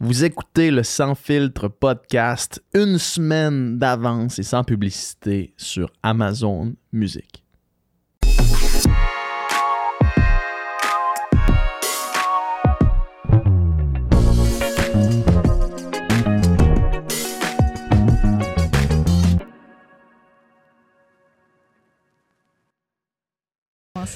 Vous 0.00 0.22
écoutez 0.22 0.70
le 0.70 0.84
Sans 0.84 1.16
Filtre 1.16 1.66
podcast 1.66 2.62
une 2.72 2.98
semaine 2.98 3.78
d'avance 3.78 4.38
et 4.38 4.44
sans 4.44 4.62
publicité 4.62 5.54
sur 5.56 5.90
Amazon 6.04 6.76
Music. 6.92 7.42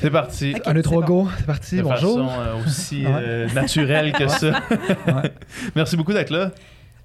C'est 0.02 0.10
parti. 0.10 0.52
Ok, 0.56 0.62
Un, 0.66 0.74
deux, 0.74 0.82
trois, 0.82 1.00
bon. 1.06 1.24
go. 1.24 1.28
C'est 1.38 1.46
parti. 1.46 1.76
de 1.76 1.82
Bonjour. 1.82 2.28
façon 2.28 2.40
euh, 2.40 2.64
aussi 2.66 3.04
euh, 3.06 3.48
naturelle 3.54 4.12
que 4.12 4.26
ça. 4.28 4.60
Ouais. 5.06 5.32
Merci 5.76 5.96
beaucoup 5.96 6.12
d'être 6.12 6.30
là. 6.30 6.50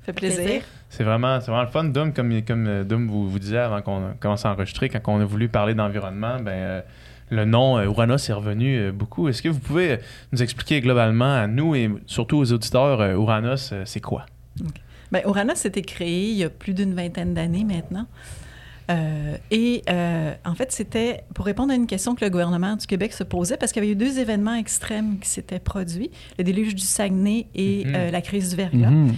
fait 0.04 0.14
plaisir. 0.14 0.62
C'est 0.90 1.04
vraiment, 1.04 1.40
c'est 1.40 1.48
vraiment 1.52 1.64
le 1.64 1.70
fun. 1.70 1.84
Dom, 1.86 2.14
comme, 2.14 2.42
comme 2.44 2.68
euh, 2.68 2.84
Dom 2.84 3.08
vous, 3.08 3.30
vous 3.30 3.40
disait 3.40 3.58
avant 3.58 3.82
qu'on 3.82 4.14
commence 4.20 4.46
à 4.46 4.52
enregistrer, 4.52 4.90
quand 4.90 5.00
on 5.08 5.20
a 5.22 5.26
voulu 5.26 5.48
parler 5.50 5.74
d'environnement, 5.76 6.38
ben, 6.42 6.52
euh, 6.52 6.82
le 7.30 7.44
nom 7.46 7.78
euh, 7.78 7.84
Uranus 7.86 8.30
est 8.30 8.34
revenu 8.34 8.78
euh, 8.80 8.92
beaucoup. 8.92 9.28
Est-ce 9.28 9.42
que 9.42 9.50
vous 9.50 9.60
pouvez 9.60 10.00
nous 10.32 10.42
expliquer 10.42 10.80
globalement 10.82 11.36
à 11.36 11.46
nous 11.48 11.76
et 11.76 11.90
surtout 12.06 12.38
aux 12.38 12.52
auditeurs, 12.54 13.02
euh, 13.02 13.14
Uranus, 13.14 13.72
euh, 13.74 13.84
c'est 13.86 14.00
quoi? 14.00 14.26
Ben, 15.12 15.22
Uranus 15.26 15.66
a 15.66 15.68
été 15.68 15.82
créé 15.82 16.30
il 16.32 16.38
y 16.38 16.44
a 16.44 16.50
plus 16.50 16.74
d'une 16.74 16.94
vingtaine 16.94 17.34
d'années 17.34 17.64
maintenant. 17.66 18.08
Euh, 18.90 19.36
et 19.52 19.84
euh, 19.90 20.34
en 20.46 20.56
fait, 20.56 20.72
c'était 20.72 21.24
pour 21.34 21.46
répondre 21.46 21.72
à 21.72 21.76
une 21.76 21.88
question 21.88 22.16
que 22.16 22.24
le 22.24 22.30
gouvernement 22.32 22.76
du 22.76 22.88
Québec 22.88 23.14
se 23.14 23.24
posait 23.24 23.58
parce 23.58 23.72
qu'il 23.72 23.84
y 23.84 23.86
avait 23.86 23.94
eu 23.94 23.96
deux 23.98 24.20
événements 24.20 24.56
extrêmes 24.56 25.20
qui 25.20 25.30
s'étaient 25.30 25.60
produits, 25.60 26.10
le 26.38 26.44
déluge 26.44 26.74
du 26.76 26.84
Saguenay 26.86 27.48
et 27.54 27.84
Mhm. 27.86 27.96
euh, 27.96 28.12
la 28.12 28.22
crise 28.22 28.50
du 28.52 28.56
verglas. 28.56 28.90
Mhm. 28.90 29.16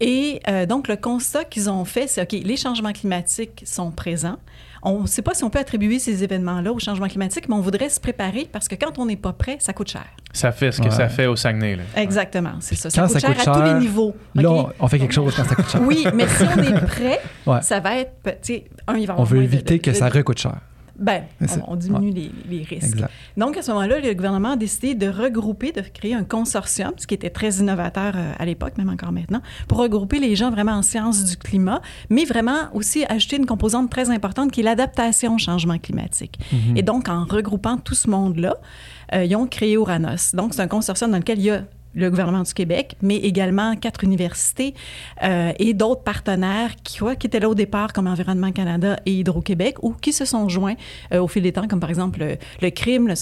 Et 0.00 0.40
donc, 0.68 0.88
le 0.88 0.96
constat 0.96 1.44
qu'ils 1.44 1.70
ont 1.70 1.84
fait, 1.84 2.08
c'est, 2.08 2.20
OK, 2.22 2.32
les 2.32 2.56
changements 2.56 2.92
climatiques 2.92 3.62
sont 3.64 3.92
présents. 3.92 4.38
On 4.84 5.02
ne 5.02 5.06
sait 5.06 5.22
pas 5.22 5.32
si 5.34 5.44
on 5.44 5.50
peut 5.50 5.60
attribuer 5.60 5.98
ces 6.00 6.24
événements-là 6.24 6.72
au 6.72 6.78
changement 6.80 7.06
climatique, 7.06 7.48
mais 7.48 7.54
on 7.54 7.60
voudrait 7.60 7.88
se 7.88 8.00
préparer 8.00 8.48
parce 8.50 8.66
que 8.66 8.74
quand 8.74 8.98
on 8.98 9.06
n'est 9.06 9.16
pas 9.16 9.32
prêt, 9.32 9.56
ça 9.60 9.72
coûte 9.72 9.88
cher. 9.90 10.04
Ça 10.32 10.50
fait 10.50 10.72
ce 10.72 10.78
que 10.80 10.86
Ouais. 10.86 10.90
ça 10.90 11.08
fait 11.08 11.26
au 11.26 11.36
Saguenay. 11.36 11.76
Là. 11.76 11.82
Exactement, 11.96 12.54
c'est 12.60 12.74
ça. 12.74 12.90
Ça 12.90 13.02
coûte, 13.02 13.10
ça 13.12 13.18
cher 13.20 13.30
coûte 13.30 13.38
à 13.48 13.52
tous 13.52 13.58
cher, 13.64 13.74
les 13.74 13.80
niveaux. 13.80 14.16
Là, 14.34 14.50
on- 14.50 14.68
on 14.80 14.88
fait 14.88 14.98
quelque 14.98 15.14
chose 15.14 15.34
quand 15.36 15.44
ça 15.44 15.54
coûte 15.54 15.68
cher. 15.70 15.80
Oui, 15.82 16.04
mais 16.14 16.26
si 16.26 16.42
on 16.42 16.62
est 16.62 16.86
prêt, 16.86 17.20
Ouais. 17.46 17.62
ça 17.62 17.78
va 17.80 17.98
être. 17.98 18.12
tu 18.24 18.54
sais, 18.54 18.64
Un, 18.88 18.94
il 18.96 19.06
va 19.06 19.14
On 19.18 19.22
veut 19.22 19.38
de- 19.38 19.44
éviter 19.44 19.78
de- 19.78 19.82
que 19.82 19.90
de- 19.90 19.94
ça 19.96 20.08
recoûte 20.08 20.38
cher. 20.38 20.56
Ben, 21.02 21.24
on, 21.40 21.72
on 21.72 21.76
diminue 21.76 22.10
les, 22.10 22.30
les 22.48 22.62
risques. 22.62 22.94
Exact. 22.94 23.10
Donc, 23.36 23.56
à 23.56 23.62
ce 23.62 23.72
moment-là, 23.72 23.98
le 24.00 24.14
gouvernement 24.14 24.52
a 24.52 24.56
décidé 24.56 24.94
de 24.94 25.08
regrouper, 25.08 25.72
de 25.72 25.80
créer 25.80 26.14
un 26.14 26.22
consortium, 26.22 26.92
ce 26.96 27.06
qui 27.06 27.14
était 27.14 27.30
très 27.30 27.56
innovateur 27.56 28.12
euh, 28.14 28.32
à 28.38 28.44
l'époque, 28.44 28.78
même 28.78 28.88
encore 28.88 29.10
maintenant, 29.10 29.40
pour 29.66 29.78
regrouper 29.78 30.20
les 30.20 30.36
gens 30.36 30.50
vraiment 30.50 30.72
en 30.72 30.82
sciences 30.82 31.24
du 31.24 31.36
climat, 31.36 31.82
mais 32.08 32.24
vraiment 32.24 32.68
aussi 32.72 33.04
ajouter 33.06 33.36
une 33.36 33.46
composante 33.46 33.90
très 33.90 34.10
importante 34.10 34.52
qui 34.52 34.60
est 34.60 34.64
l'adaptation 34.64 35.34
au 35.34 35.38
changement 35.38 35.78
climatique. 35.78 36.38
Mhm. 36.52 36.76
Et 36.76 36.82
donc, 36.82 37.08
en 37.08 37.24
regroupant 37.24 37.78
tout 37.78 37.94
ce 37.94 38.08
monde-là, 38.08 38.54
euh, 39.14 39.24
ils 39.24 39.34
ont 39.34 39.48
créé 39.48 39.74
Uranus. 39.74 40.34
Donc, 40.34 40.54
c'est 40.54 40.62
un 40.62 40.68
consortium 40.68 41.10
dans 41.10 41.18
lequel 41.18 41.38
il 41.40 41.44
y 41.44 41.50
a 41.50 41.64
le 41.94 42.08
gouvernement 42.10 42.42
du 42.42 42.54
Québec, 42.54 42.96
mais 43.02 43.16
également 43.16 43.76
quatre 43.76 44.04
universités 44.04 44.74
euh, 45.22 45.52
et 45.58 45.74
d'autres 45.74 46.02
partenaires 46.02 46.70
qui, 46.82 46.98
quoi, 46.98 47.16
qui 47.16 47.26
étaient 47.26 47.40
là 47.40 47.48
au 47.48 47.54
départ, 47.54 47.92
comme 47.92 48.06
Environnement 48.06 48.50
Canada 48.52 48.98
et 49.06 49.12
Hydro-Québec, 49.12 49.76
ou 49.82 49.92
qui 49.92 50.12
se 50.12 50.24
sont 50.24 50.48
joints 50.48 50.74
euh, 51.12 51.20
au 51.20 51.28
fil 51.28 51.42
des 51.42 51.52
temps, 51.52 51.68
comme 51.68 51.80
par 51.80 51.90
exemple 51.90 52.20
le, 52.20 52.36
le 52.62 52.70
crime, 52.70 53.08
le- 53.08 53.14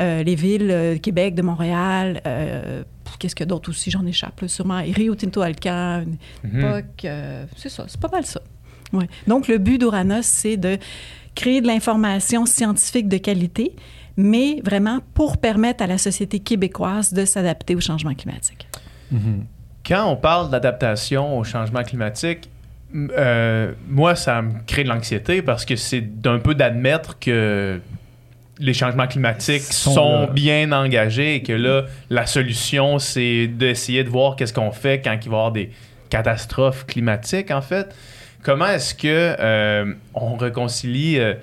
euh, 0.00 0.22
les 0.22 0.34
villes 0.34 0.70
euh, 0.70 0.98
Québec, 0.98 1.34
de 1.34 1.42
Montréal, 1.42 2.20
euh, 2.26 2.82
qu'est-ce 3.18 3.34
qu'il 3.34 3.44
y 3.44 3.48
a 3.48 3.50
d'autre 3.50 3.70
aussi, 3.70 3.90
j'en 3.90 4.04
échappe, 4.06 4.40
là, 4.40 4.48
sûrement, 4.48 4.78
et 4.80 4.90
Rio 4.92 5.14
Tinto 5.14 5.40
Alcan, 5.42 6.04
une 6.44 6.58
époque, 6.58 7.04
euh, 7.04 7.44
c'est 7.56 7.68
ça, 7.68 7.84
c'est 7.88 8.00
pas 8.00 8.08
mal 8.08 8.24
ça. 8.24 8.40
Ouais. 8.92 9.08
Donc, 9.26 9.48
le 9.48 9.58
but 9.58 9.78
d'Uranus, 9.78 10.24
c'est 10.24 10.56
de 10.56 10.78
créer 11.34 11.60
de 11.60 11.66
l'information 11.66 12.46
scientifique 12.46 13.08
de 13.08 13.16
qualité, 13.18 13.74
mais 14.16 14.60
vraiment 14.64 15.00
pour 15.14 15.38
permettre 15.38 15.82
à 15.82 15.86
la 15.86 15.98
société 15.98 16.38
québécoise 16.38 17.12
de 17.12 17.24
s'adapter 17.24 17.74
au 17.74 17.80
changement 17.80 18.14
climatique. 18.14 18.68
Mhm. 19.10 19.44
Quand 19.86 20.10
on 20.10 20.16
parle 20.16 20.50
d'adaptation 20.50 21.38
au 21.38 21.44
changement 21.44 21.82
climatique, 21.82 22.48
euh, 22.94 23.72
moi, 23.88 24.14
ça 24.14 24.40
me 24.42 24.52
crée 24.66 24.84
de 24.84 24.88
l'anxiété 24.88 25.42
parce 25.42 25.64
que 25.64 25.76
c'est 25.76 26.00
d'un 26.00 26.38
peu 26.38 26.54
d'admettre 26.54 27.18
que 27.18 27.80
les 28.60 28.72
changements 28.72 29.08
climatiques 29.08 29.62
Sont 29.62 30.28
bien 30.28 30.70
engagés 30.70 31.36
et 31.36 31.42
que 31.42 31.52
là, 31.52 31.86
la 32.08 32.26
solution, 32.26 33.00
c'est 33.00 33.48
d'essayer 33.48 34.04
de 34.04 34.08
voir 34.08 34.36
qu'est-ce 34.36 34.52
qu'on 34.52 34.70
fait 34.70 35.02
quand 35.02 35.12
il 35.12 35.28
va 35.28 35.36
y 35.36 35.38
avoir 35.38 35.52
des 35.52 35.70
catastrophes 36.08 36.86
climatiques, 36.86 37.50
en 37.50 37.62
fait. 37.62 37.94
Comment 38.42 38.66
est-ce 38.66 38.94
que 38.94 39.34
euh, 39.38 39.92
on 40.14 40.36
réconcilie 40.36 41.18
euh, 41.18 41.34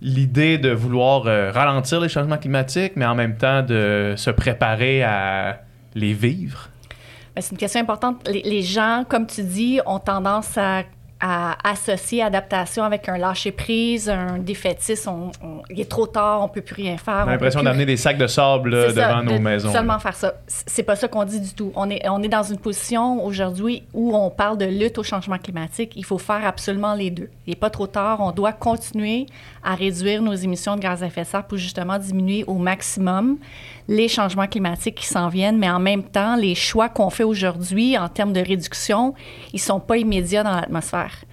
l'idée 0.00 0.58
de 0.58 0.70
vouloir 0.70 1.26
euh, 1.26 1.50
ralentir 1.50 2.00
les 2.00 2.08
changements 2.08 2.38
climatiques, 2.38 2.92
mais 2.96 3.06
en 3.06 3.14
même 3.14 3.36
temps 3.36 3.62
de 3.62 4.14
se 4.16 4.30
préparer 4.30 5.02
à 5.02 5.60
les 5.94 6.12
vivre? 6.12 6.68
Ben, 7.34 7.42
C'est 7.42 7.52
une 7.52 7.58
question 7.58 7.80
importante. 7.80 8.26
Les, 8.28 8.42
les 8.42 8.62
gens, 8.62 9.04
comme 9.08 9.26
tu 9.26 9.42
dis, 9.42 9.80
ont 9.86 9.98
tendance 9.98 10.56
à, 10.56 10.82
à 11.20 11.56
associer 11.68 12.22
adaptation 12.22 12.84
avec 12.84 13.08
un 13.08 13.18
lâcher-prise, 13.18 14.08
un 14.08 14.38
défaitisme. 14.38 15.10
On- 15.10 15.30
on- 15.46 15.62
il 15.70 15.80
est 15.80 15.90
trop 15.90 16.06
tard, 16.06 16.42
on 16.42 16.48
peut 16.48 16.60
plus 16.60 16.74
rien 16.82 16.96
faire. 16.96 17.24
On 17.26 17.28
a 17.28 17.32
l'impression 17.32 17.62
d'amener 17.62 17.86
des 17.86 17.96
sacs 17.96 18.18
de 18.18 18.26
sable 18.26 18.70
là, 18.70 18.88
C'est 18.88 18.94
ça, 18.94 19.08
devant 19.08 19.24
de 19.24 19.30
nos 19.32 19.38
maisons. 19.40 19.72
Seulement 19.72 19.94
là. 19.94 19.98
faire 19.98 20.14
ça. 20.14 20.34
C'est 20.46 20.82
pas 20.84 20.94
ça 20.96 21.08
qu'on 21.08 21.24
dit 21.24 21.40
du 21.40 21.52
tout. 21.54 21.72
On 21.74 21.90
est, 21.90 22.08
on 22.08 22.22
est 22.22 22.28
dans 22.28 22.42
une 22.44 22.58
position 22.58 23.24
aujourd'hui 23.24 23.82
où 23.94 24.14
on 24.14 24.30
parle 24.30 24.58
de 24.58 24.66
lutte 24.66 24.98
au 24.98 25.02
changement 25.02 25.38
climatique. 25.38 25.92
Il 25.96 26.04
faut 26.04 26.18
faire 26.18 26.46
absolument 26.46 26.94
les 26.94 27.10
deux. 27.10 27.30
Il 27.46 27.50
n'est 27.50 27.56
pas 27.56 27.70
trop 27.70 27.86
tard. 27.88 28.18
On 28.20 28.30
doit 28.30 28.52
continuer 28.52 29.26
à 29.64 29.74
réduire 29.74 30.22
nos 30.22 30.34
émissions 30.34 30.76
de 30.76 30.80
gaz 30.80 31.02
à 31.02 31.06
effet 31.06 31.22
de 31.22 31.26
serre 31.26 31.44
pour 31.44 31.58
justement 31.58 31.98
diminuer 31.98 32.44
au 32.46 32.54
maximum 32.54 33.38
les 33.88 34.08
changements 34.08 34.46
climatiques 34.46 34.96
qui 34.96 35.06
s'en 35.06 35.28
viennent, 35.28 35.58
mais 35.58 35.70
en 35.70 35.80
même 35.80 36.04
temps, 36.04 36.36
les 36.36 36.54
choix 36.54 36.88
qu'on 36.88 37.10
fait 37.10 37.24
aujourd'hui 37.24 37.96
en 37.96 38.08
termes 38.08 38.32
de 38.32 38.40
réduction, 38.40 39.14
ils 39.52 39.60
sont 39.60 39.80
pas 39.80 39.96
immédiats 39.96 40.42
dans 40.42 40.54
l'atmosphère 40.54 41.24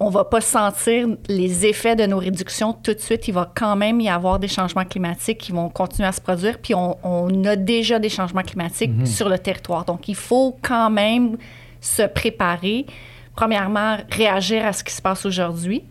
on 0.00 0.10
va 0.10 0.24
pas 0.24 0.40
sentir 0.40 1.08
les 1.28 1.66
effets 1.66 1.96
de 1.96 2.06
nos 2.06 2.18
réductions 2.18 2.72
tout 2.72 2.94
de 2.94 3.00
suite. 3.00 3.26
Il 3.28 3.34
va 3.34 3.50
quand 3.52 3.74
même 3.74 4.00
y 4.00 4.08
avoir 4.08 4.38
des 4.38 4.48
changements 4.48 4.84
climatiques 4.84 5.38
qui 5.38 5.52
vont 5.52 5.68
continuer 5.68 6.08
à 6.08 6.12
se 6.12 6.20
produire. 6.20 6.58
Puis 6.58 6.74
on, 6.74 6.96
on 7.02 7.44
a 7.44 7.56
déjà 7.56 7.98
des 7.98 8.08
changements 8.08 8.42
climatiques 8.42 8.92
sur 9.06 9.28
le 9.28 9.38
territoire. 9.38 9.84
Donc 9.84 10.08
il 10.08 10.14
faut 10.14 10.56
quand 10.62 10.90
même 10.90 11.36
se 11.80 12.02
préparer. 12.02 12.86
Premièrement, 13.34 13.96
réagir 14.10 14.66
à 14.66 14.72
ce 14.72 14.84
qui 14.84 14.92
se 14.92 15.02
passe 15.02 15.26
aujourd'hui 15.26 15.84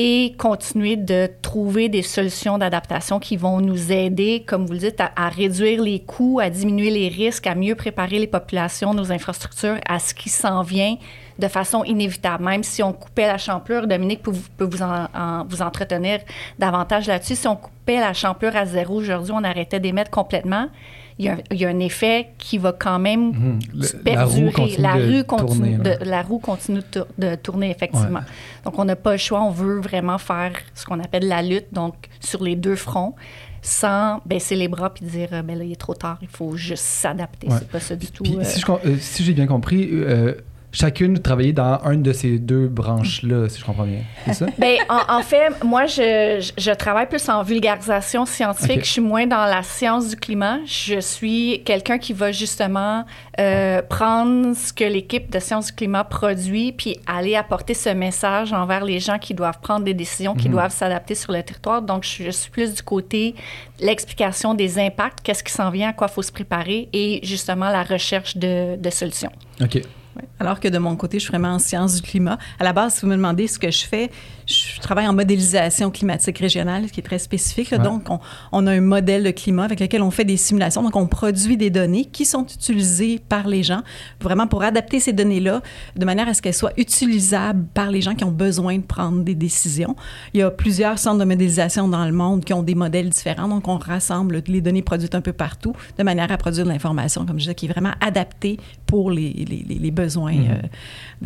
et 0.00 0.34
continuer 0.38 0.94
de 0.94 1.28
trouver 1.42 1.88
des 1.88 2.02
solutions 2.02 2.56
d'adaptation 2.56 3.18
qui 3.18 3.36
vont 3.36 3.60
nous 3.60 3.90
aider, 3.90 4.44
comme 4.46 4.64
vous 4.64 4.74
le 4.74 4.78
dites, 4.78 5.00
à, 5.00 5.28
réduire 5.28 5.82
les 5.82 5.98
coûts, 5.98 6.38
à 6.40 6.50
diminuer 6.50 6.88
les 6.90 7.08
risques, 7.08 7.48
à 7.48 7.56
mieux 7.56 7.74
préparer 7.74 8.20
les 8.20 8.28
populations, 8.28 8.94
nos 8.94 9.10
infrastructures 9.10 9.78
à 9.88 9.98
ce 9.98 10.14
qui 10.14 10.28
s'en 10.28 10.62
vient 10.62 10.94
de 11.40 11.48
façon 11.48 11.82
inévitable. 11.82 12.44
Même 12.44 12.62
si 12.62 12.80
on 12.80 12.92
coupait 12.92 13.26
la 13.26 13.38
champlure, 13.38 13.88
Dominique 13.88 14.22
peut 14.22 14.30
vous, 14.30 14.46
peut 14.56 14.68
vous, 14.70 14.82
en- 14.82 15.08
en- 15.12 15.44
vous 15.48 15.62
entretenir 15.62 16.20
davantage 16.60 17.08
là-dessus. 17.08 17.34
Si 17.34 17.48
on 17.48 17.56
coupait 17.56 17.98
la 17.98 18.12
champlure 18.12 18.54
à 18.54 18.66
zéro 18.66 18.94
aujourd'hui, 18.94 19.32
on 19.34 19.42
arrêtait 19.42 19.80
d'émettre 19.80 20.12
complètement. 20.12 20.68
Il 21.18 21.24
y, 21.24 21.28
a, 21.28 21.32
un- 21.32 21.38
il 21.50 21.56
y 21.60 21.64
a 21.64 21.68
un 21.68 21.78
effet 21.80 22.28
qui 22.38 22.58
va 22.58 22.72
quand 22.72 22.98
même 23.00 23.32
Mhm. 23.32 23.58
Le- 23.74 23.98
perdurer. 24.02 24.14
la 24.14 24.24
roue 24.24 24.50
continue 24.52 24.82
La 24.82 24.94
de 25.16 25.22
continue 25.22 25.76
tourner, 25.78 25.98
de- 25.98 26.04
la 26.04 26.22
roue 26.22 26.38
continue 26.38 26.78
de, 26.78 26.82
tour- 26.82 27.06
de 27.18 27.34
tourner, 27.34 27.70
effectivement. 27.70 28.20
Donc, 28.64 28.78
on 28.78 28.84
n'a 28.84 28.94
pas 28.96 29.12
le 29.12 29.18
choix. 29.18 29.42
On 29.42 29.50
veut 29.50 29.80
vraiment 29.80 30.18
faire 30.18 30.52
ce 30.74 30.84
qu'on 30.86 31.00
appelle 31.00 31.26
la 31.26 31.42
lutte, 31.42 31.66
donc 31.72 31.94
sur 32.20 32.42
les 32.44 32.54
deux 32.54 32.76
fronts, 32.76 33.14
sans 33.62 34.20
baisser 34.24 34.54
les 34.54 34.68
bras 34.68 34.94
puis 34.94 35.04
dire, 35.06 35.28
euh, 35.32 35.42
ben 35.42 35.58
là, 35.58 35.64
il 35.64 35.72
est 35.72 35.76
trop 35.76 35.94
tard, 35.94 36.18
il 36.22 36.28
faut 36.28 36.56
juste 36.56 36.84
s'adapter. 36.84 37.48
Ouais. 37.48 37.56
C'est 37.58 37.68
pas 37.68 37.80
ça 37.80 37.96
du 37.96 38.06
tout. 38.06 38.22
Puis, 38.22 38.36
euh, 38.36 38.44
si 38.44 38.62
euh, 38.68 38.96
si 39.00 39.24
j'ai 39.24 39.32
bien 39.32 39.46
compris, 39.48 39.88
euh, 39.90 40.34
chacune 40.72 41.18
travaillait 41.18 41.52
dans 41.52 41.78
une 41.90 42.02
de 42.02 42.12
ces 42.12 42.38
deux 42.38 42.68
branches-là, 42.68 43.48
si 43.48 43.58
je 43.60 43.64
comprends 43.64 43.84
bien. 43.86 44.00
C'est 44.26 44.34
ça? 44.34 44.46
Ben, 44.58 44.76
en, 44.88 45.18
en 45.18 45.22
fait, 45.22 45.64
moi, 45.64 45.86
je, 45.86 46.38
je- 46.40 46.52
je 46.62 46.70
travaille 46.72 47.08
plus 47.08 47.26
en 47.28 47.42
vulgarisation 47.42 48.26
scientifique. 48.26 48.84
Je 48.84 48.90
suis 48.90 49.00
moins 49.00 49.26
dans 49.26 49.44
la 49.46 49.62
science 49.62 50.10
du 50.10 50.16
climat. 50.16 50.58
Je 50.66 51.00
suis 51.00 51.62
quelqu'un 51.64 51.98
qui 51.98 52.12
va 52.12 52.32
justement 52.32 53.04
euh, 53.40 53.80
prendre 53.82 54.54
ce 54.54 54.72
que 54.72 54.84
l'équipe 54.84 55.30
de 55.30 55.38
sciences 55.38 55.66
du 55.68 55.72
climat 55.72 56.04
produit, 56.04 56.72
puis 56.72 56.96
aller 57.06 57.34
apporter 57.36 57.72
ce 57.74 57.88
message 57.90 58.52
envers 58.52 58.84
les 58.84 58.98
gens 59.00 59.18
qui 59.18 59.32
doivent 59.34 59.60
prendre 59.60 59.84
des 59.84 59.94
décisions, 59.94 60.34
qui 60.34 60.48
Mhm. 60.48 60.52
doivent 60.54 60.72
s'adapter 60.74 61.14
sur 61.14 61.32
le 61.32 61.42
territoire. 61.42 61.80
Donc, 61.82 62.04
je, 62.04 62.24
je 62.24 62.30
suis 62.30 62.50
plus 62.50 62.74
du 62.74 62.82
côté 62.82 63.34
l'explication 63.80 64.54
des 64.54 64.78
impacts, 64.78 65.20
qu'est-ce 65.22 65.42
qui 65.44 65.52
s'en 65.52 65.70
vient, 65.70 65.90
à 65.90 65.92
quoi 65.92 66.08
il 66.10 66.14
faut 66.14 66.22
se 66.22 66.32
préparer, 66.32 66.88
et 66.92 67.20
justement 67.22 67.70
la 67.70 67.82
recherche 67.84 68.36
de, 68.36 68.76
de 68.76 68.90
solutions. 68.90 69.30
OK. 69.60 69.80
Alors 70.40 70.60
que 70.60 70.68
de 70.68 70.78
mon 70.78 70.96
côté, 70.96 71.18
je 71.18 71.24
suis 71.24 71.30
vraiment 71.30 71.54
en 71.54 71.58
sciences 71.58 71.96
du 71.96 72.02
climat. 72.02 72.38
À 72.58 72.64
la 72.64 72.72
base, 72.72 72.94
si 72.94 73.00
vous 73.02 73.08
me 73.08 73.16
demandez 73.16 73.46
ce 73.46 73.58
que 73.58 73.70
je 73.70 73.84
fais, 73.84 74.10
je 74.48 74.80
travaille 74.80 75.06
en 75.06 75.12
modélisation 75.12 75.90
climatique 75.90 76.38
régionale, 76.38 76.88
ce 76.88 76.92
qui 76.92 77.00
est 77.00 77.02
très 77.02 77.18
spécifique. 77.18 77.70
Ouais. 77.72 77.78
Donc, 77.78 78.08
on, 78.08 78.18
on 78.50 78.66
a 78.66 78.72
un 78.72 78.80
modèle 78.80 79.22
de 79.24 79.30
climat 79.30 79.64
avec 79.64 79.78
lequel 79.78 80.00
on 80.00 80.10
fait 80.10 80.24
des 80.24 80.38
simulations. 80.38 80.82
Donc, 80.82 80.96
on 80.96 81.06
produit 81.06 81.58
des 81.58 81.68
données 81.68 82.06
qui 82.06 82.24
sont 82.24 82.44
utilisées 82.46 83.20
par 83.28 83.46
les 83.46 83.62
gens, 83.62 83.82
vraiment 84.22 84.46
pour 84.46 84.62
adapter 84.62 85.00
ces 85.00 85.12
données-là 85.12 85.60
de 85.96 86.04
manière 86.06 86.28
à 86.28 86.32
ce 86.34 86.40
qu'elles 86.40 86.54
soient 86.54 86.72
utilisables 86.78 87.66
par 87.74 87.90
les 87.90 88.00
gens 88.00 88.14
qui 88.14 88.24
ont 88.24 88.30
besoin 88.32 88.76
de 88.78 88.82
prendre 88.82 89.22
des 89.22 89.34
décisions. 89.34 89.94
Il 90.32 90.40
y 90.40 90.42
a 90.42 90.50
plusieurs 90.50 90.98
centres 90.98 91.18
de 91.18 91.24
modélisation 91.24 91.86
dans 91.86 92.06
le 92.06 92.12
monde 92.12 92.42
qui 92.44 92.54
ont 92.54 92.62
des 92.62 92.74
modèles 92.74 93.10
différents. 93.10 93.48
Donc, 93.48 93.68
on 93.68 93.76
rassemble 93.76 94.42
les 94.46 94.60
données 94.62 94.80
produites 94.82 95.14
un 95.14 95.20
peu 95.20 95.34
partout 95.34 95.74
de 95.98 96.02
manière 96.02 96.32
à 96.32 96.38
produire 96.38 96.64
de 96.64 96.70
l'information, 96.70 97.26
comme 97.26 97.36
je 97.36 97.44
disais, 97.44 97.54
qui 97.54 97.66
est 97.66 97.70
vraiment 97.70 97.92
adaptée 98.00 98.58
pour 98.86 99.10
les, 99.10 99.30
les- 99.46 99.64
les- 99.68 99.78
les 99.78 99.90
besoins 99.90 100.32
Mhm. 100.32 100.58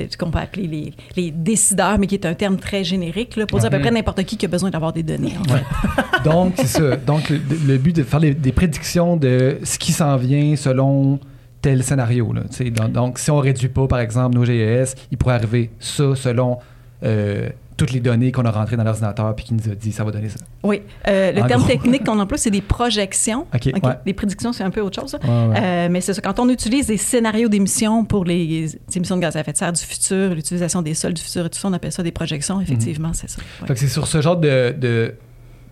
euh, 0.01 0.07
qu'on 0.19 0.31
peut 0.33 0.39
appeler 0.41 0.67
les, 0.67 0.93
les 1.17 1.31
décideurs, 1.31 1.99
mais 1.99 2.09
qui 2.09 2.17
est 2.17 2.27
un 2.27 2.35
terme 2.35 2.57
très 2.57 2.83
générique 2.83 3.12
là, 3.37 3.47
pour 3.47 3.59
dire 3.59 3.67
à 3.67 3.71
peu 3.71 3.77
Mhm. 3.77 3.83
près 3.83 3.91
n'importe 3.91 4.23
qui 4.25 4.37
qui 4.37 4.47
a 4.47 4.49
besoin 4.49 4.71
d'avoir 4.71 4.93
des 4.93 5.03
données. 5.03 5.35
en 5.41 5.45
fait. 5.45 5.55
Ouais. 5.55 6.23
Donc, 6.25 6.55
c'est 6.57 6.67
ça. 6.67 6.97
Donc, 7.07 7.29
le, 7.31 7.39
le 7.67 7.79
but 7.79 7.95
de 7.97 8.03
faire 8.03 8.21
les- 8.21 8.35
des 8.35 8.53
prédictions 8.53 9.17
de 9.17 9.59
ce 9.63 9.79
qui 9.79 9.93
s'en 9.93 10.17
vient 10.17 10.57
selon 10.57 11.19
tel 11.61 11.83
scénario. 11.85 12.33
Là, 12.33 12.43
donc, 12.71 12.93
donc, 12.93 13.19
si 13.19 13.31
on 13.31 13.39
réduit 13.39 13.69
pas, 13.69 13.87
par 13.87 14.01
exemple, 14.01 14.35
nos 14.35 14.45
GES, 14.45 14.95
il 15.13 15.19
pourrait 15.19 15.35
arriver 15.37 15.71
ça 15.79 16.15
selon 16.17 16.59
euh, 17.05 17.49
toutes 17.77 17.93
les 17.93 18.01
données 18.01 18.33
qu'on 18.33 18.45
a 18.45 18.51
rentrées 18.51 18.77
dans 18.77 18.85
l'ordinateur 18.85 19.35
puis 19.35 19.47
qui 19.47 19.55
nous 19.55 19.69
a 19.71 19.75
dit 19.75 19.93
ça 19.93 20.05
va 20.05 20.11
donner 20.11 20.29
ça. 20.29 20.39
Oui. 20.63 20.83
Euh, 21.09 21.33
le 21.33 21.43
En 21.43 21.47
terme 21.47 21.63
gros. 21.63 21.71
technique 21.71 22.05
qu'on 22.05 22.19
emploie, 22.19 22.39
c'est 22.39 22.51
des 22.51 22.61
projections. 22.61 23.47
OK, 23.55 23.67
ouais. 23.67 23.81
Les 24.07 24.13
prédictions, 24.13 24.53
c'est 24.53 24.63
un 24.65 24.71
peu 24.71 24.81
autre 24.81 25.01
chose. 25.01 25.13
là. 25.15 25.19
Ouais, 25.23 25.49
ouais. 25.55 25.61
Euh, 25.63 25.89
mais 25.91 26.01
c'est 26.01 26.15
ça. 26.15 26.21
Quand 26.23 26.39
on 26.39 26.49
utilise 26.49 26.87
des 26.87 26.97
scénarios 26.97 27.49
d'émissions 27.49 28.05
pour 28.05 28.25
les 28.25 28.79
émissions 28.95 29.17
de 29.17 29.23
gaz 29.23 29.37
à 29.37 29.41
effet 29.41 29.53
de 29.53 29.57
serre 29.57 29.73
du 29.73 29.81
futur, 29.83 30.35
l'utilisation 30.35 30.83
des 30.83 30.95
sols 30.95 31.15
du 31.15 31.23
futur 31.23 31.47
et 31.47 31.51
tout 31.51 31.59
ça, 31.59 31.69
on 31.69 31.73
appelle 31.73 31.93
ça 31.93 32.03
des 32.03 32.13
projections. 32.13 32.61
Effectivement, 32.61 33.13
c'est 33.13 33.31
ça. 33.31 33.39
Ouais. 33.61 33.69
Fait 33.69 33.75
que 33.75 33.81
c'est 33.81 33.89
sur 33.89 34.07
ce 34.07 34.21
genre 34.21 34.37
de, 34.37 34.75
de 34.79 35.15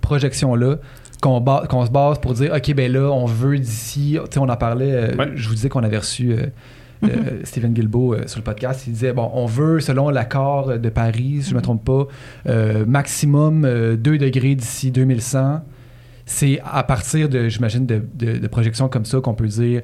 projection-là 0.00 0.76
qu'on 1.20 1.42
qu'on 1.68 1.84
se 1.84 1.90
base 1.90 2.18
pour 2.18 2.32
dire, 2.32 2.52
OK, 2.56 2.74
ben 2.74 2.90
là, 2.90 3.10
on 3.12 3.26
veut 3.26 3.58
d'ici... 3.58 4.16
Tu 4.24 4.32
sais, 4.34 4.38
on 4.40 4.48
en 4.48 4.56
parlait, 4.56 4.92
euh, 4.92 5.16
Ouais. 5.16 5.30
je 5.34 5.48
vous 5.48 5.54
disais 5.54 5.68
qu'on 5.68 5.82
avait 5.84 5.98
reçu 5.98 6.34
euh, 7.04 7.08
euh, 7.08 7.40
Stephen 7.44 7.72
Guilbeault 7.72 8.14
euh, 8.14 8.26
sur 8.26 8.38
le 8.38 8.44
podcast. 8.44 8.84
Il 8.86 8.92
disait, 8.92 9.12
bon, 9.12 9.30
on 9.34 9.46
veut, 9.46 9.80
selon 9.80 10.10
l'accord 10.10 10.78
de 10.78 10.88
Paris, 10.88 11.38
si 11.42 11.50
je 11.50 11.54
ne 11.54 11.56
me 11.58 11.62
trompe 11.62 11.84
pas, 11.84 12.06
euh, 12.48 12.84
maximum 12.86 13.64
euh, 13.64 13.96
2 13.96 14.18
degrés 14.18 14.54
d'ici 14.54 14.90
2100. 14.90 15.62
C'est 16.26 16.60
à 16.64 16.82
partir 16.84 17.28
de, 17.28 17.48
j'imagine, 17.48 17.86
de, 17.86 18.02
de- 18.14 18.38
de 18.38 18.46
projections 18.46 18.88
comme 18.88 19.04
ça 19.04 19.20
qu'on 19.20 19.34
peut 19.34 19.48
dire, 19.48 19.82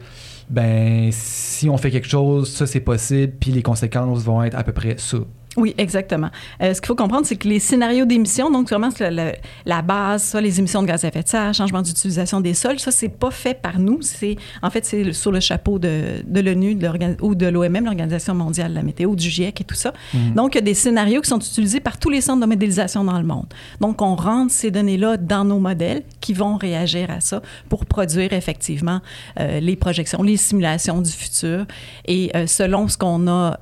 ben, 0.48 1.08
si 1.10 1.68
on 1.68 1.76
fait 1.76 1.90
quelque 1.90 2.06
chose, 2.08 2.48
ça 2.52 2.66
c'est 2.66 2.78
possible, 2.80 3.32
puis 3.40 3.50
les 3.50 3.62
conséquences 3.62 4.22
vont 4.22 4.42
être 4.44 4.56
à 4.56 4.62
peu 4.62 4.70
près 4.72 4.94
ça. 4.98 5.18
Oui, 5.56 5.74
exactement. 5.78 6.28
Euh, 6.62 6.74
ce 6.74 6.80
qu'il 6.80 6.88
faut 6.88 6.94
comprendre, 6.94 7.24
c'est 7.26 7.36
que 7.36 7.48
les 7.48 7.60
scénarios 7.60 8.04
d'émissions, 8.04 8.50
donc 8.50 8.68
vraiment 8.68 8.90
c'est 8.90 9.10
le- 9.10 9.16
le- 9.16 9.32
la 9.64 9.80
base, 9.82 10.22
ça, 10.22 10.40
les 10.40 10.58
émissions 10.58 10.82
de 10.82 10.86
gaz 10.86 11.04
à 11.04 11.08
effet 11.08 11.22
de 11.22 11.28
serre, 11.28 11.54
changement 11.54 11.80
d'utilisation 11.82 12.40
des 12.40 12.52
sols, 12.54 12.78
ça, 12.78 12.90
c'est 12.90 13.08
pas 13.08 13.30
fait 13.30 13.54
par 13.60 13.78
nous. 13.78 14.02
C'est 14.02 14.36
en 14.62 14.68
fait 14.70 14.84
c'est 14.84 15.12
sur 15.14 15.32
le 15.32 15.40
chapeau 15.40 15.78
de, 15.78 16.22
de 16.26 16.40
l'ONU 16.40 16.78
ou 17.22 17.34
de 17.34 17.46
l'OMM, 17.46 17.84
l'Organisation 17.84 18.34
mondiale 18.34 18.70
de 18.70 18.74
la 18.76 18.82
météo, 18.82 19.14
du 19.16 19.30
GIEC 19.30 19.60
et 19.62 19.64
tout 19.64 19.74
ça. 19.74 19.92
Donc, 20.34 20.54
il 20.54 20.58
y 20.58 20.60
a 20.60 20.64
des 20.64 20.74
scénarios 20.74 21.20
qui 21.22 21.28
sont 21.30 21.38
utilisés 21.38 21.80
par 21.80 21.98
tous 21.98 22.10
les 22.10 22.20
centres 22.20 22.40
de 22.42 22.46
modélisation 22.46 23.02
dans 23.04 23.18
le 23.18 23.24
monde. 23.24 23.46
Donc, 23.80 24.02
on 24.02 24.14
rentre 24.14 24.52
ces 24.52 24.70
données-là 24.70 25.16
dans 25.16 25.44
nos 25.44 25.58
modèles 25.58 26.02
qui 26.20 26.34
vont 26.34 26.56
réagir 26.56 27.10
à 27.10 27.20
ça 27.20 27.40
pour 27.70 27.86
produire 27.86 28.32
effectivement 28.34 29.00
euh, 29.40 29.60
les 29.60 29.76
projections, 29.76 30.22
les 30.22 30.36
simulations 30.36 31.00
du 31.00 31.10
futur. 31.10 31.64
Et 32.06 32.30
euh, 32.36 32.46
selon 32.46 32.88
ce 32.88 32.98
qu'on 32.98 33.26
a 33.28 33.56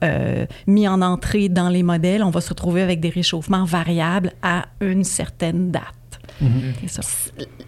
mis 0.67 0.89
en 0.89 1.01
entrée 1.03 1.49
dans 1.49 1.69
les 1.69 1.83
modèles, 1.85 2.23
on 2.25 2.31
va 2.31 2.41
se 2.41 2.49
retrouver 2.49 2.83
avec 2.83 2.99
des 3.01 3.11
réchauffements 3.11 3.65
variables 3.65 4.33
à 4.43 4.65
une 4.81 5.05
certaine 5.05 5.71
date. 5.71 5.85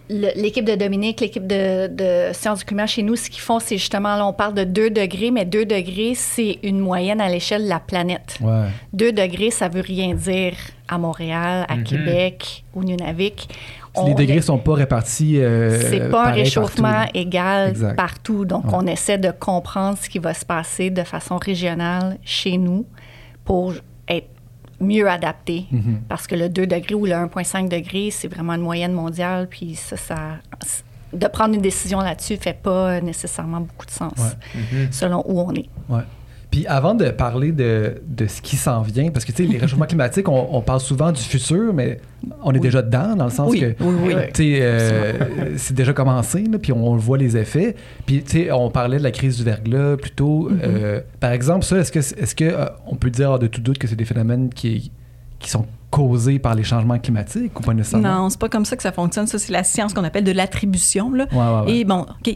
Le- 0.09 0.31
L'équipe 0.41 0.65
de 0.65 0.75
Dominique, 0.75 1.19
l'équipe 1.21 1.45
de, 1.47 1.87
de 1.87 2.33
sciences 2.33 2.59
du 2.59 2.65
climat 2.65 2.85
chez 2.87 3.03
nous, 3.03 3.15
ce 3.15 3.29
qu'ils 3.29 3.41
font, 3.41 3.59
c'est 3.59 3.77
justement, 3.77 4.15
là, 4.15 4.25
on 4.25 4.33
parle 4.33 4.53
de 4.53 4.63
2 4.63 4.89
degrés, 4.89 5.31
mais 5.31 5.45
2 5.45 5.65
degrés, 5.65 6.13
c'est 6.15 6.59
une 6.63 6.79
moyenne 6.79 7.19
à 7.21 7.29
l'échelle 7.29 7.63
de 7.63 7.69
la 7.69 7.79
planète. 7.79 8.37
Ouais. 8.41 8.67
2 8.93 9.11
degrés, 9.11 9.51
ça 9.51 9.67
veut 9.69 9.81
rien 9.81 10.13
dire 10.13 10.53
à 10.87 10.97
Montréal, 10.97 11.65
à 11.69 11.75
Mhm. 11.75 11.83
Québec, 11.83 12.63
au 12.73 12.83
Nunavik. 12.83 13.49
les 14.05 14.13
degrés 14.13 14.41
sont 14.41 14.59
pas 14.59 14.75
répartis. 14.75 15.39
euh, 15.41 15.81
c'est 15.89 16.09
pas 16.09 16.27
un 16.27 16.31
réchauffement 16.31 16.91
partout. 16.91 17.11
égal 17.17 17.69
Exact. 17.71 17.95
partout. 17.95 18.45
Donc, 18.45 18.65
Ouais. 18.65 18.73
on 18.75 18.85
essaie 18.87 19.17
de 19.17 19.31
comprendre 19.31 19.97
ce 20.01 20.07
qui 20.09 20.19
va 20.19 20.33
se 20.33 20.45
passer 20.45 20.89
de 20.89 21.03
façon 21.03 21.37
régionale 21.37 22.17
chez 22.23 22.57
nous 22.57 22.85
pour 23.43 23.73
mieux 24.79 25.09
adapté. 25.09 25.65
Mhm. 25.71 26.01
Parce 26.07 26.27
que 26.27 26.35
le 26.35 26.49
2 26.49 26.67
degrés 26.67 26.95
ou 26.95 27.05
le 27.05 27.13
1,5 27.13 27.69
degrés, 27.69 28.09
c'est 28.11 28.27
vraiment 28.27 28.53
une 28.53 28.61
moyenne 28.61 28.93
mondiale. 28.93 29.47
Puis 29.49 29.75
ça, 29.75 29.97
ça 29.97 30.17
de 31.13 31.27
prendre 31.27 31.55
une 31.55 31.61
décision 31.61 31.99
là-dessus 32.01 32.35
fait 32.35 32.53
pas 32.61 32.99
nécessairement 32.99 33.61
beaucoup 33.61 33.85
de 33.85 33.91
sens 33.91 34.11
Ouais. 34.17 34.89
selon 34.91 35.23
où 35.25 35.39
on 35.39 35.53
est. 35.53 35.69
Ouais. 35.89 36.01
Puis 36.49 36.65
avant 36.65 36.95
de 36.95 37.09
parler 37.09 37.51
de, 37.51 38.01
de 38.07 38.25
ce 38.27 38.41
qui 38.41 38.55
s'en 38.55 38.81
vient, 38.81 39.09
parce 39.09 39.25
que 39.25 39.31
tu 39.31 39.45
sais, 39.45 39.51
les 39.51 39.57
réchauffements 39.57 39.85
climatiques, 39.87 40.29
on, 40.29 40.47
on 40.55 40.61
parle 40.61 40.79
souvent 40.79 41.11
du 41.11 41.21
futur, 41.21 41.73
mais 41.73 41.99
on 42.41 42.53
est 42.53 42.59
déjà 42.59 42.81
dedans, 42.81 43.15
dans 43.15 43.25
le 43.25 43.31
sens 43.31 43.51
Oui, 43.51 43.59
que 43.59 43.75
oui, 43.83 43.95
oui. 44.05 44.13
tu 44.33 44.43
sais, 44.55 44.59
euh, 44.61 45.57
c'est 45.57 45.73
déjà 45.75 45.91
commencé, 45.93 46.43
là, 46.43 46.57
puis 46.57 46.71
on 46.71 46.95
voit 46.95 47.17
les 47.17 47.35
effets. 47.37 47.75
Puis 48.05 48.23
tu 48.23 48.31
sais, 48.45 48.51
on 48.51 48.69
parlait 48.69 48.97
de 48.97 49.03
la 49.03 49.11
crise 49.11 49.37
du 49.37 49.43
verglas 49.43 49.97
plus 49.97 50.11
tôt. 50.11 50.49
Mm-hmm. 50.49 50.59
Euh, 50.63 51.01
par 51.19 51.31
exemple, 51.31 51.65
ça, 51.65 51.77
est-ce 51.77 51.91
que 51.91 51.99
est-ce 51.99 52.33
que 52.35 52.45
euh, 52.45 52.65
on 52.87 52.95
peut 52.95 53.09
dire 53.09 53.29
hors 53.31 53.39
de 53.39 53.47
tout 53.47 53.61
doute 53.61 53.77
que 53.77 53.87
c'est 53.87 53.95
des 53.95 54.05
phénomènes 54.05 54.49
qui 54.49 54.91
qui 55.39 55.49
sont 55.51 55.65
causés 55.91 56.39
par 56.39 56.55
les 56.55 56.63
changements 56.63 56.97
climatiques 56.97 57.59
ou 57.59 57.63
pas 57.63 57.73
nécessairement? 57.73 58.23
Non, 58.23 58.29
c'est 58.29 58.39
pas 58.39 58.49
comme 58.49 58.65
ça 58.65 58.75
que 58.75 58.83
ça 58.83 58.91
fonctionne. 58.91 59.27
Ça, 59.27 59.37
c'est 59.37 59.51
la 59.51 59.63
science 59.63 59.93
qu'on 59.93 60.03
appelle 60.03 60.23
de 60.23 60.31
l'attribution. 60.31 61.11
là. 61.11 61.27
Ouais, 61.31 61.37
ouais, 61.37 61.65
ouais. 61.73 61.77
Et 61.79 61.83
bon, 61.85 62.01
OK. 62.25 62.35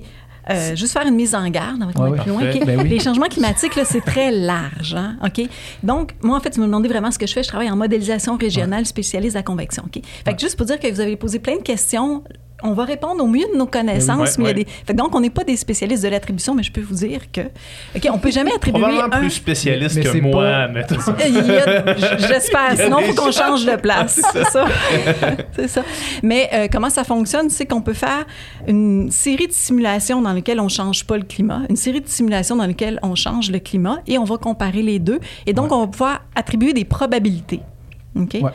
Euh, 0.56 0.75
juste 0.75 0.94
faire 0.94 1.06
une 1.07 1.15
mise 1.15 1.33
en 1.36 1.48
garde 1.50 1.81
avant 1.81 1.92
qu'on 1.94 2.12
Ouais, 2.12 2.19
plus 2.19 2.30
loin. 2.30 2.42
Ben 2.65 2.81
oui. 2.81 2.89
Les 2.89 3.00
changements 3.00 3.27
climatiques, 3.27 3.75
là, 3.75 3.83
c'est 3.86 4.01
très 4.01 4.31
large. 4.31 4.95
hein, 4.95 5.18
OK? 5.25 5.48
Donc, 5.83 6.13
moi, 6.21 6.38
en 6.38 6.39
fait, 6.39 6.56
vous 6.56 6.62
me 6.62 6.68
demandez 6.68 6.89
vraiment 6.89 7.12
ce 7.12 7.19
que 7.19 7.27
je 7.27 7.33
fais. 7.33 7.44
Je 7.44 7.48
travaille 7.48 7.69
en 7.69 7.75
modélisation 7.75 8.36
régionale 8.38 8.86
spécialiste 8.86 9.36
à 9.36 9.44
convection. 9.44 9.83
OK? 9.86 10.01
Fait 10.25 10.33
que 10.33 10.39
juste 10.39 10.57
pour 10.57 10.65
dire 10.65 10.80
que 10.80 10.92
vous 10.92 11.00
avez 11.00 11.15
posé 11.15 11.39
plein 11.39 11.57
de 11.57 11.62
questions, 11.63 12.24
on 12.63 12.73
va 12.73 12.85
répondre 12.85 13.23
au 13.23 13.27
mieux 13.27 13.45
de 13.51 13.57
nos 13.57 13.65
connaissances. 13.65 14.37
Ouais, 14.37 14.43
mais 14.43 14.43
il 14.43 14.43
y 14.43 14.45
a 14.45 14.57
ouais. 14.57 14.63
des... 14.65 14.65
fait 14.65 14.93
que 14.93 14.97
donc, 14.97 15.15
on 15.15 15.19
n'est 15.21 15.29
pas 15.29 15.43
des 15.43 15.55
spécialistes 15.55 16.03
de 16.03 16.09
l'attribution, 16.09 16.53
mais 16.55 16.63
je 16.63 16.71
peux 16.71 16.81
vous 16.81 16.95
dire 16.95 17.31
que... 17.31 17.41
OK, 17.95 18.07
on 18.11 18.17
peut 18.19 18.31
jamais 18.31 18.51
attribuer 18.53 18.79
Probablement 18.81 19.13
un... 19.15 19.19
plus 19.19 19.29
spécialiste 19.31 19.95
Mais 19.95 20.03
que 20.03 20.11
c'est 20.11 20.21
moi, 20.21 20.43
pas- 20.43 20.67
mettons. 20.67 20.95
Il 21.25 21.33
y 21.35 21.51
a- 21.51 21.95
J'espère. 22.17 22.73
Il 22.73 22.77
y 22.77 22.81
a 22.81 22.83
Sinon, 22.85 22.97
il 22.99 23.13
faut 23.13 23.21
qu'on 23.23 23.31
change 23.31 23.65
de 23.65 23.75
place. 23.75 24.21
C'est 24.33 24.45
ça. 24.45 24.65
C'est 25.55 25.67
ça. 25.67 25.83
Mais 26.23 26.49
euh, 26.53 26.67
comment 26.71 26.89
ça 26.89 27.03
fonctionne, 27.03 27.49
c'est 27.49 27.65
qu'on 27.65 27.81
peut 27.81 27.93
faire 27.93 28.25
une 28.67 29.09
série 29.11 29.47
de 29.47 29.53
simulations 29.53 30.21
dans 30.21 30.33
lesquelles 30.33 30.59
on 30.59 30.69
change 30.69 31.05
pas 31.05 31.17
le 31.17 31.23
climat, 31.23 31.61
une 31.69 31.75
série 31.75 32.01
de 32.01 32.07
simulations 32.07 32.55
dans 32.55 32.65
lesquelles 32.65 32.99
on 33.03 33.15
change 33.15 33.51
le 33.51 33.59
climat 33.59 33.99
et 34.07 34.17
on 34.17 34.23
va 34.23 34.37
comparer 34.37 34.81
les 34.81 34.99
deux. 34.99 35.19
Et 35.45 35.53
donc, 35.53 35.71
Ouais. 35.71 35.77
on 35.77 35.81
va 35.81 35.87
pouvoir 35.87 36.21
attribuer 36.35 36.73
des 36.73 36.85
probabilités. 36.85 37.61
OK? 38.15 38.33
Ouais. 38.41 38.51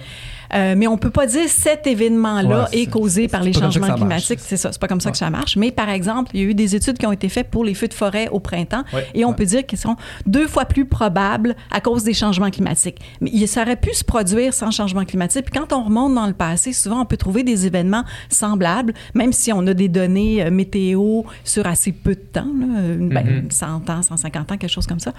Euh, 0.56 0.75
mais 0.76 0.86
on 0.86 0.96
peut 0.96 1.10
pas 1.10 1.26
dire 1.26 1.48
cet 1.48 1.86
événement-là 1.86 2.68
Ouais, 2.72 2.80
est 2.82 2.86
causé 2.86 3.28
par 3.28 3.42
les 3.42 3.52
changements 3.52 3.94
climatiques. 3.94 4.40
C'est 4.40 4.56
ça, 4.56 4.72
c'est 4.72 4.80
pas 4.80 4.88
comme 4.88 5.00
ça 5.00 5.10
que 5.10 5.16
ça 5.18 5.30
marche. 5.30 5.56
Mais 5.56 5.70
par 5.70 5.88
exemple, 5.88 6.30
il 6.34 6.40
y 6.40 6.44
a 6.44 6.46
eu 6.48 6.54
des 6.54 6.75
études 6.75 6.98
qui 6.98 7.06
ont 7.06 7.12
été 7.12 7.28
faites 7.28 7.48
pour 7.50 7.64
les 7.64 7.75
feux 7.75 7.88
de 7.88 7.94
forêt 7.94 8.28
au 8.28 8.40
printemps 8.40 8.82
Ouais. 8.92 9.06
et 9.14 9.25
on 9.25 9.32
peut 9.32 9.44
dire 9.44 9.66
qu'ils 9.66 9.78
sont 9.78 9.96
deux 10.26 10.46
fois 10.48 10.64
plus 10.64 10.84
probables 10.86 11.54
à 11.70 11.80
cause 11.80 12.04
des 12.04 12.14
changements 12.14 12.50
climatiques. 12.50 12.98
Mais 13.20 13.46
ça 13.46 13.62
aurait 13.62 13.76
pu 13.76 13.92
se 13.94 14.04
produire 14.04 14.54
sans 14.54 14.70
changement 14.70 15.04
climatique. 15.04 15.46
Puis 15.50 15.58
quand 15.60 15.72
on 15.76 15.84
remonte 15.84 16.14
dans 16.14 16.26
le 16.26 16.32
passé, 16.32 16.72
souvent 16.72 17.00
on 17.02 17.04
peut 17.06 17.16
trouver 17.16 17.42
des 17.42 17.66
événements 17.66 18.04
semblables, 18.28 18.94
même 19.14 19.32
si 19.32 19.52
on 19.52 19.66
a 19.66 19.75
des 19.75 19.88
données 19.88 20.42
euh, 20.42 20.50
météo 20.50 21.22
sur 21.44 21.66
assez 21.66 21.92
peu 21.92 22.14
de 22.14 22.20
temps, 22.20 22.46
là, 22.58 22.66
euh, 22.78 22.96
ben, 23.00 23.26
Mhm. 23.26 23.50
100 23.50 23.90
ans, 23.90 24.02
150 24.02 24.52
ans, 24.52 24.56
quelque 24.56 24.70
chose 24.70 24.86
comme 24.86 25.00
ça. 25.00 25.12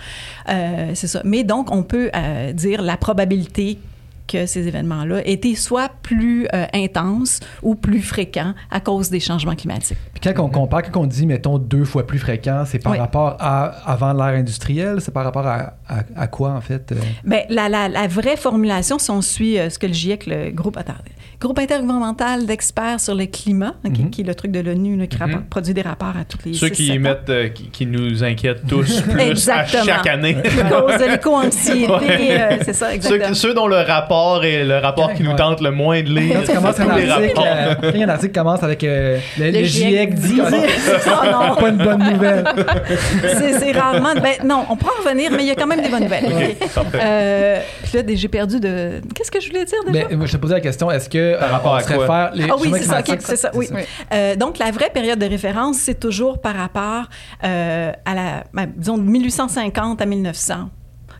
Euh, 0.49 0.91
c'est 0.93 1.07
ça. 1.07 1.21
Mais 1.23 1.43
donc, 1.43 1.71
on 1.71 1.83
peut 1.83 2.09
euh, 2.15 2.53
dire 2.53 2.81
la 2.81 2.97
probabilité 2.97 3.77
que 4.27 4.45
ces 4.45 4.67
événements-là 4.67 5.21
étaient 5.25 5.55
soit 5.55 5.89
plus 6.03 6.47
euh, 6.53 6.65
intenses 6.73 7.39
ou 7.63 7.75
plus 7.75 8.01
fréquents 8.01 8.53
à 8.69 8.79
cause 8.79 9.09
des 9.09 9.19
changements 9.19 9.55
climatiques. 9.55 9.97
Puis 10.13 10.21
quand 10.33 10.43
on 10.43 10.49
compare, 10.49 10.83
quand 10.83 11.01
on 11.01 11.05
dit, 11.05 11.25
mettons, 11.25 11.57
deux 11.57 11.85
fois 11.85 12.05
plus 12.05 12.19
fréquent, 12.19 12.63
c'est 12.65 12.79
par 12.79 12.91
Oui. 12.93 12.99
rapport 12.99 13.37
à 13.39 13.65
avant 13.89 14.13
l'ère 14.13 14.37
industrielle, 14.37 14.99
c'est 15.01 15.11
par 15.13 15.23
rapport 15.23 15.47
à, 15.47 15.73
à, 15.87 16.03
à 16.15 16.27
quoi, 16.27 16.51
en 16.51 16.61
fait? 16.61 16.91
euh? 16.91 16.95
Bien, 17.23 17.41
la, 17.49 17.69
la, 17.69 17.87
la 17.89 18.07
vraie 18.07 18.37
formulation, 18.37 18.99
si 18.99 19.09
on 19.11 19.21
suit 19.21 19.57
euh, 19.57 19.69
ce 19.69 19.79
que 19.79 19.87
le 19.87 19.93
GIEC, 19.93 20.25
le 20.27 20.51
groupe, 20.51 20.77
attends, 20.77 20.93
groupe 21.39 21.59
intergouvernemental 21.59 22.45
d'experts 22.47 22.99
sur 22.99 23.13
le 23.13 23.25
climat, 23.27 23.75
Mhm. 23.83 24.09
qui 24.09 24.21
est 24.21 24.23
le 24.23 24.33
truc 24.33 24.51
de 24.51 24.59
l'ONU 24.59 25.07
qui 25.07 25.17
Mhm. 25.21 25.43
produit 25.49 25.73
des 25.73 25.83
rapports 25.83 26.15
à 26.19 26.25
toutes 26.27 26.43
les 26.45 26.53
Ceux 26.53 26.67
six, 26.67 26.73
qui 26.73 26.87
sept 26.87 26.97
ans. 26.97 27.01
mettent, 27.01 27.29
euh, 27.29 27.47
qui, 27.49 27.69
qui 27.69 27.85
nous 27.85 28.23
inquiètent 28.23 28.65
tous 28.67 29.01
plus 29.09 29.47
à 29.49 29.65
chaque 29.65 30.07
année. 30.07 30.35
à 30.65 30.69
cause 30.69 30.97
de 30.99 31.11
l'éco-anxiété, 31.11 31.91
Ouais. 31.91 32.39
euh, 32.41 32.57
c'est 32.63 32.73
ça, 32.73 32.87
Ceux, 32.87 32.93
exactement. 32.95 33.33
ceux 33.35 33.53
dont 33.53 33.67
le 33.67 33.77
rapport 33.77 34.43
est 34.45 34.63
le 34.63 34.77
rapport 34.79 35.13
qui 35.13 35.21
nous 35.23 35.35
tente 35.35 35.61
le 35.61 35.69
moins 35.71 36.01
de 36.01 36.09
lire. 36.09 36.37
Quand 36.39 36.45
tu 36.51 36.55
commences 36.57 36.79
un 36.79 36.89
article, 36.89 37.39
euh, 37.45 37.75
quand 37.91 38.01
un 38.01 38.09
article 38.09 38.33
commence 38.33 38.63
avec 38.63 38.83
euh, 38.83 39.19
le, 39.37 39.45
le 39.51 39.59
Le 39.59 39.63
GIEC 39.63 40.15
dit 40.15 40.39
Oh 40.41 41.25
non, 41.31 41.55
pas 41.59 41.69
une 41.69 41.77
bonne 41.77 42.13
nouvelle. 42.13 42.43
c'est 43.59 43.71
rarement. 43.73 44.13
Ben, 44.15 44.33
non, 44.45 44.65
on 44.69 44.75
pourra 44.75 44.93
en 44.99 45.03
revenir, 45.03 45.31
mais 45.31 45.43
il 45.43 45.47
y 45.47 45.51
a 45.51 45.55
quand 45.55 45.67
même 45.67 45.81
des 45.81 45.89
bonnes 45.89 46.03
nouvelles. 46.03 46.25
ok. 46.25 46.69
Parfait. 46.73 46.99
Euh, 47.01 47.59
puis 47.83 47.91
là, 47.97 48.03
des- 48.03 48.15
j'ai 48.15 48.27
perdu 48.27 48.59
de. 48.59 49.01
Qu'est-ce 49.15 49.31
que 49.31 49.39
je 49.39 49.47
voulais 49.49 49.65
dire 49.65 49.77
déjà? 49.87 50.15
Moi, 50.15 50.25
je 50.25 50.31
te 50.31 50.37
posais 50.37 50.53
la 50.55 50.61
question, 50.61 50.89
est-ce 50.91 51.09
que 51.09 51.26
Par 51.35 51.49
euh, 51.49 51.51
rapport 51.51 51.71
on 51.73 51.75
à 51.75 51.83
se 51.83 51.87
quoi? 51.87 51.97
réfère 51.97 52.31
les 52.33 52.49
Ah 52.49 52.55
oui, 52.59 52.71
c'est 53.19 53.35
ça, 53.35 53.51
oui. 53.53 53.67
Oui. 53.73 53.81
Euh, 54.13 54.35
donc, 54.35 54.57
la 54.57 54.71
vraie 54.71 54.89
période 54.89 55.19
de 55.19 55.25
référence, 55.25 55.77
c'est 55.77 55.99
toujours 55.99 56.39
par 56.39 56.55
rapport 56.55 57.05
euh, 57.43 57.91
à 58.05 58.15
la, 58.15 58.43
ben, 58.53 58.71
disons, 58.75 58.97
de 58.97 59.03
1850 59.03 60.01
à 60.01 60.05
1900. 60.05 60.69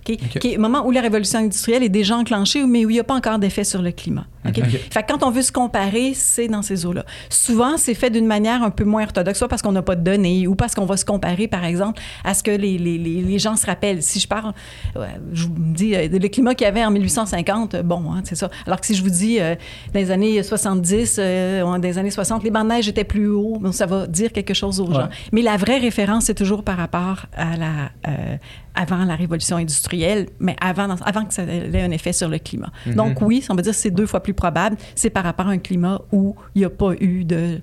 Ok, 0.09 0.17
Ok. 0.23 0.39
Qui 0.39 0.51
est 0.51 0.55
le 0.55 0.61
moment 0.61 0.85
où 0.85 0.91
la 0.91 1.01
révolution 1.01 1.39
industrielle 1.39 1.83
est 1.83 1.89
déjà 1.89 2.15
enclenchée, 2.17 2.65
mais 2.65 2.85
où 2.85 2.89
il 2.89 2.93
n'y 2.93 2.99
a 2.99 3.03
pas 3.03 3.15
encore 3.15 3.39
d'effet 3.39 3.63
sur 3.63 3.81
le 3.81 3.91
climat. 3.91 4.25
ok? 4.47 4.57
Ok? 4.59 4.79
Fait 4.91 5.03
que 5.03 5.11
quand 5.11 5.23
on 5.23 5.31
veut 5.31 5.41
se 5.41 5.51
comparer, 5.51 6.13
c'est 6.13 6.47
dans 6.47 6.61
ces 6.61 6.85
eaux-là. 6.85 7.05
Souvent, 7.29 7.77
c'est 7.77 7.93
fait 7.93 8.09
d'une 8.09 8.25
manière 8.27 8.63
un 8.63 8.69
peu 8.69 8.83
moins 8.83 9.03
orthodoxe, 9.03 9.37
soit 9.39 9.47
parce 9.47 9.61
qu'on 9.61 9.71
n'a 9.71 9.81
pas 9.81 9.95
de 9.95 10.03
données 10.03 10.47
ou 10.47 10.55
parce 10.55 10.75
qu'on 10.75 10.85
va 10.85 10.97
se 10.97 11.05
comparer, 11.05 11.47
par 11.47 11.63
exemple, 11.65 12.01
à 12.23 12.33
ce 12.33 12.43
que 12.43 12.51
les, 12.51 12.77
les, 12.77 12.97
les, 12.97 13.21
les 13.21 13.39
gens 13.39 13.55
se 13.55 13.65
rappellent. 13.65 14.01
Si 14.03 14.19
je 14.19 14.27
parle, 14.27 14.53
ouais, 14.95 15.07
je 15.33 15.43
vous 15.43 15.53
dis, 15.57 15.95
euh, 15.95 16.07
le 16.09 16.27
climat 16.29 16.55
qu'il 16.55 16.65
y 16.65 16.67
avait 16.69 16.83
en 16.85 16.91
1850, 16.91 17.75
euh, 17.75 17.83
bon, 17.83 18.11
hein, 18.11 18.21
c'est 18.23 18.35
ça. 18.35 18.49
Alors 18.65 18.79
que 18.79 18.85
si 18.87 18.95
je 18.95 19.03
vous 19.03 19.09
dis, 19.09 19.39
euh, 19.39 19.55
dans 19.93 19.99
les 19.99 20.11
années 20.11 20.41
70, 20.43 21.17
euh, 21.19 21.61
dans 21.61 21.77
les 21.77 21.97
années 21.97 22.11
60, 22.11 22.43
les 22.43 22.51
bancs 22.51 22.63
de 22.63 22.69
neige 22.69 22.87
étaient 22.87 23.03
plus 23.03 23.27
hauts, 23.29 23.57
bon, 23.59 23.71
ça 23.71 23.85
va 23.85 24.07
dire 24.07 24.31
quelque 24.31 24.53
chose 24.53 24.79
aux 24.79 24.87
Ouais. 24.87 24.93
gens. 24.95 25.09
Mais 25.31 25.41
la 25.41 25.57
vraie 25.57 25.77
référence, 25.79 26.25
c'est 26.25 26.33
toujours 26.33 26.63
par 26.63 26.77
rapport 26.77 27.25
à 27.35 27.57
la, 27.57 27.67
euh, 28.07 28.37
avant 28.77 29.03
la 29.05 29.15
révolution 29.15 29.57
industrielle, 29.57 30.27
mais 30.39 30.55
avant, 30.62 30.88
avant 31.03 31.25
que 31.25 31.34
ça 31.34 31.43
ait 31.43 31.81
un 31.81 31.91
effet 31.91 32.13
sur 32.13 32.29
le 32.29 32.38
climat. 32.38 32.72
Donc 32.96 33.22
oui, 33.22 33.43
on 33.50 33.55
va 33.55 33.62
dire 33.63 33.72
que 33.74 33.77
c'est 33.77 33.91
deux 33.91 34.05
fois 34.05 34.22
plus 34.22 34.34
probable, 34.34 34.77
c'est 34.96 35.10
par 35.10 35.24
rapport 35.24 35.48
à 35.48 35.51
un 35.51 35.57
climat 35.57 36.00
où 36.12 36.36
il 36.55 36.60
n'y 36.60 36.65
a 36.65 36.69
pas 36.69 36.93
eu 37.00 37.25
de, 37.25 37.60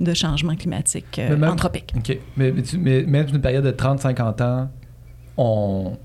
de 0.00 0.14
changement 0.14 0.54
climatique 0.54 1.18
euh, 1.18 1.30
Mais 1.30 1.36
même- 1.36 1.50
anthropique. 1.50 1.92
OK. 1.96 2.16
Mais, 2.36 2.52
mais, 2.52 2.62
tu- 2.62 2.78
mais 2.78 3.02
même 3.02 3.26
une 3.28 3.40
période 3.40 3.64
de 3.64 3.72
30-50 3.72 4.42
ans, 4.42 4.70
on, 5.36 5.96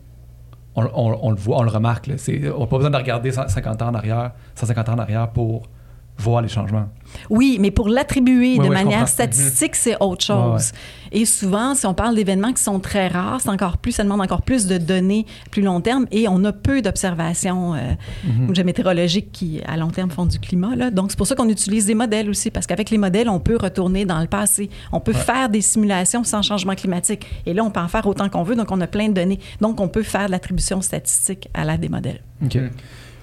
on, 0.75 0.83
on- 0.83 1.19
on 1.21 1.29
le 1.29 1.37
voit, 1.37 1.59
on 1.59 1.63
le 1.63 1.69
remarque. 1.69 2.07
là. 2.07 2.15
On 2.55 2.59
n'a 2.61 2.65
pas 2.67 2.77
besoin 2.77 2.89
de 2.91 2.97
regarder 2.97 3.31
50 3.31 3.81
ans 3.81 3.89
en 3.89 3.93
arrière, 3.93 4.31
150 4.55 4.89
ans 4.89 4.93
en 4.93 4.99
arrière 4.99 5.29
pour 5.29 5.67
voir 6.17 6.41
les 6.41 6.47
changements. 6.47 6.87
Oui, 7.29 7.57
mais 7.59 7.69
pour 7.69 7.89
l'attribuer 7.89 8.53
Oui, 8.53 8.57
de 8.57 8.63
oui, 8.63 8.69
manière 8.69 8.99
comprends. 8.99 9.05
statistique, 9.07 9.75
c'est 9.75 9.95
autre 9.99 10.23
chose. 10.25 10.71
Et 11.11 11.25
souvent, 11.25 11.75
si 11.75 11.85
on 11.85 11.93
parle 11.93 12.15
d'événements 12.15 12.53
qui 12.53 12.63
sont 12.63 12.79
très 12.79 13.07
rares, 13.07 13.39
c'est 13.41 13.49
encore 13.49 13.77
plus, 13.77 13.91
ça 13.91 14.03
demande 14.03 14.21
encore 14.21 14.41
plus 14.41 14.65
de 14.65 14.79
données 14.79 15.27
plus 15.51 15.61
long 15.61 15.79
terme 15.79 16.07
et 16.11 16.27
on 16.27 16.43
a 16.43 16.51
peu 16.51 16.81
d'observations 16.81 17.75
euh, 17.75 17.93
Mhm. 18.25 18.63
météorologiques 18.65 19.31
qui, 19.31 19.61
à 19.67 19.77
long 19.77 19.89
terme, 19.89 20.09
font 20.09 20.25
du 20.25 20.39
climat. 20.39 20.75
Là. 20.75 20.89
Donc, 20.89 21.11
c'est 21.11 21.17
pour 21.17 21.27
ça 21.27 21.35
qu'on 21.35 21.49
utilise 21.49 21.85
des 21.85 21.93
modèles 21.93 22.29
aussi, 22.29 22.49
parce 22.49 22.65
qu'avec 22.65 22.89
les 22.89 22.97
modèles, 22.97 23.29
on 23.29 23.39
peut 23.39 23.57
retourner 23.57 24.05
dans 24.05 24.19
le 24.19 24.27
passé. 24.27 24.69
On 24.91 24.99
peut 24.99 25.13
faire 25.13 25.49
des 25.49 25.61
simulations 25.61 26.23
sans 26.23 26.41
changement 26.41 26.73
climatique. 26.73 27.27
Et 27.45 27.53
là, 27.53 27.63
on 27.63 27.69
peut 27.69 27.79
en 27.81 27.87
faire 27.87 28.07
autant 28.07 28.27
qu'on 28.29 28.43
veut, 28.43 28.55
donc 28.55 28.71
on 28.71 28.81
a 28.81 28.87
plein 28.87 29.09
de 29.09 29.13
données. 29.13 29.39
Donc, 29.61 29.79
on 29.81 29.87
peut 29.87 30.03
faire 30.03 30.25
de 30.27 30.31
l'attribution 30.31 30.81
statistique 30.81 31.47
à 31.53 31.63
l'aide 31.65 31.81
des 31.81 31.89
modèles. 31.89 32.21
OK. 32.43 32.55
Mm. 32.55 32.69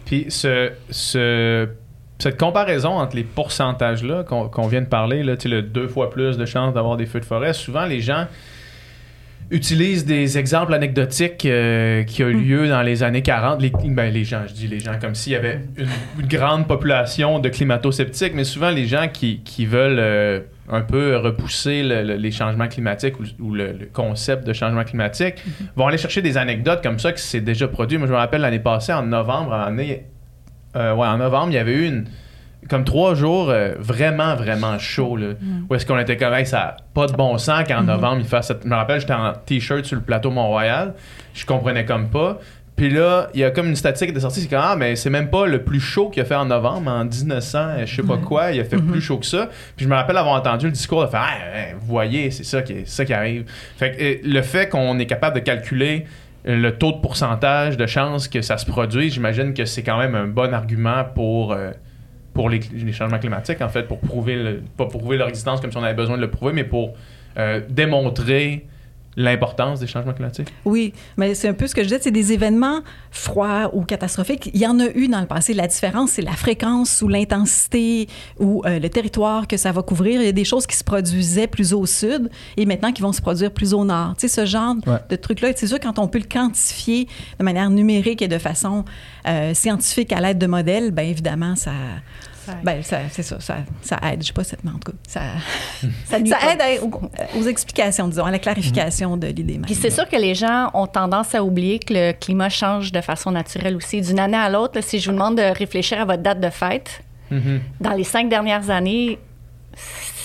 Puis 0.04 0.26
ce, 0.28 0.70
ce- 0.90 1.68
cette 2.23 2.39
comparaison 2.39 2.91
entre 2.99 3.17
les 3.17 3.25
pourcentages-là 3.25 4.25
qu'on 4.25 4.49
qu'on 4.49 4.69
vient 4.69 4.83
de 4.83 4.87
parler, 4.87 5.23
là, 5.23 5.35
le 5.45 5.62
deux 5.62 5.89
fois 5.89 6.11
plus 6.11 6.37
de 6.39 6.45
chances 6.47 6.75
d'avoir 6.75 6.97
des 6.97 7.07
feux 7.07 7.21
de 7.21 7.25
forêt, 7.25 7.53
souvent 7.53 7.87
les 7.87 8.00
gens 8.00 8.27
utilisent 9.53 10.05
des 10.07 10.39
exemples 10.39 10.73
anecdotiques 10.75 11.45
euh, 11.45 12.05
qui 12.05 12.23
ont 12.23 12.29
eu 12.29 12.35
lieu 12.41 12.69
dans 12.69 12.83
les 12.83 13.03
années 13.03 13.23
40. 13.23 13.61
Les, 13.61 13.73
ben, 13.87 14.12
les 14.12 14.23
gens, 14.23 14.43
je 14.47 14.53
dis 14.55 14.69
les 14.69 14.79
gens 14.79 14.93
comme 15.00 15.17
s'il 15.17 15.33
y 15.33 15.37
avait 15.37 15.61
une, 15.77 15.89
une 16.21 16.27
grande 16.29 16.69
population 16.69 17.41
de 17.41 17.49
climato-sceptiques, 17.49 18.33
mais 18.35 18.45
souvent 18.45 18.71
les 18.71 18.87
gens 18.87 19.09
qui, 19.12 19.41
qui 19.41 19.67
veulent 19.67 19.99
euh, 19.99 20.41
un 20.69 20.83
peu 20.83 21.17
repousser 21.17 21.83
le- 21.83 22.05
le- 22.05 22.15
les 22.15 22.31
changements 22.31 22.69
climatiques 22.69 23.19
ou, 23.19 23.25
ou 23.41 23.53
le, 23.53 23.73
le 23.73 23.87
concept 23.93 24.47
de 24.47 24.53
changement 24.53 24.85
climatique 24.85 25.43
vont 25.75 25.89
aller 25.89 25.99
chercher 25.99 26.23
des 26.23 26.37
anecdotes 26.39 26.81
comme 26.81 27.00
ça 27.00 27.12
qui 27.12 27.23
s'est 27.23 27.41
déjà 27.41 27.67
produit. 27.67 27.99
Moi, 27.99 28.07
je 28.07 28.12
me 28.12 28.19
rappelle 28.19 28.43
l'année 28.43 28.61
passée, 28.61 28.93
en 28.93 29.03
novembre, 29.03 29.50
en, 29.53 29.62
année, 29.62 30.05
euh, 30.77 30.95
ouais, 30.95 31.07
en 31.07 31.19
novembre, 31.19 31.49
il 31.50 31.55
y 31.55 31.59
avait 31.59 31.73
eu 31.75 31.87
une 31.87 32.07
comme 32.69 32.85
trois 32.85 33.15
jours 33.15 33.49
euh, 33.50 33.73
vraiment, 33.79 34.37
vraiment 34.37 34.79
chaud. 34.79 35.17
Là, 35.17 35.29
Où 35.69 35.75
est-ce 35.75 35.87
qu'on 35.87 35.99
était 35.99 36.17
comme, 36.17 36.35
Hey, 36.35 36.47
ça 36.47 36.59
n'a 36.59 36.77
pas 36.95 37.07
de 37.07 37.12
bon 37.15 37.39
sens 37.39 37.65
qu'en 37.67 37.83
novembre, 37.83 38.19
il 38.21 38.27
fasse 38.27 38.49
cette... 38.49 38.65
Je 38.65 38.69
me 38.69 38.75
rappelle, 38.75 39.00
j'étais 39.00 39.15
en 39.15 39.33
t-shirt 39.33 39.85
sur 39.85 39.97
le 39.97 40.03
plateau 40.03 40.31
Mont-Royal. 40.31 40.95
Je 41.35 41.47
comprenais 41.47 41.85
comme 41.87 42.11
pas. 42.11 42.39
Puis 42.77 42.89
là, 42.89 43.29
il 43.35 43.41
y 43.41 43.45
a 43.45 43.50
comme 43.50 43.67
une 43.67 43.77
statistique 43.77 44.09
qui 44.09 44.12
était 44.12 44.21
sortie, 44.21 44.41
c'est 44.41 44.49
comme, 44.49 44.62
ah, 44.62 44.75
mais 44.75 44.97
c'est 44.97 45.11
même 45.11 45.29
pas 45.29 45.47
le 45.47 45.65
plus 45.65 45.81
chaud 45.81 46.09
qu'il 46.09 46.23
a 46.23 46.25
fait 46.25 46.35
en 46.35 46.47
novembre, 46.47 46.91
en 46.91 47.05
1900, 47.05 47.59
euh, 47.59 47.87
je 47.87 47.95
sais 47.97 48.03
pas 48.03 48.17
quoi, 48.17 48.53
il 48.53 48.61
a 48.61 48.65
fait 48.65 48.79
plus 48.79 49.03
chaud 49.03 49.19
que 49.19 49.27
ça. 49.27 49.50
Puis 49.77 49.85
je 49.85 49.91
me 49.91 49.95
rappelle 49.95 50.17
avoir 50.17 50.35
entendu 50.35 50.65
le 50.67 50.73
discours 50.73 51.03
de 51.05 51.11
faire, 51.11 51.21
Ah, 51.23 51.35
hein, 51.55 51.65
vous 51.79 51.87
voyez, 51.87 52.31
c'est 52.31 52.45
ça, 52.45 52.62
qui, 52.62 52.77
ça 52.87 53.05
qui 53.05 53.12
arrive. 53.12 53.45
Fait 53.77 53.93
que 54.23 54.27
le 54.27 54.43
fait 54.43 54.69
qu'on 54.71 54.99
est 54.99 55.05
capable 55.05 55.35
de 55.37 55.41
calculer 55.41 56.07
le 56.44 56.70
taux 56.70 56.92
de 56.92 56.99
pourcentage 56.99 57.76
de 57.76 57.87
chances 57.87 58.28
que 58.28 58.42
ça 58.42 58.56
se 58.59 58.66
produise, 58.66 59.14
j'imagine 59.14 59.54
que 59.54 59.64
c'est 59.64 59.82
quand 59.82 59.99
même 59.99 60.14
un 60.14 60.26
bon 60.26 60.54
argument 60.54 61.04
pour, 61.14 61.52
euh, 61.52 61.73
les, 62.49 62.92
changements 62.92 63.18
climatiques, 63.18 63.61
en 63.61 63.68
fait, 63.68 63.82
pour 63.82 64.00
prouver, 64.00 64.37
le- 64.37 64.62
pas 64.76 64.87
prouver 64.87 65.16
leur 65.18 65.28
existence 65.28 65.61
comme 65.61 65.70
si 65.70 65.76
on 65.76 65.82
avait 65.82 65.94
besoin 65.94 66.16
de 66.16 66.23
le 66.23 66.30
prouver, 66.30 66.52
mais 66.52 66.64
pour 66.64 66.94
euh, 67.37 67.61
démontrer 67.68 68.66
l'importance 69.23 69.81
des 69.81 69.87
changements 69.87 70.12
climatiques? 70.12 70.53
Oui, 70.65 70.93
mais 71.17 71.35
c'est 71.35 71.49
un 71.49 71.55
peu 71.55 71.67
ce 71.67 71.75
que 71.75 71.83
je 71.83 71.89
disais, 71.89 72.00
c'est 72.03 72.11
des 72.11 72.33
événements 72.33 72.81
froids 73.11 73.71
ou 73.75 73.83
catastrophiques. 73.85 74.50
Il 74.55 74.61
y 74.61 74.67
en 74.67 74.79
a 74.81 74.87
eu 74.95 75.09
dans 75.09 75.21
le 75.21 75.27
passé. 75.27 75.55
La 75.55 75.67
différence, 75.67 76.12
c'est 76.12 76.23
la 76.23 76.33
fréquence 76.33 77.03
ou 77.03 77.09
l'intensité 77.09 78.09
ou 78.39 78.62
euh, 78.67 78.79
le 78.79 78.89
territoire 78.89 79.47
que 79.49 79.57
ça 79.57 79.73
va 79.73 79.83
couvrir. 79.83 80.21
Il 80.21 80.27
y 80.27 80.29
a 80.29 80.33
des 80.33 80.45
choses 80.45 80.67
qui 80.67 80.77
se 80.77 80.85
produisaient 80.85 81.47
plus 81.47 81.73
au 81.73 81.87
sud 81.87 82.31
et 82.57 82.67
maintenant 82.67 82.93
qui 82.93 83.03
vont 83.03 83.12
se 83.12 83.21
produire 83.23 83.50
plus 83.50 83.75
au 83.75 83.85
nord. 83.85 84.15
Tu 84.19 84.29
sais, 84.29 84.41
ce 84.43 84.47
genre 84.47 84.75
Ouais. 84.87 84.99
de 85.09 85.17
truc-là, 85.17 85.50
c'est 85.57 85.67
sûr, 85.67 85.81
quand 85.81 85.99
on 85.99 86.07
peut 86.09 86.19
le 86.19 86.25
quantifier 86.25 87.09
de 87.39 87.45
manière 87.45 87.71
numérique 87.71 88.23
et 88.23 88.29
de 88.29 88.39
façon 88.39 88.85
euh, 89.27 89.53
scientifique 89.55 90.12
à 90.12 90.21
l'aide 90.21 90.39
de 90.39 90.47
modèles, 90.47 90.91
bien 90.91 91.05
évidemment, 91.05 91.57
ça... 91.57 91.73
Ça- 92.50 92.57
Ben, 92.62 92.83
ça, 92.83 92.99
c'est 93.11 93.23
ça, 93.23 93.40
ça, 93.40 93.57
ça 93.83 93.99
aide. 94.11 94.23
Je 94.23 94.28
sais 94.28 94.33
pas 94.33 94.45
cette 94.45 94.62
mais 94.64 94.71
en 94.71 94.75
tout 94.78 94.92
cas, 94.92 94.99
ça, 95.09 95.21
ça 96.04 96.19
aide 96.19 96.61
à- 96.61 96.85
aux, 96.85 96.90
aux 97.38 97.42
explications, 97.45 98.09
disons, 98.09 98.25
à 98.25 98.30
la 98.30 98.38
clarification 98.38 99.16
de 99.16 99.26
l'idée 99.28 99.54
même. 99.54 99.62
Puis 99.62 99.75
c'est 99.75 99.90
sûr 99.90 100.09
que 100.09 100.16
les 100.16 100.35
gens 100.35 100.71
ont 100.75 100.87
tendance 100.87 101.35
à 101.35 101.42
oublier 101.42 101.78
que 101.78 101.92
le 101.95 102.12
climat 102.12 102.49
change 102.49 102.92
de 102.92 103.00
façon 103.00 103.30
naturelle 103.30 103.76
aussi. 103.76 104.00
D'une 104.00 104.19
année 104.21 104.37
à 104.37 104.49
l'autre, 104.50 104.73
là, 104.76 104.83
si 104.83 104.99
je 105.00 105.11
vous 105.11 105.16
demande 105.16 105.37
de 105.37 105.42
réfléchir 105.57 106.00
à 106.00 106.04
votre 106.04 106.23
date 106.23 106.40
de 106.40 106.50
fête, 106.50 107.02
dans 107.80 107.92
les 107.92 108.04
cinq 108.04 108.28
dernières 108.28 108.71
années, 108.71 109.19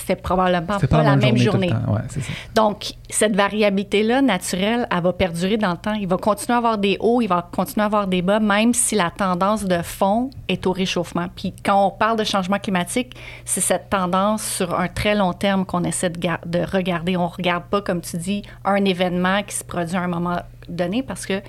c'est 0.06 0.16
probablement 0.16 0.78
pas, 0.80 1.04
la 1.04 1.16
même 1.16 1.38
journée. 1.38 1.72
Ouais, 1.88 2.02
ça. 2.10 2.20
Donc, 2.54 2.94
cette 3.10 3.36
variabilité-là 3.36 4.22
naturelle, 4.22 4.88
elle 4.92 5.02
va 5.02 5.14
perdurer 5.14 5.58
dans 5.58 5.72
le 5.72 5.78
temps. 5.78 5.94
Il 5.94 6.08
va 6.08 6.18
continuer 6.18 6.54
à 6.54 6.58
avoir 6.58 6.78
des 6.78 6.98
hauts, 7.00 7.22
il 7.22 7.28
va 7.28 7.48
continuer 7.52 7.84
à 7.84 7.86
avoir 7.88 8.08
des 8.08 8.22
bas, 8.22 8.40
même 8.40 8.74
si 8.74 8.96
la 8.96 9.10
tendance 9.10 9.66
de 9.66 9.82
fond 9.82 10.30
est 10.48 10.68
au 10.68 10.72
réchauffement. 10.72 11.28
Puis 11.36 11.54
quand 11.64 11.88
on 11.88 11.92
parle 11.92 12.18
de 12.20 12.24
changement 12.24 12.60
climatique, 12.60 13.16
c'est 13.46 13.62
cette 13.62 13.90
tendance 13.90 14.44
sur 14.44 14.80
un 14.80 14.88
très 14.88 15.16
long 15.16 15.34
terme 15.34 15.66
qu'on 15.66 15.84
essaie 15.84 16.10
de, 16.10 16.20
de 16.46 16.60
regarder. 16.72 17.18
On 17.18 17.28
regarde 17.28 17.64
pas, 17.66 17.82
comme 17.82 18.02
tu 18.02 18.18
dis, 18.18 18.44
un 18.64 18.84
événement 18.86 19.42
qui 19.44 19.56
se 19.56 19.64
produit 19.64 19.96
à 19.96 20.02
un 20.02 20.08
moment 20.08 20.38
donné 20.70 21.02
parce 21.04 21.26
que 21.26 21.42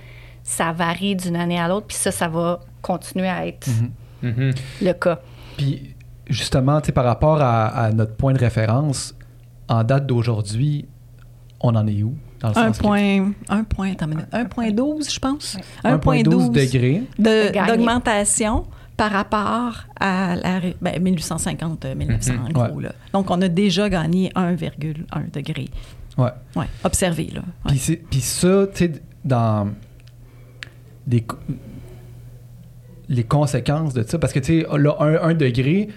ça 0.42 0.72
varie 0.72 1.16
d'une 1.16 1.36
année 1.36 1.58
à 1.58 1.68
l'autre. 1.68 1.88
Puis 1.88 1.96
ça, 1.96 2.10
ça 2.10 2.28
va 2.28 2.60
continuer 2.80 3.28
à 3.28 3.46
être 3.46 3.68
Mhm. 4.22 4.52
le 4.80 4.92
cas. 4.94 5.18
Puis 5.58 5.94
justement, 6.28 6.80
tu 6.80 6.86
sais, 6.86 6.92
par 6.92 7.04
rapport 7.04 7.40
à, 7.40 7.66
à 7.66 7.92
notre 7.92 8.14
point 8.14 8.32
de 8.32 8.38
référence, 8.38 9.14
en 9.68 9.82
date 9.84 10.06
d'aujourd'hui, 10.06 10.86
on 11.60 11.74
en 11.74 11.86
est 11.86 12.02
où? 12.02 12.14
Dans 12.40 12.48
le 12.50 12.58
Un 12.58 12.66
sens 12.68 12.78
que- 12.78 12.82
point, 12.82 13.32
un 13.48 13.64
point, 13.64 13.92
attends 13.92 14.06
une 14.06 14.16
minute, 14.16 14.28
1.12, 14.32 15.12
je 15.12 15.18
pense? 15.18 15.56
1,12 15.84 16.50
degrés. 16.50 17.02
de- 17.18 17.66
d'augmentation 17.66 18.66
par 18.96 19.10
rapport 19.10 19.84
à 20.00 20.36
la, 20.36 20.58
ré- 20.58 20.76
ben, 20.80 21.02
1850-1900, 21.02 22.32
en 22.46 22.48
gros. 22.50 22.76
Ouais. 22.76 22.84
Là. 22.84 22.92
Donc, 23.12 23.30
on 23.30 23.40
a 23.42 23.48
déjà 23.48 23.88
gagné 23.88 24.30
1,1 24.34 25.30
degré. 25.32 25.68
Ouais. 26.18 26.30
Ouais, 26.54 26.64
observé, 26.84 27.30
là. 27.34 27.40
Ouais. 27.40 27.70
Puis, 27.72 27.78
c'est- 27.78 27.96
puis 28.10 28.20
ça, 28.20 28.66
tu 28.72 28.76
sais, 28.86 28.92
dans 29.24 29.68
des 31.06 31.24
les 33.08 33.22
conséquences 33.24 33.94
de 33.94 34.02
ça, 34.02 34.18
parce 34.18 34.32
que 34.32 34.40
tu 34.40 34.60
sais, 34.62 34.66
là, 34.78 34.96
un, 34.98 35.28
un 35.30 35.34
degré, 35.34 35.88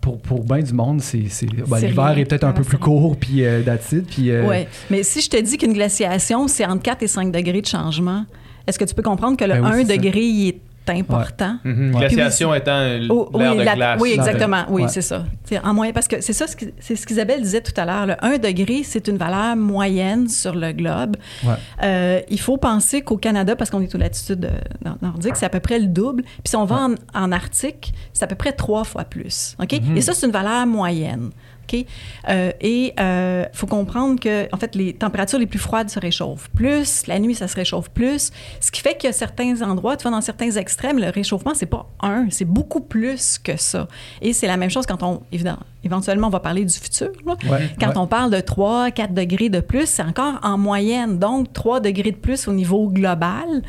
pour, 0.00 0.18
pour 0.20 0.44
bien 0.44 0.60
du 0.60 0.72
monde, 0.72 1.00
c'est, 1.00 1.24
ben, 1.68 1.78
l'hiver 1.80 2.18
est 2.18 2.24
peut-être 2.24 2.44
un 2.44 2.52
peu 2.52 2.62
plus 2.62 2.78
court, 2.78 3.16
puis 3.16 3.44
euh, 3.44 3.62
puis 4.06 4.30
euh, 4.30 4.46
Ouais. 4.46 4.68
Mais 4.90 5.02
si 5.02 5.20
je 5.20 5.28
te 5.28 5.40
dis 5.40 5.58
qu'une 5.58 5.72
glaciation, 5.72 6.48
c'est 6.48 6.64
entre 6.64 6.82
4 6.82 7.02
et 7.02 7.08
5 7.08 7.32
degrés 7.32 7.60
de 7.60 7.66
changement, 7.66 8.24
est-ce 8.66 8.78
que 8.78 8.84
tu 8.84 8.94
peux 8.94 9.02
comprendre 9.02 9.36
que 9.36 9.44
le 9.44 9.54
Ben 9.54 9.62
oui, 9.64 9.68
1 9.68 9.72
c'est 9.72 9.84
ça. 9.86 9.96
degré, 9.96 10.20
il 10.20 10.48
est 10.48 10.60
important. 10.94 11.56
Mhm. 11.64 11.94
Ouais. 11.94 12.00
Glaciation 12.08 12.54
étant 12.54 12.78
Oh, 13.10 13.28
l'air 13.38 13.52
oui, 13.52 13.58
de 13.58 13.62
la- 13.64 13.74
glace. 13.74 14.00
oui, 14.00 14.12
exactement. 14.14 14.64
Oui, 14.68 14.82
Ouais. 14.82 14.88
c'est 14.88 15.02
ça. 15.02 15.24
C'est 15.44 15.58
en 15.60 15.74
moyenne, 15.74 15.94
parce 15.94 16.08
que 16.08 16.20
c'est 16.20 16.32
ça, 16.32 16.46
c'est 16.80 16.96
ce 16.96 17.06
qu'Isabelle 17.06 17.42
disait 17.42 17.60
tout 17.60 17.72
à 17.80 17.84
l'heure. 17.84 18.06
Le 18.06 18.14
1 18.24 18.38
degré, 18.38 18.82
c'est 18.84 19.08
une 19.08 19.16
valeur 19.16 19.56
moyenne 19.56 20.28
sur 20.28 20.54
le 20.54 20.72
globe. 20.72 21.16
Ouais. 21.44 21.54
Euh, 21.82 22.20
il 22.28 22.40
faut 22.40 22.56
penser 22.56 23.02
qu'au 23.02 23.16
Canada, 23.16 23.56
parce 23.56 23.70
qu'on 23.70 23.80
est 23.80 23.94
aux 23.94 23.98
latitudes 23.98 24.44
euh, 24.44 24.58
nor- 24.84 24.98
nordiques, 25.02 25.36
c'est 25.36 25.46
à 25.46 25.50
peu 25.50 25.60
près 25.60 25.78
le 25.78 25.86
double. 25.86 26.22
Puis 26.22 26.42
si 26.50 26.56
on 26.56 26.64
va 26.64 26.88
en, 26.88 26.94
en 27.14 27.32
Arctique, 27.32 27.92
c'est 28.12 28.24
à 28.24 28.26
peu 28.26 28.34
près 28.36 28.52
trois 28.52 28.84
fois 28.84 29.04
plus. 29.04 29.56
OK? 29.62 29.72
Mhm. 29.82 29.96
Et 29.96 30.00
ça, 30.00 30.12
c'est 30.14 30.26
une 30.26 30.32
valeur 30.32 30.66
moyenne. 30.66 31.30
Euh, 31.74 32.50
et 32.60 32.94
il 32.98 33.48
faut 33.52 33.66
comprendre 33.66 34.18
que, 34.20 34.52
en 34.54 34.58
fait, 34.58 34.74
les 34.74 34.92
températures 34.94 35.38
les 35.38 35.46
plus 35.46 35.58
froides 35.58 35.90
se 35.90 35.98
réchauffent 35.98 36.50
plus, 36.50 37.06
la 37.06 37.18
nuit, 37.18 37.34
ça 37.34 37.48
se 37.48 37.56
réchauffe 37.56 37.90
plus, 37.90 38.30
ce 38.60 38.70
qui 38.70 38.80
fait 38.80 39.04
a 39.04 39.12
certains 39.12 39.62
endroits, 39.62 39.96
tu 39.96 40.02
vois, 40.02 40.10
dans 40.10 40.20
certains 40.20 40.50
extrêmes, 40.52 40.98
le 40.98 41.10
réchauffement, 41.10 41.52
c'est 41.54 41.66
pas 41.66 41.86
un, 42.00 42.26
c'est 42.30 42.44
beaucoup 42.44 42.80
plus 42.80 43.38
que 43.38 43.56
ça. 43.56 43.88
Et 44.20 44.32
c'est 44.32 44.46
la 44.46 44.56
même 44.56 44.70
chose 44.70 44.86
quand 44.86 45.02
on, 45.02 45.22
évidemment, 45.32 45.60
éventuellement, 45.84 46.26
on 46.28 46.30
va 46.30 46.40
parler 46.40 46.64
du 46.64 46.74
futur. 46.74 47.10
là. 47.26 47.36
Ouais, 47.50 47.70
Quand 47.80 47.88
ouais. 47.88 47.96
on 47.96 48.06
parle 48.06 48.30
de 48.30 48.40
3, 48.40 48.90
4 48.90 49.14
degrés 49.14 49.48
de 49.48 49.60
plus, 49.60 49.86
c'est 49.86 50.02
encore 50.02 50.38
en 50.42 50.58
moyenne. 50.58 51.18
Donc, 51.18 51.52
3 51.52 51.80
degrés 51.80 52.12
de 52.12 52.16
plus 52.16 52.48
au 52.48 52.52
niveau 52.52 52.88
global. 52.88 53.62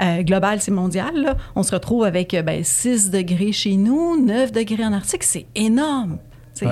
Euh, 0.00 0.22
global, 0.22 0.60
c'est 0.60 0.72
mondial. 0.72 1.14
là. 1.14 1.36
On 1.54 1.62
se 1.62 1.72
retrouve 1.72 2.04
avec 2.04 2.34
euh, 2.34 2.42
ben, 2.42 2.64
6 2.64 3.10
degrés 3.10 3.52
chez 3.52 3.76
nous, 3.76 4.20
9 4.24 4.50
degrés 4.50 4.84
en 4.84 4.92
Arctique. 4.92 5.22
C'est 5.22 5.46
énorme. 5.54 6.18
Ouais. 6.62 6.68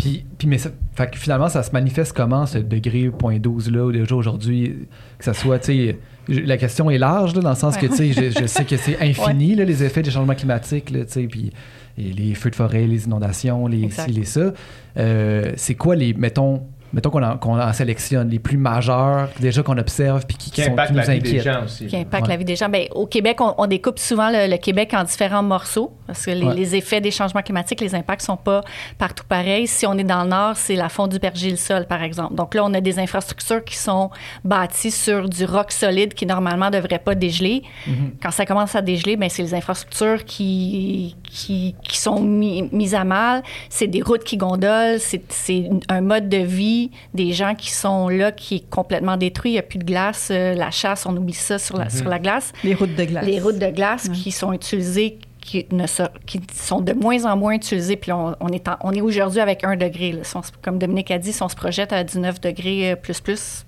Puis, 0.00 0.24
puis 0.38 0.48
mais 0.48 0.56
ça, 0.56 0.70
fait 0.94 1.10
que 1.10 1.18
finalement, 1.18 1.50
ça 1.50 1.62
se 1.62 1.72
manifeste 1.72 2.14
comment, 2.14 2.46
ce 2.46 2.56
degré 2.56 3.10
point 3.10 3.38
12 3.38 3.70
là, 3.70 3.92
déjà 3.92 4.14
aujourd'hui, 4.14 4.88
que 5.18 5.24
ça 5.24 5.34
soit, 5.34 5.58
tu 5.58 5.88
sais, 5.88 5.98
la 6.28 6.56
question 6.56 6.90
est 6.90 6.96
large, 6.96 7.34
là, 7.34 7.42
dans 7.42 7.50
le 7.50 7.56
sens 7.56 7.76
que, 7.76 7.86
tu 7.86 7.96
sais, 7.96 8.12
je, 8.12 8.40
je 8.40 8.46
sais 8.46 8.64
que 8.64 8.78
c'est 8.78 8.98
infini, 9.02 9.54
là, 9.54 9.64
les 9.66 9.84
effets 9.84 10.00
des 10.00 10.10
changements 10.10 10.34
climatiques, 10.34 10.86
tu 10.86 11.04
sais, 11.06 11.24
puis 11.24 11.52
et 11.98 12.12
les 12.12 12.34
feux 12.34 12.48
de 12.48 12.56
forêt, 12.56 12.86
les 12.86 13.04
inondations, 13.04 13.66
les 13.66 13.82
Exact. 13.82 14.06
ci, 14.06 14.12
les 14.12 14.24
ça. 14.24 14.54
Euh, 14.96 15.52
c'est 15.56 15.74
quoi 15.74 15.96
les, 15.96 16.14
mettons, 16.14 16.62
mettons 16.92 17.10
qu'on 17.10 17.22
en, 17.60 17.72
sélectionne, 17.72 18.28
les 18.28 18.38
plus 18.38 18.56
majeurs, 18.56 19.28
déjà 19.40 19.62
qu'on 19.62 19.78
observe, 19.78 20.24
puis 20.26 20.36
qui, 20.36 20.50
Qui 20.50 20.60
qui 20.60 20.62
sont, 20.66 20.72
impacte 20.72 20.90
qui 20.90 20.96
la 20.96 21.06
nous 21.06 21.12
vie 21.12 21.18
des 21.20 21.28
inquiètent. 21.38 21.42
gens 21.54 21.64
aussi. 21.64 21.86
qui 21.86 21.96
impacte 21.96 22.22
Ouais. 22.24 22.28
la 22.30 22.36
vie 22.36 22.44
des 22.44 22.56
gens. 22.56 22.68
Ben, 22.68 22.86
au 22.94 23.06
Québec, 23.06 23.40
on, 23.40 23.54
on 23.58 23.66
découpe 23.66 23.98
souvent 23.98 24.30
le, 24.30 24.50
le 24.50 24.56
Québec 24.56 24.92
en 24.94 25.04
différents 25.04 25.42
morceaux 25.42 25.92
parce 26.06 26.26
que 26.26 26.30
les, 26.32 26.44
Ouais. 26.44 26.54
les 26.54 26.74
effets 26.76 27.00
des 27.00 27.10
changements 27.10 27.42
climatiques, 27.42 27.80
les 27.80 27.94
impacts 27.94 28.22
sont 28.22 28.36
pas 28.36 28.62
partout 28.98 29.24
pareils. 29.28 29.66
Si 29.66 29.86
on 29.86 29.96
est 29.98 30.04
dans 30.04 30.24
le 30.24 30.30
nord, 30.30 30.56
c'est 30.56 30.74
la 30.74 30.88
fonte 30.88 31.10
du 31.12 31.20
pergile 31.20 31.56
sol, 31.58 31.86
par 31.86 32.02
exemple. 32.02 32.34
Donc 32.34 32.54
là, 32.54 32.64
on 32.64 32.74
a 32.74 32.80
des 32.80 32.98
infrastructures 32.98 33.64
qui 33.64 33.76
sont 33.76 34.10
bâties 34.44 34.90
sur 34.90 35.28
du 35.28 35.44
roc 35.44 35.70
solide 35.72 36.14
qui 36.14 36.26
normalement 36.26 36.70
devrait 36.70 36.98
pas 36.98 37.14
dégeler. 37.14 37.62
Mm-hmm. 37.86 37.92
Quand 38.22 38.30
ça 38.30 38.46
commence 38.46 38.74
à 38.74 38.82
dégeler, 38.82 39.16
ben, 39.16 39.28
c'est 39.28 39.42
les 39.42 39.54
infrastructures 39.54 40.24
qui, 40.24 41.16
qui, 41.22 41.74
qui 41.82 41.98
sont 41.98 42.20
mis- 42.20 42.68
mises 42.72 42.94
à 42.94 43.04
mal. 43.04 43.42
C'est 43.68 43.86
des 43.86 44.02
routes 44.02 44.24
qui 44.24 44.36
gondolent. 44.36 44.98
C'est 44.98 45.22
c'est 45.28 45.68
un 45.88 46.00
mode 46.00 46.28
de 46.28 46.38
vie 46.38 46.79
des 47.14 47.32
gens 47.32 47.54
qui 47.54 47.70
sont 47.70 48.08
là 48.08 48.32
qui 48.32 48.56
est 48.56 48.70
complètement 48.70 49.16
détruit. 49.16 49.50
Il 49.50 49.54
n'y 49.54 49.58
a 49.58 49.62
plus 49.62 49.78
de 49.78 49.84
glace. 49.84 50.28
Euh, 50.30 50.54
la 50.54 50.70
chasse, 50.70 51.04
on 51.06 51.16
oublie 51.16 51.32
ça 51.34 51.58
sur 51.58 51.76
la, 51.76 51.90
sur 51.90 52.08
la 52.08 52.18
glace. 52.18 52.52
Les 52.64 52.74
routes 52.74 52.94
de 52.94 53.04
glace. 53.04 53.24
Les 53.26 53.40
routes 53.40 53.58
de 53.58 53.70
glace 53.70 54.08
qui 54.08 54.30
sont 54.32 54.52
utilisées 54.52 55.18
qui, 55.40 55.66
ne 55.72 55.86
se- 55.86 56.02
qui 56.26 56.40
sont 56.54 56.80
de 56.80 56.92
moins 56.92 57.24
en 57.24 57.36
moins 57.36 57.52
utilisées. 57.54 57.96
Puis 57.96 58.12
on, 58.12 58.36
on 58.40 58.48
est, 58.48 58.68
en- 58.68 58.76
on 58.82 58.92
est 58.92 59.00
aujourd'hui 59.00 59.40
avec 59.40 59.64
un 59.64 59.74
degré. 59.76 60.12
là. 60.12 60.20
Si 60.22 60.36
on 60.36 60.42
se- 60.42 60.50
comme 60.62 60.78
Dominique 60.78 61.10
a 61.10 61.18
dit, 61.18 61.32
si 61.32 61.42
on 61.42 61.48
se 61.48 61.56
projette 61.56 61.92
à 61.92 62.04
19 62.04 62.40
degrés 62.40 62.92
euh, 62.92 62.96
plus 62.96 63.20
plus, 63.20 63.64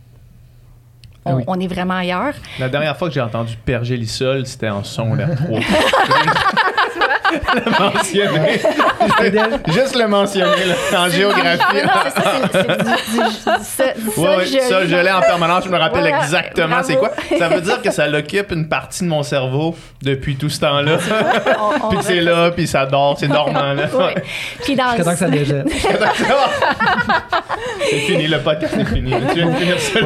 on, 1.25 1.31
Ah 1.31 1.35
oui. 1.37 1.45
on 1.47 1.61
est 1.61 1.67
vraiment 1.69 1.95
ailleurs. 1.95 2.35
La 2.59 2.69
dernière 2.69 2.97
fois 2.97 3.09
que 3.09 3.15
j'ai 3.15 3.21
entendu 3.21 3.57
pergélisol, 3.65 4.45
c'était 4.47 4.69
en 4.69 4.83
son 4.85 5.15
l'air 5.15 5.31
3. 5.37 5.61
Le 7.55 7.71
mentionner. 7.81 8.61
Juste 9.69 9.97
le 9.97 10.07
mentionner 10.09 10.65
là, 10.67 10.75
en 11.05 11.09
géographie. 11.09 11.77
Non, 11.85 11.91
c'est 12.05 12.11
ça, 12.23 12.33
c'est- 12.53 12.59
du- 12.59 13.19
du- 13.19 13.25
du- 13.25 13.65
ça- 13.65 13.95
du 13.97 14.09
Ouais, 14.21 14.37
ouais, 14.37 14.45
sol 14.45 14.47
gelé. 14.47 14.61
ça, 14.61 14.87
je 14.87 14.97
l'ai 14.97 15.11
en 15.11 15.21
permanence, 15.21 15.65
je 15.65 15.69
me 15.71 15.79
rappelle 15.79 16.01
Voilà, 16.03 16.19
exactement 16.19 16.69
bravo. 16.69 16.85
c'est 16.89 16.97
quoi. 16.97 17.11
Ça 17.39 17.49
veut 17.49 17.61
dire 17.61 17.81
que 17.83 17.91
ça 17.91 18.07
l'occupe 18.07 18.53
une 18.53 18.69
partie 18.69 19.05
de 19.05 19.09
mon 19.09 19.23
cerveau 19.23 19.75
depuis 20.03 20.37
tout 20.37 20.49
ce 20.51 20.61
temps-là. 20.61 20.99
On- 21.59 21.87
on 21.87 21.89
puis 21.91 21.99
c'est 22.03 22.21
là, 22.21 22.51
puis 22.51 22.67
ça 22.67 22.87
dort, 22.87 23.17
c'est 23.19 23.29
dormant 23.29 23.73
là. 23.73 23.87
Puis 24.63 24.75
dans 24.77 24.89
Jusqu'à 24.91 25.05
temps 25.05 25.13
que 25.13 25.19
ça 25.19 25.29
dégèle. 25.29 25.65
c'est 27.91 27.99
fini, 27.99 28.27
le 28.29 28.39
podcast 28.39 28.75
est 28.79 28.85
fini. 28.85 29.13
Tu 29.29 29.35
viens 29.35 29.47
de 29.51 29.55
finir 29.57 29.79
ça. 29.81 29.99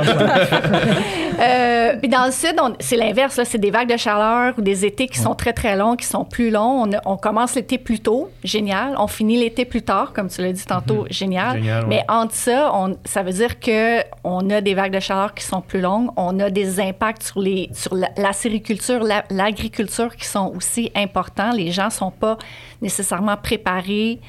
Euh, 1.40 1.92
puis 2.00 2.08
dans 2.08 2.24
le 2.26 2.32
sud, 2.32 2.54
on- 2.60 2.74
c'est 2.80 2.96
l'inverse. 2.96 3.36
là. 3.36 3.44
C'est 3.44 3.58
des 3.58 3.70
vagues 3.70 3.90
de 3.92 3.96
chaleur 3.96 4.54
ou 4.56 4.62
des 4.62 4.84
étés 4.84 5.06
qui 5.06 5.18
sont 5.18 5.34
très, 5.34 5.52
très 5.52 5.76
longs, 5.76 5.96
qui 5.96 6.06
sont 6.06 6.24
plus 6.24 6.50
longs. 6.50 6.75
On, 6.76 6.92
a- 6.92 7.00
on 7.06 7.16
commence 7.16 7.54
l'été 7.54 7.78
plus 7.78 8.00
tôt, 8.00 8.30
génial. 8.44 8.94
On 8.98 9.06
finit 9.06 9.36
l'été 9.38 9.64
plus 9.64 9.82
tard, 9.82 10.12
comme 10.12 10.28
tu 10.28 10.40
l'as 10.42 10.52
dit 10.52 10.64
tantôt, 10.64 11.06
génial. 11.10 11.56
Génial, 11.56 11.82
ouais. 11.84 11.88
Mais 11.88 12.04
entre 12.08 12.34
ça, 12.34 12.70
on- 12.74 12.96
ça 13.04 13.22
veut 13.22 13.32
dire 13.32 13.58
que 13.60 14.00
on 14.24 14.48
a 14.50 14.60
des 14.60 14.74
vagues 14.74 14.92
de 14.92 15.00
chaleur 15.00 15.34
qui 15.34 15.44
sont 15.44 15.60
plus 15.60 15.80
longues. 15.80 16.10
On 16.16 16.38
a 16.40 16.50
des 16.50 16.80
impacts 16.80 17.22
sur, 17.24 17.40
les, 17.40 17.70
sur 17.72 17.94
la, 17.94 18.10
la 18.16 18.32
sériculture, 18.32 19.02
la- 19.02 19.24
l'agriculture 19.30 20.14
qui 20.16 20.26
sont 20.26 20.52
aussi 20.56 20.90
importants. 20.94 21.52
Les 21.52 21.70
gens 21.72 21.90
sont 21.90 22.10
pas 22.10 22.38
nécessairement 22.82 23.36
préparés 23.36 24.20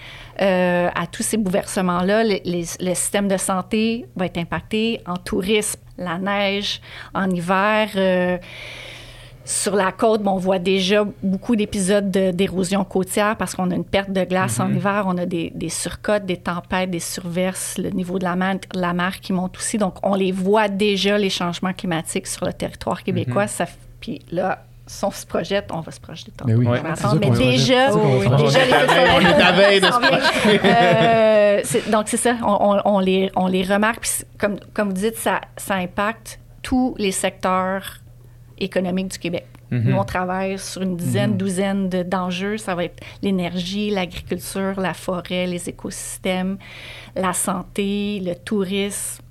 euh, 0.41 0.89
à 0.95 1.07
tous 1.07 1.23
ces 1.23 1.38
bouleversements-là. 1.38 2.23
Le 2.23 2.93
système 2.93 3.27
de 3.27 3.38
santé 3.38 4.05
va 4.15 4.25
être 4.27 4.38
impacté 4.38 5.01
en 5.07 5.15
tourisme, 5.17 5.79
la 5.97 6.17
neige, 6.19 6.79
en 7.13 7.29
hiver. 7.29 7.89
euh, 7.95 8.38
sur 9.49 9.75
la 9.75 9.93
côte, 9.93 10.21
bon, 10.23 10.31
on 10.31 10.38
voit 10.38 10.60
déjà 10.60 11.05
beaucoup 11.23 11.55
d'épisodes 11.55 12.12
de- 12.12 12.31
d'érosion 12.31 12.83
côtière 12.83 13.38
parce 13.38 13.55
qu'on 13.55 13.71
a 13.71 13.75
une 13.75 13.86
perte 13.86 14.12
de 14.12 14.23
glace 14.25 14.60
en 14.60 14.69
hiver, 14.73 15.05
on 15.07 15.17
a 15.17 15.25
des, 15.25 15.51
des 15.55 15.69
surcotes, 15.69 16.25
des 16.25 16.36
tempêtes, 16.36 16.91
des 16.91 16.99
surverses, 16.99 17.77
le 17.77 17.89
niveau 17.91 18.19
de 18.19 18.25
la 18.25 18.36
mer, 18.36 18.55
la 18.73 18.91
mer 18.93 19.21
qui 19.21 19.31
monte 19.31 19.55
aussi. 19.57 19.77
Donc, 19.77 19.95
on 20.03 20.15
les 20.15 20.33
voit 20.33 20.67
déjà, 20.67 21.17
les 21.17 21.29
changements 21.29 21.71
climatiques 21.71 22.27
sur 22.27 22.45
le 22.45 22.51
territoire 22.51 23.03
québécois. 23.03 23.47
Ça 23.47 23.63
f- 23.63 23.69
Puis 24.01 24.19
là, 24.31 24.63
si 24.86 25.05
on 25.05 25.12
se 25.12 25.25
projette, 25.25 25.69
on 25.73 25.79
va 25.79 25.91
se 25.93 25.99
projeter 26.01 26.31
tantôt. 26.31 26.49
Mais 26.49 26.55
oui, 26.55 26.65
Mais 27.21 27.29
déjà, 27.51 27.93
oui, 27.95 28.27
déjà, 28.38 28.65
les 28.65 28.71
On 29.15 29.19
est 29.21 29.41
à 29.41 29.51
veille 29.53 29.79
de 29.79 29.86
se 29.86 29.99
vient. 29.99 30.60
Euh, 30.65 31.62
donc, 31.91 32.07
c'est 32.10 32.17
ça. 32.17 32.36
On, 32.43 32.99
les, 32.99 33.31
on 33.36 33.47
les 33.47 33.63
remarque. 33.63 34.01
Puis, 34.01 34.12
comme 34.73 34.88
vous 34.89 34.93
dites, 34.93 35.15
ça, 35.17 35.41
ça 35.55 35.75
impacte 35.75 36.39
tous 36.62 36.95
les 36.97 37.12
secteurs 37.12 37.99
économiques 38.60 39.10
du 39.10 39.20
Québec. 39.20 39.46
Mhm. 39.72 39.89
Nous, 39.91 39.98
on 39.98 40.04
travaille 40.06 40.58
sur 40.58 40.82
une 40.82 40.96
dizaine, 40.96 41.36
douzaine 41.38 41.89
de- 41.89 42.04
d'enjeux. 42.04 42.58
Ça 42.58 42.74
va 42.76 42.86
être 42.86 43.04
l'énergie, 43.22 43.89
l'agriculture, 43.89 44.80
la 44.80 44.93
forêt, 44.93 45.46
les 45.48 45.67
écosystèmes, 45.70 46.58
la 47.15 47.34
santé, 47.34 48.22
le 48.24 48.36
tourisme, 48.36 49.22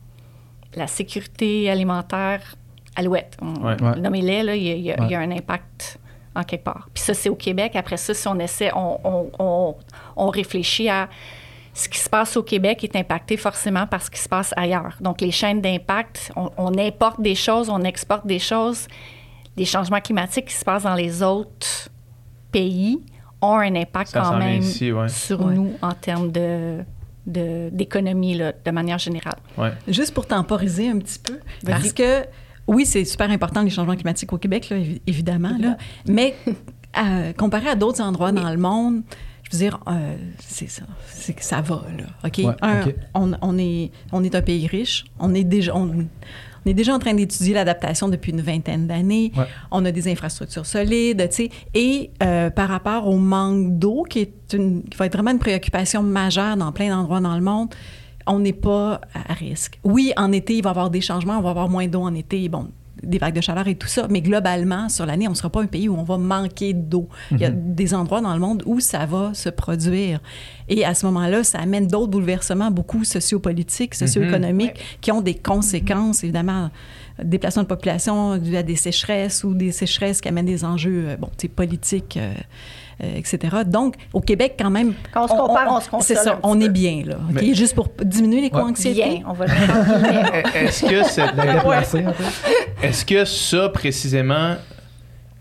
la 0.75 0.87
sécurité 0.87 1.71
alimentaire. 1.71 2.57
Alouette, 2.97 3.37
Ouais. 3.43 3.81
Ouais. 3.83 3.97
nommez-les, 4.01 4.43
là, 4.43 4.55
il 4.57 4.63
y, 4.63 4.71
a- 4.71 4.75
il 4.75 4.81
y 4.83 4.91
a- 4.93 4.97
il 5.05 5.11
y 5.11 5.15
a 5.15 5.19
Ouais. 5.19 5.25
un 5.27 5.31
impact 5.31 5.99
en 6.35 6.43
quelque 6.45 6.65
part. 6.65 6.89
Puis 6.95 7.03
ça, 7.03 7.13
c'est 7.15 7.29
au 7.29 7.35
Québec. 7.35 7.77
Après 7.77 7.97
ça, 7.99 8.15
si 8.15 8.27
on 8.29 8.39
essaie, 8.39 8.71
on, 8.75 8.99
on- 9.05 9.31
on- 9.39 9.75
on 10.17 10.29
réfléchit 10.29 10.89
à 10.89 11.09
ce 11.75 11.91
qui 11.91 11.99
se 11.99 12.09
passe 12.09 12.39
au 12.39 12.43
Québec 12.43 12.83
est 12.85 12.97
impacté 12.97 13.37
forcément 13.37 13.87
par 13.87 14.01
ce 14.03 14.11
qui 14.11 14.19
se 14.19 14.29
passe 14.31 14.55
ailleurs. 14.57 14.97
Donc, 15.03 15.21
les 15.21 15.31
chaînes 15.31 15.61
d'impact, 15.61 16.33
on, 16.37 16.51
on 16.57 16.79
importe 16.79 17.21
des 17.21 17.35
choses, 17.35 17.69
on 17.69 17.83
exporte 17.83 18.27
des 18.27 18.39
choses. 18.39 18.87
Les 19.57 19.65
changements 19.65 20.01
climatiques 20.01 20.47
qui 20.47 20.55
se 20.55 20.65
passent 20.65 20.83
dans 20.85 20.95
les 20.95 21.23
autres 21.23 21.89
pays 22.53 23.01
ont 23.43 23.57
un 23.59 23.75
impact 23.75 24.11
Ça 24.11 24.21
quand 24.21 24.39
même 24.39 24.63
ici, 24.63 24.93
ouais. 24.93 25.09
sur 25.09 25.45
Ouais. 25.45 25.55
nous 25.55 25.73
en 25.83 25.93
termes 25.93 26.31
de 26.33 26.79
de- 27.29 27.71
d'économie, 27.73 28.37
là, 28.37 28.53
de 28.65 28.71
manière 28.71 28.99
générale. 28.99 29.35
Ouais. 29.59 29.73
Juste 29.89 30.15
pour 30.15 30.29
temporiser 30.29 30.89
un 30.91 30.99
petit 30.99 31.19
peu, 31.19 31.41
parce 31.67 31.93
que 31.93 32.25
oui, 32.69 32.87
c'est 32.87 33.05
super 33.05 33.29
important 33.33 33.63
les 33.63 33.71
changements 33.71 33.97
climatiques 33.97 34.33
au 34.33 34.39
Québec, 34.39 34.69
là, 34.71 34.77
évidemment, 35.09 35.57
là, 35.59 35.77
mais 36.07 36.37
euh, 36.97 37.33
comparé 37.33 37.69
à 37.71 37.75
d'autres 37.75 38.01
endroits 38.01 38.31
dans 38.31 38.49
le 38.49 38.57
monde, 38.59 39.03
je 39.43 39.51
veux 39.51 39.59
dire, 39.59 39.81
euh, 39.89 40.15
c'est 40.39 40.69
ça, 40.69 40.83
c'est 41.09 41.33
que 41.35 41.43
ça 41.45 41.61
va 41.63 41.83
là. 41.99 42.05
Ok, 42.25 42.39
Ouais, 42.45 42.55
Un. 42.63 42.85
On, 43.15 43.33
on 43.43 43.59
est 43.59 43.91
on 44.13 44.23
est 44.23 44.37
un 44.37 44.43
pays 44.43 44.69
riche, 44.69 45.05
on 45.19 45.35
est 45.35 45.43
déjà 45.45 45.75
on, 45.75 46.07
on 46.67 46.71
est 46.71 46.75
déjà 46.75 46.95
en 46.95 46.99
train 46.99 47.15
d'étudier 47.15 47.55
l'adaptation 47.55 48.09
depuis 48.09 48.33
une 48.33 48.41
vingtaine 48.41 48.89
d'années. 48.89 49.31
Ouais. 49.37 49.45
On 49.71 49.85
a 49.85 49.93
des 49.93 50.11
infrastructures 50.11 50.67
solides, 50.67 51.29
tu 51.31 51.37
sais. 51.37 51.51
Et 51.75 52.11
euh, 52.25 52.51
par 52.51 52.69
rapport 52.69 53.07
au 53.07 53.19
manque 53.19 53.79
d'eau, 53.79 54.03
qui, 54.03 54.19
est 54.21 54.53
une, 54.53 54.83
qui 54.83 54.99
va 54.99 55.07
être 55.07 55.13
vraiment 55.13 55.31
une 55.31 55.39
préoccupation 55.39 56.03
majeure 56.03 56.57
dans 56.57 56.73
plein 56.73 56.89
d'endroits 56.89 57.21
dans 57.21 57.37
le 57.37 57.41
monde, 57.41 57.73
on 58.27 58.41
n'est 58.41 58.53
pas 58.53 59.01
à 59.15 59.33
risque. 59.33 59.79
Oui, 59.85 60.13
en 60.17 60.33
été, 60.33 60.57
il 60.57 60.63
va 60.65 60.71
y 60.71 60.73
avoir 60.73 60.91
des 60.91 61.01
changements, 61.01 61.39
on 61.39 61.43
va 61.43 61.51
avoir 61.51 61.69
moins 61.69 61.87
d'eau 61.87 62.03
en 62.03 62.15
été, 62.15 62.49
bon, 62.49 62.69
des 63.03 63.19
vagues 63.19 63.35
de 63.35 63.41
chaleur 63.41 63.69
et 63.69 63.75
tout 63.75 63.89
ça, 63.89 64.07
mais 64.09 64.23
globalement, 64.23 64.89
sur 64.89 65.07
l'année, 65.07 65.29
on 65.29 65.33
ne 65.33 65.37
sera 65.37 65.51
pas 65.51 65.61
un 65.61 65.67
pays 65.67 65.89
où 65.89 65.95
on 65.95 66.03
va 66.03 66.19
manquer 66.19 66.73
d'eau. 66.73 67.09
Il 67.31 67.39
y 67.39 67.45
a 67.45 67.51
des 67.51 67.95
endroits 67.95 68.21
dans 68.21 68.33
le 68.33 68.41
monde 68.41 68.63
où 68.67 68.81
ça 68.81 69.05
va 69.07 69.35
se 69.35 69.49
produire. 69.49 70.21
Et 70.69 70.85
à 70.85 70.95
ce 70.95 71.07
moment-là, 71.07 71.45
ça 71.45 71.59
amène 71.59 71.87
d'autres 71.87 72.11
bouleversements, 72.11 72.71
beaucoup 72.71 73.05
sociopolitiques, 73.05 73.95
socio-économiques, 73.95 74.99
qui 75.01 75.13
ont 75.13 75.21
des 75.21 75.35
conséquences, 75.35 76.25
évidemment, 76.25 76.71
déplacement 77.23 77.63
de 77.63 77.69
population 77.69 78.37
dû 78.39 78.57
à 78.57 78.63
des 78.63 78.77
sécheresses 78.77 79.45
ou 79.45 79.55
des 79.55 79.73
sécheresses 79.73 80.21
qui 80.21 80.29
amènent 80.29 80.47
des 80.47 80.65
enjeux 80.65 81.09
euh, 81.09 81.17
bon, 81.17 81.29
tu 81.29 81.43
sais, 81.43 81.49
politiques, 81.49 82.17
euh, 82.17 82.35
etc. 83.01 83.39
Donc, 83.67 83.95
au 84.13 84.21
Québec, 84.21 84.55
quand 84.59 84.71
même, 84.71 84.95
Quand 85.13 85.25
on 85.25 85.29
se 85.29 85.33
compare, 85.35 85.67
on, 85.71 85.81
se 85.81 85.91
console 85.91 86.17
c'est 86.17 86.23
ça, 86.23 86.39
on 86.43 86.59
peu. 86.59 86.65
est 86.65 86.69
bien, 86.71 87.03
là. 87.07 87.17
OK? 87.29 87.41
Mais- 87.43 87.55
Juste 87.55 87.75
pour 87.75 87.89
diminuer 88.03 88.41
les 88.41 88.51
co-anxiétés. 88.51 89.03
Bien, 89.03 89.23
on 89.29 89.33
va 89.33 89.47
le 89.47 89.53
faire. 89.53 90.43
Est-ce 90.57 90.83
que 90.85 92.13
peu. 92.13 92.25
Est-ce 92.83 93.05
que 93.05 93.25
ça, 93.25 93.69
précisément, 93.69 94.55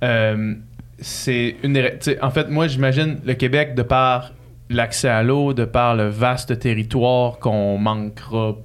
euh, 0.04 0.54
c'est 1.00 1.56
une. 1.64 1.74
des 1.74 1.82
ra- 1.82 1.90
tu 1.92 1.98
sais, 2.02 2.22
En 2.22 2.30
fait, 2.32 2.50
moi, 2.50 2.68
j'imagine 2.68 3.20
le 3.26 3.34
Québec, 3.34 3.76
de 3.76 3.82
par 3.84 4.32
l'accès 4.70 5.10
à 5.10 5.24
l'eau, 5.24 5.54
de 5.54 5.66
par 5.66 5.96
le 5.96 6.08
vaste 6.08 6.58
territoire 6.60 7.38
qu'on 7.40 7.78
manquera 7.78 8.56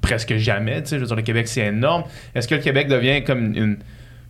presque 0.00 0.36
jamais. 0.36 0.82
tu 0.82 0.88
sais, 0.90 0.96
Je 0.96 1.00
veux 1.00 1.06
dire, 1.06 1.16
le 1.16 1.22
Québec, 1.22 1.48
c'est 1.48 1.66
énorme. 1.66 2.04
Est-ce 2.34 2.48
que 2.48 2.54
le 2.54 2.60
Québec 2.60 2.88
devient 2.88 3.22
comme 3.24 3.54
une. 3.54 3.78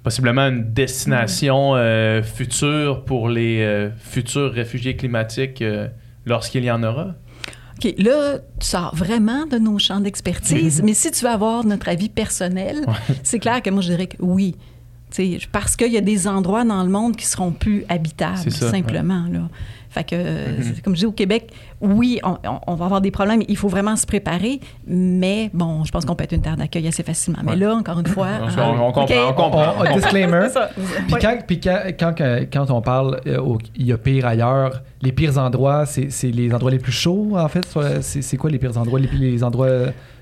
Possiblement 0.03 0.49
une 0.49 0.73
destination 0.73 1.75
euh, 1.77 2.23
future 2.23 3.05
pour 3.05 3.29
les 3.29 3.63
euh, 3.63 3.91
futurs 3.99 4.53
réfugiés 4.53 4.97
climatiques 4.97 5.63
euh, 5.63 5.89
lorsqu'il 6.27 6.65
y 6.65 6.71
en 6.71 6.83
aura? 6.83 7.15
OK, 7.79 7.95
là, 7.99 8.39
tu 8.61 8.67
sors 8.67 8.95
vraiment 8.95 9.47
de 9.47 9.59
nos 9.59 9.79
champs 9.79 10.01
d'expertise, 10.01 10.83
mais 10.85 10.95
si 10.95 11.11
tu 11.11 11.25
veux 11.25 11.31
avoir 11.31 11.65
notre 11.65 11.89
avis 11.89 12.09
personnel, 12.09 12.85
c'est 13.23 13.39
clair 13.39 13.63
que 13.63 13.71
moi, 13.71 13.83
je 13.83 13.89
dirais 13.89 14.07
que 14.07 14.17
oui. 14.21 14.57
Parce 15.53 15.77
qu'il 15.77 15.93
y 15.93 15.97
a 15.97 16.01
des 16.01 16.27
endroits 16.29 16.65
dans 16.65 16.83
le 16.83 16.91
monde 16.91 17.17
qui 17.17 17.27
seront 17.27 17.51
plus 17.53 17.85
habitables, 17.89 18.51
ça, 18.51 18.71
simplement. 18.71 19.25
Là. 19.31 19.41
Fait 19.91 20.05
que, 20.05 20.15
euh, 20.15 20.57
Mhm. 20.57 20.63
c'est- 20.63 20.81
comme 20.83 20.95
je 20.95 21.01
dis, 21.01 21.07
au 21.07 21.13
Québec, 21.13 21.53
oui, 21.83 22.19
on, 22.23 22.39
on- 22.49 22.61
on 22.67 22.75
va 22.77 22.87
avoir 22.87 23.03
des 23.03 23.11
problèmes. 23.11 23.43
Il 23.47 23.59
faut 23.59 23.69
vraiment 23.69 23.95
se 23.95 24.07
préparer, 24.07 24.59
mais 24.87 25.51
bon, 25.53 25.85
je 25.85 25.93
pense 25.93 26.07
qu'on 26.07 26.15
peut 26.15 26.25
être 26.25 26.33
une 26.33 26.41
terre 26.41 26.57
d'accueil 26.57 26.89
assez 26.89 27.03
facilement. 27.03 27.41
Mais 27.45 27.51
Ouais. 27.53 27.57
là, 27.59 27.75
encore 27.75 27.99
une 28.01 28.07
fois... 28.07 28.29
On, 28.41 28.47
hein, 28.49 28.75
on 28.81 28.91
comprend. 28.93 29.03
OK, 29.05 29.13
on 29.29 29.33
comprend. 29.35 29.75
On- 29.81 29.93
on- 29.93 29.95
disclaimer. 29.97 30.47
Puis, 31.09 31.17
quand, 31.21 31.37
puis 31.47 31.61
quand, 31.61 31.79
quand, 31.99 32.15
quand- 32.17 32.41
quand 32.51 32.71
on 32.71 32.81
parle, 32.81 33.21
euh, 33.27 33.57
il 33.77 33.85
y 33.87 33.93
a 33.93 33.99
pire 33.99 34.25
ailleurs, 34.27 34.81
les 35.03 35.13
pires 35.13 35.37
endroits, 35.37 35.85
c'est 35.85 36.09
les 36.31 36.55
endroits 36.55 36.71
les 36.71 36.79
plus 36.79 36.93
chauds, 36.93 37.37
en 37.37 37.49
fait? 37.49 37.67
C'est 38.01 38.23
c'est 38.23 38.37
quoi 38.39 38.49
les 38.49 38.59
pires 38.59 38.79
endroits? 38.79 38.99
Les, 38.99 39.09
les 39.09 39.45
endroits 39.45 39.69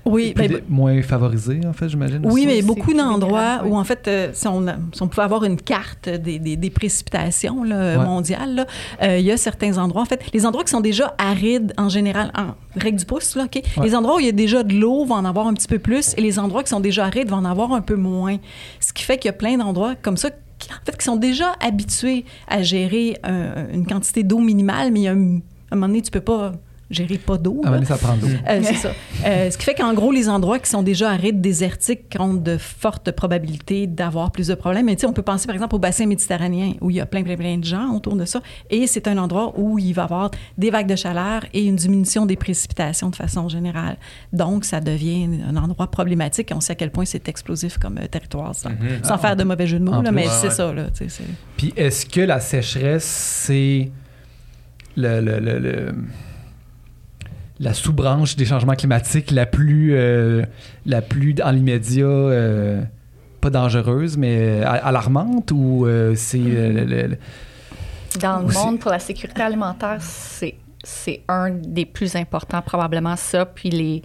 Oui, 0.05 0.33
ben, 0.35 0.61
moins 0.67 1.01
favorisés, 1.03 1.61
en 1.67 1.73
fait, 1.73 1.87
j'imagine? 1.89 2.21
Oui, 2.23 2.31
aussi? 2.41 2.45
mais 2.47 2.61
beaucoup 2.63 2.93
d'endroits 2.93 3.61
où, 3.65 3.75
en 3.77 3.83
fait, 3.83 4.07
euh, 4.07 4.29
si, 4.33 4.47
on, 4.47 4.65
si 4.93 5.01
on 5.01 5.07
pouvait 5.07 5.21
avoir 5.23 5.43
une 5.43 5.57
carte 5.61 6.09
des, 6.09 6.39
des- 6.39 6.55
des 6.57 6.69
précipitations 6.69 7.63
là, 7.63 7.97
Ouais. 7.99 8.05
mondiales, 8.05 8.55
là, 8.55 8.65
euh, 9.03 9.17
il 9.19 9.25
y 9.25 9.31
a 9.31 9.37
certains 9.37 9.77
endroits, 9.77 10.01
en 10.01 10.05
fait, 10.05 10.21
les 10.33 10.45
endroits 10.45 10.63
qui 10.63 10.71
sont 10.71 10.81
déjà 10.81 11.13
arides 11.17 11.73
en 11.77 11.89
général, 11.89 12.31
en 12.35 12.55
règle 12.79 12.97
du 12.99 13.05
pouce, 13.05 13.35
là, 13.35 13.43
OK? 13.43 13.55
Ouais. 13.77 13.83
Les 13.83 13.95
endroits 13.95 14.15
où 14.15 14.19
il 14.19 14.25
y 14.25 14.29
a 14.29 14.33
déjà 14.33 14.63
de 14.63 14.73
l'eau 14.73 15.05
vont 15.05 15.15
en 15.15 15.25
avoir 15.25 15.47
un 15.47 15.53
petit 15.53 15.67
peu 15.67 15.79
plus 15.79 16.13
et 16.17 16.21
les 16.21 16.39
endroits 16.39 16.63
qui 16.63 16.69
sont 16.69 16.79
déjà 16.79 17.05
arides 17.05 17.29
vont 17.29 17.37
en 17.37 17.45
avoir 17.45 17.71
un 17.73 17.81
peu 17.81 17.95
moins. 17.95 18.37
Ce 18.79 18.93
qui 18.93 19.03
fait 19.03 19.17
qu'il 19.17 19.29
y 19.29 19.33
a 19.33 19.33
plein 19.37 19.57
d'endroits 19.57 19.95
comme 19.95 20.17
ça 20.17 20.29
qui, 20.57 20.69
en 20.71 20.85
fait, 20.85 20.97
qui 20.97 21.05
sont 21.05 21.15
déjà 21.15 21.53
habitués 21.59 22.25
à 22.47 22.61
gérer 22.63 23.17
euh, 23.27 23.65
une 23.73 23.85
quantité 23.85 24.23
d'eau 24.23 24.39
minimale, 24.39 24.91
mais 24.91 24.99
il 25.01 25.03
y 25.03 25.07
a 25.07 25.11
un, 25.11 25.15
à 25.15 25.17
un 25.17 25.75
moment 25.75 25.87
donné, 25.87 26.01
tu 26.01 26.11
peux 26.11 26.21
pas 26.21 26.53
gérer 26.91 27.17
pas 27.17 27.37
d'eau. 27.37 27.61
Donné, 27.63 27.85
ça 27.85 27.97
prend 27.97 28.15
de 28.17 28.21
l'eau. 28.21 28.27
Euh, 28.47 28.59
c'est 28.63 28.75
ça. 28.75 28.91
Euh, 29.25 29.49
ce 29.49 29.57
qui 29.57 29.65
fait 29.65 29.73
qu'en 29.75 29.93
gros, 29.93 30.11
les 30.11 30.29
endroits 30.29 30.59
qui 30.59 30.69
sont 30.69 30.83
déjà 30.83 31.09
arides, 31.11 31.41
désertiques, 31.41 32.15
ont 32.19 32.33
de 32.33 32.57
fortes 32.57 33.11
probabilités 33.11 33.87
d'avoir 33.87 34.31
plus 34.31 34.47
de 34.47 34.55
problèmes. 34.55 34.85
Mais 34.85 34.95
tu 34.95 35.01
sais, 35.01 35.07
on 35.07 35.13
peut 35.13 35.21
penser 35.21 35.47
par 35.47 35.55
exemple 35.55 35.75
au 35.75 35.79
bassin 35.79 36.05
méditerranéen 36.05 36.73
où 36.81 36.89
il 36.89 36.97
y 36.97 36.99
a 37.01 37.05
plein, 37.05 37.23
plein, 37.23 37.35
plein 37.37 37.57
de 37.57 37.63
gens 37.63 37.89
autour 37.95 38.15
de 38.15 38.25
ça. 38.25 38.41
Et 38.69 38.87
c'est 38.87 39.07
un 39.07 39.17
endroit 39.17 39.53
où 39.57 39.79
il 39.79 39.93
va 39.93 40.01
y 40.03 40.05
avoir 40.05 40.31
des 40.57 40.69
vagues 40.69 40.87
de 40.87 40.95
chaleur 40.95 41.45
et 41.53 41.63
une 41.65 41.75
diminution 41.75 42.25
des 42.25 42.35
précipitations 42.35 43.09
de 43.09 43.15
façon 43.15 43.47
générale. 43.49 43.97
Donc, 44.33 44.65
ça 44.65 44.79
devient 44.81 45.29
un 45.47 45.55
endroit 45.57 45.87
problématique. 45.89 46.51
Et 46.51 46.53
on 46.53 46.61
sait 46.61 46.73
à 46.73 46.75
quel 46.75 46.91
point 46.91 47.05
c'est 47.05 47.27
explosif 47.29 47.77
comme 47.77 47.97
euh, 47.97 48.07
territoire, 48.07 48.53
sans, 48.55 48.69
Mhm. 48.69 49.03
sans 49.03 49.17
faire 49.17 49.35
de 49.35 49.43
mauvais 49.43 49.67
jeu 49.67 49.79
de 49.79 49.83
mots, 49.83 49.93
En 49.93 50.01
là, 50.01 50.09
plus. 50.09 50.15
mais 50.15 50.23
Ouais, 50.27 50.31
c'est 50.41 50.47
ouais. 50.47 50.53
ça. 50.53 50.73
Là, 50.73 50.87
Puis 51.57 51.73
est-ce 51.77 52.05
que 52.05 52.21
la 52.21 52.39
sécheresse, 52.39 53.03
c'est 53.05 53.89
le, 54.95 55.21
le- 55.21 55.39
le- 55.39 55.59
le- 55.59 55.95
la 57.61 57.73
sous-branche 57.73 58.35
des 58.35 58.45
changements 58.45 58.73
climatiques 58.75 59.31
la 59.31 59.45
plus, 59.45 59.91
euh, 59.93 60.43
la 60.85 61.01
plus 61.01 61.33
dans 61.35 61.51
l'immédiat, 61.51 62.05
euh, 62.05 62.81
pas 63.39 63.49
dangereuse, 63.51 64.17
mais 64.17 64.61
a- 64.63 64.71
alarmante 64.87 65.51
ou 65.53 65.85
euh, 65.85 66.13
c'est 66.15 66.39
euh, 66.39 66.73
le- 66.73 66.83
le- 66.85 67.07
le- 67.07 67.17
Dans 68.19 68.39
le 68.39 68.51
monde, 68.53 68.79
pour 68.79 68.91
la 68.91 68.99
sécurité 68.99 69.41
alimentaire, 69.43 69.97
c'est, 70.01 70.55
c'est 70.83 71.21
un 71.29 71.51
des 71.51 71.85
plus 71.85 72.15
importants, 72.15 72.61
probablement 72.61 73.15
ça. 73.15 73.45
Puis 73.45 73.69
les, 73.69 74.01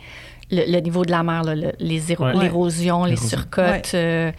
le, 0.51 0.71
le 0.71 0.81
niveau 0.81 1.05
de 1.05 1.11
la 1.11 1.23
mer, 1.23 1.43
là, 1.43 1.55
le- 1.55 1.73
les 1.81 2.13
éro- 2.13 2.25
Ouais. 2.27 2.37
l'érosion, 2.43 3.05
les 3.05 3.17
surcotes. 3.17 3.93
euh, 3.95 4.31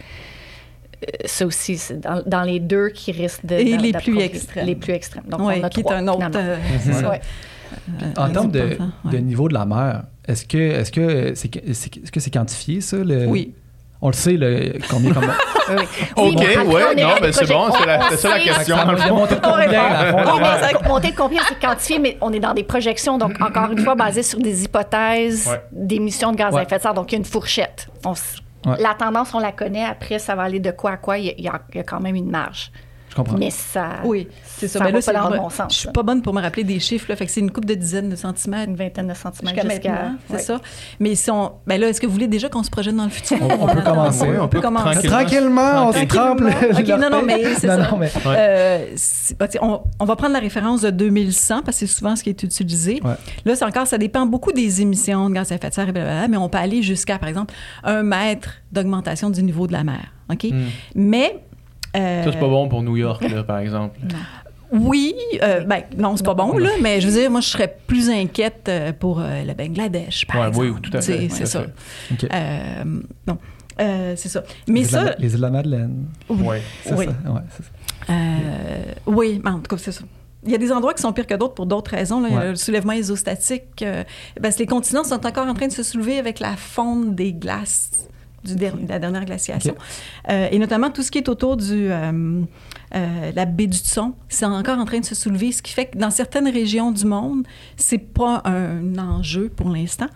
euh, 1.02 1.06
ça 1.26 1.44
aussi, 1.46 1.76
c'est 1.76 2.00
dans, 2.00 2.22
dans 2.26 2.42
les 2.42 2.60
deux 2.60 2.88
qui 2.88 3.12
risquent 3.12 3.46
de. 3.46 3.54
Et 3.56 3.76
les 3.76 3.92
plus 3.92 4.18
extrêmes. 4.20 4.66
Les 4.66 4.74
plus 4.76 4.92
extrêmes. 4.94 5.24
Donc, 5.28 5.40
Ouais, 5.40 5.58
on 5.60 5.64
a 5.64 5.70
qui 5.70 5.82
trois, 5.82 5.94
est 5.96 5.98
un 5.98 6.08
autre. 6.08 6.28
euh. 6.36 6.56
Ouais. 7.10 7.20
Euh, 8.02 8.06
en 8.16 8.30
termes 8.30 8.50
de, 8.50 8.60
important, 8.60 8.90
ouais. 9.04 9.12
de 9.12 9.18
niveau 9.18 9.48
de 9.48 9.54
la 9.54 9.64
mer, 9.66 10.02
est-ce 10.26 10.44
que 10.44 10.58
est-ce 10.58 10.92
que 10.92 11.34
c'est 11.34 11.48
que 11.48 12.20
c'est 12.20 12.30
quantifié 12.30 12.80
ça 12.80 12.96
le- 12.98 13.26
Oui. 13.26 13.54
On 14.00 14.08
le 14.08 14.12
sait 14.12 14.34
le, 14.34 14.74
combien 14.88 15.10
Oui, 15.68 15.74
oui. 15.76 15.84
Ok, 16.16 16.24
Oui, 16.38 16.46
mais 16.46 16.56
ouais, 16.72 16.94
non, 16.94 17.14
des 17.16 17.20
ben 17.20 17.32
c'est 17.32 17.48
bon, 17.48 17.68
c'est 17.76 17.84
la- 17.86 18.10
ça 18.16 18.28
la 18.30 18.38
question. 18.44 18.76
monter 19.12 19.34
de 19.34 19.40
combien 19.40 19.66
mais 19.68 20.88
monter 20.88 21.12
combien, 21.16 21.42
c'est 21.48 21.58
quantifié, 21.58 21.98
mais 21.98 22.16
on 22.20 22.32
est 22.32 22.38
dans 22.38 22.54
des 22.54 22.62
projections, 22.62 23.18
donc 23.18 23.32
encore 23.42 23.72
une 23.72 23.80
fois 23.80 23.96
basées 23.96 24.22
sur 24.22 24.38
des 24.38 24.62
hypothèses 24.64 25.48
Ouais. 25.48 25.60
d'émissions 25.72 26.30
de 26.30 26.36
gaz 26.36 26.54
Ouais. 26.54 26.60
à 26.60 26.62
effet 26.62 26.76
de 26.76 26.82
serre. 26.82 26.94
Donc, 26.94 27.10
il 27.10 27.16
y 27.16 27.16
a 27.16 27.18
une 27.18 27.24
fourchette. 27.24 27.88
On. 28.04 28.14
La 28.78 28.94
tendance, 28.94 29.34
on 29.34 29.40
la 29.40 29.52
connaît. 29.52 29.84
Après, 29.84 30.18
ça 30.20 30.34
va 30.36 30.42
aller 30.44 30.60
de 30.60 30.70
quoi 30.70 30.92
à 30.92 30.96
quoi. 30.96 31.18
Il 31.18 31.26
y 31.26 31.30
a, 31.30 31.34
il 31.38 31.44
y 31.44 31.48
a- 31.48 31.60
il 31.72 31.76
y 31.78 31.80
a 31.80 31.84
quand 31.84 32.00
même 32.00 32.14
une 32.16 32.30
marge. 32.30 32.70
Comprends. 33.18 33.36
Mais 33.38 33.50
ça. 33.50 33.96
Oui, 34.04 34.28
c'est 34.44 34.68
ça. 34.68 34.78
ça 34.78 34.84
là, 34.90 35.22
pas 35.28 35.30
dans 35.36 35.42
bon 35.42 35.50
sens, 35.50 35.72
Je 35.72 35.78
suis 35.80 35.88
pas 35.90 36.02
bonne 36.02 36.22
pour 36.22 36.32
me 36.34 36.40
rappeler 36.40 36.64
des 36.64 36.78
chiffres, 36.80 37.06
là, 37.08 37.16
fait 37.16 37.26
que 37.26 37.32
c'est 37.32 37.40
une 37.40 37.50
coupe 37.50 37.64
de 37.64 37.74
dizaines 37.74 38.08
de 38.08 38.16
centimètres 38.16 38.68
Une 38.70 38.76
vingtaine 38.76 39.08
de 39.08 39.14
centimètres 39.14 39.60
jusqu'à 39.68 40.12
c'est 40.28 40.34
ouais. 40.34 40.38
ça. 40.40 40.60
Mais 41.00 41.14
si 41.14 41.30
on, 41.30 41.52
ben 41.66 41.80
là, 41.80 41.88
est-ce 41.88 42.00
que 42.00 42.06
vous 42.06 42.12
voulez 42.12 42.28
déjà 42.28 42.48
qu'on 42.48 42.62
se 42.62 42.70
projette 42.70 42.94
dans 42.96 43.04
le 43.04 43.10
futur? 43.10 43.38
On- 43.40 43.64
on 43.64 43.66
peut 43.74 43.82
commencer. 43.84 44.26
Oui, 44.28 44.36
on 44.40 44.48
peut 44.48 44.60
commencer. 44.60 45.08
tranquillement. 45.08 45.88
On 45.88 45.92
se 45.92 46.04
trempe. 46.04 46.40
non, 46.40 47.10
non, 47.10 47.22
mais 47.24 47.42
c'est 47.54 47.66
ça. 47.66 47.76
non, 47.76 47.96
mais 47.98 48.10
Euh, 48.26 48.86
bah, 49.38 49.46
on, 49.62 49.80
on 49.98 50.04
va 50.04 50.16
prendre 50.16 50.32
la 50.34 50.38
référence 50.40 50.82
de 50.82 50.90
2100 50.90 51.62
parce 51.64 51.78
que 51.80 51.86
c'est 51.86 51.92
souvent 51.92 52.14
ce 52.16 52.22
qui 52.22 52.30
est 52.30 52.42
utilisé. 52.42 53.00
Ouais. 53.04 53.14
Là, 53.44 53.56
c'est 53.56 53.64
encore, 53.64 53.86
ça 53.86 53.98
dépend 53.98 54.26
beaucoup 54.26 54.52
des 54.52 54.80
émissions 54.82 55.28
de 55.28 55.34
gaz 55.34 55.50
à 55.52 55.56
effet 55.56 55.68
de 55.68 55.74
serre, 55.74 55.88
et 55.88 55.92
blablabla, 55.92 56.28
mais 56.28 56.36
on 56.36 56.48
peut 56.48 56.58
aller 56.58 56.82
jusqu'à, 56.82 57.18
par 57.18 57.28
exemple, 57.28 57.54
un 57.84 58.02
mètre 58.02 58.50
d'augmentation 58.72 59.30
du 59.30 59.42
niveau 59.42 59.66
de 59.66 59.72
la 59.72 59.84
mer. 59.84 60.12
OK? 60.30 60.44
Hmm. 60.44 60.66
Mais. 60.94 61.40
Euh, 61.98 62.24
Ça, 62.24 62.32
c'est 62.32 62.38
pas 62.40 62.48
bon 62.48 62.68
pour 62.68 62.82
New 62.82 62.96
York, 62.96 63.22
là, 63.28 63.42
par 63.44 63.58
exemple. 63.58 63.98
Oui, 64.70 65.14
euh, 65.42 65.60
ben 65.64 65.82
non, 65.96 66.14
c'est 66.16 66.24
pas 66.26 66.34
bon, 66.34 66.58
là, 66.58 66.68
mais 66.82 67.00
je 67.00 67.08
veux 67.08 67.12
dire, 67.20 67.30
moi, 67.30 67.40
je 67.40 67.48
serais 67.48 67.74
plus 67.86 68.10
inquiète 68.10 68.66
euh, 68.68 68.92
pour 68.92 69.18
euh, 69.20 69.42
le 69.42 69.54
Bangladesh, 69.54 70.26
par 70.26 70.40
Ouais, 70.42 70.48
exemple. 70.48 70.66
oui, 70.74 70.80
tout 70.82 70.96
à 70.96 71.00
fait, 71.00 71.28
C'est 71.30 71.42
à 71.44 71.46
ça. 71.46 71.62
Euh, 72.32 72.84
non, 73.26 73.38
Euh, 73.80 74.14
c'est 74.16 74.28
ça. 74.28 74.42
Mais 74.66 74.80
les, 74.80 74.84
la- 74.86 74.88
ça, 74.90 75.14
les 75.18 75.28
îles 75.30 75.36
de 75.36 75.42
la 75.42 75.50
Madeleine. 75.50 76.06
Ouais. 76.28 76.60
C'est 76.84 76.94
Oui. 76.94 77.06
ça. 77.06 77.30
Ouais, 77.32 77.40
c'est 77.56 77.62
ça. 77.62 77.70
Euh, 78.10 78.92
oui, 79.06 79.40
mais 79.42 79.50
en 79.50 79.58
tout 79.60 79.74
cas, 79.74 79.78
c'est 79.78 79.92
ça. 79.92 80.02
Il 80.44 80.52
y 80.52 80.54
a 80.54 80.58
des 80.58 80.70
endroits 80.72 80.94
qui 80.94 81.00
sont 81.02 81.12
pires 81.12 81.26
que 81.26 81.34
d'autres 81.34 81.54
pour 81.54 81.66
d'autres 81.66 81.92
raisons. 81.92 82.20
Là. 82.20 82.28
Il 82.28 82.34
y 82.34 82.36
a 82.36 82.40
Ouais. 82.40 82.48
Le 82.50 82.54
soulèvement 82.56 82.92
isostatique. 82.92 83.82
euh, 83.82 84.04
parce 84.42 84.54
que 84.56 84.60
les 84.60 84.66
continents 84.66 85.04
sont 85.04 85.24
encore 85.26 85.46
en 85.46 85.54
train 85.54 85.66
de 85.68 85.72
se 85.72 85.82
soulever 85.82 86.18
avec 86.18 86.40
la 86.40 86.56
fonte 86.56 87.14
des 87.14 87.32
glaces 87.32 88.08
du 88.48 88.56
der- 88.56 88.76
de 88.76 88.88
la 88.88 88.98
dernière 88.98 89.24
glaciation. 89.24 89.74
Euh, 90.30 90.48
et 90.50 90.58
notamment 90.58 90.90
tout 90.90 91.02
ce 91.02 91.10
qui 91.10 91.18
est 91.18 91.28
autour 91.28 91.56
du 91.56 91.90
euh, 91.90 92.42
euh, 92.94 93.30
la 93.34 93.44
baie 93.44 93.66
du 93.66 93.76
Tson, 93.78 94.14
c'est 94.28 94.46
encore 94.46 94.78
en 94.78 94.84
train 94.84 95.00
de 95.00 95.04
se 95.04 95.14
soulever, 95.14 95.52
ce 95.52 95.60
qui 95.62 95.72
fait 95.72 95.86
que 95.86 95.98
dans 95.98 96.10
certaines 96.10 96.48
régions 96.48 96.90
du 96.90 97.04
monde, 97.04 97.46
c'est 97.76 97.98
pas 97.98 98.42
un 98.44 98.96
enjeu 98.98 99.50
pour 99.54 99.68
l'instant. 99.68 100.06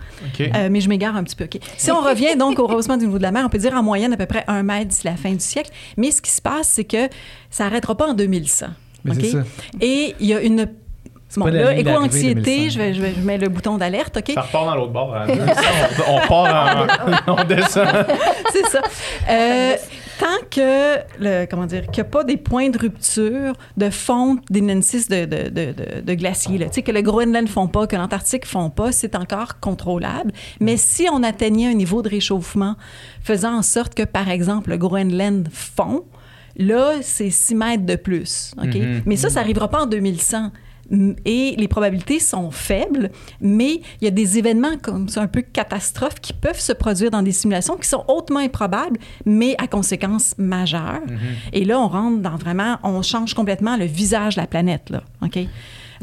Euh, 0.57 0.69
mais 0.71 0.81
je 0.81 0.89
m'égare 0.89 1.15
un 1.17 1.23
petit 1.25 1.37
peu. 1.37 1.45
OK. 1.45 1.59
Si 1.77 1.91
on 1.91 2.01
revient 2.01 2.37
donc 2.39 2.59
au 2.59 2.67
rehaussement 2.67 2.97
du 2.97 3.05
niveau 3.07 3.19
de 3.19 3.23
la 3.23 3.31
mer, 3.33 3.45
on 3.47 3.51
peut 3.51 3.59
dire 3.59 3.75
en 3.75 3.83
moyenne 3.83 4.13
à 4.13 4.17
peu 4.17 4.27
près 4.27 4.45
un 4.49 4.63
mètre 4.63 4.89
d'ici 4.89 5.07
la 5.07 5.17
fin 5.17 5.33
du 5.33 5.41
siècle. 5.41 5.71
Mais 5.97 6.11
ce 6.11 6.23
qui 6.23 6.31
se 6.31 6.41
passe, 6.43 6.69
c'est 6.69 6.85
que 6.85 7.09
ça 7.51 7.65
n'arrêtera 7.65 7.95
pas 7.97 8.09
en 8.09 8.15
2100. 8.15 8.67
Mais 9.05 9.13
OK? 9.13 9.19
c'est 9.21 9.31
ça. 9.33 9.45
Et 9.81 10.15
il 10.21 10.27
y 10.27 10.35
a 10.35 10.41
une. 10.41 10.67
Bon, 11.41 11.47
pas 11.47 11.51
la 11.53 11.63
là, 11.65 11.73
ligne 11.73 11.83
d'arrivée 11.85 12.05
éco-anxiété, 12.07 12.69
2100. 12.69 12.71
je, 12.71 12.79
vais, 12.79 12.95
je, 12.95 13.03
vais, 13.03 13.15
je 13.15 13.21
mets 13.21 13.39
le 13.39 13.49
bouton 13.49 13.79
d'alerte, 13.79 14.17
OK? 14.19 14.33
Ça 14.35 14.43
repart 14.43 14.67
dans 14.67 14.75
l'autre 14.77 14.93
bord. 14.93 15.15
hein. 15.15 15.27
on, 16.09 16.13
on 16.15 16.27
part 16.29 16.87
en... 17.27 17.35
on 17.41 17.45
descend. 17.45 17.89
C'est 18.53 18.67
ça. 18.67 18.81
Euh, 19.31 19.75
tant 20.19 20.47
que, 20.51 20.97
le, 21.19 21.47
comment 21.47 21.67
dire, 21.67 21.87
qu'il 21.87 22.03
n'y 22.03 22.09
a 22.09 22.11
pas 22.11 22.25
des 22.25 22.37
points 22.37 22.69
de 22.71 22.79
rupture 22.79 23.55
de 23.77 23.91
fonte 23.91 24.41
d'inensis 24.51 25.09
de, 25.09 25.25
de, 25.25 25.49
de, 25.49 25.73
de, 25.73 26.01
de 26.03 26.15
glaciers, 26.15 26.59
là. 26.59 26.67
tu 26.67 26.75
sais, 26.75 26.83
que 26.83 26.93
le 26.93 27.01
Groenland 27.03 27.45
ne 27.45 27.49
font 27.51 27.67
pas, 27.69 27.87
que 27.87 27.97
l'Antarctique 27.97 28.43
ne 28.45 28.49
font 28.49 28.71
pas, 28.71 28.93
c'est 28.93 29.17
encore 29.17 29.59
contrôlable. 29.61 30.33
Mais 30.61 30.77
si 30.77 31.07
on 31.11 31.23
atteignait 31.23 31.69
un 31.69 31.75
niveau 31.75 32.03
de 32.03 32.09
réchauffement 32.09 32.77
faisant 33.23 33.57
en 33.57 33.63
sorte 33.63 33.95
que, 33.95 34.03
par 34.03 34.29
exemple, 34.29 34.71
le 34.71 34.77
Groenland 34.77 35.49
fond, 35.53 36.05
là, 36.57 36.93
c'est 37.01 37.31
6 37.31 37.55
mètres 37.55 37.87
de 37.87 37.97
plus. 37.97 38.53
OK? 38.63 38.75
Mhm. 38.75 39.03
Mais 39.07 39.17
ça, 39.17 39.31
ça 39.31 39.41
n'arrivera 39.41 39.69
pas 39.69 39.83
en 39.83 39.87
2100. 39.87 40.51
Et 41.25 41.55
les 41.57 41.69
probabilités 41.69 42.19
sont 42.21 42.51
faibles, 42.51 43.11
mais 43.41 43.81
il 44.01 44.05
y 44.05 44.07
a 44.07 44.11
des 44.11 44.39
événements 44.39 44.77
comme 44.81 45.09
ça, 45.09 45.23
un 45.23 45.27
peu 45.27 45.43
catastrophes, 45.43 46.21
qui 46.21 46.33
peuvent 46.33 46.61
se 46.61 46.73
produire 46.73 47.11
dans 47.11 47.23
des 47.23 47.33
simulations 47.33 47.77
qui 47.77 47.89
sont 47.89 48.05
hautement 48.09 48.41
improbables, 48.41 48.99
mais 49.25 49.55
à 49.59 49.67
conséquences 49.67 50.35
majeures. 50.39 51.01
Et 51.53 51.65
là, 51.65 51.81
on 51.81 51.89
rentre 51.89 52.21
dans 52.21 52.37
vraiment, 52.37 52.77
on 52.83 53.01
change 53.03 53.35
complètement 53.35 53.77
le 53.77 53.85
visage 53.87 54.37
de 54.37 54.41
la 54.41 54.47
planète, 54.47 54.91
là, 54.91 55.03
OK? 55.23 55.33
Des, 55.35 55.49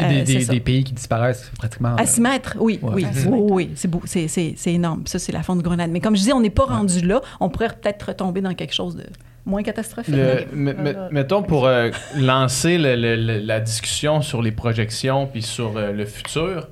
Euh, 0.05 0.23
des- 0.23 0.45
des 0.45 0.59
pays 0.61 0.85
qui 0.85 0.93
disparaissent 0.93 1.51
pratiquement. 1.57 1.93
À 1.95 2.05
6 2.05 2.21
mètres, 2.21 2.55
oui, 2.57 2.79
Ouais. 2.81 2.93
oui, 2.95 3.05
oui, 3.51 3.69
c'est 3.75 3.89
beau, 3.89 4.01
c'est, 4.05 4.55
énorme. 4.67 5.01
Ça, 5.05 5.19
c'est 5.19 5.33
la 5.33 5.43
fonte 5.43 5.57
de 5.57 5.63
grenade. 5.63 5.91
Mais 5.91 5.99
comme 5.99 6.15
je 6.15 6.21
dis, 6.21 6.31
on 6.31 6.39
n'est 6.39 6.49
pas 6.49 6.63
rendu 6.63 7.05
là. 7.05 7.21
On 7.41 7.49
pourrait 7.49 7.67
peut-être 7.81 8.03
retomber 8.07 8.39
dans 8.39 8.53
quelque 8.53 8.73
chose 8.73 8.95
de 8.95 9.03
moins 9.45 9.63
catastrophique. 9.63 10.15
Le- 10.15 10.45
me- 10.55 11.09
mettons 11.11 11.43
pour 11.43 11.65
euh, 11.67 11.89
lancer 12.17 12.77
le- 12.77 12.95
le- 12.95 13.15
le- 13.15 13.39
la 13.39 13.59
discussion 13.59 14.21
sur 14.21 14.41
les 14.41 14.51
projections 14.51 15.25
puis 15.27 15.41
sur 15.41 15.77
euh, 15.77 15.91
le 15.91 16.05
futur. 16.05 16.67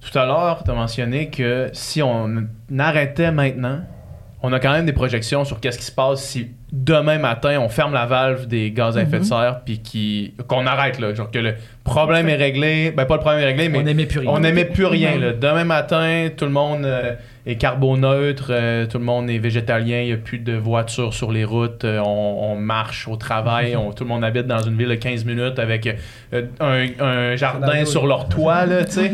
Tout 0.00 0.18
à 0.18 0.26
l'heure, 0.26 0.62
tu 0.64 0.70
as 0.70 0.74
mentionné 0.74 1.30
que 1.30 1.68
si 1.72 2.02
on 2.02 2.46
arrêtait 2.78 3.30
maintenant, 3.30 3.80
on 4.42 4.52
a 4.52 4.58
quand 4.60 4.72
même 4.72 4.86
des 4.86 4.92
projections 4.92 5.44
sur 5.44 5.60
qu'est-ce 5.60 5.78
qui 5.78 5.84
se 5.84 5.92
passe 5.92 6.22
si 6.24 6.48
demain 6.72 7.18
matin 7.18 7.58
on 7.60 7.68
ferme 7.68 7.92
la 7.92 8.06
valve 8.06 8.46
des 8.46 8.70
gaz 8.72 8.96
à 8.98 9.02
effet 9.02 9.18
de 9.20 9.24
serre 9.24 9.60
puis 9.64 9.78
qui- 9.80 10.34
qu'on 10.48 10.66
arrête 10.66 10.98
là, 10.98 11.14
genre 11.14 11.30
que 11.30 11.38
le 11.38 11.54
problème 11.84 12.28
est 12.28 12.36
réglé, 12.36 12.90
ben 12.90 13.04
pas 13.04 13.14
le 13.16 13.20
problème 13.20 13.42
est 13.42 13.46
réglé, 13.46 13.68
mais 13.68 13.78
on 13.78 13.82
n'aimait 13.82 14.06
plus 14.06 14.18
rien. 14.20 14.30
on 14.30 14.38
n'aimait 14.40 14.64
plus 14.64 14.86
rien. 14.86 15.18
Là. 15.18 15.32
Demain 15.32 15.64
matin, 15.64 16.28
tout 16.36 16.44
le 16.46 16.50
monde 16.50 16.84
euh, 16.84 17.12
est 17.46 17.56
carboneutre, 17.56 18.46
euh, 18.50 18.86
tout 18.86 18.98
le 18.98 19.04
monde 19.04 19.28
est 19.28 19.38
végétalien, 19.38 20.00
il 20.00 20.06
n'y 20.06 20.12
a 20.12 20.16
plus 20.16 20.38
de 20.38 20.54
voitures 20.56 21.12
sur 21.12 21.30
les 21.32 21.44
routes, 21.44 21.84
euh, 21.84 21.98
on, 22.00 22.52
on 22.52 22.56
marche 22.56 23.08
au 23.08 23.16
travail, 23.16 23.76
on- 23.76 23.92
tout 23.92 24.04
le 24.04 24.08
monde 24.08 24.24
habite 24.24 24.46
dans 24.46 24.60
une 24.62 24.76
ville 24.76 24.88
de 24.88 24.94
15 24.94 25.24
minutes 25.24 25.58
avec 25.58 25.86
euh, 26.32 26.42
un, 26.60 26.86
un 27.04 27.36
jardin 27.36 27.84
sur 27.84 28.06
leur 28.06 28.28
toit. 28.28 28.64
Là, 28.66 28.84
tu 28.84 28.92
sais. 28.92 29.12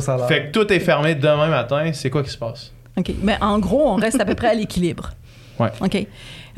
Solaires. 0.00 0.28
Fait 0.28 0.44
que 0.46 0.50
tout 0.52 0.72
est 0.72 0.80
fermé 0.80 1.14
demain 1.14 1.48
matin, 1.48 1.90
c'est 1.92 2.10
quoi 2.10 2.22
qui 2.22 2.30
se 2.30 2.38
passe? 2.38 2.72
OK. 2.96 3.12
Mais 3.22 3.36
en 3.40 3.58
gros, 3.58 3.82
on 3.86 3.96
reste 3.96 4.20
à 4.20 4.24
peu 4.24 4.34
près 4.34 4.48
à 4.48 4.54
l'équilibre. 4.54 5.10
Ouais. 5.58 5.70
OK. 5.80 6.06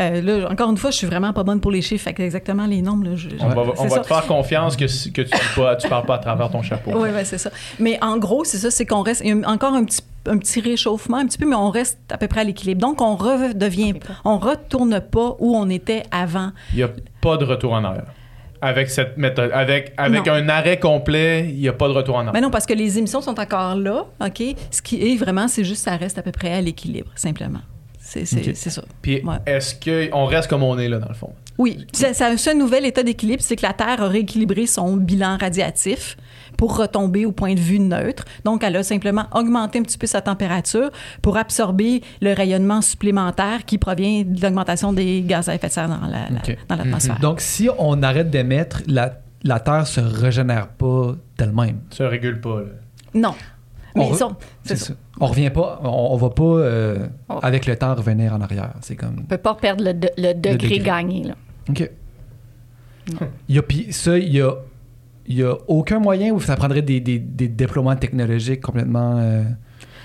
Euh, 0.00 0.20
là, 0.20 0.50
encore 0.50 0.70
une 0.70 0.76
fois, 0.76 0.90
je 0.90 0.96
suis 0.96 1.06
vraiment 1.06 1.32
pas 1.32 1.44
bonne 1.44 1.60
pour 1.60 1.70
les 1.70 1.82
chiffres. 1.82 2.04
Fait 2.04 2.14
que 2.14 2.22
exactement 2.22 2.66
les 2.66 2.82
nombres, 2.82 3.10
là, 3.10 3.16
je, 3.16 3.28
On 3.40 3.48
va, 3.48 3.72
c'est 3.74 3.82
on 3.82 3.86
va 3.86 4.00
te 4.00 4.06
faire 4.06 4.26
confiance 4.26 4.76
que, 4.76 4.86
tu 4.86 5.20
ne 5.20 5.88
parles 5.88 6.06
pas 6.06 6.14
à 6.16 6.18
travers 6.18 6.50
ton 6.50 6.62
chapeau. 6.62 6.92
Oui, 6.94 7.10
ouais, 7.10 7.24
c'est 7.24 7.38
ça. 7.38 7.50
Mais 7.78 7.98
en 8.02 8.18
gros, 8.18 8.44
c'est 8.44 8.58
ça, 8.58 8.70
c'est 8.70 8.86
qu'on 8.86 9.02
reste. 9.02 9.22
Il 9.24 9.28
y 9.28 9.44
a 9.44 9.48
encore 9.48 9.74
un 9.74 9.84
petit, 9.84 10.00
un 10.26 10.38
petit 10.38 10.60
réchauffement, 10.60 11.18
un 11.18 11.26
petit 11.26 11.38
peu, 11.38 11.48
mais 11.48 11.56
on 11.56 11.70
reste 11.70 11.98
à 12.10 12.18
peu 12.18 12.26
près 12.26 12.40
à 12.40 12.44
l'équilibre. 12.44 12.80
Donc, 12.80 13.00
on 13.00 13.14
redevient. 13.14 13.94
On 14.24 14.38
retourne 14.38 15.00
pas 15.00 15.36
où 15.38 15.56
on 15.56 15.68
était 15.68 16.02
avant. 16.10 16.50
Il 16.72 16.78
n'y 16.78 16.82
a 16.82 16.90
pas 17.20 17.36
de 17.36 17.44
retour 17.44 17.72
en 17.72 17.84
arrière. 17.84 18.06
Avec 18.64 18.88
cette 18.88 19.16
méthode, 19.18 19.50
avec, 19.52 19.92
avec 19.96 20.26
Non. 20.26 20.32
un 20.32 20.48
arrêt 20.48 20.78
complet, 20.78 21.46
il 21.50 21.60
n'y 21.60 21.68
a 21.68 21.72
pas 21.72 21.86
de 21.88 21.92
retour 21.92 22.14
en 22.16 22.20
arrière. 22.20 22.32
Mais 22.32 22.40
non, 22.40 22.50
parce 22.50 22.64
que 22.66 22.72
les 22.72 22.96
émissions 22.98 23.20
sont 23.20 23.38
encore 23.38 23.74
là, 23.76 24.06
OK? 24.24 24.42
Ce 24.70 24.80
qui 24.80 25.12
est 25.12 25.16
vraiment, 25.16 25.48
c'est 25.48 25.64
juste 25.64 25.82
ça 25.84 25.96
reste 25.96 26.16
à 26.18 26.22
peu 26.22 26.32
près 26.32 26.52
à 26.54 26.60
l'équilibre, 26.60 27.10
simplement. 27.14 27.60
C'est 28.00 28.24
c'est- 28.24 28.48
OK. 28.48 28.54
c'est 28.54 28.70
ça. 28.70 28.82
Puis 29.02 29.22
Ouais. 29.22 29.36
est-ce 29.46 29.74
qu'on 29.74 30.24
reste 30.26 30.48
comme 30.48 30.62
on 30.62 30.78
est 30.78 30.88
là, 30.88 30.98
dans 30.98 31.08
le 31.08 31.14
fond? 31.14 31.32
Oui, 31.58 31.86
c'est 31.92 32.14
c'est 32.14 32.24
un 32.24 32.36
seul 32.36 32.56
nouvel 32.58 32.84
état 32.84 33.02
d'équilibre, 33.02 33.42
c'est 33.42 33.56
que 33.56 33.62
la 33.66 33.72
Terre 33.72 34.02
a 34.02 34.08
rééquilibré 34.08 34.66
son 34.66 34.96
bilan 34.96 35.36
radiatif 35.40 36.16
pour 36.56 36.76
retomber 36.76 37.26
au 37.26 37.32
point 37.32 37.54
de 37.54 37.60
vue 37.60 37.78
neutre. 37.78 38.24
Donc, 38.44 38.62
elle 38.64 38.76
a 38.76 38.82
simplement 38.82 39.26
augmenté 39.34 39.78
un 39.78 39.82
petit 39.82 39.98
peu 39.98 40.06
sa 40.06 40.20
température 40.20 40.90
pour 41.22 41.36
absorber 41.36 42.02
le 42.20 42.32
rayonnement 42.32 42.80
supplémentaire 42.82 43.64
qui 43.64 43.78
provient 43.78 44.22
de 44.26 44.40
l'augmentation 44.40 44.92
des 44.92 45.22
gaz 45.22 45.48
à 45.48 45.54
effet 45.54 45.68
de 45.68 45.72
serre 45.72 45.88
dans 45.88 46.06
la- 46.06 46.28
dans 46.68 46.76
l'atmosphère. 46.76 47.18
Donc, 47.20 47.40
si 47.40 47.68
on 47.78 48.02
arrête 48.02 48.30
d'émettre, 48.30 48.82
la, 48.86 49.18
la 49.42 49.60
Terre 49.60 49.86
se 49.86 50.00
régénère 50.00 50.68
pas 50.68 51.14
d'elle-même. 51.38 51.80
Ça 51.90 52.08
régule 52.08 52.40
pas. 52.40 52.60
là. 52.60 52.66
Non. 53.14 53.34
Mais 53.96 54.02
On 54.06 54.12
re- 54.12 54.16
ça, 54.16 54.28
c'est 54.64 54.76
C'est 54.76 54.84
ça. 54.84 54.86
ça. 54.86 54.94
On 55.20 55.26
revient 55.26 55.50
pas, 55.50 55.80
on, 55.84 55.88
on 55.88 56.16
va 56.16 56.30
pas, 56.30 56.42
euh, 56.42 57.06
On- 57.28 57.38
avec 57.38 57.66
le 57.66 57.76
temps, 57.76 57.94
revenir 57.94 58.32
en 58.34 58.40
arrière. 58.40 58.72
C'est 58.80 58.96
comme. 58.96 59.18
On 59.20 59.24
peut 59.24 59.38
pas 59.38 59.54
perdre 59.54 59.84
le, 59.84 59.94
de- 59.94 60.10
le 60.16 60.34
degré, 60.34 60.54
degré. 60.56 60.78
gagné. 60.80 61.22
Là. 61.24 61.34
OK. 61.68 61.90
Il 63.48 63.54
y 63.54 63.58
a, 63.58 63.62
puis 63.62 63.92
ça, 63.92 64.16
il 64.18 64.32
y 64.34 64.40
a, 64.40 64.52
il 65.26 65.38
y 65.38 65.42
a 65.42 65.54
aucun 65.68 65.98
moyen 65.98 66.32
où 66.32 66.40
ça 66.40 66.56
prendrait 66.56 66.82
des, 66.82 67.00
des, 67.00 67.18
des 67.18 67.48
déploiements 67.48 67.96
technologiques 67.96 68.60
complètement. 68.60 69.18
euh, 69.18 69.42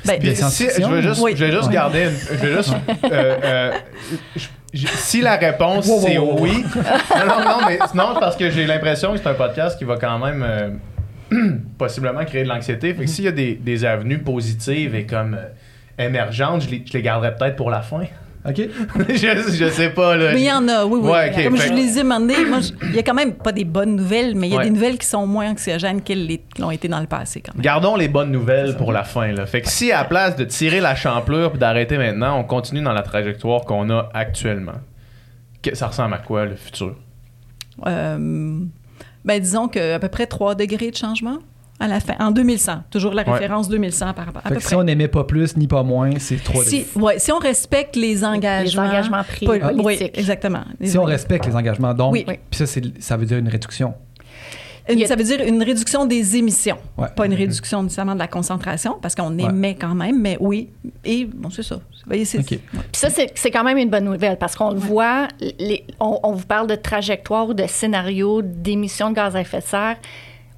Ben, 0.05 0.19
si, 0.21 0.27
je 0.27 0.34
science-fiction? 0.36 0.89
veux 0.89 1.01
juste, 1.01 1.21
Oui. 1.21 1.32
je 1.36 1.45
vais 1.45 1.51
juste 1.51 1.67
Ouais. 1.67 1.73
garder. 1.73 2.03
une- 2.05 2.38
je 2.38 2.45
vais 2.45 2.55
juste. 2.58 2.73
euh, 3.03 3.36
euh, 3.43 3.71
je- 4.36 4.47
je- 4.73 4.88
si 4.88 5.21
la 5.21 5.36
réponse 5.36 5.88
Wow, 5.88 5.99
c'est 6.01 6.17
wow. 6.17 6.38
oui. 6.39 6.63
Non, 6.73 7.25
non, 7.25 7.43
non, 7.43 7.58
mais 7.67 7.79
non, 7.95 8.13
parce 8.19 8.38
que 8.38 8.49
j'ai 8.49 8.65
l'impression 8.65 9.12
que 9.13 9.17
c'est 9.19 9.27
un 9.27 9.34
podcast 9.34 9.77
qui 9.77 9.84
va 9.84 9.97
quand 9.97 10.17
même 10.19 10.41
euh, 10.47 10.69
possiblement 11.77 12.23
créer 12.25 12.43
de 12.43 12.49
l'anxiété. 12.49 12.93
Fait 12.93 13.03
que 13.03 13.10
s'il 13.10 13.25
y 13.25 13.27
a 13.27 13.32
des, 13.34 13.55
des 13.55 13.84
avenues 13.86 14.19
positives 14.19 14.95
et 14.95 15.05
comme 15.05 15.36
euh, 15.38 16.05
émergentes, 16.05 16.62
je 16.62 16.69
les, 16.69 16.84
je 16.86 16.93
les 16.93 17.01
garderai 17.01 17.36
peut-être 17.36 17.55
pour 17.58 17.69
la 17.69 17.82
fin. 17.82 18.03
OK? 18.47 18.56
je, 19.10 19.54
je 19.54 19.69
sais 19.69 19.89
pas, 19.89 20.15
là. 20.15 20.32
Mais 20.34 20.41
il 20.41 20.45
y 20.47 20.52
en 20.52 20.67
a, 20.69 20.86
oui, 20.86 20.99
oui. 21.04 21.10
Ouais, 21.12 21.32
Comme 21.43 21.58
fait- 21.58 21.67
je 21.67 21.73
les 21.73 21.99
ai 21.99 22.04
demandé, 22.04 22.36
il 22.84 22.95
y 22.95 22.99
a 22.99 23.04
quand 23.04 23.13
même 23.13 23.34
pas 23.34 23.52
des 23.52 23.65
bonnes 23.65 23.95
nouvelles, 23.97 24.34
mais 24.36 24.47
il 24.47 24.52
y 24.52 24.56
a 24.56 24.60
Ouais. 24.60 24.63
des 24.63 24.69
nouvelles 24.69 24.97
qui 24.97 25.06
sont 25.08 25.28
moins 25.28 25.49
anxiogènes 25.52 26.02
qu'elles 26.02 26.25
les- 26.25 26.41
l'ont 26.58 26.71
été 26.71 26.88
dans 26.88 27.02
le 27.02 27.06
passé, 27.08 27.41
quand 27.41 27.54
même. 27.54 27.62
Gardons 27.62 27.95
les 27.97 28.08
bonnes 28.08 28.32
nouvelles 28.32 28.78
pour 28.78 28.91
la 28.93 29.04
fin. 29.04 29.32
Là. 29.34 29.45
Fait 29.45 29.62
que 29.62 29.67
si 29.69 29.91
à 29.91 29.99
la 29.99 30.06
place 30.06 30.36
de 30.38 30.45
tirer 30.45 30.80
la 30.80 30.95
champlure 30.95 31.49
puis 31.52 31.60
d'arrêter 31.60 31.97
maintenant, 31.97 32.39
on 32.39 32.43
continue 32.45 32.82
dans 32.82 32.93
la 32.93 33.02
trajectoire 33.04 33.62
qu'on 33.62 33.89
a 33.89 34.10
actuellement, 34.13 34.80
que- 35.62 35.75
ça 35.75 35.88
ressemble 35.88 36.13
à 36.13 36.19
quoi 36.19 36.45
le 36.45 36.56
futur? 36.56 36.95
Euh, 37.88 38.60
ben, 39.25 39.39
disons 39.41 39.67
qu'à 39.67 39.99
peu 39.99 40.08
près 40.10 40.28
3 40.28 40.56
degrés 40.56 40.91
de 40.91 40.95
changement 40.95 41.39
à 41.79 41.87
la 41.87 41.99
fin, 41.99 42.15
en 42.19 42.31
2100. 42.31 42.83
Toujours 42.91 43.13
la 43.13 43.23
Ouais. 43.23 43.33
référence 43.33 43.69
2100 43.69 44.13
par 44.13 44.25
rapport 44.25 44.41
à 44.45 44.49
Fait 44.49 44.49
peu 44.49 44.55
que 44.55 44.59
près. 44.61 44.69
si 44.69 44.75
on 44.75 44.83
n'aimait 44.83 45.07
pas 45.07 45.23
plus 45.23 45.55
ni 45.57 45.67
pas 45.67 45.83
moins, 45.83 46.11
c'est 46.19 46.43
3 46.43 46.63
si, 46.63 46.85
ouais, 46.95 47.19
si 47.19 47.31
on 47.31 47.39
respecte 47.39 47.95
les 47.95 48.23
engagements... 48.25 48.83
Les 48.83 48.89
engagements 48.89 49.23
pris 49.23 49.45
pol- 49.45 49.59
politiques. 49.59 49.85
Oui, 49.85 50.09
exactement. 50.13 50.63
Si 50.83 50.97
on 50.97 51.03
respecte 51.05 51.45
les 51.45 51.55
engagements, 51.55 51.93
donc, 51.93 52.13
Oui. 52.13 52.25
Puis 52.25 52.39
ça, 52.65 52.65
ça 52.99 53.17
veut 53.17 53.25
dire 53.25 53.37
une 53.37 53.47
réduction. 53.49 53.93
Une- 54.91 55.05
Ça 55.05 55.15
veut 55.15 55.23
dire 55.23 55.41
une 55.45 55.61
réduction 55.61 56.07
des 56.07 56.35
émissions, 56.35 56.77
Ouais. 56.97 57.09
pas 57.15 57.27
une 57.27 57.35
réduction 57.35 57.83
nécessairement 57.83 58.15
de 58.15 58.19
la 58.19 58.27
concentration, 58.27 58.97
parce 58.99 59.13
qu'on 59.13 59.37
émet 59.37 59.75
quand 59.75 59.93
même, 59.93 60.19
mais 60.19 60.35
oui. 60.39 60.69
Et 61.05 61.25
bon, 61.25 61.51
c'est 61.51 61.61
ça. 61.61 61.75
Vous 61.75 61.81
voyez, 62.07 62.25
c'est- 62.25 62.39
OK. 62.39 62.51
ouais. 62.53 62.59
Puis 62.73 62.81
ça, 62.93 63.11
c'est 63.11 63.31
c'est 63.35 63.51
quand 63.51 63.63
même 63.63 63.77
une 63.77 63.91
bonne 63.91 64.05
nouvelle 64.05 64.37
parce 64.39 64.55
qu'on 64.55 64.71
le 64.71 64.79
voit, 64.79 65.27
les- 65.59 65.85
on, 65.99 66.19
on 66.23 66.31
vous 66.33 66.45
parle 66.47 66.65
de 66.65 66.73
trajectoire 66.73 67.47
ou 67.49 67.53
de 67.53 67.67
scénario 67.67 68.41
d'émissions 68.41 69.11
de 69.11 69.15
gaz 69.15 69.35
à 69.35 69.41
effet 69.41 69.59
de 69.59 69.63
serre. 69.65 69.97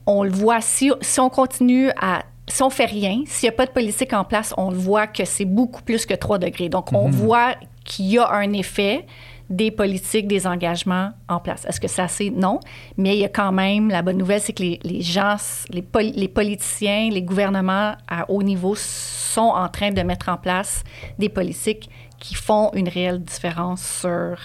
On 0.06 0.24
le 0.24 0.32
voit, 0.32 0.62
si, 0.62 0.92
si 1.02 1.20
on 1.20 1.30
continue 1.30 1.90
à. 2.02 2.24
Si 2.48 2.64
on 2.64 2.70
fait 2.70 2.86
rien, 2.86 3.22
s'il 3.28 3.48
n'y 3.48 3.54
a 3.54 3.56
pas 3.56 3.66
de 3.66 3.72
politique 3.72 4.12
en 4.14 4.26
place, 4.26 4.54
on 4.58 4.72
le 4.72 4.78
voit 4.78 5.08
que 5.08 5.24
c'est 5.24 5.46
beaucoup 5.46 5.84
plus 5.84 6.06
que 6.06 6.14
3 6.14 6.38
degrés. 6.38 6.68
Donc, 6.70 6.92
on 6.92 7.10
voit 7.10 7.56
qu'il 7.86 8.08
y 8.08 8.18
a 8.18 8.30
un 8.30 8.52
effet 8.52 9.06
des 9.50 9.70
politiques, 9.72 10.28
des 10.28 10.48
engagements 10.48 11.12
en 11.30 11.40
place. 11.40 11.66
Est-ce 11.66 11.80
que 11.80 11.88
c'est 11.88 12.02
assez? 12.02 12.30
Non? 12.30 12.60
Mais 12.98 13.16
il 13.16 13.20
y 13.20 13.26
a 13.26 13.30
quand 13.30 13.52
même, 13.54 13.90
la 13.90 14.02
bonne 14.02 14.18
nouvelle, 14.18 14.42
c'est 14.42 14.54
que 14.54 14.64
les, 14.64 14.80
les 14.84 15.02
gens, 15.02 15.36
les, 15.70 15.82
poli- 15.82 16.14
les 16.14 16.28
politiciens, 16.28 17.10
les 17.10 17.22
gouvernements 17.22 17.96
à 18.10 18.30
haut 18.30 18.44
niveau 18.44 18.76
sont 18.76 19.42
en 19.42 19.70
train 19.70 19.92
de 19.92 20.02
mettre 20.02 20.28
en 20.30 20.38
place 20.38 20.84
des 21.20 21.30
politiques 21.30 21.90
qui 22.20 22.34
font 22.36 22.72
une 22.74 22.90
réelle 22.90 23.22
différence 23.22 23.82
sur 24.02 24.38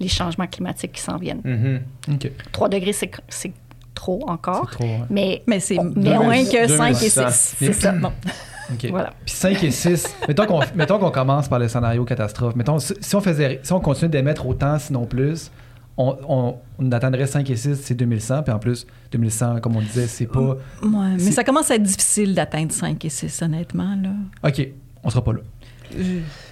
les 0.00 0.08
changements 0.08 0.46
climatiques 0.46 0.92
qui 0.92 1.00
s'en 1.02 1.16
viennent. 1.18 1.42
Mhm. 1.44 1.82
OK. 2.14 2.30
3 2.52 2.68
degrés, 2.68 2.92
c'est 2.92 3.10
c'est 3.28 3.52
trop 3.98 4.24
encore. 4.28 4.68
C'est 4.70 4.76
trop, 4.76 4.84
ouais. 4.84 5.06
Mais, 5.10 5.42
Mais 5.46 5.60
c'est 5.60 5.76
moins 5.76 6.44
que 6.44 6.68
5 6.68 7.02
et 7.02 7.10
2100. 7.10 7.30
6. 7.30 7.54
C'est 7.58 7.72
ça. 7.72 7.92
Bon. 7.92 8.12
OK. 8.72 8.86
Voilà. 8.90 9.12
Puis 9.24 9.34
5 9.34 9.64
et 9.64 9.70
6, 9.70 10.16
mettons 10.28 10.46
qu'on 10.46 10.60
mettons 10.74 10.98
qu'on 10.98 11.10
commence 11.10 11.48
par 11.48 11.58
le 11.58 11.68
scénario 11.68 12.04
catastrophe. 12.04 12.54
Mettons, 12.54 12.78
si 12.78 12.94
si 13.00 13.16
on, 13.16 13.20
faisait, 13.20 13.60
si 13.62 13.72
on 13.72 13.80
continue 13.80 14.10
d'émettre 14.10 14.46
autant, 14.46 14.78
sinon 14.78 15.06
plus, 15.06 15.50
on, 15.96 16.16
on, 16.28 16.54
on 16.78 16.92
atteindrait 16.92 17.26
5 17.26 17.48
et 17.50 17.56
6, 17.56 17.80
c'est 17.82 17.94
2100. 17.94 18.42
Puis 18.44 18.52
en 18.52 18.58
plus, 18.58 18.86
2100, 19.10 19.60
comme 19.60 19.76
on 19.76 19.80
disait, 19.80 20.06
c'est 20.06 20.26
pas... 20.26 20.56
Ouais, 20.82 21.14
mais 21.14 21.30
ça 21.32 21.42
commence 21.44 21.70
à 21.70 21.74
être 21.76 21.82
difficile 21.82 22.34
d'atteindre 22.34 22.72
5 22.72 23.04
et 23.04 23.08
6, 23.08 23.42
honnêtement. 23.42 23.96
Là. 24.02 24.10
OK, 24.48 24.68
on 25.02 25.10
sera 25.10 25.24
pas 25.24 25.32
là. 25.32 25.40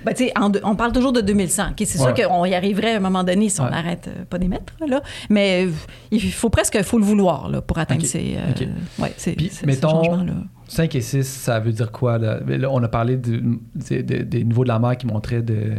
Ben, 0.04 0.14
tu 0.14 0.24
sais, 0.26 0.32
en 0.38 0.50
on 0.62 0.76
parle 0.76 0.92
toujours 0.92 1.12
de 1.12 1.20
2100. 1.20 1.70
OK, 1.70 1.74
c'est 1.86 2.00
Ouais. 2.00 2.14
sûr 2.14 2.28
qu'on 2.28 2.44
y 2.44 2.54
arriverait 2.54 2.94
à 2.94 2.96
un 2.96 3.00
moment 3.00 3.24
donné 3.24 3.48
si 3.48 3.60
on 3.60 3.68
n'arrête 3.70 4.08
euh, 4.08 4.24
pas 4.28 4.38
d'émettre. 4.38 4.72
Là. 4.86 5.02
Mais 5.30 5.66
euh, 5.66 5.70
il 6.10 6.20
faut 6.32 6.50
presque 6.50 6.80
faut 6.82 6.98
le 6.98 7.04
vouloir 7.04 7.48
là, 7.48 7.60
pour 7.60 7.78
atteindre 7.78 8.04
ces, 8.04 8.36
euh, 8.38 8.50
OK. 8.50 8.68
ouais, 9.00 9.14
ces, 9.16 9.32
Puis, 9.32 9.48
ces- 9.48 9.56
ces 9.60 9.66
mettons, 9.66 9.90
changements-là. 9.90 10.32
5 10.68 10.94
et 10.94 11.00
6, 11.00 11.26
ça 11.26 11.58
veut 11.60 11.72
dire 11.72 11.90
quoi? 11.92 12.18
Là, 12.18 12.40
Là, 12.46 12.68
on 12.70 12.82
a 12.82 12.88
parlé 12.88 13.16
des- 13.16 14.44
niveaux 14.44 14.62
de 14.64 14.68
la 14.68 14.78
mer 14.78 14.96
qui 14.96 15.06
montraient 15.06 15.42
de 15.42 15.72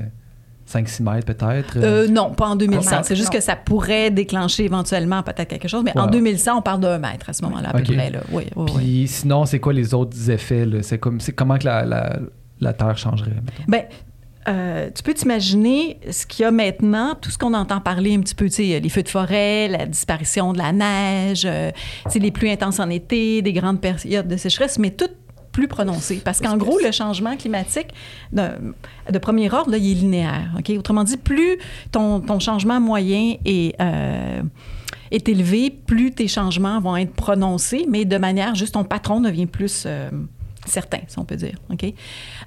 5-6 0.65 1.01
mètres 1.01 1.25
peut-être. 1.33 1.77
Euh, 1.77 2.07
non, 2.09 2.31
pas 2.31 2.47
en 2.49 2.55
2100. 2.57 2.97
Non, 2.97 3.01
C'est 3.03 3.15
juste 3.15 3.31
non. 3.33 3.39
que 3.39 3.43
ça 3.43 3.55
pourrait 3.55 4.11
déclencher 4.11 4.65
éventuellement 4.65 5.23
peut-être 5.23 5.47
quelque 5.47 5.67
chose. 5.69 5.81
Mais 5.85 5.97
en 5.97 6.05
Ouais. 6.05 6.11
2100, 6.11 6.57
on 6.57 6.61
parle 6.61 6.81
d'un 6.81 6.97
mètre 6.99 7.29
à 7.29 7.33
ce 7.33 7.41
moment-là, 7.43 7.69
à 7.69 7.77
OK. 7.77 7.85
peu 7.85 7.93
près. 7.93 8.09
Là. 8.09 8.19
Oui, 8.31 8.45
oui, 8.55 8.65
oui. 8.75 8.81
Puis 8.83 9.07
sinon, 9.07 9.45
c'est 9.45 9.59
quoi 9.59 9.71
les 9.73 9.93
autres 9.93 10.29
effets? 10.29 10.67
C'est 10.81 10.97
comme, 10.97 11.19
comment 11.35 11.57
que 11.57 11.65
la, 11.65 11.85
la, 11.85 12.19
la 12.59 12.73
Terre 12.73 12.97
changerait? 12.97 13.31
Ben, 13.67 13.83
euh, 14.47 14.89
tu 14.95 15.03
peux 15.03 15.13
t'imaginer 15.13 15.99
ce 16.09 16.25
qu'il 16.25 16.43
y 16.43 16.45
a 16.45 16.51
maintenant, 16.51 17.15
tout 17.19 17.29
ce 17.29 17.37
qu'on 17.37 17.53
entend 17.53 17.81
parler 17.81 18.15
un 18.15 18.21
petit 18.21 18.35
peu, 18.35 18.45
tu 18.45 18.51
sais, 18.51 18.79
les 18.79 18.89
feux 18.89 19.03
de 19.03 19.09
forêt, 19.09 19.67
la 19.67 19.85
disparition 19.85 20.53
de 20.53 20.57
la 20.57 20.71
neige, 20.71 21.43
euh, 21.45 21.71
les 22.15 22.31
pluies 22.31 22.51
intenses 22.51 22.79
en 22.79 22.89
été, 22.89 23.41
des 23.41 23.51
grandes 23.51 23.81
périodes 23.81 24.27
de 24.27 24.37
sécheresse, 24.37 24.79
mais 24.79 24.91
tout 24.91 25.09
plus 25.51 25.67
prononcé. 25.67 26.21
Parce 26.23 26.39
qu'en 26.39 26.55
gros, 26.55 26.77
le 26.79 26.91
changement 26.91 27.35
climatique 27.35 27.87
de, 28.31 29.17
premier 29.17 29.51
ordre, 29.51 29.71
là, 29.71 29.77
il 29.77 29.91
est 29.91 29.95
linéaire. 29.95 30.51
Autrement 30.77 31.03
dit, 31.03 31.17
plus 31.17 31.57
ton, 31.91 32.21
ton 32.21 32.39
changement 32.39 32.79
moyen 32.79 33.35
est, 33.43 33.75
euh, 33.81 34.43
est 35.09 35.27
élevé, 35.27 35.71
plus 35.71 36.11
tes 36.11 36.27
changements 36.27 36.79
vont 36.79 36.95
être 36.95 37.13
prononcés, 37.13 37.85
mais 37.89 38.05
de 38.05 38.17
manière 38.17 38.53
juste 38.53 38.75
ton 38.75 38.83
patron 38.83 39.19
devient 39.19 39.47
plus 39.47 39.87
euh, 40.67 40.71
certain, 40.71 40.99
si 41.07 41.17
on 41.19 41.25
peut 41.25 41.35
dire. 41.35 41.55
OK? 41.71 41.85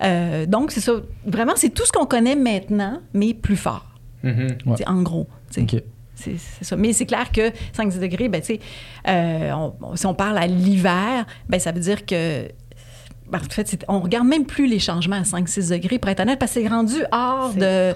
Euh, 0.02 0.46
donc, 0.46 0.70
c'est 0.72 0.80
ça. 0.80 0.92
Vraiment, 1.26 1.52
c'est 1.56 1.70
tout 1.70 1.84
ce 1.86 1.92
qu'on 1.92 2.06
connaît 2.06 2.36
maintenant, 2.36 3.00
mais 3.14 3.34
plus 3.34 3.56
fort. 3.56 3.86
Mhm. 4.22 4.58
Ouais. 4.66 4.74
C'est 4.76 4.88
En 4.88 5.02
gros. 5.02 5.26
tu 5.50 5.66
sais. 5.66 5.76
OK. 5.76 5.82
C'est 6.14 6.36
c'est 6.36 6.64
ça. 6.64 6.76
Mais 6.76 6.92
c'est 6.92 7.06
clair 7.06 7.32
que 7.32 7.50
5-10 7.72 7.98
degrés, 7.98 8.28
ben, 8.28 8.42
euh, 9.08 9.52
on- 9.52 9.72
on- 9.82 9.96
si 9.96 10.04
on 10.04 10.12
parle 10.14 10.36
à 10.36 10.46
l'hiver, 10.46 11.24
ben, 11.48 11.58
ça 11.58 11.72
veut 11.72 11.80
dire 11.80 12.04
que. 12.04 12.46
ben, 13.30 13.38
en 13.38 13.48
fait, 13.48 13.66
c'est- 13.68 13.84
on 13.88 14.00
regarde 14.00 14.26
même 14.26 14.44
plus 14.44 14.66
les 14.66 14.78
changements 14.80 15.16
à 15.16 15.24
5-6 15.24 15.68
degrés, 15.70 15.98
pour 15.98 16.10
être 16.10 16.20
honnête, 16.20 16.38
parce 16.38 16.52
que 16.52 16.60
c'est 16.60 16.68
rendu 16.68 16.96
hors 17.12 17.54
de. 17.54 17.94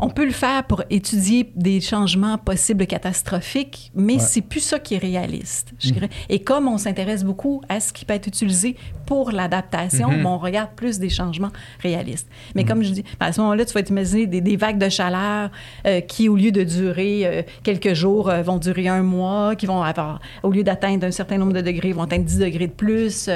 C'est 0.00 0.06
c'est- 0.06 0.06
On 0.06 0.08
peut 0.08 0.24
le 0.24 0.32
faire 0.32 0.64
pour 0.64 0.82
étudier 0.90 1.50
des 1.56 1.80
changements 1.80 2.38
possibles 2.38 2.86
catastrophiques, 2.86 3.92
mais 3.94 4.14
Ouais. 4.14 4.18
c'est 4.18 4.40
plus 4.40 4.60
ça 4.60 4.78
qui 4.78 4.94
est 4.94 4.98
réaliste. 4.98 5.72
je 5.78 5.92
Mhm. 5.94 6.08
Et 6.28 6.42
comme 6.42 6.68
on 6.68 6.78
s'intéresse 6.78 7.24
beaucoup 7.24 7.60
à 7.68 7.80
ce 7.80 7.92
qui 7.92 8.04
peut 8.04 8.14
être 8.14 8.26
utilisé 8.26 8.76
pour 9.06 9.30
l'adaptation, 9.30 10.10
Mhm. 10.10 10.26
on 10.26 10.38
regarde 10.38 10.70
plus 10.76 10.98
des 10.98 11.08
changements 11.10 11.50
réalistes. 11.82 12.28
Mais 12.54 12.64
comme 12.64 12.82
je 12.82 12.90
dis, 12.92 13.02
ben, 13.18 13.26
à 13.26 13.32
ce 13.32 13.40
moment-là, 13.40 13.64
tu 13.64 13.72
vas 13.74 13.82
t'imaginer 13.82 14.26
des, 14.26 14.40
des 14.40 14.56
vagues 14.56 14.78
de 14.78 14.88
chaleur 14.88 15.50
euh, 15.86 16.00
qui, 16.00 16.28
au 16.28 16.36
lieu 16.36 16.52
de 16.52 16.62
durer 16.64 17.26
euh, 17.26 17.42
quelques 17.62 17.94
jours, 17.94 18.28
euh, 18.30 18.42
vont 18.42 18.58
durer 18.58 18.88
un 18.88 19.02
mois, 19.02 19.54
qui 19.56 19.66
vont 19.66 19.82
avoir, 19.82 20.20
au 20.42 20.50
lieu 20.50 20.62
d'atteindre 20.62 21.06
un 21.06 21.10
certain 21.10 21.38
nombre 21.38 21.52
de 21.52 21.60
degrés, 21.60 21.92
vont 21.92 22.02
atteindre 22.02 22.24
10 22.24 22.38
degrés 22.38 22.66
de 22.68 22.72
plus. 22.72 23.28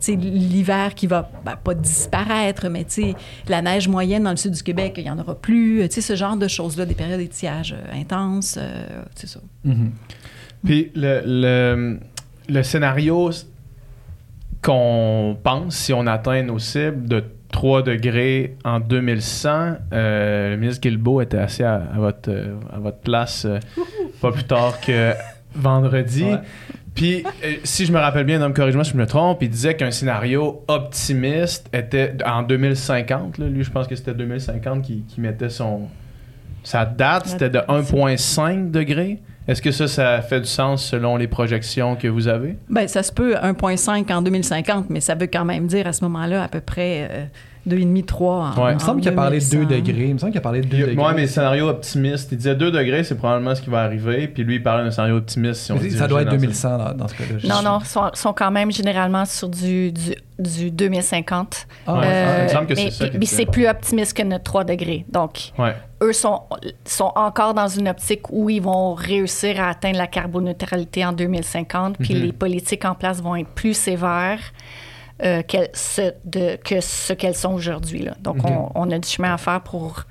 Sais, 0.00 0.16
l'hiver 0.16 0.94
qui 0.94 1.06
va 1.06 1.30
ben, 1.44 1.56
pas 1.56 1.74
disparaître, 1.74 2.68
mais 2.68 2.86
la 3.48 3.62
neige 3.62 3.88
moyenne 3.88 4.22
dans 4.24 4.30
le 4.30 4.36
sud 4.36 4.52
du 4.52 4.62
Québec, 4.62 4.94
il 4.98 5.04
n'y 5.04 5.10
en 5.10 5.18
aura 5.18 5.34
plus. 5.34 5.82
Sais, 6.00 6.14
ce 6.14 6.16
genre 6.16 6.36
de 6.36 6.48
choses-là, 6.48 6.86
des 6.86 6.94
périodes 6.94 7.18
d'étiage 7.20 7.74
euh, 7.76 8.00
intenses, 8.00 8.58
euh, 8.60 9.02
c'est 9.14 9.28
ça. 9.28 9.40
Mhm. 9.64 9.92
Puis 10.64 10.90
le, 10.94 11.22
le, 11.24 11.98
le 12.48 12.62
scénario 12.62 13.30
qu'on 14.62 15.36
pense, 15.42 15.76
si 15.76 15.92
on 15.92 16.06
atteint 16.06 16.42
nos 16.42 16.58
cibles 16.58 17.06
de 17.06 17.24
3 17.52 17.82
degrés 17.82 18.56
en 18.64 18.80
2100, 18.80 19.76
euh, 19.92 20.50
le 20.50 20.56
ministre 20.56 20.80
Guilbeault 20.82 21.20
était 21.20 21.38
assis 21.38 21.62
à, 21.62 21.76
à 21.94 21.98
votre, 21.98 22.30
euh, 22.30 22.56
à 22.72 22.78
votre 22.78 22.98
place 22.98 23.44
euh, 23.44 23.58
pas 24.20 24.32
plus 24.32 24.44
tard 24.44 24.80
que 24.80 25.12
vendredi. 25.54 26.24
Ouais. 26.24 26.38
Puis, 26.98 27.22
euh, 27.44 27.54
si 27.62 27.86
je 27.86 27.92
me 27.92 27.98
rappelle 27.98 28.24
bien, 28.24 28.40
donc 28.40 28.56
corrige-moi 28.56 28.82
si 28.82 28.90
je 28.90 28.96
me 28.96 29.06
trompe, 29.06 29.40
il 29.40 29.48
disait 29.48 29.76
qu'un 29.76 29.92
scénario 29.92 30.64
optimiste 30.66 31.68
était 31.72 32.16
en 32.26 32.42
2050. 32.42 33.38
là. 33.38 33.46
lui, 33.46 33.62
je 33.62 33.70
pense 33.70 33.86
que 33.86 33.94
c'était 33.94 34.14
2050 34.14 34.82
qui, 34.82 35.04
qui 35.06 35.20
mettait 35.20 35.48
son. 35.48 35.82
Sa 36.64 36.84
date, 36.84 37.26
c'était 37.26 37.50
de 37.50 37.60
1,5 37.60 38.72
degrés. 38.72 39.20
Est-ce 39.46 39.62
que 39.62 39.70
ça, 39.70 39.86
ça 39.86 40.20
fait 40.22 40.40
du 40.40 40.48
sens 40.48 40.84
selon 40.84 41.16
les 41.16 41.28
projections 41.28 41.94
que 41.94 42.08
vous 42.08 42.26
avez? 42.26 42.58
Ben, 42.68 42.88
ça 42.88 43.04
se 43.04 43.12
peut 43.12 43.34
1,5 43.34 44.12
en 44.12 44.20
2050, 44.20 44.90
mais 44.90 45.00
ça 45.00 45.14
veut 45.14 45.28
quand 45.28 45.44
même 45.44 45.68
dire 45.68 45.86
à 45.86 45.92
ce 45.92 46.02
moment-là 46.04 46.42
à 46.42 46.48
peu 46.48 46.60
près 46.60 47.08
euh, 47.10 47.24
2,5, 47.66 48.04
3 48.04 48.34
en 48.56 48.62
Ouais. 48.64 48.70
Il 48.72 48.74
me 48.74 48.78
semble 48.78 49.00
qu'il 49.00 49.08
a 49.10 49.12
parlé 49.12 49.38
de 49.38 49.44
2 49.44 49.64
2100. 49.66 49.76
degrés. 49.84 50.04
Il 50.08 50.14
me 50.14 50.18
semble 50.18 50.32
qu'il 50.32 50.38
a 50.38 50.42
parlé 50.42 50.60
de 50.60 50.66
2 50.66 50.76
degrés. 50.78 50.94
Moi, 50.94 51.12
mais 51.14 51.26
scénario 51.26 51.68
optimiste, 51.68 52.30
il 52.32 52.38
disait 52.38 52.54
2 52.54 52.70
degrés, 52.70 53.04
c'est 53.04 53.14
probablement 53.16 53.54
ce 53.54 53.62
qui 53.62 53.70
va 53.70 53.82
arriver. 53.82 54.28
Puis 54.28 54.44
lui, 54.44 54.56
il 54.56 54.62
parlait 54.62 54.84
d'un 54.84 54.90
scénario 54.90 55.16
optimiste. 55.16 55.62
Si 55.62 55.72
on 55.72 55.78
ça 55.90 56.06
doit 56.08 56.22
être 56.22 56.28
dirige 56.30 56.62
dans 56.62 56.76
2100 56.76 56.78
dans, 56.78 56.94
dans 56.94 57.08
ce 57.08 57.14
cas-là. 57.14 57.62
Non, 57.62 57.62
non, 57.70 57.80
sont, 57.80 58.10
sont 58.14 58.32
quand 58.32 58.50
même 58.50 58.70
généralement 58.70 59.24
sur 59.24 59.48
du, 59.48 59.92
du, 59.92 60.14
du 60.38 60.70
2050. 60.70 61.66
Ah, 61.86 61.94
Ouais, 61.94 62.00
Euh, 62.04 62.36
il 62.40 62.44
me 62.44 62.48
semble 62.48 62.66
que 62.66 62.74
c'est 62.74 62.90
ça 62.90 63.04
mais 63.18 63.26
c'est 63.26 63.46
plus 63.46 63.66
optimiste 63.66 64.16
que 64.16 64.22
notre 64.22 64.44
3 64.44 64.64
degrés. 64.64 65.04
Donc. 65.10 65.52
Ouais. 65.58 65.74
eux 66.02 66.12
sont, 66.12 66.42
sont 66.84 67.12
encore 67.16 67.54
dans 67.54 67.68
une 67.68 67.88
optique 67.88 68.30
où 68.30 68.48
ils 68.50 68.62
vont 68.62 68.94
réussir 68.94 69.60
à 69.60 69.68
atteindre 69.70 69.98
la 69.98 70.06
carboneutralité 70.06 71.04
en 71.04 71.12
2050, 71.12 71.96
puis 71.98 72.14
Mhm. 72.14 72.20
les 72.22 72.32
politiques 72.32 72.84
en 72.84 72.94
place 72.94 73.20
vont 73.20 73.34
être 73.36 73.48
plus 73.48 73.74
sévères 73.74 74.38
euh, 75.24 75.42
qu'elles- 75.42 75.70
ce, 75.74 76.12
de- 76.24 76.56
que 76.56 76.80
ce 76.80 77.12
qu'elles 77.12 77.34
sont 77.34 77.52
aujourd'hui. 77.52 78.02
là. 78.02 78.14
Donc, 78.20 78.36
Mhm. 78.36 78.50
on, 78.50 78.70
on 78.74 78.90
a 78.90 78.98
du 78.98 79.08
chemin 79.08 79.34
à 79.34 79.38
faire 79.38 79.60
pour... 79.62 80.04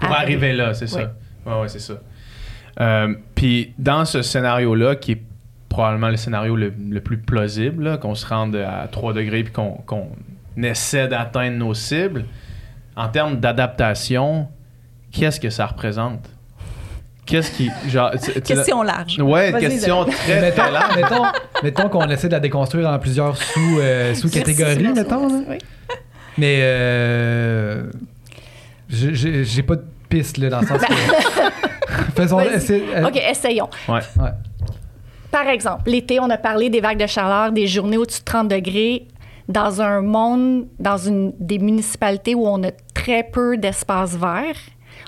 Pour 0.00 0.10
arriver 0.10 0.52
là, 0.52 0.72
c'est 0.74 0.86
ça. 0.86 1.12
Ouais, 1.46 1.60
ouais, 1.60 1.68
c'est 1.68 1.78
ça. 1.80 1.94
Euh, 2.80 3.14
Puis 3.34 3.74
dans 3.78 4.04
ce 4.06 4.22
scénario-là, 4.22 4.96
qui 4.96 5.12
est 5.12 5.22
probablement 5.68 6.08
le 6.08 6.16
scénario 6.16 6.56
le, 6.56 6.72
le 6.90 7.00
plus 7.00 7.18
plausible, 7.18 7.84
là, 7.84 7.96
qu'on 7.98 8.14
se 8.14 8.26
rende 8.26 8.56
à 8.56 8.88
3 8.90 9.12
degrés 9.12 9.42
puis 9.44 9.52
qu'on 9.52 9.72
qu'on 9.86 10.08
essaie 10.56 11.08
d'atteindre 11.08 11.56
nos 11.58 11.74
cibles, 11.74 12.24
en 12.96 13.08
termes 13.08 13.36
d'adaptation, 13.40 14.48
qu'est-ce 15.12 15.40
que 15.40 15.50
ça 15.50 15.66
représente? 15.66 16.28
Qu'est-ce 17.24 17.50
qui. 17.52 17.70
Genre, 17.88 18.10
Question 18.44 18.82
large. 18.82 19.18
Ouais, 19.20 19.52
Vas-y, 19.52 19.62
question 19.68 20.04
très, 20.04 20.40
mettons, 20.40 20.62
très 20.62 20.70
large. 20.72 20.96
mettons, 20.96 21.22
mettons 21.62 21.88
qu'on 21.88 22.08
essaie 22.10 22.26
de 22.28 22.32
la 22.32 22.40
déconstruire 22.40 22.88
en 22.88 22.98
plusieurs 22.98 23.36
sous, 23.36 23.78
euh, 23.80 24.12
sous-catégories, 24.14 24.78
Merci, 24.82 24.92
mettons. 25.00 25.28
là. 25.28 25.40
Oui. 25.48 25.58
Mais 26.38 26.58
euh, 26.62 27.84
j'ai- 28.88 29.62
pas 29.62 29.76
de 29.76 29.84
piste 30.08 30.38
là, 30.38 30.48
dans 30.50 30.60
le 30.60 30.66
sens 30.66 30.80
que... 30.82 30.92
Faisons 32.16 32.40
essayer- 32.40 32.84
euh, 32.96 33.06
OK, 33.06 33.16
essayons. 33.16 33.68
Ouais. 33.88 34.00
ouais. 34.18 34.30
Par 35.30 35.46
exemple, 35.46 35.88
l'été, 35.90 36.18
on 36.20 36.28
a 36.28 36.36
parlé 36.38 36.68
des 36.70 36.80
vagues 36.80 36.98
de 37.00 37.06
chaleur, 37.06 37.52
des 37.52 37.66
journées 37.66 37.96
au-dessus 37.96 38.20
de 38.20 38.24
30 38.24 38.48
degrés. 38.48 39.06
Dans 39.48 39.80
un 39.82 40.02
monde, 40.02 40.66
dans 40.78 40.96
une, 40.98 41.32
des 41.38 41.58
municipalités 41.58 42.34
où 42.34 42.46
on 42.46 42.62
a 42.64 42.70
très 42.94 43.22
peu 43.24 43.56
d'espace 43.56 44.16
vert, 44.16 44.54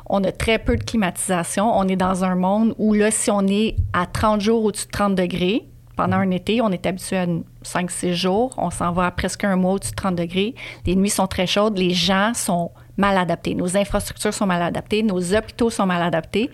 on 0.07 0.23
a 0.25 0.33
très 0.33 0.59
peu 0.59 0.77
de 0.77 0.85
climatisation, 0.85 1.71
on 1.77 1.89
est 1.89 1.97
dans 1.97 2.25
un 2.25 2.35
monde 2.35 2.75
où 2.79 2.93
là, 2.95 3.11
si 3.11 3.31
on 3.31 3.47
est 3.47 3.77
à 3.93 4.07
30 4.07 4.41
jours 4.41 4.65
au-dessus 4.65 4.87
de 4.87 4.91
30 4.91 5.15
degrés, 5.15 5.67
pendant 5.97 6.17
un 6.17 6.31
été, 6.31 6.61
on 6.61 6.71
est 6.71 6.85
habitué 6.87 7.17
à 7.19 7.27
5-6 7.65 8.13
jours, 8.15 8.53
on 8.59 8.71
s'en 8.71 8.93
va 8.93 9.07
à 9.07 9.11
presque 9.13 9.45
un 9.45 9.57
mois 9.57 9.75
au-dessus 9.75 9.93
de 9.93 9.97
30 9.97 10.17
degrés. 10.17 10.55
Les 10.87 10.97
nuits 10.97 11.09
sont 11.11 11.27
très 11.29 11.47
chaudes, 11.47 11.79
les 11.79 11.91
gens 11.91 12.33
sont 12.35 12.73
mal 12.97 13.17
adaptés, 13.17 13.55
nos 13.55 13.77
infrastructures 13.77 14.35
sont 14.35 14.47
mal 14.47 14.61
adaptées, 14.63 15.03
nos 15.03 15.35
hôpitaux 15.35 15.71
sont 15.71 15.87
mal 15.87 16.03
adaptés. 16.03 16.51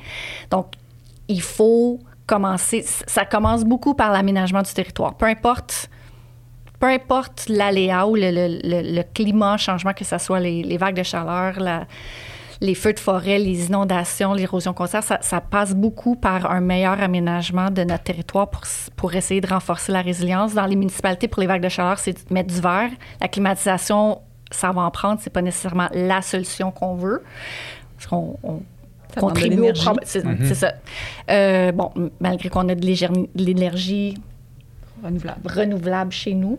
Donc, 0.51 0.67
il 1.29 1.41
faut 1.41 1.99
commencer. 2.27 2.85
Ça 3.07 3.25
commence 3.25 3.65
beaucoup 3.65 3.95
par 3.95 4.13
l'aménagement 4.13 4.63
du 4.63 4.73
territoire. 4.73 5.15
Peu 5.15 5.27
importe, 5.27 5.89
peu 6.79 6.87
importe 6.89 7.47
l'aléa 7.49 8.07
ou 8.07 8.15
le, 8.17 8.31
le- 8.31 8.95
le- 8.95 9.03
climat, 9.15 9.57
changement, 9.57 9.93
que 9.95 10.05
ce 10.05 10.19
soit 10.19 10.41
les, 10.41 10.63
les 10.63 10.77
vagues 10.77 10.97
de 10.97 11.03
chaleur, 11.03 11.59
la- 11.59 11.87
les 12.63 12.75
feux 12.75 12.93
de 12.93 12.99
forêt, 13.01 13.39
les 13.39 13.67
inondations, 13.69 14.35
l'érosion 14.35 14.75
côtière, 14.75 15.03
ça, 15.03 15.19
ça 15.23 15.41
passe 15.41 15.75
beaucoup 15.75 16.15
par 16.15 16.51
un 16.51 16.61
meilleur 16.61 17.01
aménagement 17.01 17.71
de 17.71 17.85
notre 17.85 18.05
territoire 18.05 18.51
pour, 18.51 18.63
pour 18.97 19.15
essayer 19.15 19.41
de 19.41 19.47
renforcer 19.47 19.93
la 19.93 20.03
résilience. 20.03 20.55
Dans 20.55 20.67
les 20.67 20.77
municipalités, 20.77 21.27
pour 21.27 21.41
les 21.41 21.47
vagues 21.47 21.63
de 21.63 21.69
chaleur, 21.71 21.99
c'est 21.99 22.13
de 22.29 22.35
mettre 22.35 22.53
du 22.53 22.61
verre. 22.61 22.91
La 23.21 23.29
climatisation, 23.29 24.21
ça 24.51 24.73
va 24.73 24.83
en 24.83 24.91
prendre. 24.91 25.21
C'est 25.23 25.33
pas 25.33 25.43
nécessairement 25.43 25.89
la 25.95 26.21
solution 26.21 26.71
qu'on 26.71 26.97
veut. 26.97 27.23
Parce 27.97 28.07
qu'on 28.09 28.37
on- 28.43 28.61
contribue 29.19 29.71
au 29.71 29.73
problème. 29.73 30.05
C'est 30.05 30.23
c'est 30.45 30.55
ça. 30.55 30.75
Euh, 31.31 31.73
bon, 31.73 31.91
malgré 32.21 32.49
qu'on 32.49 32.69
a 32.69 32.75
de 32.77 32.87
l'énergie 33.35 34.17
Renouvelable. 35.03 35.41
renouvelable 35.45 36.13
chez 36.13 36.35
nous. 36.35 36.59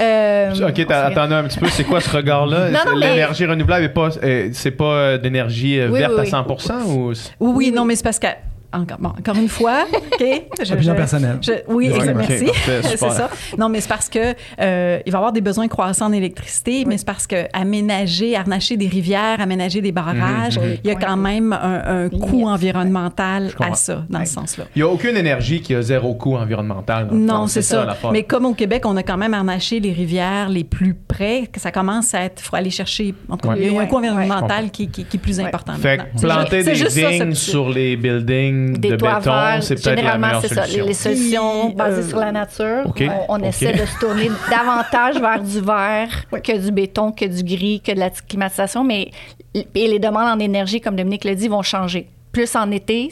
Euh, 0.00 0.52
Ok, 0.68 0.78
attendez 0.90 1.34
un 1.34 1.44
petit 1.44 1.58
peu, 1.58 1.68
c'est 1.68 1.84
quoi 1.84 2.00
ce 2.00 2.10
regard-là? 2.14 2.70
Non, 2.70 2.78
non, 2.86 2.96
mais- 2.98 3.10
L'énergie 3.10 3.46
renouvelable, 3.46 3.84
est 3.84 3.88
pas, 3.88 4.10
c'est 4.52 4.70
pas 4.70 4.84
euh, 4.84 5.18
d'énergie 5.18 5.78
euh, 5.80 5.88
Oui, 5.90 5.98
verte 6.00 6.12
oui, 6.14 6.20
à 6.20 6.22
oui. 6.22 6.28
100% 6.30 6.84
ou... 6.86 7.08
Oui, 7.40 7.52
oui, 7.56 7.72
non, 7.72 7.84
mais 7.84 7.96
c'est 7.96 8.02
parce 8.04 8.18
que. 8.18 8.26
Encore, 8.70 8.98
bon, 8.98 9.08
encore 9.18 9.36
une 9.36 9.48
fois, 9.48 9.86
OK? 10.12 10.20
Je- 10.62 10.72
Opinion 10.74 10.92
je- 10.92 10.96
personnelle. 10.96 11.38
je- 11.40 11.52
oui, 11.68 11.90
ok, 11.90 12.04
merci. 12.14 12.44
parfait, 12.46 12.80
c'est 12.82 12.96
ça. 12.98 13.30
Non, 13.56 13.70
mais 13.70 13.80
c'est 13.80 13.88
parce 13.88 14.10
que 14.10 14.34
euh, 14.60 14.98
il 15.06 15.10
va 15.10 15.16
y 15.16 15.20
avoir 15.20 15.32
des 15.32 15.40
besoins 15.40 15.68
croissants 15.68 16.06
en 16.06 16.12
électricité, 16.12 16.84
mais 16.86 16.98
c'est 16.98 17.06
parce 17.06 17.26
que 17.26 17.46
aménager, 17.54 18.36
harnacher 18.36 18.76
des 18.76 18.88
rivières, 18.88 19.40
aménager 19.40 19.80
des 19.80 19.90
barrages, 19.92 20.58
Mhm, 20.58 20.64
mhm. 20.66 20.76
il 20.84 20.90
y 20.90 20.92
a 20.92 20.96
quand 20.96 21.16
même 21.16 21.52
un, 21.54 22.04
un 22.04 22.08
coût 22.10 22.40
Yes. 22.40 22.46
environnemental 22.48 23.50
à 23.58 23.74
ça, 23.74 24.04
dans 24.10 24.18
Ouais. 24.18 24.26
ce 24.26 24.34
sens-là. 24.34 24.64
Il 24.76 24.82
n'y 24.82 24.88
a 24.88 24.92
aucune 24.92 25.16
énergie 25.16 25.60
qui 25.62 25.74
a 25.74 25.80
zéro 25.80 26.14
coût 26.14 26.36
environnemental. 26.36 27.08
Non, 27.12 27.46
c'est 27.46 27.62
ça. 27.62 27.96
mais 28.12 28.24
comme 28.24 28.44
au 28.44 28.54
Québec, 28.54 28.82
on 28.84 28.96
a 28.96 29.02
quand 29.02 29.16
même 29.16 29.32
harnaché 29.34 29.80
les 29.80 29.92
rivières 29.92 30.48
les 30.50 30.64
plus 30.64 30.94
près, 30.94 31.48
que 31.50 31.58
ça 31.60 31.70
commence 31.70 32.12
à 32.14 32.24
être. 32.24 32.42
Il 32.42 32.44
faut 32.48 32.56
aller 32.56 32.70
chercher. 32.70 33.14
En 33.30 33.36
tout 33.38 33.48
cas, 33.48 33.54
il 33.56 33.72
y 33.72 33.76
a 33.76 33.80
un 33.80 33.86
coût 33.86 33.96
environnemental 33.96 34.70
qui, 34.70 34.88
qui- 34.88 35.04
qui 35.04 35.16
est 35.16 35.20
plus 35.20 35.40
important. 35.40 35.72
Fait 35.74 36.00
planter 36.20 36.62
des 36.64 36.72
vignes 36.72 37.34
sur 37.34 37.70
les 37.70 37.96
buildings 37.96 38.57
Des 38.78 38.90
de 38.90 38.96
toits 38.96 39.18
béton, 39.18 39.30
verts, 39.32 39.62
c'est 39.62 39.74
peut-être 39.74 39.86
la 39.86 39.96
généralement, 39.96 40.26
meilleure 40.26 40.40
c'est 40.42 40.54
ça. 40.54 40.62
solution. 40.62 40.82
Les, 40.82 40.88
les 40.88 40.94
solutions 40.94 41.66
Puis, 41.66 41.74
basées 41.74 42.02
euh, 42.02 42.08
sur 42.08 42.18
la 42.18 42.32
nature, 42.32 42.92
on, 43.28 43.38
essaie 43.42 43.72
de 43.72 43.86
se 43.86 43.98
tourner 43.98 44.30
davantage 44.50 45.20
vers 45.20 45.42
du 45.42 45.60
vert 45.60 46.24
que 46.42 46.58
du 46.58 46.70
béton, 46.70 47.12
que 47.12 47.24
du 47.24 47.42
gris, 47.42 47.80
que 47.80 47.92
de 47.92 47.98
la 47.98 48.10
climatisation, 48.10 48.84
mais 48.84 49.10
et 49.54 49.88
les 49.88 49.98
demandes 49.98 50.28
en 50.28 50.38
énergie, 50.38 50.80
comme 50.80 50.96
Dominique 50.96 51.24
l'a 51.24 51.34
dit, 51.34 51.48
vont 51.48 51.62
changer. 51.62 52.08
Plus 52.32 52.54
en 52.54 52.70
été, 52.70 53.10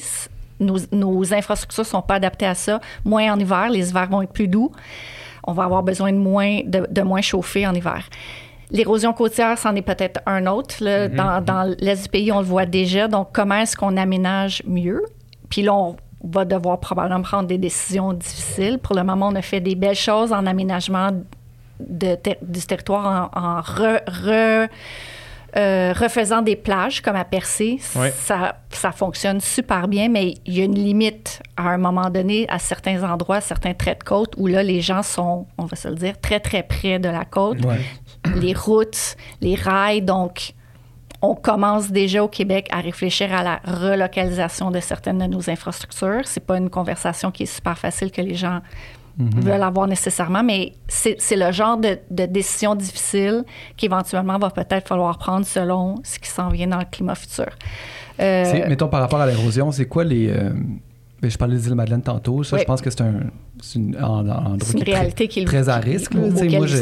nos, 0.60 0.76
nos 0.92 1.34
infrastructures 1.34 1.86
sont 1.86 2.02
pas 2.02 2.14
adaptées 2.14 2.46
à 2.46 2.54
ça. 2.54 2.80
Moins 3.04 3.32
en 3.32 3.38
hiver, 3.38 3.68
les 3.70 3.90
hivers 3.90 4.08
vont 4.08 4.22
être 4.22 4.32
plus 4.32 4.48
doux. 4.48 4.72
On 5.44 5.52
va 5.52 5.64
avoir 5.64 5.82
besoin 5.82 6.12
de 6.12 6.18
moins, 6.18 6.60
de, 6.64 6.86
de 6.90 7.02
moins 7.02 7.20
chauffer 7.20 7.66
en 7.66 7.74
hiver. 7.74 8.08
L'érosion 8.70 9.12
côtière, 9.12 9.56
c'en 9.58 9.74
est 9.76 9.82
peut-être 9.82 10.20
un 10.26 10.46
autre. 10.46 10.82
là. 10.82 11.08
Dans, 11.08 11.40
dans 11.40 11.74
l'est 11.78 12.02
du 12.02 12.08
pays, 12.08 12.32
on 12.32 12.40
le 12.40 12.46
voit 12.46 12.66
déjà. 12.66 13.06
Donc, 13.06 13.28
comment 13.32 13.56
est-ce 13.56 13.76
qu'on 13.76 13.96
aménage 13.96 14.62
mieux? 14.66 15.04
Puis 15.50 15.62
là, 15.62 15.74
on 15.74 15.96
va 16.24 16.44
devoir 16.44 16.80
probablement 16.80 17.22
prendre 17.22 17.46
des 17.48 17.58
décisions 17.58 18.12
difficiles. 18.12 18.78
Pour 18.78 18.94
le 18.96 19.04
moment, 19.04 19.28
on 19.28 19.34
a 19.34 19.42
fait 19.42 19.60
des 19.60 19.74
belles 19.74 19.94
choses 19.94 20.32
en 20.32 20.46
aménagement 20.46 21.10
de 21.80 22.14
ter- 22.14 22.38
du 22.42 22.60
territoire 22.60 23.30
en, 23.34 23.38
en 23.40 23.60
re- 23.60 24.02
re- 24.06 24.68
euh, 25.56 25.92
refaisant 25.94 26.42
des 26.42 26.56
plages 26.56 27.00
comme 27.00 27.16
à 27.16 27.24
Percé. 27.24 27.78
Ça, 28.14 28.56
ça 28.70 28.92
fonctionne 28.92 29.40
super 29.40 29.88
bien, 29.88 30.08
mais 30.08 30.34
il 30.44 30.54
y 30.58 30.60
a 30.60 30.64
une 30.64 30.74
limite 30.74 31.40
à 31.56 31.68
un 31.70 31.78
moment 31.78 32.10
donné 32.10 32.46
à 32.50 32.58
certains 32.58 33.02
endroits, 33.08 33.40
certains 33.40 33.72
traits 33.72 34.00
de 34.00 34.04
côte 34.04 34.34
où 34.36 34.46
là, 34.48 34.62
les 34.62 34.80
gens 34.82 35.02
sont, 35.02 35.46
on 35.56 35.64
va 35.64 35.76
se 35.76 35.88
le 35.88 35.94
dire, 35.94 36.20
très, 36.20 36.40
très 36.40 36.62
près 36.62 36.98
de 36.98 37.08
la 37.08 37.24
côte. 37.24 37.58
Les 38.34 38.52
routes, 38.54 39.16
les 39.40 39.54
rails, 39.54 40.02
donc 40.02 40.52
on 41.22 41.34
commence 41.34 41.90
déjà 41.90 42.22
au 42.22 42.28
Québec 42.28 42.68
à 42.70 42.80
réfléchir 42.80 43.32
à 43.32 43.42
la 43.42 43.60
relocalisation 43.64 44.70
de 44.70 44.80
certaines 44.80 45.18
de 45.18 45.24
nos 45.26 45.48
infrastructures. 45.50 46.22
C'est 46.24 46.44
pas 46.44 46.58
une 46.58 46.70
conversation 46.70 47.30
qui 47.30 47.44
est 47.44 47.46
super 47.54 47.78
facile 47.78 48.10
que 48.10 48.20
les 48.20 48.34
gens 48.34 48.60
veulent 49.18 49.62
avoir 49.62 49.86
nécessairement, 49.86 50.42
mais 50.42 50.74
c'est 50.88 51.16
le 51.36 51.50
genre 51.50 51.78
de, 51.78 51.98
de 52.10 52.26
décision 52.26 52.74
difficile 52.74 53.44
qu'éventuellement 53.78 54.38
va 54.38 54.50
peut-être 54.50 54.86
falloir 54.86 55.16
prendre 55.16 55.46
selon 55.46 55.94
ce 56.04 56.18
qui 56.18 56.28
s'en 56.28 56.50
vient 56.50 56.66
dans 56.66 56.78
le 56.78 56.84
climat 56.84 57.14
futur. 57.14 57.46
Euh, 58.20 58.68
Mettons 58.68 58.88
par 58.88 59.00
rapport 59.00 59.20
à 59.20 59.26
l'érosion, 59.26 59.72
c'est 59.72 59.86
quoi 59.86 60.04
les. 60.04 60.28
euh, 60.28 60.50
ben, 61.22 61.30
je 61.30 61.38
parlais 61.38 61.56
des 61.56 61.66
îles 61.66 61.74
Madeleine 61.74 62.02
tantôt. 62.02 62.44
Ça, 62.44 62.56
Oui. 62.56 62.62
je 62.62 62.66
pense 62.66 62.82
que 62.82 62.90
c'est 62.90 63.00
un, 63.00 63.14
c'est 63.62 63.78
une, 63.78 63.96
un- 63.96 64.02
endroit 64.28 64.52
une 64.54 64.58
qui 64.58 64.76
est 64.76 64.80
très- 64.84 64.92
réalité 64.92 65.28
qui 65.28 65.40
est 65.40 65.44
très 65.46 65.68
à 65.70 65.80
qui- 65.80 65.90
risque. 65.90 66.12
là. 66.12 66.30
sais, 66.30 66.44
auquel 66.46 66.58
moi, 66.58 66.66
je- 66.66 66.76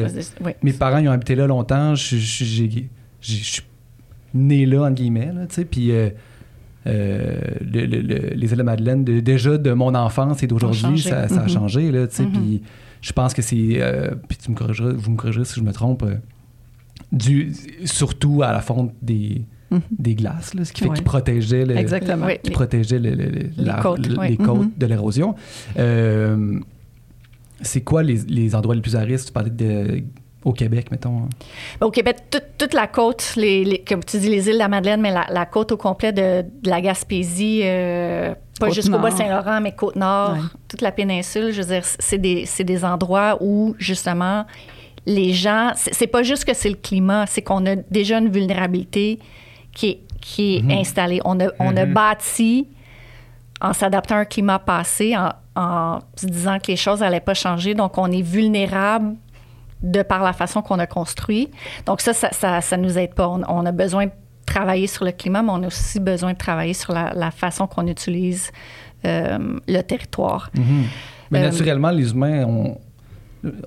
oui. 0.44 0.52
mes 0.64 0.72
parents 0.72 0.98
ils 0.98 1.08
ont 1.08 1.12
habité 1.12 1.36
là 1.36 1.46
longtemps. 1.46 1.94
Je 1.94 2.16
suis 2.16 3.62
né 4.34 4.66
là, 4.66 4.82
entre 4.84 4.94
guillemets. 4.94 5.32
Là, 5.34 5.46
tu 5.46 5.54
sais, 5.54 5.64
puis 5.64 5.90
euh, 5.92 6.10
euh, 6.86 7.38
le- 7.60 7.86
le- 7.86 8.00
le- 8.02 8.34
les 8.34 8.50
îles 8.52 8.58
de 8.58 8.62
Madeleine, 8.62 9.04
de- 9.04 9.20
déjà 9.20 9.56
de 9.56 9.72
mon 9.72 9.94
enfance 9.94 10.42
et 10.42 10.46
d'aujourd'hui, 10.46 11.00
ça, 11.00 11.28
ça 11.28 11.40
a 11.40 11.42
Mhm. 11.44 11.48
changé. 11.48 11.90
Là, 11.92 12.06
tu 12.06 12.16
sais, 12.16 12.22
Mhm. 12.24 12.32
Puis 12.32 12.62
je 13.00 13.12
pense 13.12 13.32
que 13.32 13.42
c'est. 13.42 13.80
euh, 13.80 14.10
puis 14.28 14.36
tu 14.36 14.50
me 14.50 14.56
corrigeras, 14.56 14.92
vous 14.92 15.10
me 15.10 15.16
corrigerez 15.16 15.44
si 15.44 15.58
je 15.60 15.64
me 15.64 15.72
trompe. 15.72 16.02
euh, 16.02 16.16
dû 17.12 17.52
surtout 17.84 18.42
à 18.42 18.52
la 18.52 18.60
fonte 18.60 18.92
des, 19.02 19.42
Mhm. 19.70 19.80
des 19.98 20.14
glaces, 20.14 20.54
là, 20.54 20.64
ce 20.64 20.72
qui 20.72 20.82
fait 20.82 20.88
Ouais. 20.88 20.94
qu'ils 20.96 21.04
protégeaient 21.04 21.64
le, 21.64 21.76
Exactement. 21.76 22.26
Oui, 22.26 22.34
qui 22.42 22.48
les- 22.50 22.54
protégeait 22.54 22.98
le- 22.98 23.10
le- 23.14 23.26
le- 23.30 23.50
Les 23.56 23.72
côtes, 23.82 24.06
le- 24.06 24.18
oui. 24.18 24.28
les 24.30 24.36
côtes 24.36 24.76
de 24.78 24.86
l'érosion. 24.86 25.34
Euh, 25.78 26.58
c'est 27.62 27.82
quoi 27.82 28.02
les, 28.02 28.16
les 28.28 28.54
endroits 28.54 28.74
les 28.74 28.80
plus 28.80 28.96
à 28.96 29.00
risque? 29.00 29.26
Tu 29.28 29.32
parlais 29.32 29.50
de, 29.50 30.02
au 30.44 30.52
Québec, 30.52 30.90
mettons. 30.90 31.28
Au 31.80 31.90
Québec, 31.90 32.16
toute, 32.30 32.44
toute 32.58 32.74
la 32.74 32.86
côte, 32.86 33.32
les, 33.36 33.64
les- 33.64 33.78
comme 33.78 34.04
tu 34.04 34.18
dis, 34.18 34.28
les 34.28 34.46
îles 34.48 34.54
de 34.54 34.58
la 34.58 34.68
Madeleine, 34.68 35.00
mais 35.00 35.10
la, 35.12 35.26
la 35.30 35.46
côte 35.46 35.72
au 35.72 35.76
complet 35.76 36.12
de, 36.12 36.42
de 36.62 36.68
la 36.70 36.80
Gaspésie, 36.80 37.62
euh, 37.64 38.34
pas 38.60 38.70
jusqu'au. 38.70 38.98
Bas-Saint-Laurent, 38.98 39.60
mais 39.60 39.72
Côte-Nord, 39.72 40.32
Ouais. 40.34 40.38
toute 40.68 40.80
la 40.82 40.92
péninsule, 40.92 41.50
je 41.52 41.62
veux 41.62 41.68
dire, 41.68 41.82
c'est 41.84 42.18
des, 42.18 42.44
des 42.60 42.84
endroits 42.84 43.38
où, 43.40 43.74
justement, 43.78 44.44
les 45.06 45.32
gens, 45.32 45.72
c'est 45.74 46.06
pas 46.06 46.22
juste 46.22 46.44
que 46.44 46.54
c'est 46.54 46.68
le 46.70 46.76
climat, 46.76 47.26
c'est 47.26 47.42
qu'on 47.42 47.64
a 47.66 47.76
déjà 47.76 48.18
une 48.18 48.28
vulnérabilité 48.30 49.18
qui 49.72 49.88
est, 49.90 50.00
qui 50.20 50.56
est 50.56 50.72
installée. 50.80 51.20
On 51.24 51.38
a, 51.40 51.46
on 51.58 51.76
a 51.76 51.84
Mhm. 51.84 51.92
bâti 51.94 52.68
en 53.60 53.72
s'adaptant 53.72 54.16
à 54.16 54.18
un 54.18 54.24
climat 54.24 54.58
passé, 54.58 55.16
en, 55.16 55.30
en 55.56 55.98
se 56.16 56.26
disant 56.26 56.58
que 56.58 56.68
les 56.68 56.76
choses 56.76 57.00
n'allaient 57.00 57.20
pas 57.20 57.34
changer. 57.34 57.74
Donc, 57.74 57.98
on 57.98 58.10
est 58.10 58.22
vulnérable 58.22 59.14
de 59.84 60.02
par 60.02 60.22
la 60.24 60.32
façon 60.32 60.62
qu'on 60.62 60.78
a 60.80 60.86
construit. 60.86 61.50
Donc, 61.86 62.00
ça, 62.00 62.12
ça, 62.12 62.30
ça, 62.32 62.60
ça 62.60 62.76
nous 62.76 62.98
aide 62.98 63.14
pas. 63.14 63.28
On, 63.28 63.42
on 63.48 63.64
a 63.66 63.72
besoin 63.72 64.06
de 64.06 64.10
travailler 64.46 64.86
sur 64.88 65.04
le 65.04 65.12
climat, 65.12 65.42
mais 65.42 65.50
on 65.52 65.62
a 65.62 65.66
aussi 65.68 66.00
besoin 66.00 66.32
de 66.32 66.38
travailler 66.38 66.74
sur 66.74 66.92
la, 66.92 67.12
la 67.14 67.30
façon 67.30 67.66
qu'on 67.66 67.86
utilise 67.86 68.50
euh, 69.04 69.38
le 69.68 69.80
territoire. 69.82 70.50
Mais 71.30 71.40
Euh, 71.40 71.50
naturellement, 71.50 71.90
les 71.90 72.10
humains, 72.12 72.44
on, 72.46 72.78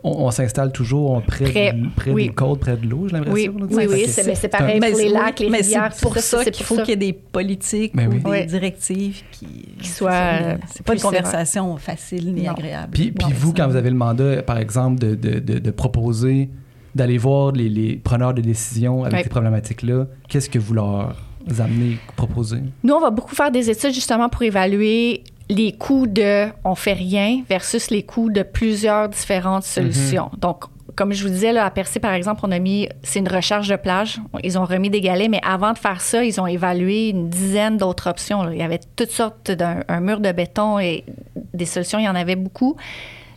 on, 0.03 0.25
on 0.25 0.31
s'installe 0.31 0.71
toujours 0.71 1.21
près, 1.23 1.45
Près, 1.45 1.73
de- 1.73 1.87
près 1.95 2.11
oui. 2.11 2.27
des 2.29 2.33
côtes, 2.33 2.59
près 2.59 2.77
de 2.77 2.87
l'eau, 2.87 3.07
j'ai 3.07 3.13
l'impression. 3.17 3.53
Oui, 3.59 3.67
oui, 3.71 3.85
oui, 3.89 4.05
c'est- 4.07 4.25
mais 4.25 4.35
c'est 4.35 4.53
un- 4.53 4.57
pareil. 4.57 4.79
Mais 4.79 4.89
pour 4.91 4.99
les 4.99 5.09
lacs, 5.09 5.39
les 5.39 5.49
mais 5.49 5.57
rivières, 5.59 5.91
c'est 5.93 6.01
pour 6.01 6.17
ça, 6.17 6.43
ça 6.43 6.51
qu'il 6.51 6.65
faut 6.65 6.75
qu'il 6.77 6.89
y 6.89 6.91
ait 6.91 6.95
des 6.95 7.13
politiques 7.13 7.95
Ben 7.95 8.07
ou 8.25 8.31
des 8.31 8.45
directives 8.45 9.21
qui, 9.31 9.47
Qui 9.81 9.87
soient, 9.87 10.11
euh, 10.11 10.57
C'est 10.71 10.85
pas 10.85 10.93
une 10.93 10.99
conversation 11.01 11.77
facile 11.77 12.33
ni 12.33 12.43
Non. 12.43 12.51
agréable. 12.51 12.89
Puis, 12.91 13.11
puis 13.11 13.33
vous, 13.33 13.53
quand 13.53 13.67
vous 13.67 13.75
avez 13.75 13.89
le 13.89 13.95
mandat, 13.95 14.41
par 14.43 14.57
exemple, 14.57 14.99
de, 14.99 15.15
de, 15.15 15.39
de, 15.39 15.59
de 15.59 15.71
proposer, 15.71 16.49
d'aller 16.95 17.17
voir 17.19 17.51
les, 17.51 17.69
les 17.69 17.95
preneurs 17.97 18.33
de 18.33 18.41
décision 18.41 19.03
avec 19.03 19.23
ces 19.23 19.29
problématiques-là, 19.29 20.07
qu'est-ce 20.27 20.49
que 20.49 20.57
vous 20.59 20.73
leur 20.73 21.15
amenez, 21.59 21.97
proposez? 22.15 22.57
Nous, 22.83 22.93
on 22.93 22.99
va 22.99 23.09
beaucoup 23.11 23.35
faire 23.35 23.51
des 23.51 23.69
études 23.69 23.93
justement 23.93 24.29
pour 24.29 24.41
évaluer 24.41 25.23
les 25.49 25.71
coûts 25.73 26.07
de 26.07 26.47
on 26.63 26.75
fait 26.75 26.93
rien 26.93 27.41
versus 27.49 27.89
les 27.89 28.03
coûts 28.03 28.29
de 28.29 28.43
plusieurs 28.43 29.09
différentes 29.09 29.63
solutions. 29.63 30.29
Donc, 30.37 30.65
comme 30.95 31.13
je 31.13 31.23
vous 31.23 31.29
disais, 31.29 31.53
là, 31.53 31.63
à 31.65 31.69
Percé, 31.69 31.99
par 31.99 32.13
exemple, 32.13 32.41
on 32.43 32.51
a 32.51 32.57
mis, 32.59 32.89
c'est 33.03 33.19
une 33.19 33.27
recharge 33.29 33.67
de 33.69 33.75
plage. 33.75 34.19
Ils 34.43 34.57
ont 34.57 34.65
remis 34.65 34.89
des 34.89 34.99
galets, 34.99 35.29
mais 35.29 35.39
avant 35.47 35.73
de 35.73 35.77
faire 35.77 36.01
ça, 36.01 36.23
ils 36.23 36.41
ont 36.41 36.47
évalué 36.47 37.09
une 37.09 37.29
dizaine 37.29 37.77
d'autres 37.77 38.09
options. 38.09 38.41
là. 38.43 38.51
Il 38.51 38.57
y 38.57 38.63
avait 38.63 38.79
toutes 38.95 39.11
sortes 39.11 39.51
d'un 39.51 39.81
un 39.87 39.99
mur 39.99 40.19
de 40.19 40.31
béton 40.31 40.79
et 40.79 41.05
des 41.53 41.65
solutions, 41.65 41.99
il 41.99 42.05
y 42.05 42.09
en 42.09 42.15
avait 42.15 42.35
beaucoup. 42.35 42.75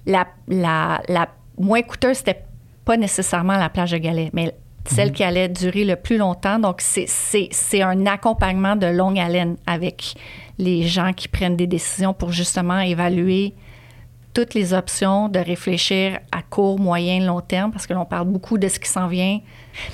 La, 0.06 0.26
la, 0.48 1.02
la 1.08 1.28
moins 1.58 1.82
coûteuse, 1.82 2.16
c'était 2.18 2.42
pas 2.86 2.96
nécessairement 2.96 3.56
la 3.58 3.68
plage 3.68 3.90
de 3.92 3.98
galets, 3.98 4.30
mais 4.32 4.54
celle 4.86 5.12
qui 5.12 5.22
allait 5.22 5.48
durer 5.50 5.84
le 5.84 5.96
plus 5.96 6.16
longtemps. 6.16 6.58
Donc, 6.58 6.80
c'est- 6.80 7.04
c'est 7.06 7.48
c'est 7.52 7.82
un 7.82 8.06
accompagnement 8.06 8.74
de 8.76 8.86
longue 8.86 9.18
haleine 9.18 9.56
avec 9.66 10.14
les 10.60 10.86
gens 10.86 11.12
qui 11.12 11.26
prennent 11.26 11.56
des 11.56 11.66
décisions 11.66 12.12
pour 12.14 12.30
justement 12.32 12.78
évaluer 12.80 13.54
toutes 14.32 14.54
les 14.54 14.72
options, 14.74 15.28
de 15.28 15.40
réfléchir 15.40 16.20
à 16.30 16.42
court, 16.42 16.78
moyen, 16.78 17.18
long 17.26 17.40
terme, 17.40 17.72
parce 17.72 17.88
que 17.88 17.94
l'on 17.94 18.04
parle 18.04 18.28
beaucoup 18.28 18.58
de 18.58 18.68
ce 18.68 18.78
qui 18.78 18.88
s'en 18.88 19.08
vient. 19.08 19.40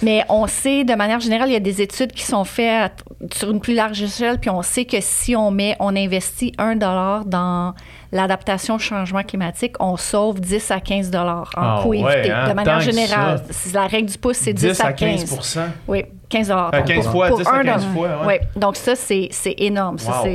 Mais 0.02 0.24
on 0.28 0.46
sait, 0.46 0.84
de 0.84 0.94
manière 0.94 1.20
générale, 1.20 1.48
il 1.48 1.52
y 1.54 1.56
a 1.56 1.60
des 1.60 1.80
études 1.80 2.12
qui 2.12 2.22
sont 2.22 2.44
faites 2.44 3.02
sur 3.32 3.50
une 3.50 3.60
plus 3.60 3.72
large 3.74 4.02
échelle, 4.02 4.38
puis 4.38 4.50
on 4.50 4.60
sait 4.60 4.84
que 4.84 4.98
si 5.00 5.34
on 5.34 5.50
met, 5.50 5.74
on 5.80 5.96
investit 5.96 6.52
un 6.58 6.76
dollar 6.76 7.24
dans 7.24 7.74
l'adaptation 8.12 8.74
au 8.74 8.78
changement 8.78 9.22
climatique, 9.22 9.74
on 9.80 9.96
sauve 9.96 10.38
10 10.40 10.70
à 10.70 10.80
15 10.80 11.10
dollars 11.10 11.50
en 11.56 11.60
Ah 11.62 11.80
coût 11.82 11.88
ouais, 11.94 12.18
évité. 12.18 12.30
hein, 12.30 12.48
de 12.48 12.52
manière 12.54 12.80
générale, 12.80 13.42
la 13.72 13.86
règle 13.86 14.10
du 14.10 14.18
pouce, 14.18 14.36
c'est 14.36 14.52
10, 14.52 14.66
10 14.68 14.80
à 14.80 14.92
15 14.92 15.70
oui, 15.88 16.04
15 16.28 16.48
dollars. 16.48 16.70
Euh, 16.74 16.82
15 16.82 17.08
fois, 17.08 17.30
10 17.30 17.46
à 17.46 17.64
15 17.64 17.86
fois, 17.86 18.20
ouais. 18.20 18.26
Ouais. 18.26 18.40
Donc 18.56 18.76
ça, 18.76 18.94
c'est 18.94 19.28
c'est 19.30 19.54
énorme. 19.58 19.96
Wow. 20.06 20.28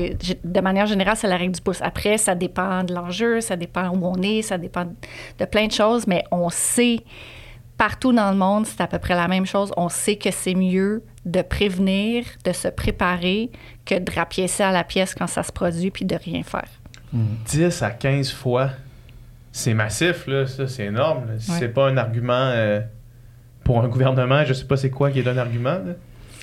de 0.43 0.61
manière 0.61 0.85
générale, 0.85 1.15
c'est 1.17 1.27
la 1.27 1.37
règle 1.37 1.53
du 1.53 1.61
pouce. 1.61 1.81
Après, 1.81 2.17
ça 2.17 2.35
dépend 2.35 2.83
de 2.83 2.93
l'enjeu, 2.93 3.41
ça 3.41 3.55
dépend 3.55 3.89
où 3.89 4.05
on 4.05 4.21
est, 4.21 4.41
ça 4.41 4.57
dépend 4.57 4.85
de 4.85 5.45
plein 5.45 5.67
de 5.67 5.71
choses, 5.71 6.07
mais 6.07 6.23
on 6.31 6.49
sait, 6.49 6.99
partout 7.77 8.13
dans 8.13 8.31
le 8.31 8.37
monde, 8.37 8.65
c'est 8.65 8.81
à 8.81 8.87
peu 8.87 8.99
près 8.99 9.15
la 9.15 9.27
même 9.27 9.45
chose. 9.45 9.71
On 9.77 9.89
sait 9.89 10.15
que 10.15 10.31
c'est 10.31 10.55
mieux 10.55 11.03
de 11.25 11.41
prévenir, 11.41 12.25
de 12.45 12.51
se 12.51 12.67
préparer, 12.67 13.51
que 13.85 13.99
de 13.99 14.11
rapiécer 14.11 14.63
à 14.63 14.71
la 14.71 14.83
pièce 14.83 15.13
quand 15.13 15.27
ça 15.27 15.43
se 15.43 15.51
produit, 15.51 15.91
puis 15.91 16.05
de 16.05 16.15
rien 16.15 16.43
faire. 16.43 16.69
10 17.13 17.83
à 17.83 17.91
15 17.91 18.31
fois. 18.31 18.69
C'est 19.51 19.73
massif, 19.73 20.27
là. 20.27 20.47
Ça, 20.47 20.67
c'est 20.67 20.85
énorme. 20.85 21.25
Ouais. 21.25 21.37
c'est 21.37 21.67
pas 21.67 21.89
un 21.89 21.97
argument 21.97 22.33
euh, 22.33 22.79
pour 23.71 23.81
un 23.83 23.87
gouvernement, 23.87 24.43
je 24.45 24.53
sais 24.53 24.65
pas 24.65 24.75
c'est 24.77 24.89
quoi 24.89 25.09
qui 25.11 25.19
est 25.19 25.27
un 25.27 25.37
argument. 25.37 25.69
là. 25.85 25.93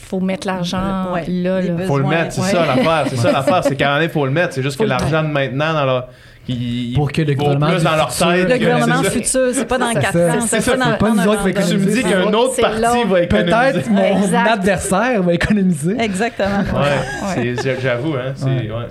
faut 0.09 0.21
mettre 0.21 0.47
l'argent 0.47 0.79
Euh, 1.09 1.13
ouais. 1.15 1.25
là. 1.29 1.61
Là. 1.61 1.85
Faut 1.87 1.99
le 1.99 2.05
mettre, 2.07 2.33
c'est 2.33 2.41
Ouais. 2.41 2.47
ça 2.49 2.65
l'affaire. 2.65 3.05
C'est 3.09 3.17
ça 3.17 3.31
l'affaire. 3.33 3.63
C'est 3.65 3.77
qu'à 3.77 3.93
donné, 3.95 4.09
faut 4.09 4.25
le 4.25 4.33
mettre. 4.33 4.55
C'est 4.55 4.63
juste 4.63 4.79
Faut 4.79 4.85
que 4.85 4.89
l'argent 4.89 5.23
de 5.23 5.29
maintenant, 5.29 5.75
dans 5.75 5.85
leur. 5.85 6.09
il- 6.49 6.95
Pour 6.95 7.13
que 7.13 7.21
le 7.21 7.33
il 7.33 7.37
gouvernement 7.37 7.67
plus 7.73 7.83
dans 7.83 7.95
leur 7.97 8.11
futur- 8.11 8.33
tête. 8.33 8.49
Le 8.49 8.59
gouvernement 8.59 9.03
futur, 9.03 9.51
c'est 9.53 9.67
pas 9.69 9.77
dans 9.77 9.89
C'est 9.93 10.01
quatre 10.01 10.13
ça. 10.15 10.29
ans, 10.35 10.41
C'est 10.41 10.47
c'est 10.49 10.61
ça, 10.63 10.77
pas 10.79 10.85
dans, 10.93 10.97
pas 10.97 11.09
dans 11.11 11.15
nous 11.15 11.29
autres 11.29 11.51
qui. 11.51 11.69
Tu 11.71 11.77
me 11.77 11.85
dis 11.93 12.03
qu'un 12.03 12.33
autre 12.33 12.53
c'est 12.57 12.63
parti 12.63 12.81
long. 12.81 13.05
va 13.05 13.21
économiser. 13.21 13.53
Peut-être 13.73 13.91
mon 13.91 14.23
Exact. 14.23 14.51
adversaire 14.51 15.23
va 15.23 15.33
économiser. 15.35 16.01
Exactement. 16.01 16.61
Ouais, 16.61 17.55
c'est- 17.57 17.81
j'avoue, 17.83 18.15
hein. 18.15 18.33
C'est, 18.35 18.47
Ouais. 18.47 18.61
ouais. 18.71 18.87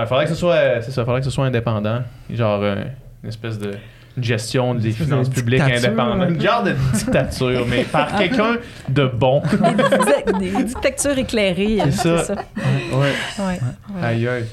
Ouais, 0.00 0.06
faudrait 0.06 0.24
que 0.24 0.30
ce 0.30 0.36
soit, 0.36 0.80
c'est 0.80 0.90
ça, 0.90 1.04
faudrait 1.04 1.20
que 1.20 1.26
ce 1.26 1.30
soit 1.30 1.44
indépendant. 1.44 1.98
Genre 2.32 2.60
euh, 2.62 2.76
une 3.22 3.28
espèce 3.28 3.58
de 3.58 3.72
une 4.16 4.22
gestion 4.24 4.74
des 4.74 4.88
Une 4.88 4.94
finances 4.94 5.28
publiques 5.28 5.62
dictature, 5.64 5.88
indépendante. 5.88 6.20
un 6.22 6.28
Une 6.34 6.40
genre 6.40 6.62
de 6.62 6.72
dictature, 6.92 7.66
mais 7.68 7.84
par 7.84 8.16
quelqu'un 8.18 8.56
de 8.88 9.06
bon. 9.06 9.42
Des, 10.40 10.50
des 10.50 10.64
dictatures 10.64 11.18
éclairées. 11.18 11.78
C'est 11.86 11.90
ça. 11.90 12.18
ça. 12.24 12.34
Ouais. 12.92 13.12
Ouais. 13.44 13.58
Aïe 14.02 14.28
aïe. 14.28 14.44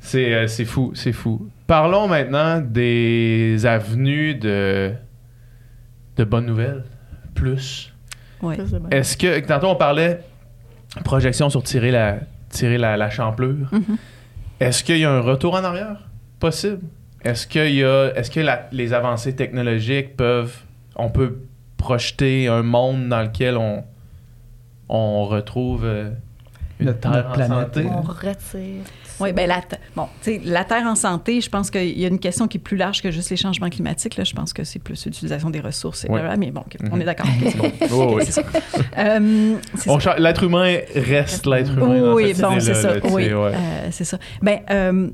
C'est 0.00 0.32
euh, 0.34 0.46
c'est 0.46 0.64
fou, 0.64 0.92
c'est 0.94 1.12
fou. 1.12 1.48
Parlons 1.66 2.06
maintenant 2.06 2.60
des 2.60 3.64
avenues 3.66 4.34
de, 4.34 4.92
de 6.16 6.24
bonnes 6.24 6.46
nouvelles. 6.46 6.84
Plus. 7.34 7.92
Ouais. 8.40 8.56
Est-ce 8.90 9.16
que, 9.16 9.40
tantôt 9.40 9.66
on 9.68 9.76
parlait 9.76 10.20
projection 11.04 11.50
sur 11.50 11.62
tirer 11.62 11.90
la, 11.90 12.18
tirer 12.48 12.78
la, 12.78 12.96
la 12.96 13.10
champlure. 13.10 13.68
Mhm. 13.72 13.96
Est-ce 14.60 14.82
qu'il 14.84 14.96
y 14.98 15.04
a 15.04 15.10
un 15.12 15.20
retour 15.20 15.54
en 15.54 15.64
arrière? 15.64 16.08
Possible? 16.40 16.80
Est-ce 17.26 17.46
qu'il 17.46 17.74
y 17.74 17.84
a, 17.84 18.12
est-ce 18.14 18.30
que 18.30 18.40
la- 18.40 18.68
les 18.72 18.92
avancées 18.92 19.34
technologiques 19.34 20.16
peuvent, 20.16 20.54
on 20.96 21.08
peut 21.10 21.38
projeter 21.76 22.48
un 22.48 22.62
monde 22.62 23.08
dans 23.08 23.22
lequel 23.22 23.56
on, 23.56 23.84
on 24.88 25.24
retrouve 25.26 25.84
euh, 25.84 26.10
une 26.80 26.86
Notre- 26.86 27.00
terre 27.00 27.12
notre 27.12 27.28
en 27.28 27.32
planète. 27.32 27.74
santé? 27.74 27.86
On 27.90 28.00
retire. 28.02 28.82
Oui, 29.18 29.32
ben 29.32 29.48
la, 29.48 29.62
bon, 29.94 30.08
tu 30.22 30.32
sais, 30.32 30.40
la 30.44 30.62
Terre 30.64 30.82
en 30.86 30.94
santé, 30.94 31.40
je 31.40 31.48
pense 31.48 31.70
qu'il 31.70 31.98
y 31.98 32.04
a 32.04 32.08
une 32.08 32.18
question 32.18 32.46
qui 32.48 32.58
est 32.58 32.60
plus 32.60 32.76
large 32.76 33.00
que 33.00 33.10
juste 33.10 33.30
les 33.30 33.38
changements 33.38 33.70
climatiques. 33.70 34.18
Là. 34.18 34.24
Je 34.24 34.34
pense 34.34 34.52
que 34.52 34.62
c'est 34.62 34.78
plus 34.78 35.06
l'utilisation 35.06 35.48
des 35.48 35.60
ressources. 35.60 36.04
et 36.04 36.10
Oui. 36.10 36.20
Mais 36.38 36.50
bon, 36.50 36.60
OK, 36.60 36.76
on 36.92 37.00
est 37.00 37.04
d'accord. 37.04 37.26
Oui. 37.90 38.24
Euh, 38.98 39.56
L'être 40.18 40.42
humain 40.44 40.78
reste 40.94 41.46
l'être 41.46 41.72
humain. 41.72 41.98
dans 42.00 42.14
Oui, 42.14 42.34
cette 42.34 42.40
bon, 42.42 42.60
c'est 42.60 42.74
ça. 42.74 42.92
oui, 43.04 43.32
ouais. 43.32 43.52
euh, 43.54 43.88
c'est 43.90 44.04
ça. 44.04 44.18
Ben, 44.42 44.58
euh, 44.70 45.08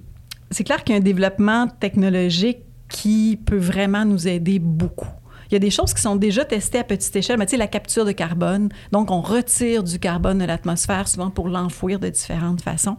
c'est 0.53 0.65
clair 0.65 0.85
qu'il 0.85 0.95
y 0.95 0.99
a 0.99 1.01
un 1.01 1.05
développement 1.05 1.67
technologique 1.69 2.59
qui 2.89 3.41
peut 3.45 3.57
vraiment 3.57 4.05
nous 4.05 4.29
aider 4.29 4.59
beaucoup. 4.59 5.09
Il 5.53 5.55
y 5.55 5.57
a 5.57 5.59
des 5.59 5.71
choses 5.71 5.93
qui 5.93 6.01
sont 6.01 6.17
déjà 6.17 6.47
testées 6.47 6.79
à 6.79 6.85
petite 6.85 7.15
échelle, 7.15 7.37
mais 7.39 7.45
tu 7.45 7.51
sais, 7.51 7.57
la 7.59 7.67
capture 7.67 8.07
de 8.07 8.13
carbone. 8.13 8.71
Donc, 8.91 9.11
on 9.11 9.21
retire 9.21 9.83
du 9.83 9.99
carbone 9.99 10.39
de 10.39 10.47
l'atmosphère, 10.47 11.07
souvent 11.07 11.29
pour 11.29 11.47
l'enfouir 11.47 11.99
de 11.99 12.09
différentes 12.09 12.63
façons. 12.63 12.97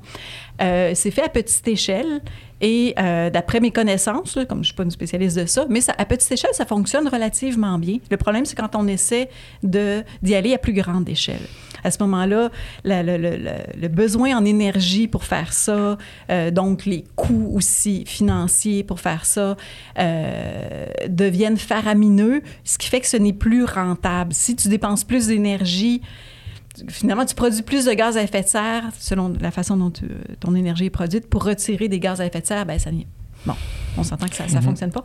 Euh, 0.61 0.91
c'est 0.93 1.09
fait 1.09 1.23
à 1.23 1.29
petite 1.29 1.67
échelle 1.67 2.21
et 2.61 2.93
euh, 2.99 3.31
d'après 3.31 3.59
mes 3.59 3.71
connaissances, 3.71 4.37
comme 4.47 4.57
je 4.57 4.59
ne 4.59 4.63
suis 4.65 4.75
pas 4.75 4.83
une 4.83 4.91
spécialiste 4.91 5.35
de 5.35 5.47
ça, 5.47 5.65
mais 5.67 5.79
à 5.89 6.05
petite 6.05 6.31
échelle, 6.31 6.53
ça 6.53 6.67
fonctionne 6.67 7.07
relativement 7.07 7.79
bien. 7.79 7.97
Le 8.11 8.17
problème, 8.17 8.45
c'est 8.45 8.55
quand 8.55 8.75
on 8.75 8.87
essaie 8.87 9.29
d'y 9.63 10.35
aller 10.35 10.53
à 10.53 10.59
plus 10.59 10.73
grande 10.73 11.09
échelle. 11.09 11.41
À 11.83 11.91
ce 11.91 11.97
moment-là, 12.03 12.49
le, 12.85 13.87
besoin 13.87 14.37
en 14.37 14.45
énergie 14.45 15.07
pour 15.07 15.23
faire 15.25 15.53
ça, 15.53 15.97
euh, 16.29 16.51
donc 16.51 16.85
les 16.85 17.03
coûts 17.15 17.51
aussi 17.53 18.03
financiers 18.05 18.83
pour 18.83 18.99
faire 18.99 19.25
ça, 19.25 19.55
euh, 19.99 20.85
deviennent 21.07 21.57
faramineux, 21.57 22.41
ce 22.63 22.77
qui 22.77 22.87
fait 22.89 22.99
que 23.01 23.07
ce 23.07 23.17
n'est 23.17 23.33
plus 23.33 23.63
rentable. 23.65 24.33
Si 24.33 24.55
tu 24.55 24.67
dépenses 24.67 25.03
plus 25.03 25.27
d'énergie, 25.27 26.01
finalement, 26.89 27.25
tu 27.25 27.35
produis 27.35 27.61
plus 27.61 27.85
de 27.85 27.93
gaz 27.93 28.17
à 28.17 28.23
effet 28.23 28.41
de 28.41 28.47
serre 28.47 28.83
selon 28.97 29.33
la 29.39 29.51
façon 29.51 29.77
dont 29.77 29.91
tu- 29.91 30.05
ton 30.39 30.55
énergie 30.55 30.85
est 30.85 30.89
produite. 30.89 31.27
Pour 31.29 31.43
retirer 31.43 31.87
des 31.87 31.99
gaz 31.99 32.19
à 32.21 32.25
effet 32.25 32.41
de 32.41 32.45
serre, 32.47 32.65
ben 32.65 32.79
ça 32.79 32.91
n'y 32.91 33.05
Bon, 33.45 33.53
on 33.97 34.03
s'entend 34.03 34.27
que 34.27 34.35
ça 34.35 34.45
ne 34.45 34.51
Mhm. 34.55 34.61
fonctionne 34.61 34.91
pas. 34.91 35.03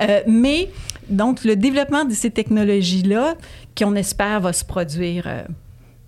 Euh, 0.00 0.20
mais, 0.28 0.70
donc, 1.08 1.42
le 1.44 1.56
développement 1.56 2.04
de 2.04 2.12
ces 2.14 2.30
technologies-là, 2.30 3.34
qu'on 3.76 3.96
espère 3.96 4.40
va 4.40 4.52
se 4.52 4.64
produire 4.64 5.24
euh, 5.26 5.42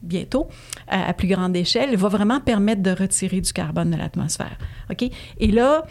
bientôt 0.02 0.48
à, 0.88 1.08
à 1.08 1.12
plus 1.12 1.28
grande 1.28 1.56
échelle, 1.56 1.96
va 1.96 2.08
vraiment 2.08 2.40
permettre 2.40 2.82
de 2.82 2.90
retirer 2.90 3.40
du 3.40 3.52
carbone 3.52 3.90
de 3.90 3.96
l'atmosphère. 3.96 4.56
OK? 4.90 5.04
Et 5.38 5.46
là, 5.50 5.84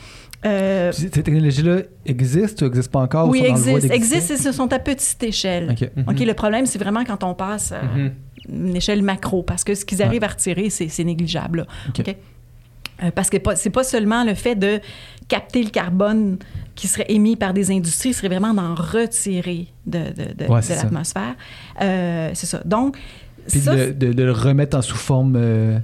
euh, 0.45 0.91
Ces 0.91 1.09
technologies-là 1.09 1.77
existent 2.05 2.65
ou 2.65 2.69
n'existent 2.69 2.91
pas 2.99 3.05
encore? 3.05 3.27
ou 3.27 3.31
oui, 3.31 3.43
existent, 3.45 3.93
existent 3.93 4.33
et 4.33 4.37
ce 4.37 4.51
sont 4.51 4.71
à 4.73 4.79
petite 4.79 5.21
échelle. 5.23 5.71
OK. 5.79 5.89
OK, 6.07 6.19
le 6.19 6.33
problème, 6.33 6.65
c'est 6.65 6.79
vraiment 6.79 7.03
quand 7.05 7.23
on 7.23 7.33
passe 7.33 7.71
à 7.71 7.83
Mhm. 7.83 8.11
une 8.49 8.75
échelle 8.75 9.01
macro, 9.03 9.43
parce 9.43 9.63
que 9.63 9.75
ce 9.75 9.85
qu'ils 9.85 10.01
arrivent 10.01 10.23
à 10.23 10.27
retirer, 10.29 10.69
c'est 10.69 11.03
négligeable. 11.03 11.67
là. 11.97 12.03
Euh, 13.03 13.09
parce 13.09 13.31
que 13.31 13.37
c'est 13.55 13.71
pas 13.71 13.83
seulement 13.83 14.23
le 14.23 14.35
fait 14.35 14.53
de 14.53 14.79
capter 15.27 15.63
le 15.63 15.69
carbone 15.71 16.37
qui 16.75 16.87
serait 16.87 17.05
émis 17.09 17.35
par 17.35 17.51
des 17.53 17.71
industries, 17.71 18.13
ce 18.13 18.19
serait 18.19 18.27
vraiment 18.27 18.53
d'en 18.53 18.75
retirer 18.75 19.67
de, 19.87 19.99
de- 19.99 20.33
de- 20.45 20.51
Ouais, 20.51 20.59
l'atmosphère. 20.69 21.33
Euh, 21.81 22.29
c'est 22.35 22.45
ça. 22.45 22.61
Donc, 22.63 22.97
Puis 23.49 23.59
ça, 23.59 23.75
de, 23.75 23.91
de- 23.91 24.13
de 24.13 24.23
le 24.23 24.31
remettre 24.31 24.77
en 24.77 24.81
sous 24.81 24.95
forme 24.95 25.35
euh, 25.37 25.77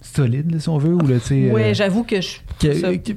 solide, 0.00 0.58
si 0.60 0.68
on 0.68 0.78
veut, 0.78 0.94
ou 0.94 1.06
là, 1.06 1.16
tu 1.24 1.50
oui, 1.52 1.62
euh, 1.62 1.74
j'avoue 1.74 2.04
que 2.04 2.20
je. 2.20 2.36
que- 2.60 2.74
ça- 2.74 2.96
que- 2.96 3.12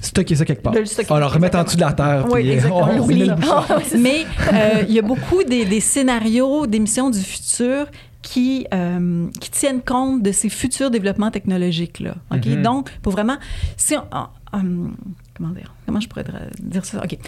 stocker 0.00 0.34
ça 0.36 0.44
quelque 0.44 0.62
part. 0.62 0.72
De 0.74 0.80
le 0.80 0.86
stocker, 0.86 1.12
On 1.12 1.18
le 1.18 1.26
remettre 1.26 1.56
en 1.58 1.64
dessous 1.64 1.76
de 1.76 1.80
la 1.82 1.92
terre. 1.92 2.26
Oui, 2.30 2.40
puis, 2.42 2.50
euh, 2.50 2.54
exactement. 2.54 2.88
on- 3.00 3.06
le 3.06 3.34
bouchon. 3.34 3.98
Mais 3.98 4.26
euh, 4.52 4.82
il 4.88 4.94
y 4.94 4.98
a 4.98 5.02
beaucoup 5.02 5.42
des, 5.44 5.64
des 5.64 5.80
scénarios 5.80 6.66
d'émissions 6.66 7.10
du 7.10 7.20
futur 7.20 7.86
qui, 8.22 8.66
euh, 8.72 9.26
qui 9.40 9.50
tiennent 9.50 9.82
compte 9.82 10.22
de 10.22 10.32
ces 10.32 10.48
futurs 10.48 10.90
développements 10.90 11.30
technologiques-là. 11.30 12.14
OK? 12.32 12.46
Mhm. 12.46 12.62
Donc, 12.62 12.90
pour 13.02 13.12
vraiment... 13.12 13.36
Si 13.76 13.94
on, 13.96 14.02
on- 14.12 14.56
hum, 14.58 14.94
comment 15.36 15.50
dire? 15.50 15.74
Comment 15.86 16.00
je 16.00 16.08
pourrais 16.08 16.24
dire 16.60 16.84
ça? 16.84 17.02
OK. 17.04 17.18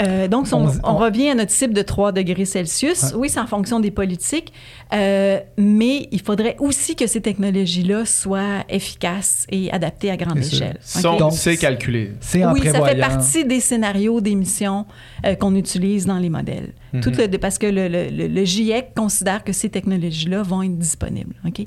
Euh, 0.00 0.28
donc, 0.28 0.46
si 0.46 0.54
on, 0.54 0.64
On- 0.66 0.68
on 0.68 0.90
on- 0.90 0.96
revient 0.96 1.30
à 1.30 1.34
notre 1.34 1.50
cible 1.50 1.72
de 1.74 1.82
3 1.82 2.12
degrés 2.12 2.44
Celsius. 2.44 3.02
Ouais. 3.02 3.08
Oui, 3.16 3.28
c'est 3.30 3.40
en 3.40 3.46
fonction 3.46 3.80
des 3.80 3.90
politiques, 3.90 4.52
euh, 4.92 5.38
mais 5.56 6.08
il 6.12 6.20
faudrait 6.20 6.56
aussi 6.58 6.94
que 6.96 7.06
ces 7.06 7.20
technologies-là 7.20 8.04
soient 8.04 8.64
efficaces 8.68 9.46
et 9.50 9.70
adaptées 9.72 10.10
à 10.10 10.16
grande 10.16 10.38
échelle. 10.38 10.78
C'est 10.80 11.56
calculé. 11.56 12.12
C'est 12.20 12.44
en 12.44 12.52
Oui, 12.52 12.60
ça 12.64 12.84
fait 12.84 12.98
partie 12.98 13.44
des 13.44 13.60
scénarios 13.60 14.20
d'émissions 14.20 14.86
euh, 15.24 15.34
qu'on 15.34 15.54
utilise 15.54 16.06
dans 16.06 16.18
les 16.18 16.30
modèles. 16.30 16.72
Tout 17.00 17.10
le- 17.16 17.38
parce 17.38 17.56
que 17.58 17.66
le, 17.66 17.88
le- 17.88 18.44
GIEC 18.44 18.92
considère 18.94 19.44
que 19.44 19.52
ces 19.52 19.70
technologies-là 19.70 20.42
vont 20.42 20.62
être 20.62 20.76
disponibles. 20.78 21.34
OK? 21.46 21.64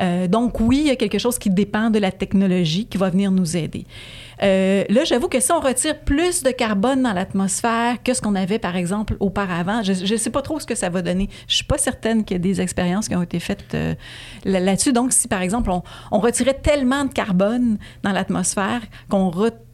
Euh, 0.00 0.28
donc, 0.28 0.60
oui, 0.60 0.78
il 0.82 0.86
y 0.86 0.90
a 0.90 0.96
quelque 0.96 1.18
chose 1.18 1.38
qui 1.38 1.50
dépend 1.50 1.90
de 1.90 1.98
la 1.98 2.12
technologie 2.12 2.86
qui 2.86 2.96
va 2.98 3.10
venir 3.10 3.32
nous 3.32 3.56
aider. 3.56 3.84
Euh, 4.42 4.84
là, 4.88 5.04
j'avoue 5.04 5.28
que 5.28 5.40
si 5.40 5.52
on 5.52 5.60
retire 5.60 5.98
plus 6.00 6.42
de 6.42 6.50
carbone 6.50 7.02
dans 7.02 7.12
l'atmosphère 7.12 8.02
que 8.02 8.14
ce 8.14 8.20
qu'on 8.22 8.34
avait, 8.34 8.58
par 8.58 8.76
exemple, 8.76 9.16
auparavant, 9.20 9.82
je 9.82 9.92
ne 10.12 10.18
sais 10.18 10.30
pas 10.30 10.42
trop 10.42 10.58
ce 10.60 10.66
que 10.66 10.74
ça 10.74 10.88
va 10.88 11.02
donner. 11.02 11.28
Je 11.46 11.56
suis 11.56 11.64
pas 11.64 11.78
certaine 11.78 12.24
qu'il 12.24 12.34
y 12.34 12.36
ait 12.36 12.40
des 12.40 12.60
expériences 12.60 13.08
qui 13.08 13.16
ont 13.16 13.22
été 13.22 13.38
faites 13.40 13.74
euh, 13.74 13.94
là- 14.44 14.60
là-dessus. 14.60 14.92
Donc, 14.92 15.12
si, 15.12 15.28
par 15.28 15.42
exemple, 15.42 15.70
on, 15.70 15.82
on 16.10 16.18
retirait 16.20 16.54
tellement 16.54 17.04
de 17.04 17.12
carbone 17.12 17.78
dans 18.02 18.12
l'atmosphère 18.12 18.80
qu'on 19.08 19.30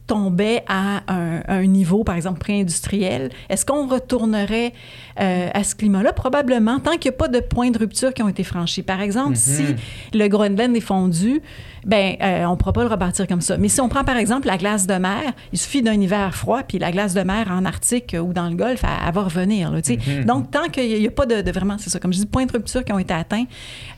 retombait 0.07 0.63
à 0.67 1.01
un, 1.07 1.41
un 1.47 1.65
niveau, 1.65 2.03
par 2.03 2.15
exemple, 2.15 2.39
pré-industriel, 2.39 3.29
est-ce 3.49 3.65
qu'on 3.65 3.87
retournerait 3.87 4.73
euh, 5.19 5.49
à 5.53 5.63
ce 5.63 5.75
climat-là? 5.75 6.13
Probablement, 6.13 6.79
tant 6.79 6.97
qu'il 6.97 7.11
n'y 7.11 7.15
a 7.15 7.17
pas 7.17 7.27
de 7.27 7.39
points 7.39 7.71
de 7.71 7.77
rupture 7.77 8.13
qui 8.13 8.23
ont 8.23 8.29
été 8.29 8.43
franchis. 8.43 8.83
Par 8.83 9.01
exemple, 9.01 9.35
si 9.35 9.75
le 10.13 10.27
Groenland 10.27 10.75
est 10.75 10.81
fondu, 10.81 11.41
ben, 11.85 12.15
euh, 12.21 12.45
on 12.45 12.51
ne 12.51 12.55
pourra 12.55 12.73
pas 12.73 12.83
le 12.83 12.89
rebâtir 12.89 13.27
comme 13.27 13.41
ça. 13.41 13.57
Mais 13.57 13.67
si 13.67 13.81
on 13.81 13.89
prend, 13.89 14.03
par 14.03 14.17
exemple, 14.17 14.47
la 14.47 14.57
glace 14.57 14.87
de 14.87 14.93
mer, 14.95 15.33
il 15.51 15.57
suffit 15.57 15.81
d'un 15.81 15.99
hiver 15.99 16.35
froid, 16.35 16.63
puis 16.63 16.79
la 16.79 16.91
glace 16.91 17.13
de 17.13 17.21
mer 17.21 17.47
en 17.51 17.65
Arctique 17.65 18.15
ou 18.21 18.33
dans 18.33 18.49
le 18.49 18.55
Golfe, 18.55 18.83
elle, 18.83 19.07
elle 19.07 19.13
va 19.13 19.23
revenir. 19.23 19.71
là, 19.71 19.79
sais. 19.83 19.97
Donc, 20.25 20.51
tant 20.51 20.69
qu'il 20.69 20.99
n'y 20.99 21.07
a 21.07 21.11
pas 21.11 21.25
de, 21.25 21.41
de 21.41 21.51
vraiment, 21.51 21.77
c'est 21.77 21.89
ça, 21.89 21.99
comme 21.99 22.13
je 22.13 22.19
dis, 22.19 22.25
points 22.25 22.45
de 22.45 22.51
rupture 22.51 22.83
qui 22.83 22.93
ont 22.93 22.99
été 22.99 23.13
atteints, 23.13 23.45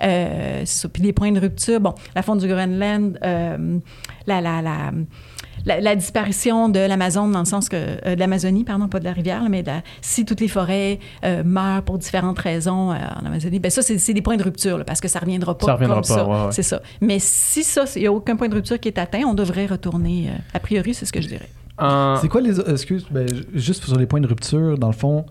euh, 0.03 0.61
c'est 0.65 0.81
ça. 0.81 0.89
Puis 0.89 1.03
les 1.03 1.13
points 1.13 1.31
de 1.31 1.39
rupture, 1.39 1.79
bon, 1.79 1.93
la 2.15 2.23
fonte 2.23 2.39
du 2.39 2.47
Groenland, 2.47 3.19
la, 3.21 4.41
la, 4.41 4.61
la, 4.61 4.91
la, 5.65 5.81
la 5.81 5.95
disparition 5.95 6.69
de 6.69 6.79
l'Amazon 6.79 7.27
dans 7.27 7.39
le 7.39 7.45
sens 7.45 7.69
que 7.69 7.75
euh, 7.77 8.15
de 8.15 8.19
l'Amazonie, 8.19 8.63
pardon, 8.63 8.87
pas 8.87 8.99
de 8.99 9.05
la 9.05 9.13
rivière, 9.13 9.43
là, 9.43 9.49
mais 9.49 9.61
de 9.63 9.67
la- 9.67 9.81
si 10.01 10.25
toutes 10.25 10.39
les 10.41 10.47
forêts 10.47 10.99
euh, 11.23 11.43
meurent 11.43 11.83
pour 11.83 11.97
différentes 11.97 12.39
raisons 12.39 12.91
euh, 12.91 12.95
en 13.21 13.25
Amazonie, 13.25 13.59
ben 13.59 13.69
ça 13.71 13.81
c'est 13.81 14.13
des 14.13 14.21
points 14.21 14.37
de 14.37 14.43
rupture 14.43 14.77
là, 14.77 14.83
parce 14.83 15.01
que 15.01 15.07
ça 15.07 15.19
reviendra 15.19 15.57
pas 15.57 15.65
Ça 15.65 15.73
reviendra 15.73 16.01
comme 16.01 16.07
pas, 16.07 16.13
ça. 16.15 16.27
ouais, 16.27 16.45
ouais. 16.45 16.51
C'est 16.51 16.63
ça. 16.63 16.81
Mais 17.01 17.17
si 17.19 17.63
ça, 17.63 17.85
il 17.95 18.01
n'y 18.01 18.07
a 18.07 18.11
aucun 18.11 18.35
point 18.35 18.47
de 18.49 18.55
rupture 18.55 18.79
qui 18.79 18.87
est 18.87 18.97
atteint, 18.97 19.23
on 19.27 19.33
devrait 19.33 19.65
retourner. 19.65 20.29
euh, 20.29 20.37
a 20.53 20.59
priori, 20.59 20.93
c'est 20.93 21.05
ce 21.05 21.11
que 21.13 21.21
je 21.21 21.27
dirais. 21.27 21.49
C'est 22.21 22.27
quoi 22.27 22.41
les. 22.41 22.59
Excuse, 22.59 23.05
ben, 23.09 23.27
ju- 23.33 23.45
juste 23.53 23.85
sur 23.85 23.97
les 23.97 24.05
points 24.05 24.19
de 24.19 24.27
rupture, 24.27 24.77
dans 24.77 24.87
le 24.87 24.93
fond, 24.93 25.25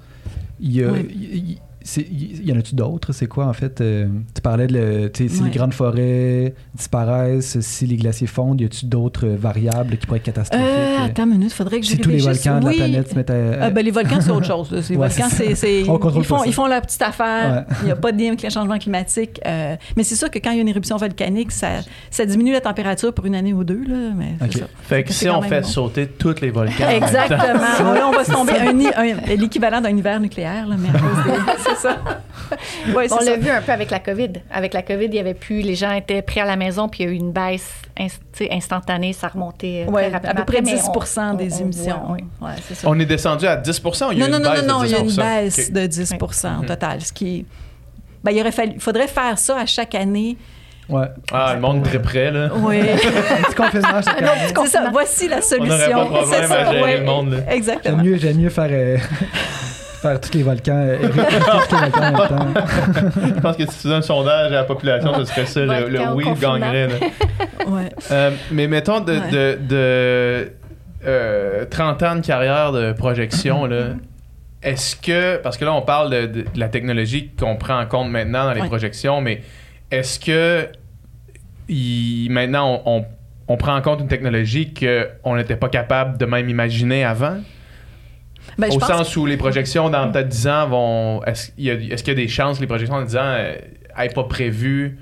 il 0.61 0.73
y, 0.77 0.83
a- 0.83 0.91
Ouais. 0.91 1.07
il- 1.11 1.35
il- 1.35 1.55
c'est- 1.55 1.59
il 1.97 2.47
y 2.49 2.53
en 2.53 2.59
a-tu 2.59 2.75
d'autres? 2.75 3.13
C'est 3.13 3.27
quoi, 3.27 3.47
en 3.47 3.53
fait? 3.53 3.81
euh, 3.81 4.07
tu 4.35 4.41
parlais 4.43 4.67
de. 4.67 4.75
le- 4.75 5.11
tu 5.13 5.29
sais, 5.29 5.35
si 5.35 5.41
Ouais. 5.43 5.49
les 5.51 5.57
grandes 5.57 5.73
forêts 5.75 6.55
disparaissent, 6.75 7.59
si 7.61 7.87
les 7.87 7.97
glaciers 7.97 8.27
fondent, 8.27 8.61
y 8.61 8.65
a-tu 8.65 8.87
d'autres 8.87 9.27
euh, 9.27 9.37
variables 9.39 9.97
qui 9.97 10.07
pourraient 10.07 10.19
être 10.19 10.25
catastrophiques? 10.25 10.67
Euh, 10.67 11.05
attends 11.07 11.25
une 11.25 11.31
minute, 11.31 11.53
faudrait 11.53 11.81
que 11.81 11.87
je 11.87 11.91
si 11.93 11.99
tous 11.99 12.11
les 12.11 12.19
volcans 12.19 12.59
de 12.61 12.65
la 12.65 12.71
Oui. 12.71 12.77
planète 12.77 13.11
se 13.11 13.15
mettent 13.15 13.31
à. 13.31 13.35
Ah, 13.63 13.71
ben, 13.71 13.85
les 13.85 13.91
volcans, 13.91 14.21
c'est 14.21 14.31
autre 14.31 14.47
chose. 14.47 14.71
Les 14.71 14.97
Ouais, 14.97 15.09
volcans, 15.09 15.29
c'est 15.31 15.81
ils, 15.81 16.25
font, 16.25 16.45
ils 16.45 16.53
font 16.55 16.67
leur 16.67 16.83
petite 16.83 17.03
affaire. 17.03 17.65
Ouais. 17.69 17.77
Il 17.83 17.87
n'y 17.87 17.91
a 17.93 17.97
pas 17.97 18.13
de 18.13 18.19
lien 18.21 18.29
avec 18.29 18.43
le 18.43 18.51
changement 18.51 18.79
climatique. 18.79 19.41
euh, 19.47 19.77
mais 19.97 20.03
c'est 20.05 20.17
sûr 20.17 20.31
que 20.31 20.39
quand 20.39 20.51
il 20.51 20.57
y 20.57 20.59
a 20.59 20.63
une 20.63 20.69
éruption 20.69 20.97
volcanique, 20.97 21.53
ça, 21.53 21.69
ça 22.11 22.25
diminue 22.27 22.53
la 22.53 22.61
température 22.61 23.13
pour 23.13 23.25
une 23.27 23.35
année 23.35 23.53
ou 23.53 23.65
deux. 23.65 23.83
Là, 23.87 24.13
mais 24.17 24.35
c'est 24.41 24.45
Ok. 24.47 24.53
ça. 24.63 24.67
Fait 24.83 25.03
que 25.05 25.13
C'est 25.13 25.25
si 25.27 25.31
on 25.31 25.43
fait 25.43 25.61
bon. 25.63 25.67
sauter 25.67 26.07
tous 26.07 26.41
les 26.41 26.51
volcans. 26.51 26.89
Exactement. 26.89 27.93
Là, 27.95 28.09
on 28.09 28.13
va 28.13 28.25
se 28.25 28.33
tomber 28.39 28.53
un, 28.53 28.73
ni- 28.73 28.87
un- 28.89 29.35
l'équivalent 29.37 29.81
d'un 29.81 29.97
hiver 29.97 30.21
nucléaire, 30.21 30.67
là, 30.67 30.77
mais 30.79 30.89
ça. 31.79 31.97
Ouais, 32.95 33.07
On 33.11 33.19
ça. 33.19 33.25
l'a 33.25 33.37
vu 33.37 33.51
un 33.51 33.61
peu 33.61 33.73
avec 33.73 33.91
la 33.91 33.99
COVID. 33.99 34.31
Avec 34.51 34.73
la 34.73 34.81
COVID, 34.83 35.05
il 35.07 35.15
y 35.15 35.19
avait 35.19 35.35
plus, 35.35 35.61
les 35.61 35.75
gens 35.75 35.93
étaient 35.93 36.23
pris 36.23 36.41
à 36.41 36.47
la 36.47 36.57
maison, 36.57 36.89
puis 36.89 37.03
il 37.03 37.07
y 37.07 37.09
a 37.11 37.13
eu 37.13 37.17
une 37.17 37.31
baisse 37.33 37.71
instantanée, 38.51 39.13
ça 39.13 39.29
remontait 39.29 39.85
euh, 39.87 39.91
Ouais, 39.91 40.05
très 40.05 40.13
rapidement. 40.13 40.31
à 40.31 40.35
peu 40.35 40.45
près 40.45 40.59
Après, 40.59 40.73
mais 40.73 40.79
10 40.79 40.85
on- 40.89 40.93
on- 41.33 41.35
des 41.35 41.53
on 41.55 41.59
émissions. 41.59 42.01
voit, 42.07 42.17
oui. 42.17 42.25
Ouais, 42.41 42.53
c'est 42.67 42.75
ça. 42.75 42.89
On 42.89 42.99
est 42.99 43.05
descendu 43.05 43.47
à 43.47 43.57
10 43.57 43.83
ou 43.85 44.13
il 44.13 44.19
y 44.19 44.23
a 44.23 44.29
Non, 44.29 44.37
une 44.39 44.43
non, 44.43 44.49
non, 44.49 44.55
baisse 44.55 44.63
non, 44.67 44.75
non, 44.75 44.81
de 44.81 44.87
il 44.87 44.93
y 44.93 44.95
a 44.95 44.99
une 45.01 45.07
10 45.09 45.17
baisse 45.19 45.73
de 45.73 45.87
10 45.87 46.15
en 46.45 46.63
total, 46.65 47.01
ce 47.03 47.13
qui 47.13 47.45
ben, 48.25 48.31
il 48.33 48.41
aurait 48.41 48.53
fallu, 48.53 48.81
faudrait 48.81 49.09
faire 49.09 49.39
ça 49.39 49.59
à 49.59 49.67
chaque 49.67 49.95
année 49.95 50.37
Ouais. 50.89 51.05
Ah, 51.31 51.53
le 51.55 51.61
monde 51.61 51.83
très 51.83 52.01
près, 52.01 52.31
là. 52.31 52.49
Oui. 52.57 52.81
Un 52.81 53.43
petit 53.43 53.55
confinement 53.55 54.01
chaque 54.03 54.23
année. 54.23 54.31
C'est 54.57 54.67
ça, 54.69 54.89
voici 54.91 55.29
la 55.29 55.43
solution. 55.43 55.77
n'aurait 55.77 55.91
pas 55.93 56.03
de 56.05 56.09
problème 56.09 56.41
C'est 56.41 56.49
ça, 56.49 56.55
à 56.61 56.73
gérer 56.73 56.83
ouais. 56.83 56.99
le 57.01 57.05
monde, 57.05 57.31
là. 57.33 57.37
J'aime 57.41 57.53
Exactement. 57.53 58.03
mieux, 58.03 58.17
j'aime 58.17 58.37
mieux 58.39 58.49
faire, 58.49 58.69
euh, 58.71 58.97
faire 60.01 60.21
tous 60.21 60.33
les 60.35 60.43
volcans, 60.43 60.73
euh, 60.77 60.97
éradiquer 61.03 61.37
tous 61.69 61.75
les 61.75 61.91
volcans 61.91 62.37
en 62.37 62.45
même 62.45 62.55
temps. 62.55 62.61
Je 63.37 63.41
pense 63.41 63.57
que 63.57 63.63
si 63.63 63.69
tu 63.69 63.75
faisais 63.75 63.95
un 63.95 64.03
sondage 64.03 64.53
à 64.53 64.55
la 64.55 64.65
population, 64.65 65.13
ce 65.19 65.25
serait 65.25 65.47
ça, 65.47 65.61
le, 65.61 66.13
oui 66.15 66.25
gagnerait. 66.41 66.89
Ouais. 67.67 67.89
Euh, 68.11 68.31
mais 68.53 68.67
mettons 68.69 69.01
de, 69.01 69.13
Ouais. 69.13 69.31
de, 69.31 69.59
de, 69.69 70.53
euh, 71.07 71.65
30 71.71 72.03
ans 72.03 72.17
de 72.17 72.21
carrière 72.27 72.73
de 72.73 72.93
projection, 72.93 73.67
là, 73.67 73.89
est-ce 74.63 74.97
que, 74.97 75.37
parce 75.37 75.57
que 75.57 75.65
là 75.65 75.73
on 75.73 75.83
parle 75.83 76.11
de, 76.11 76.27
de- 76.27 76.43
de 76.43 76.59
la 76.59 76.69
technologie 76.69 77.31
qu'on 77.39 77.57
prend 77.57 77.79
en 77.81 77.87
compte 77.87 78.11
maintenant 78.11 78.45
dans 78.45 78.53
les 78.55 78.61
Ouais. 78.63 78.67
projections, 78.69 79.21
mais 79.21 79.43
est-ce 79.91 80.19
que 80.19 80.67
il- 81.69 82.29
maintenant 82.31 82.83
on, 82.87 82.99
on- 82.99 83.05
on 83.51 83.57
prend 83.57 83.75
en 83.77 83.81
compte 83.83 84.01
une 84.01 84.09
technologie 84.09 84.75
qu'on 84.75 85.37
n'était 85.37 85.57
pas 85.57 85.69
capable 85.69 86.19
de 86.19 86.27
même 86.27 86.49
imaginer 86.49 87.05
avant? 87.05 87.37
Ben, 88.57 88.69
Au 88.73 88.81
sens 88.81 89.17
où 89.17 89.27
les 89.27 89.37
projections 89.37 89.91
dans 89.91 90.11
peut-être 90.11 90.29
10 90.29 90.49
ans 90.49 90.69
vont. 90.69 91.23
Est-ce 91.25 91.51
qu'il 91.53 91.65
y, 91.65 91.71
a- 91.71 91.75
est-ce 91.75 92.03
qu'il 92.03 92.13
y 92.15 92.17
a 92.17 92.21
des 92.23 92.29
chances 92.29 92.57
que 92.57 92.63
les 92.63 92.67
projections 92.67 92.99
dans 92.99 93.05
10 93.05 93.17
ans 93.17 93.33
n'aient 93.37 94.09
pas 94.15 94.25
prévu 94.25 94.99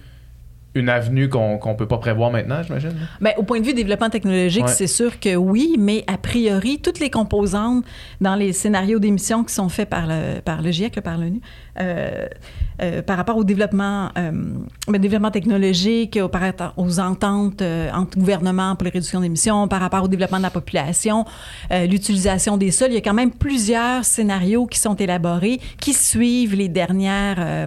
une 0.76 0.88
avenue 0.88 1.28
qu'on 1.28 1.58
qu'on 1.58 1.74
peut 1.74 1.88
pas 1.88 1.98
prévoir 1.98 2.30
maintenant, 2.30 2.62
j'imagine? 2.62 2.92
Ben, 3.20 3.32
au 3.38 3.42
point 3.42 3.60
de 3.60 3.66
vue 3.66 3.74
développement 3.74 4.10
technologique, 4.10 4.64
Ouais. 4.66 4.70
c'est 4.72 4.86
sûr 4.86 5.18
que 5.18 5.34
oui, 5.34 5.76
mais 5.78 6.04
a 6.06 6.18
priori, 6.18 6.78
toutes 6.80 7.00
les 7.00 7.10
composantes 7.10 7.84
dans 8.20 8.34
les 8.36 8.52
scénarios 8.52 8.98
d'émission 8.98 9.42
qui 9.44 9.52
sont 9.54 9.68
faits 9.68 9.88
par 9.90 10.06
le, 10.06 10.40
par 10.44 10.62
le 10.62 10.70
GIEC, 10.70 11.00
par 11.00 11.18
l'ONU, 11.18 11.40
euh, 11.80 12.26
euh, 12.82 13.02
par 13.02 13.16
rapport 13.16 13.36
au 13.36 13.44
développement, 13.44 14.10
euh, 14.18 14.30
ben, 14.88 15.00
développement 15.00 15.30
technologique, 15.30 16.18
au- 16.22 16.28
par 16.28 16.42
rapport 16.42 16.74
aux 16.76 17.00
ententes 17.00 17.62
entre 17.94 18.18
gouvernements 18.18 18.76
pour 18.76 18.84
les 18.84 18.90
réductions 18.90 19.20
d'émissions, 19.20 19.66
par 19.68 19.80
rapport 19.80 20.04
au 20.04 20.08
développement 20.08 20.38
de 20.38 20.42
la 20.42 20.50
population, 20.50 21.24
l'utilisation 21.70 22.56
des 22.56 22.70
sols, 22.70 22.90
il 22.90 22.94
y 22.94 22.98
a 22.98 23.00
quand 23.00 23.14
même 23.14 23.30
plusieurs 23.32 24.04
scénarios 24.04 24.66
qui 24.66 24.78
sont 24.78 24.94
élaborés, 24.96 25.60
qui 25.80 25.92
suivent 25.94 26.54
les 26.54 26.68
dernières... 26.68 27.66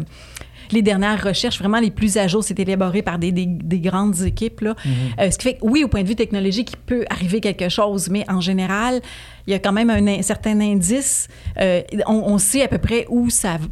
les 0.75 0.81
dernières 0.81 1.23
recherches, 1.23 1.59
vraiment 1.59 1.79
les 1.79 1.91
plus 1.91 2.17
à 2.17 2.27
jour, 2.27 2.43
c'est 2.43 2.59
élaboré 2.59 3.01
par 3.01 3.19
des, 3.19 3.31
des- 3.31 3.45
des 3.45 3.79
grandes 3.79 4.21
équipes. 4.21 4.61
Là. 4.61 4.75
Euh, 5.19 5.31
ce 5.31 5.37
qui 5.37 5.43
fait 5.49 5.53
que, 5.55 5.59
oui, 5.65 5.83
au 5.83 5.87
point 5.87 6.03
de 6.03 6.07
vue 6.07 6.15
technologique, 6.15 6.71
il 6.71 6.77
peut 6.77 7.05
arriver 7.09 7.39
quelque 7.41 7.69
chose, 7.69 8.09
mais 8.09 8.23
en 8.29 8.41
général, 8.41 9.01
il 9.47 9.51
y 9.51 9.53
a 9.53 9.59
quand 9.59 9.71
même 9.73 9.89
un, 9.89 10.05
in- 10.07 10.21
certain 10.21 10.59
indice. 10.59 11.27
Euh, 11.59 11.81
on, 12.07 12.13
on 12.33 12.37
sait 12.37 12.63
à 12.63 12.67
peu 12.67 12.77
près 12.77 13.05
où 13.09 13.29
ça 13.29 13.53
va. 13.53 13.65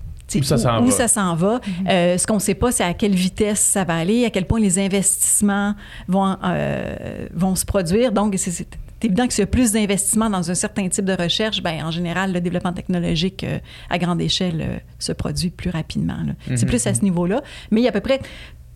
Où 0.81 0.91
ça 0.91 1.07
s'en 1.07 1.35
va. 1.35 1.59
ça 1.61 1.83
va. 1.85 1.91
Euh, 1.93 2.17
ce 2.17 2.27
qu'on 2.27 2.33
ne 2.35 2.39
sait 2.39 2.53
pas, 2.55 2.71
c'est 2.73 2.83
à 2.83 2.93
quelle 2.93 3.15
vitesse 3.15 3.61
ça 3.61 3.85
va 3.85 3.95
aller, 3.95 4.25
à 4.25 4.29
quel 4.29 4.45
point 4.45 4.59
les 4.59 4.77
investissements 4.77 5.73
vont, 6.09 6.35
euh, 6.43 7.27
vont 7.33 7.55
se 7.55 7.63
produire. 7.63 8.11
Donc, 8.11 8.33
c'est- 8.37 8.67
c'est 8.99 9.05
évident 9.07 9.27
que 9.27 9.33
s'il 9.33 9.41
y 9.41 9.43
a 9.43 9.47
plus 9.47 9.71
d'investissements 9.73 10.29
dans 10.29 10.49
un 10.49 10.55
certain 10.55 10.87
type 10.89 11.05
de 11.05 11.13
recherche, 11.13 11.61
ben, 11.61 11.83
en 11.85 11.91
général, 11.91 12.33
le 12.33 12.41
développement 12.41 12.73
technologique 12.73 13.43
euh, 13.43 13.59
à 13.89 13.97
grande 13.99 14.21
échelle 14.21 14.61
euh, 14.61 14.77
se 14.99 15.11
produit 15.11 15.49
plus 15.51 15.69
rapidement. 15.69 16.17
C'est 16.47 16.63
Mhm. 16.63 16.69
plus 16.69 16.87
à 16.87 16.93
ce 16.93 17.01
niveau-là. 17.03 17.41
Mais 17.71 17.81
il 17.81 17.83
y 17.83 17.87
a 17.87 17.89
à 17.89 17.93
peu 17.93 18.01
près 18.01 18.19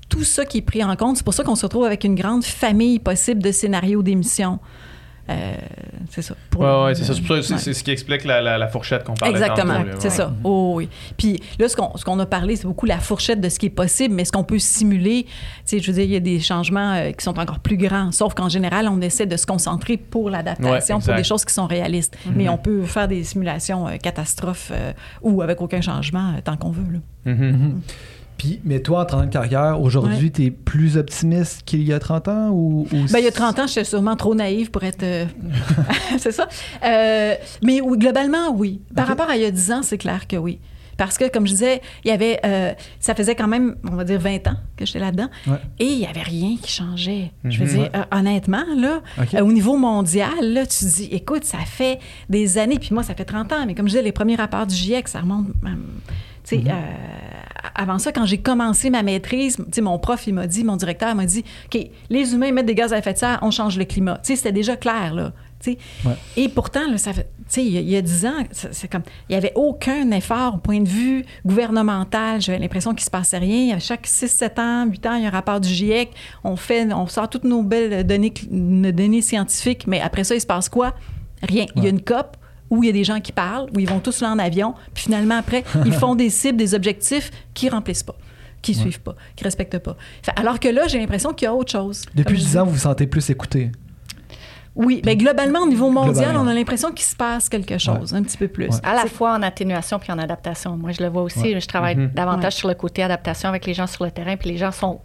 tout 0.09 0.23
ça 0.23 0.45
qui 0.45 0.59
est 0.59 0.61
pris 0.61 0.83
en 0.83 0.95
compte. 0.95 1.17
C'est 1.17 1.23
pour 1.23 1.33
ça 1.33 1.43
qu'on 1.43 1.55
se 1.55 1.65
retrouve 1.65 1.85
avec 1.85 2.03
une 2.03 2.15
grande 2.15 2.43
famille 2.43 2.99
possible 2.99 3.41
de 3.41 3.51
scénarios 3.51 4.03
d'émissions. 4.03 4.59
Euh, 5.31 5.53
c'est 6.09 6.21
ça. 6.21 6.35
Pour- 6.49 6.61
Ouais, 6.61 6.83
ouais, 6.85 6.95
c'est 6.95 7.03
ça. 7.03 7.13
C'est 7.13 7.21
pour 7.21 7.29
ça 7.29 7.35
que 7.35 7.41
c'est- 7.41 7.53
Ouais. 7.53 7.59
c'est 7.59 7.73
ce 7.73 7.83
qui 7.83 7.91
explique 7.91 8.23
la, 8.25 8.41
la- 8.41 8.57
la 8.57 8.67
fourchette 8.67 9.03
qu'on 9.03 9.13
parlait 9.13 9.33
Exactement, 9.33 9.83
c'est 9.99 10.09
ouais. 10.09 10.15
ça. 10.15 10.33
Oh, 10.43 10.73
oui. 10.75 10.89
Puis 11.17 11.39
là, 11.59 11.67
ce 11.69 11.75
qu'on, 11.75 11.95
ce 11.97 12.03
qu'on 12.05 12.19
a 12.19 12.25
parlé, 12.25 12.55
c'est 12.55 12.67
beaucoup 12.67 12.85
la 12.85 12.99
fourchette 12.99 13.39
de 13.41 13.49
ce 13.49 13.59
qui 13.59 13.67
est 13.67 13.69
possible, 13.69 14.13
mais 14.15 14.25
ce 14.25 14.31
qu'on 14.31 14.43
peut 14.43 14.59
simuler, 14.59 15.23
tu 15.25 15.29
sais, 15.65 15.79
je 15.79 15.87
veux 15.87 15.93
dire, 15.93 16.03
il 16.05 16.11
y 16.11 16.15
a 16.15 16.19
des 16.19 16.39
changements 16.39 16.93
euh, 16.93 17.11
qui 17.11 17.23
sont 17.23 17.39
encore 17.39 17.59
plus 17.59 17.77
grands, 17.77 18.11
sauf 18.11 18.33
qu'en 18.33 18.49
général, 18.49 18.87
on 18.89 18.99
essaie 19.01 19.25
de 19.25 19.37
se 19.37 19.45
concentrer 19.45 19.97
pour 19.97 20.29
l'adaptation, 20.29 20.97
Ouais, 20.97 21.03
pour 21.03 21.15
des 21.15 21.23
choses 21.23 21.45
qui 21.45 21.53
sont 21.53 21.67
réalistes. 21.67 22.17
Mais 22.35 22.49
on 22.49 22.57
peut 22.57 22.83
faire 22.83 23.07
des 23.07 23.23
simulations 23.23 23.87
euh, 23.87 23.97
catastrophes 23.97 24.71
euh, 24.73 24.91
ou 25.21 25.41
avec 25.41 25.61
aucun 25.61 25.81
changement 25.81 26.29
euh, 26.37 26.41
tant 26.43 26.57
qu'on 26.57 26.71
veut. 26.71 26.91
là. 26.93 26.99
Mhm. 27.33 27.51
Mhm. 27.51 27.81
Puis, 28.41 28.59
mais 28.65 28.79
toi, 28.79 29.01
en 29.01 29.05
30 29.05 29.21
ans 29.21 29.25
de 29.25 29.29
carrière, 29.31 29.79
aujourd'hui, 29.79 30.25
Ouais. 30.25 30.29
tu 30.31 30.45
es 30.45 30.49
plus 30.51 30.97
optimiste 30.97 31.61
qu'il 31.63 31.83
y 31.83 31.93
a 31.93 31.99
30 31.99 32.27
ans 32.27 32.49
ou, 32.49 32.87
ou 32.91 32.97
Ben, 33.11 33.19
il 33.19 33.23
y 33.25 33.27
a 33.27 33.31
30 33.31 33.59
ans, 33.59 33.67
j'étais 33.67 33.83
sûrement 33.83 34.15
trop 34.15 34.33
naïve 34.33 34.71
pour 34.71 34.83
être. 34.83 35.03
euh, 35.03 35.25
c'est 36.17 36.31
ça. 36.31 36.47
Euh, 36.83 37.35
mais 37.61 37.81
oui, 37.81 37.99
globalement, 37.99 38.49
oui. 38.51 38.81
Par 38.95 39.05
rapport 39.05 39.29
à 39.29 39.35
il 39.35 39.43
y 39.43 39.45
a 39.45 39.51
10 39.51 39.71
ans, 39.73 39.83
c'est 39.83 39.99
clair 39.99 40.27
que 40.27 40.37
oui. 40.37 40.57
Parce 40.97 41.19
que, 41.19 41.29
comme 41.31 41.45
je 41.45 41.51
disais, 41.51 41.81
il 42.03 42.07
y 42.09 42.11
avait. 42.11 42.39
euh, 42.43 42.73
ça 42.99 43.13
faisait 43.13 43.35
quand 43.35 43.47
même, 43.47 43.75
on 43.91 43.95
va 43.95 44.05
dire, 44.05 44.19
20 44.19 44.47
ans 44.47 44.57
que 44.75 44.87
j'étais 44.87 44.97
là-dedans. 44.99 45.29
Ouais. 45.45 45.57
Et 45.77 45.85
il 45.85 45.97
n'y 45.99 46.07
avait 46.07 46.21
rien 46.23 46.57
qui 46.59 46.71
changeait. 46.71 47.31
Je 47.43 47.63
veux 47.63 47.65
Mhm. 47.71 47.77
dire, 47.89 47.89
honnêtement, 48.11 48.63
là, 48.75 49.01
au 49.41 49.51
niveau 49.51 49.77
mondial, 49.77 50.29
là, 50.41 50.65
tu 50.65 50.79
te 50.79 50.95
dis, 50.95 51.09
écoute, 51.11 51.43
ça 51.43 51.59
fait 51.59 51.99
des 52.27 52.57
années, 52.57 52.79
puis 52.79 52.89
moi, 52.91 53.03
ça 53.03 53.13
fait 53.13 53.25
30 53.25 53.53
ans, 53.53 53.65
mais 53.67 53.75
comme 53.75 53.85
je 53.85 53.91
disais, 53.91 54.01
les 54.03 54.11
premiers 54.11 54.35
rapports 54.35 54.65
du 54.65 54.73
GIEC, 54.75 55.07
ça 55.07 55.19
remonte. 55.21 55.45
tu 56.43 56.55
sais, 56.57 56.63
euh, 56.67 56.71
avant 57.75 57.99
ça, 57.99 58.11
quand 58.11 58.25
j'ai 58.25 58.39
commencé 58.39 58.89
ma 58.89 59.03
maîtrise, 59.03 59.57
mon 59.81 59.99
prof, 59.99 60.25
il 60.27 60.33
m'a 60.33 60.47
dit, 60.47 60.63
mon 60.63 60.75
directeur 60.75 61.13
m'a 61.15 61.25
dit, 61.25 61.43
OK, 61.73 61.81
les 62.09 62.33
humains 62.33 62.47
émettent 62.47 62.65
des 62.65 62.75
gaz 62.75 62.93
à 62.93 62.97
effet 62.97 63.13
de 63.13 63.17
serre, 63.17 63.39
on 63.41 63.51
change 63.51 63.77
le 63.77 63.85
climat. 63.85 64.15
Tu 64.23 64.27
sais, 64.29 64.35
c'était 64.35 64.51
déjà 64.51 64.75
clair, 64.75 65.13
là. 65.13 65.31
Ouais. 65.67 65.77
Et 66.37 66.49
pourtant, 66.49 66.89
là, 66.89 66.97
ça 66.97 67.13
fait, 67.13 67.29
il 67.57 67.67
y 67.87 67.95
a- 67.95 68.01
10 68.01 68.25
ans, 68.25 68.33
c'est 68.51 68.89
comme, 68.89 69.03
il 69.29 69.33
n'y 69.33 69.35
avait 69.35 69.51
aucun 69.53 70.09
effort 70.09 70.55
au 70.55 70.57
point 70.57 70.79
de 70.79 70.87
vue 70.89 71.23
gouvernemental. 71.45 72.41
J'avais 72.41 72.57
l'impression 72.57 72.91
qu'il 72.91 73.01
ne 73.01 73.05
se 73.05 73.09
passait 73.11 73.37
rien. 73.37 73.75
À 73.75 73.79
chaque 73.79 74.07
6, 74.07 74.27
7 74.27 74.57
ans, 74.57 74.87
8 74.87 75.05
ans, 75.05 75.13
il 75.15 75.21
y 75.21 75.25
a 75.25 75.27
un 75.27 75.31
rapport 75.31 75.59
du 75.59 75.69
GIEC. 75.69 76.09
On 76.43 76.55
fait, 76.55 76.91
on 76.91 77.05
sort 77.05 77.29
toutes 77.29 77.43
nos 77.43 77.61
belles 77.61 78.05
données, 78.07 78.33
nos 78.49 78.91
données 78.91 79.21
scientifiques, 79.21 79.85
mais 79.85 80.01
après 80.01 80.23
ça, 80.23 80.33
il 80.33 80.41
se 80.41 80.47
passe 80.47 80.67
quoi? 80.67 80.95
Rien. 81.43 81.65
Il 81.75 81.83
y 81.83 81.85
a 81.85 81.89
une 81.89 82.01
COP 82.01 82.37
où 82.71 82.81
il 82.81 82.87
y 82.87 82.89
a 82.89 82.93
des 82.93 83.03
gens 83.03 83.19
qui 83.19 83.31
parlent, 83.31 83.67
où 83.75 83.79
ils 83.79 83.87
vont 83.87 83.99
tous 83.99 84.21
là 84.21 84.31
en 84.31 84.39
avion, 84.39 84.73
puis 84.95 85.03
finalement, 85.03 85.37
après, 85.37 85.63
ils 85.85 85.93
font 85.93 86.15
des 86.15 86.31
cibles, 86.31 86.57
des 86.57 86.73
objectifs 86.73 87.29
qui 87.53 87.69
remplissent 87.69 88.03
pas 88.03 88.15
qui 88.63 88.75
suivent 88.75 89.01
pas, 89.01 89.15
qui 89.35 89.43
respectent 89.43 89.79
pas. 89.79 89.95
Fait- 90.21 90.33
alors 90.39 90.59
que 90.59 90.67
là, 90.67 90.85
j'ai 90.87 90.99
l'impression 90.99 91.33
qu'il 91.33 91.47
y 91.47 91.49
a 91.49 91.53
autre 91.55 91.71
chose. 91.71 92.03
Depuis 92.13 92.23
Comme 92.25 92.35
je 92.35 92.41
10 92.41 92.51
dis. 92.51 92.57
ans, 92.59 92.65
vous 92.65 92.71
vous 92.73 92.77
sentez 92.77 93.07
plus 93.07 93.27
écouté. 93.31 93.71
Oui, 94.75 95.01
bien 95.03 95.15
globalement, 95.15 95.61
au 95.61 95.67
niveau 95.67 95.89
mondial, 95.89 96.37
on 96.37 96.45
a 96.47 96.53
l'impression 96.53 96.91
qu'il 96.91 97.03
se 97.05 97.15
passe 97.15 97.49
quelque 97.49 97.79
chose, 97.79 98.13
un 98.13 98.21
petit 98.21 98.37
peu 98.37 98.47
plus. 98.47 98.67
Ouais. 98.67 98.79
À 98.83 98.93
la 98.93 99.07
fois 99.07 99.33
en 99.33 99.41
atténuation 99.41 99.97
puis 99.97 100.11
en 100.11 100.19
adaptation. 100.19 100.77
Moi, 100.77 100.91
je 100.91 101.01
le 101.01 101.09
vois 101.09 101.23
aussi. 101.23 101.39
Ouais. 101.55 101.59
Je 101.59 101.67
travaille 101.67 101.95
Mhm. 101.95 102.11
davantage 102.13 102.53
Ouais. 102.53 102.59
sur 102.59 102.67
le 102.67 102.75
côté 102.75 103.01
adaptation 103.01 103.49
avec 103.49 103.65
les 103.65 103.73
gens 103.73 103.87
sur 103.87 104.05
le 104.05 104.11
terrain, 104.11 104.37
puis 104.37 104.49
les 104.51 104.57
gens 104.57 104.71
sont 104.71 105.01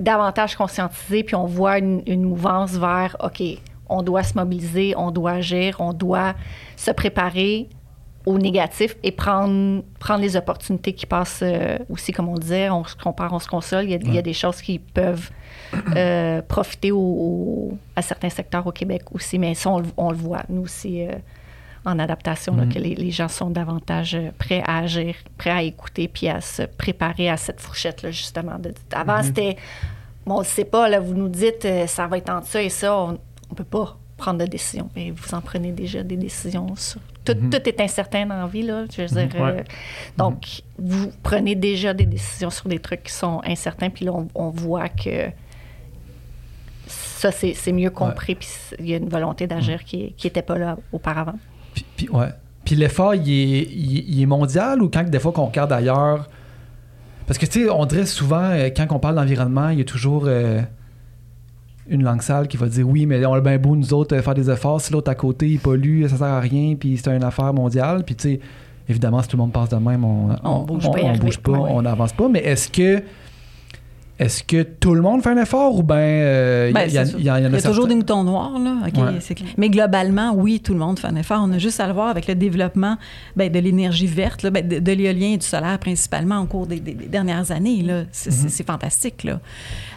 davantage 0.00 0.56
conscientisés, 0.56 1.22
puis 1.22 1.34
on 1.36 1.44
voit 1.44 1.78
une, 1.78 2.02
une 2.06 2.22
mouvance 2.24 2.72
vers 2.72 3.14
OK, 3.22 3.42
on 3.90 4.02
doit 4.02 4.22
se 4.22 4.34
mobiliser, 4.38 4.94
on 4.96 5.10
doit 5.10 5.32
agir, 5.32 5.76
on 5.80 5.92
doit 5.92 6.34
se 6.76 6.90
préparer 6.90 7.68
au 8.26 8.36
négatif 8.38 8.96
et 9.02 9.12
prendre, 9.12 9.82
prendre 9.98 10.20
les 10.20 10.36
opportunités 10.36 10.92
qui 10.92 11.06
passent 11.06 11.40
euh, 11.42 11.78
aussi, 11.88 12.12
comme 12.12 12.28
on 12.28 12.34
disait, 12.34 12.68
on 12.70 12.84
se 12.84 12.94
compare, 12.94 13.32
on 13.32 13.38
se 13.38 13.48
console. 13.48 13.84
Il 13.84 13.90
y 13.90 13.94
a, 13.94 13.96
il 13.96 14.08
y 14.08 14.10
a 14.10 14.14
Ouais. 14.16 14.22
des 14.22 14.34
choses 14.34 14.60
qui 14.60 14.78
peuvent 14.78 15.30
euh, 15.96 16.42
profiter 16.42 16.92
au- 16.92 16.98
au- 16.98 17.78
à 17.96 18.02
certains 18.02 18.28
secteurs 18.28 18.66
au 18.66 18.72
Québec 18.72 19.02
aussi, 19.12 19.38
mais 19.38 19.54
ça, 19.54 19.70
on, 19.70 19.78
le- 19.78 19.86
on 19.96 20.10
le 20.10 20.16
voit, 20.16 20.42
nous 20.48 20.62
aussi, 20.62 21.02
euh, 21.02 21.12
en 21.86 21.98
adaptation, 21.98 22.54
là, 22.56 22.64
Mhm. 22.66 22.72
que 22.74 22.78
les, 22.78 22.94
les 22.94 23.10
gens 23.10 23.28
sont 23.28 23.48
davantage 23.50 24.18
prêts 24.38 24.62
à 24.66 24.78
agir, 24.80 25.14
prêts 25.38 25.50
à 25.50 25.62
écouter, 25.62 26.08
puis 26.08 26.28
à 26.28 26.40
se 26.42 26.62
préparer 26.64 27.30
à 27.30 27.38
cette 27.38 27.60
fourchette-là, 27.60 28.10
justement. 28.10 28.58
De- 28.58 28.74
avant, 28.92 29.22
c'était, 29.22 29.56
bon, 30.26 30.36
on 30.36 30.40
ne 30.40 30.44
sait 30.44 30.64
pas, 30.66 30.88
là, 30.90 31.00
vous 31.00 31.14
nous 31.14 31.28
dites, 31.28 31.66
ça 31.86 32.06
va 32.06 32.18
être 32.18 32.28
entre 32.30 32.48
ça 32.48 32.62
et 32.62 32.68
ça, 32.68 32.94
on 32.98 33.18
ne 33.50 33.56
peut 33.56 33.64
pas 33.64 33.96
prendre 34.16 34.38
de 34.38 34.46
décision. 34.46 34.88
Mais 34.96 35.10
vous 35.10 35.34
en 35.34 35.40
prenez 35.40 35.72
déjà 35.72 36.02
des 36.02 36.16
décisions 36.16 36.74
sur... 36.76 37.00
Tout, 37.24 37.34
Mhm. 37.38 37.50
tout 37.50 37.68
est 37.68 37.80
incertain 37.80 38.26
dans 38.26 38.36
la 38.36 38.46
vie, 38.46 38.62
là, 38.62 38.84
je 38.94 39.02
veux 39.02 39.08
dire. 39.08 39.40
Ouais. 39.40 39.50
euh, 39.60 39.62
donc, 40.16 40.62
vous 40.78 41.10
prenez 41.22 41.54
déjà 41.54 41.92
des 41.94 42.06
décisions 42.06 42.50
sur 42.50 42.68
des 42.68 42.78
trucs 42.78 43.02
qui 43.04 43.12
sont 43.12 43.40
incertains, 43.44 43.90
puis 43.90 44.04
là, 44.06 44.12
on, 44.12 44.28
on 44.34 44.50
voit 44.50 44.88
que 44.88 45.30
ça, 46.86 47.30
c'est 47.30 47.72
mieux 47.72 47.90
compris, 47.90 48.34
puis 48.34 48.48
il 48.78 48.88
y 48.88 48.94
a 48.94 48.96
une 48.96 49.08
volonté 49.08 49.46
d'agir 49.46 49.84
qui 49.84 50.14
n'était 50.24 50.42
pas 50.42 50.58
là 50.58 50.76
auparavant. 50.92 51.38
Puis, 51.74 51.84
puis- 51.96 52.08
ouais. 52.08 52.28
Puis 52.64 52.74
l'effort, 52.76 53.14
il 53.14 53.30
est, 53.30 53.62
il, 53.70 54.10
il 54.16 54.22
est 54.22 54.26
mondial 54.26 54.82
ou 54.82 54.90
quand 54.90 55.02
des 55.08 55.18
fois 55.18 55.32
qu'on 55.32 55.46
regarde 55.46 55.72
ailleurs? 55.72 56.28
Parce 57.26 57.38
que, 57.38 57.46
tu 57.46 57.64
sais, 57.64 57.70
on 57.70 57.86
dirait 57.86 58.06
souvent, 58.06 58.42
euh, 58.42 58.68
quand 58.74 58.86
on 58.90 58.98
parle 58.98 59.14
d'environnement, 59.14 59.70
il 59.70 59.78
y 59.78 59.80
a 59.80 59.84
toujours 59.84 60.24
euh, 60.26 60.60
une 61.90 62.02
langue 62.02 62.22
sale 62.22 62.48
qui 62.48 62.56
va 62.56 62.66
dire 62.68 62.88
oui, 62.88 63.04
mais 63.04 63.24
on 63.26 63.34
a 63.34 63.40
bien 63.40 63.58
beau, 63.58 63.76
nous 63.76 63.92
autres, 63.92 64.16
faire 64.18 64.34
des 64.34 64.48
efforts. 64.50 64.80
Si 64.80 64.92
l'autre 64.92 65.10
à 65.10 65.14
côté, 65.14 65.48
il 65.48 65.58
pollue, 65.58 66.06
ça 66.06 66.16
sert 66.16 66.26
à 66.26 66.40
rien, 66.40 66.74
puis 66.78 66.96
c'est 66.96 67.14
une 67.14 67.24
affaire 67.24 67.52
mondiale. 67.52 68.04
Puis, 68.04 68.14
tu 68.14 68.28
sais, 68.30 68.40
évidemment, 68.88 69.20
si 69.22 69.28
tout 69.28 69.36
le 69.36 69.42
monde 69.42 69.52
pense 69.52 69.68
de 69.68 69.76
même, 69.76 70.04
on, 70.04 70.28
On 70.44 70.62
bouge 70.62 70.84
pas, 70.90 70.98
on 71.02 71.16
bouge 71.18 71.38
pas, 71.38 71.52
Ouais. 71.52 71.70
on 71.72 71.82
n'avance 71.82 72.12
pas. 72.12 72.28
Mais 72.28 72.40
est-ce 72.40 72.70
que. 72.70 73.02
Est-ce 74.20 74.44
que 74.44 74.62
tout 74.62 74.94
le 74.94 75.00
monde 75.00 75.22
fait 75.22 75.30
un 75.30 75.38
effort 75.42 75.74
ou 75.76 75.82
bien 75.82 76.66
il 76.68 76.72
Ben, 76.74 76.86
y, 76.90 76.98
en- 76.98 77.04
y 77.18 77.30
en 77.30 77.34
a 77.34 77.40
Il 77.40 77.52
y 77.52 77.56
a 77.56 77.62
toujours 77.62 77.86
des 77.86 77.94
moutons 77.94 78.22
noirs, 78.22 78.58
là. 78.58 78.76
Ouais. 78.84 78.90
clair. 78.90 79.14
Mais 79.56 79.70
globalement, 79.70 80.34
oui, 80.36 80.60
tout 80.60 80.74
le 80.74 80.78
monde 80.78 80.98
fait 80.98 81.06
un 81.06 81.16
effort. 81.16 81.40
On 81.42 81.50
a 81.52 81.58
juste 81.58 81.80
à 81.80 81.86
le 81.86 81.94
voir 81.94 82.08
avec 82.08 82.26
le 82.28 82.34
développement 82.34 82.98
ben, 83.34 83.50
de 83.50 83.58
l'énergie 83.58 84.06
verte, 84.06 84.42
là, 84.42 84.50
ben, 84.50 84.66
de, 84.68 84.78
de 84.78 84.92
l'éolien 84.92 85.28
et 85.28 85.36
du 85.38 85.46
solaire 85.46 85.78
principalement 85.78 86.38
au 86.40 86.44
cours 86.44 86.66
des, 86.66 86.80
des- 86.80 86.92
des 86.92 87.06
dernières 87.06 87.50
années. 87.50 87.82
là. 87.82 88.02
C'est 88.12 88.66
fantastique. 88.66 89.24
là. 89.24 89.40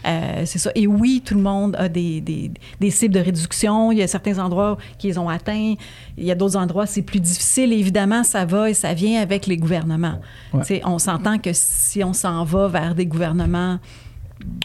Euh, 0.05 0.43
c'est 0.45 0.59
ça. 0.59 0.71
Et 0.75 0.87
oui, 0.87 1.21
tout 1.25 1.35
le 1.35 1.41
monde 1.41 1.75
a 1.77 1.89
des, 1.89 2.21
des- 2.21 2.51
des 2.79 2.91
cibles 2.91 3.13
de 3.15 3.19
réduction. 3.19 3.91
Il 3.91 3.97
y 3.97 4.01
a 4.03 4.07
certains 4.07 4.39
endroits 4.39 4.77
qui 4.97 5.07
les 5.07 5.17
ont 5.17 5.27
atteints. 5.29 5.73
Il 6.17 6.23
y 6.23 6.31
a 6.31 6.35
d'autres 6.35 6.55
endroits, 6.57 6.85
c'est 6.85 7.01
plus 7.01 7.19
difficile. 7.19 7.73
Évidemment, 7.73 8.23
ça 8.23 8.45
va 8.45 8.69
et 8.69 8.73
ça 8.73 8.93
vient 8.93 9.21
avec 9.21 9.47
les 9.47 9.57
gouvernements. 9.57 10.19
Ouais. 10.53 10.81
On 10.85 10.97
s'entend 10.99 11.37
que 11.39 11.49
si 11.53 12.03
on 12.03 12.13
s'en 12.13 12.43
va 12.45 12.67
vers 12.69 12.95
des 12.95 13.05
gouvernements 13.05 13.79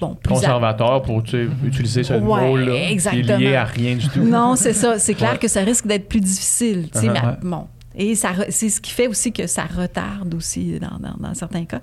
bon, 0.00 0.14
plus 0.14 0.32
à- 0.32 0.34
Conservateur 0.36 1.02
pour 1.02 1.22
tu 1.22 1.30
sais, 1.30 1.48
utiliser 1.64 2.02
ce 2.04 2.14
Ouais, 2.14 2.20
mot-là. 2.20 2.72
Qui 2.96 3.18
est 3.20 3.38
lié 3.38 3.54
à 3.54 3.64
rien 3.64 3.96
du 3.96 4.08
tout. 4.08 4.20
Non, 4.20 4.56
c'est 4.56 4.72
ça. 4.72 4.98
C'est 4.98 5.14
clair 5.14 5.32
Ouais. 5.32 5.38
que 5.38 5.48
ça 5.48 5.60
risque 5.62 5.86
d'être 5.86 6.08
plus 6.08 6.20
difficile. 6.20 6.88
tu 6.92 7.00
sais, 7.00 7.06
Uh-huh. 7.06 7.12
mais, 7.12 7.20
Ouais. 7.20 7.36
bon. 7.42 7.66
Et 7.96 8.14
c'est 8.14 8.68
ce 8.68 8.80
qui 8.80 8.92
fait 8.92 9.08
aussi 9.08 9.32
que 9.32 9.46
ça 9.46 9.64
retarde 9.64 10.32
aussi 10.34 10.78
dans, 10.78 10.98
dans- 11.00 11.16
dans 11.28 11.34
certains 11.34 11.64
cas. 11.64 11.80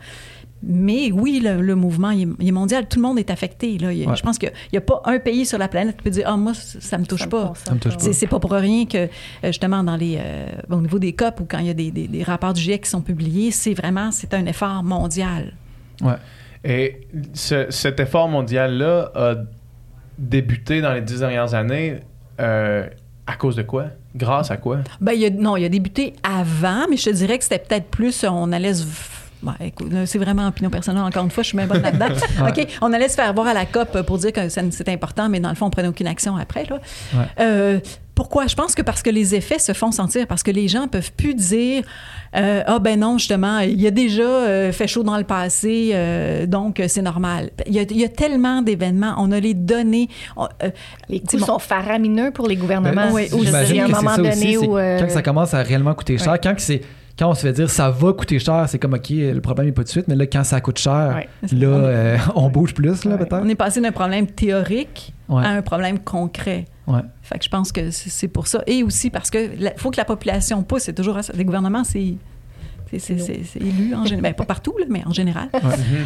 Mais 0.68 1.12
oui, 1.12 1.42
le, 1.44 1.62
le 1.62 1.76
mouvement 1.76 2.10
il 2.12 2.22
est, 2.24 2.28
il 2.40 2.48
est 2.48 2.52
mondial. 2.52 2.88
Tout 2.88 3.00
le 3.00 3.04
monde 3.08 3.20
est 3.20 3.30
affecté. 3.30 3.78
Là. 3.78 3.92
Il 3.92 4.08
Ouais. 4.08 4.16
Je 4.16 4.24
pense 4.24 4.38
qu'il 4.40 4.52
n'y 4.72 4.78
a 4.78 4.82
pas 4.82 5.02
un 5.06 5.20
pays 5.20 5.46
sur 5.46 5.58
la 5.60 5.68
planète 5.68 5.98
qui 5.98 6.04
peut 6.04 6.10
dire 6.10 6.24
Ah, 6.28 6.38
moi, 6.38 6.54
ça 6.56 6.98
ne 6.98 7.02
me 7.04 7.08
touche 7.08 7.20
Ça 7.20 7.28
pas. 7.28 7.48
concerne 7.50 7.76
me 7.76 7.82
touche 7.82 7.98
pas. 7.98 8.14
C'est, 8.14 8.28
pas 8.28 8.40
pour 8.40 8.52
rien 8.52 8.86
que, 8.86 8.98
euh, 8.98 9.08
justement, 9.44 9.84
dans 9.84 9.98
les, 9.98 10.18
euh, 10.18 10.48
au 10.72 10.82
niveau 10.82 10.98
des 10.98 11.14
COP 11.14 11.42
ou 11.42 11.46
quand 11.48 11.60
il 11.60 11.68
y 11.68 11.70
a 11.70 11.74
des, 11.74 11.92
des- 11.92 12.08
des 12.08 12.24
rapports 12.24 12.54
du 12.54 12.62
GIEC 12.62 12.84
qui 12.84 12.90
sont 12.90 13.02
publiés, 13.02 13.52
c'est 13.52 13.74
vraiment 13.74 14.12
c'est 14.12 14.34
un 14.34 14.46
effort 14.46 14.82
mondial. 14.84 15.54
Ouais. 16.02 16.14
Et 16.68 17.08
ce- 17.34 17.70
cet 17.70 18.00
effort 18.00 18.28
mondial-là 18.28 19.12
a 19.16 19.36
débuté 20.18 20.82
dans 20.82 20.94
les 20.94 21.02
dix 21.02 21.20
dernières 21.20 21.54
années 21.54 22.00
euh, 22.40 22.88
à 23.28 23.36
cause 23.36 23.56
de 23.56 23.62
quoi? 23.62 23.86
Grâce 24.16 24.50
à 24.50 24.58
quoi? 24.58 24.80
Ben, 25.02 25.12
il 25.14 25.26
a, 25.26 25.30
non, 25.30 25.58
il 25.58 25.66
a 25.66 25.70
débuté 25.70 26.14
avant, 26.24 26.88
mais 26.90 26.98
je 26.98 27.06
te 27.06 27.10
dirais 27.16 27.38
que 27.38 27.44
c'était 27.44 27.60
peut-être 27.60 27.88
plus, 27.88 28.24
on 28.24 28.52
allait 28.52 28.74
se... 28.74 28.86
Là, 29.92 30.06
c'est 30.06 30.18
vraiment 30.20 30.48
opinion 30.48 30.70
personnelle, 30.70 31.04
encore 31.04 31.24
une 31.24 31.32
fois, 31.32 31.44
je 31.44 31.50
suis 31.50 31.58
bien 31.58 31.68
bonne 31.68 31.82
là-dedans. 31.82 32.08
OK, 32.48 32.68
on 32.82 32.92
allait 32.94 33.10
se 33.10 33.16
faire 33.16 33.34
voir 33.34 33.48
à 33.48 33.54
la 33.54 33.66
COP 33.66 34.02
pour 34.04 34.18
dire 34.18 34.34
que 34.34 34.50
c'est 34.50 34.90
important, 34.90 35.30
mais 35.30 35.40
dans 35.40 35.50
le 35.50 35.56
fond, 35.56 35.68
on 35.68 35.70
prenait 35.72 35.88
aucune 35.88 36.08
action 36.08 36.36
après. 36.38 36.66
Là. 36.70 36.80
Ouais. 37.14 37.26
Euh, 37.40 37.80
pourquoi? 38.16 38.48
Je 38.48 38.56
pense 38.56 38.76
que 38.76 38.82
parce 38.82 39.02
que 39.04 39.10
les 39.10 39.36
effets 39.36 39.60
se 39.60 39.74
font 39.74 39.92
sentir, 39.92 40.26
parce 40.26 40.42
que 40.42 40.50
les 40.52 40.70
gens 40.70 40.88
peuvent 40.88 41.12
plus 41.12 41.34
dire 41.36 41.84
euh, 42.38 42.64
Ah 42.66 42.80
ben 42.80 42.98
non, 42.98 43.18
justement, 43.18 43.60
il 43.60 43.82
y 43.82 43.88
a 43.88 43.92
déjà 43.92 44.24
euh, 44.24 44.72
fait 44.72 44.88
chaud 44.88 45.04
dans 45.04 45.18
le 45.18 45.26
passé, 45.26 45.92
euh, 45.94 46.46
donc 46.46 46.82
c'est 46.88 47.02
normal. 47.02 47.50
Il 47.68 47.74
y, 47.74 47.80
a, 47.80 47.82
il 47.82 47.98
y 48.00 48.06
a 48.06 48.10
tellement 48.10 48.62
d'événements, 48.62 49.16
on 49.18 49.34
a 49.34 49.40
les 49.42 49.54
données. 49.54 50.08
on- 50.38 50.48
euh, 50.64 50.70
Les 51.10 51.20
coûts 51.20 51.38
bon. 51.40 51.46
sont 51.46 51.60
faramineux 51.60 52.32
pour 52.32 52.48
les 52.48 52.56
gouvernements. 52.56 53.08
Ben, 53.08 53.12
oui, 53.12 53.28
Je 53.30 53.36
veux 53.36 53.42
dire, 53.42 53.48
j'imagine 53.48 53.76
il 53.76 53.78
y 53.78 53.82
a 53.82 53.84
un 53.84 53.88
que 53.90 53.94
c'est 53.96 54.02
moment 54.02 54.16
ça 54.16 54.22
donné 54.22 54.58
aussi, 54.58 54.68
où... 54.68 54.78
euh, 54.78 55.00
Quand 55.02 55.10
ça 55.10 55.22
commence 55.22 55.54
à 55.54 55.62
réellement 55.62 55.94
coûter 55.94 56.18
cher, 56.18 56.32
Ouais. 56.32 56.40
quand, 56.42 56.56
que 56.56 56.62
c'est, 56.62 56.82
quand 57.18 57.30
on 57.30 57.34
se 57.34 57.42
fait 57.42 57.54
dire 57.54 57.70
ça 57.70 57.90
va 57.90 58.14
coûter 58.14 58.40
cher, 58.40 58.66
c'est 58.68 58.78
comme 58.80 58.94
OK, 58.94 59.10
le 59.10 59.40
problème 59.40 59.68
n'est 59.68 59.72
pas 59.72 59.82
tout 59.84 59.86
de 59.88 59.92
suite, 59.92 60.08
mais 60.08 60.16
là, 60.16 60.26
quand 60.28 60.44
ça 60.44 60.60
coûte 60.62 60.78
cher, 60.80 61.16
Ouais. 61.16 61.30
là, 61.58 61.68
euh, 61.68 62.18
on 62.36 62.50
bouge 62.50 62.74
plus, 62.74 63.06
là, 63.06 63.12
Ouais. 63.12 63.18
peut-être. 63.20 63.42
on 63.44 63.48
est 63.50 63.56
passé 63.56 63.80
d'un 63.82 63.92
problème 63.92 64.28
théorique 64.28 65.14
Ouais. 65.30 65.44
à 65.44 65.50
un 65.50 65.62
problème 65.62 66.00
concret. 66.00 66.66
Ouais. 66.88 67.00
Fait 67.24 67.40
que 67.40 67.46
je 67.46 67.50
pense 67.50 67.72
que 67.72 67.90
c'est 67.90 68.28
pour 68.28 68.48
ça. 68.48 68.62
Et 68.68 68.84
aussi 68.84 69.10
parce 69.10 69.30
que 69.32 69.50
la- 69.60 69.74
faut 69.76 69.90
que 69.92 69.98
la 69.98 70.06
population 70.06 70.62
pousse. 70.62 70.84
C'est 70.84 70.94
toujours 70.94 71.24
ça. 71.24 71.34
Les 71.36 71.44
gouvernements, 71.46 71.84
c'est. 71.84 72.16
c'est- 72.92 73.00
C'est 73.00 73.18
c'est- 73.18 73.42
c'est 73.44 73.60
élu 73.60 73.96
en 73.96 74.04
général. 74.06 74.22
Ben, 74.22 74.34
pas 74.36 74.46
partout, 74.46 74.76
là, 74.78 74.86
mais 74.90 75.02
en 75.06 75.12
général. 75.12 75.50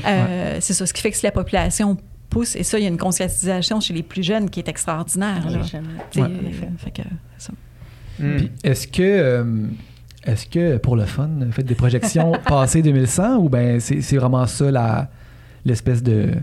Euh, 0.08 0.58
C'est 0.62 0.74
ça. 0.74 0.86
Ce 0.86 0.94
qui 0.94 1.02
fait 1.02 1.12
que 1.12 1.18
si 1.18 1.26
la 1.26 1.32
population 1.32 1.98
pousse, 2.30 2.56
et 2.56 2.64
ça, 2.64 2.78
il 2.80 2.84
y 2.84 2.86
a 2.86 2.90
une 2.90 2.98
conscientisation 2.98 3.80
chez 3.82 3.94
les 3.94 4.04
plus 4.04 4.24
jeunes 4.24 4.50
qui 4.50 4.60
est 4.62 4.70
extraordinaire. 4.70 5.44
là. 5.50 5.62
jeunes. 5.64 5.88
Fait 6.78 6.92
que, 6.92 7.02
ça. 7.38 7.52
Est-ce 8.64 8.88
que, 8.88 9.02
euh, 9.02 9.44
est-ce 10.30 10.46
que 10.46 10.78
pour 10.78 10.96
le 10.96 11.06
fun, 11.06 11.30
faites 11.52 11.66
des 11.66 11.76
projections 11.76 12.34
passées 12.48 12.82
2100 12.82 13.38
ou 13.38 13.50
ben 13.50 13.80
c'est, 13.80 14.18
vraiment 14.18 14.46
ça 14.46 15.10
l'espèce 15.66 16.04
de, 16.04 16.34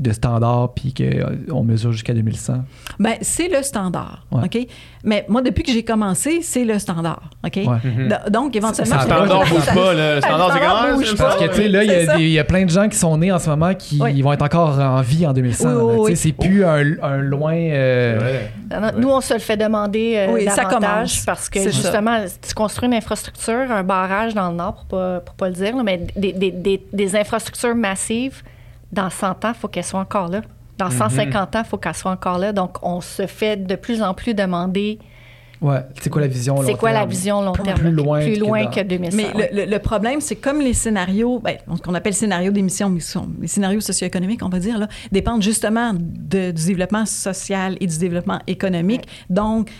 de 0.00 0.12
standard 0.12 0.72
puis 0.74 0.94
qu'on 0.94 1.62
mesure 1.62 1.92
jusqu'à 1.92 2.14
2100? 2.14 2.64
Ben, 2.98 3.14
c'est 3.20 3.48
le 3.48 3.62
standard. 3.62 4.26
Ouais. 4.32 4.42
OK? 4.46 4.66
Mais 5.04 5.24
moi, 5.28 5.42
depuis 5.42 5.62
que 5.62 5.70
j'ai 5.72 5.82
commencé, 5.84 6.40
c'est 6.42 6.64
le 6.64 6.78
standard. 6.78 7.30
OK? 7.46 7.56
Ouais. 7.56 7.64
Mhm. 7.84 8.08
Do- 8.08 8.30
Donc, 8.30 8.56
éventuellement. 8.56 8.98
Ça 8.98 9.04
Le 9.04 9.10
standard 9.26 9.46
ça- 9.46 9.54
bouge 9.54 9.66
pas. 9.66 9.94
Le 9.94 10.20
standard, 10.20 10.52
c'est 10.52 10.94
bouge 10.94 11.16
pas. 11.16 11.24
Parce 11.24 11.36
que, 11.36 11.48
tu 11.48 11.54
sais, 11.54 11.68
là, 11.68 11.84
il 11.84 11.90
y, 11.90 11.94
a 11.94 12.06
ça. 12.06 12.16
des- 12.16 12.22
il 12.24 12.30
y 12.30 12.38
a 12.38 12.44
plein 12.44 12.64
de 12.64 12.70
gens 12.70 12.88
qui 12.88 12.96
sont 12.96 13.16
nés 13.18 13.30
en 13.30 13.38
ce 13.38 13.48
moment 13.50 13.74
qui 13.74 13.98
Oui. 14.00 14.12
ils 14.16 14.22
vont 14.22 14.32
être 14.32 14.42
encore 14.42 14.78
en 14.78 15.00
vie 15.02 15.26
en 15.26 15.32
2100. 15.32 15.68
Oui, 15.68 15.74
là. 15.74 15.84
oui, 15.84 15.90
Tu 15.92 16.16
sais, 16.16 16.28
oui. 16.28 16.34
C'est 16.40 16.48
plus 16.48 16.64
un, 16.64 17.02
un 17.02 17.18
loin. 17.18 17.54
euh, 17.54 18.40
Nous, 18.96 19.08
on 19.10 19.20
se 19.20 19.34
le 19.34 19.40
fait 19.40 19.56
demander 19.56 20.14
euh, 20.16 20.32
Oui, 20.32 20.44
ça 20.46 20.64
davantage 20.64 20.80
commence. 20.90 21.24
parce 21.26 21.48
que 21.50 21.60
C'est 21.60 21.72
ça. 21.72 21.76
justement, 21.82 22.18
tu 22.46 22.54
construis 22.54 22.86
une 22.88 22.94
infrastructure, 22.94 23.70
un 23.70 23.82
barrage 23.82 24.34
dans 24.34 24.50
le 24.50 24.56
nord, 24.56 24.74
pour 24.74 24.84
pas, 24.98 25.20
pour 25.20 25.34
pas 25.34 25.48
le 25.48 25.54
dire, 25.54 25.76
là, 25.76 25.82
mais 25.82 26.06
des, 26.16 26.32
des- 26.32 26.50
des- 26.50 26.82
des 26.92 27.16
infrastructures 27.16 27.74
massives, 27.74 28.42
dans 28.92 29.10
100 29.10 29.44
ans, 29.44 29.52
il 29.54 29.54
faut 29.54 29.68
qu'elles 29.68 29.84
soient 29.84 30.00
encore 30.00 30.28
là. 30.28 30.42
Dans 30.78 30.90
150 30.90 31.56
ans, 31.56 31.62
il 31.62 31.68
faut 31.68 31.76
qu'elles 31.78 31.94
soient 31.94 32.10
encore 32.12 32.38
là. 32.38 32.52
Donc, 32.52 32.78
on 32.82 33.00
se 33.00 33.26
fait 33.26 33.56
de 33.56 33.74
plus 33.76 34.02
en 34.02 34.14
plus 34.14 34.34
demander 34.34 34.98
Ouais. 35.62 35.80
C'est 36.00 36.08
quoi 36.08 36.22
la 36.22 36.26
vision 36.26 36.54
long 36.56 36.62
c'est 36.64 36.72
quoi 36.72 36.90
la 36.90 37.00
terme? 37.00 37.10
vision 37.10 37.42
long 37.42 37.52
Plus 37.52 37.64
terme? 37.64 37.82
là, 37.82 37.90
loin 37.90 38.20
plus 38.22 38.32
que 38.32 38.40
loin 38.40 38.66
que 38.68 38.80
2100. 38.80 39.14
Mais 39.14 39.36
ouais. 39.36 39.50
le, 39.52 39.64
le- 39.66 39.70
le 39.70 39.78
problème, 39.78 40.22
c'est 40.22 40.36
comme 40.36 40.58
les 40.62 40.72
scénarios, 40.72 41.38
ben, 41.38 41.58
ce 41.76 41.82
qu'on 41.82 41.92
appelle 41.94 42.14
scénarios 42.14 42.50
d'émission, 42.50 42.88
mais 42.88 43.00
les 43.42 43.46
scénarios 43.46 43.82
socio-économiques, 43.82 44.40
on 44.42 44.48
va 44.48 44.58
dire, 44.58 44.78
là, 44.78 44.88
dépendent 45.12 45.42
justement 45.42 45.92
de- 45.94 46.50
du 46.50 46.64
développement 46.64 47.04
social 47.04 47.76
et 47.78 47.86
du 47.86 47.98
développement 47.98 48.38
économique. 48.46 49.02
Donc, 49.28 49.70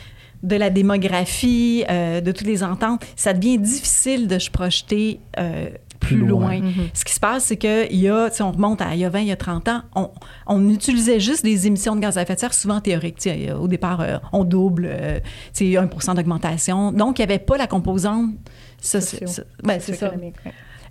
de 0.42 0.56
la 0.56 0.68
démographie, 0.68 1.84
euh, 1.90 2.20
de 2.20 2.30
toutes 2.30 2.46
les 2.46 2.62
ententes, 2.62 3.02
ça 3.16 3.32
devient 3.32 3.56
difficile 3.56 4.28
de 4.28 4.38
se 4.38 4.50
projeter 4.50 5.20
euh, 5.38 5.70
plus, 6.00 6.16
Plus 6.16 6.26
loin. 6.26 6.40
loin. 6.58 6.60
Mhm. 6.60 6.88
Ce 6.94 7.04
qui 7.04 7.12
se 7.12 7.20
passe, 7.20 7.44
c'est 7.44 7.56
qu'il 7.56 7.94
y 7.96 8.08
a, 8.08 8.30
si 8.30 8.42
on 8.42 8.50
remonte 8.50 8.80
à 8.80 8.94
il 8.94 9.00
y 9.00 9.04
a 9.04 9.10
20, 9.10 9.20
il 9.20 9.26
y 9.28 9.32
a 9.32 9.36
30 9.36 9.68
ans, 9.68 9.82
on, 9.94 10.10
on 10.46 10.68
utilisait 10.70 11.20
juste 11.20 11.44
des 11.44 11.66
émissions 11.66 11.94
de 11.94 12.00
gaz 12.00 12.16
à 12.18 12.22
effet 12.22 12.34
de 12.34 12.40
serre, 12.40 12.54
souvent 12.54 12.80
théoriques. 12.80 13.28
Au 13.60 13.68
départ, 13.68 14.00
euh, 14.00 14.16
on 14.32 14.44
double, 14.44 14.88
euh, 14.90 15.20
tu 15.54 15.72
sais, 15.72 15.76
1% 15.78 16.14
d'augmentation. 16.14 16.90
Donc, 16.92 17.18
il 17.18 17.22
n'y 17.26 17.32
avait 17.32 17.38
pas 17.38 17.56
la 17.58 17.66
composante 17.66 18.30
ça, 18.82 19.00
c'est- 19.02 19.26
ça- 19.28 19.42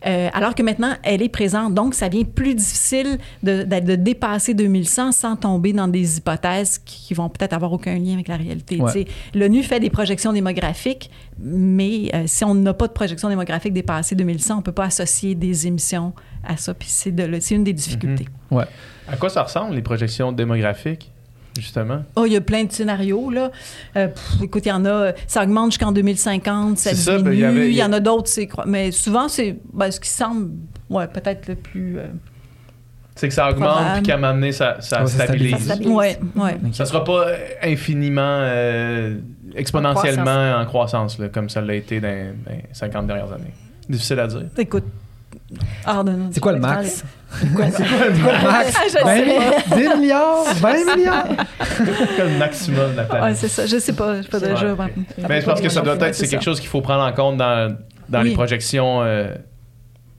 Euh, 0.05 0.29
alors 0.33 0.55
que 0.55 0.63
maintenant, 0.63 0.93
elle 1.03 1.21
est 1.21 1.29
présente. 1.29 1.73
Donc, 1.73 1.93
ça 1.93 2.07
devient 2.07 2.23
plus 2.25 2.55
difficile 2.55 3.17
de, 3.43 3.63
de- 3.63 3.79
de 3.81 3.95
dépasser 3.95 4.53
2100 4.53 5.11
sans 5.11 5.35
tomber 5.35 5.73
dans 5.73 5.87
des 5.89 6.17
hypothèses 6.17 6.77
qui, 6.77 7.07
qui 7.07 7.13
vont 7.13 7.27
peut-être 7.27 7.51
avoir 7.53 7.73
aucun 7.73 7.97
lien 7.97 8.13
avec 8.13 8.29
la 8.29 8.37
réalité. 8.37 8.79
Ouais. 8.81 9.05
L'ONU 9.35 9.61
fait 9.63 9.79
des 9.81 9.89
projections 9.89 10.31
démographiques, 10.31 11.09
mais 11.37 12.09
euh, 12.13 12.23
si 12.27 12.45
on 12.45 12.55
n'a 12.55 12.73
pas 12.73 12.87
de 12.87 12.93
projection 12.93 13.27
démographique 13.29 13.73
dépassée 13.73 14.15
2100, 14.15 14.53
on 14.53 14.57
ne 14.57 14.61
peut 14.63 14.71
pas 14.71 14.85
associer 14.85 15.35
des 15.35 15.67
émissions 15.67 16.13
à 16.47 16.55
ça. 16.55 16.73
Puis 16.73 16.87
c'est 16.89 17.11
de 17.11 17.53
une 17.53 17.63
des 17.63 17.73
difficultés. 17.73 18.27
Ouais. 18.51 18.65
À 19.07 19.17
quoi 19.17 19.29
ça 19.29 19.43
ressemble, 19.43 19.75
les 19.75 19.81
projections 19.81 20.31
démographiques, 20.31 21.11
justement? 21.57 22.03
Oh, 22.15 22.25
il 22.25 22.33
y 22.33 22.35
a 22.35 22.41
plein 22.41 22.63
de 22.63 22.71
scénarios, 22.71 23.29
là. 23.29 23.51
Euh, 23.97 24.07
pff, 24.07 24.41
écoute, 24.43 24.65
il 24.65 24.69
y 24.69 24.71
en 24.71 24.85
a, 24.85 25.11
ça 25.27 25.43
augmente 25.43 25.71
jusqu'en 25.71 25.91
2050, 25.91 26.77
ça 26.77 26.89
C'est 26.91 26.95
ça, 26.95 27.17
diminue. 27.17 27.29
ben, 27.29 27.33
il 27.33 27.39
y 27.39 27.43
avait- 27.45 27.69
il 27.69 27.75
y 27.75 27.83
en 27.83 27.91
a 27.93 27.99
d'autres, 27.99 28.27
c'est 28.29 28.47
mais 28.65 28.91
souvent, 28.91 29.27
c'est 29.27 29.57
ben, 29.73 29.89
ce 29.91 29.99
qui 29.99 30.09
semble, 30.09 30.51
ouais, 30.89 31.07
peut-être 31.07 31.47
le 31.47 31.55
plus... 31.55 31.97
euh, 31.99 32.05
C'est 33.15 33.27
que 33.27 33.33
ça 33.33 33.49
augmente, 33.49 33.93
puis 33.95 34.03
qu'à 34.03 34.13
un 34.13 34.17
moment 34.17 34.33
donné, 34.33 34.51
ça, 34.53 34.77
ça 34.79 35.01
Ouais, 35.01 35.07
ça 35.07 35.25
stabilise. 35.25 35.57
stabilise. 35.65 35.91
ouais, 35.91 36.19
ouais. 36.37 36.57
Ça 36.71 36.85
sera 36.85 37.03
pas 37.03 37.25
infiniment, 37.61 38.21
euh, 38.23 39.17
exponentiellement 39.55 40.55
en 40.57 40.65
croissance, 40.65 41.19
là, 41.19 41.27
comme 41.29 41.49
ça 41.49 41.59
l'a 41.61 41.73
été 41.75 41.99
dans 41.99 42.33
dans 42.45 42.51
les 42.51 42.63
50 42.71 43.07
dernières 43.07 43.31
années. 43.33 43.53
Difficile 43.89 44.19
à 44.19 44.27
dire. 44.27 44.43
Écoute, 44.57 44.85
notre- 45.87 46.33
C'est 46.33 46.39
quoi 46.39 46.53
le 46.53 46.59
max? 46.59 47.03
Max? 47.55 47.75
Ah, 47.81 48.63
je 48.87 49.03
20 49.03 49.15
sais. 49.17 49.25
milliards? 49.25 49.53
10 49.95 49.99
milliards? 49.99 50.43
20 50.55 50.95
milliards? 50.95 51.27
Quel 52.15 52.31
le 52.33 52.37
maximum 52.39 52.91
de 52.91 52.97
la 52.97 53.03
Ouais, 53.03 53.07
planète. 53.09 53.37
c'est 53.37 53.47
ça. 53.47 53.65
Je 53.65 53.77
sais 53.77 53.93
pas. 53.93 54.17
Je 54.17 54.21
sais 54.23 54.29
pas 54.29 54.39
C'est 54.39 54.49
déjà. 54.49 54.73
ouais. 54.73 54.93
Mais 55.29 55.41
je 55.41 55.45
pense 55.45 55.61
que 55.61 55.69
ça 55.69 55.81
doit 55.81 55.95
être, 55.95 56.15
c'est 56.15 56.25
c'est 56.25 56.27
quelque 56.27 56.43
chose 56.43 56.59
qu'il 56.59 56.69
faut 56.69 56.81
prendre 56.81 57.03
en 57.03 57.11
compte 57.13 57.37
dans, 57.37 57.75
dans 58.09 58.21
Oui. 58.21 58.29
les 58.29 58.33
projections 58.35 59.01
euh, 59.03 59.35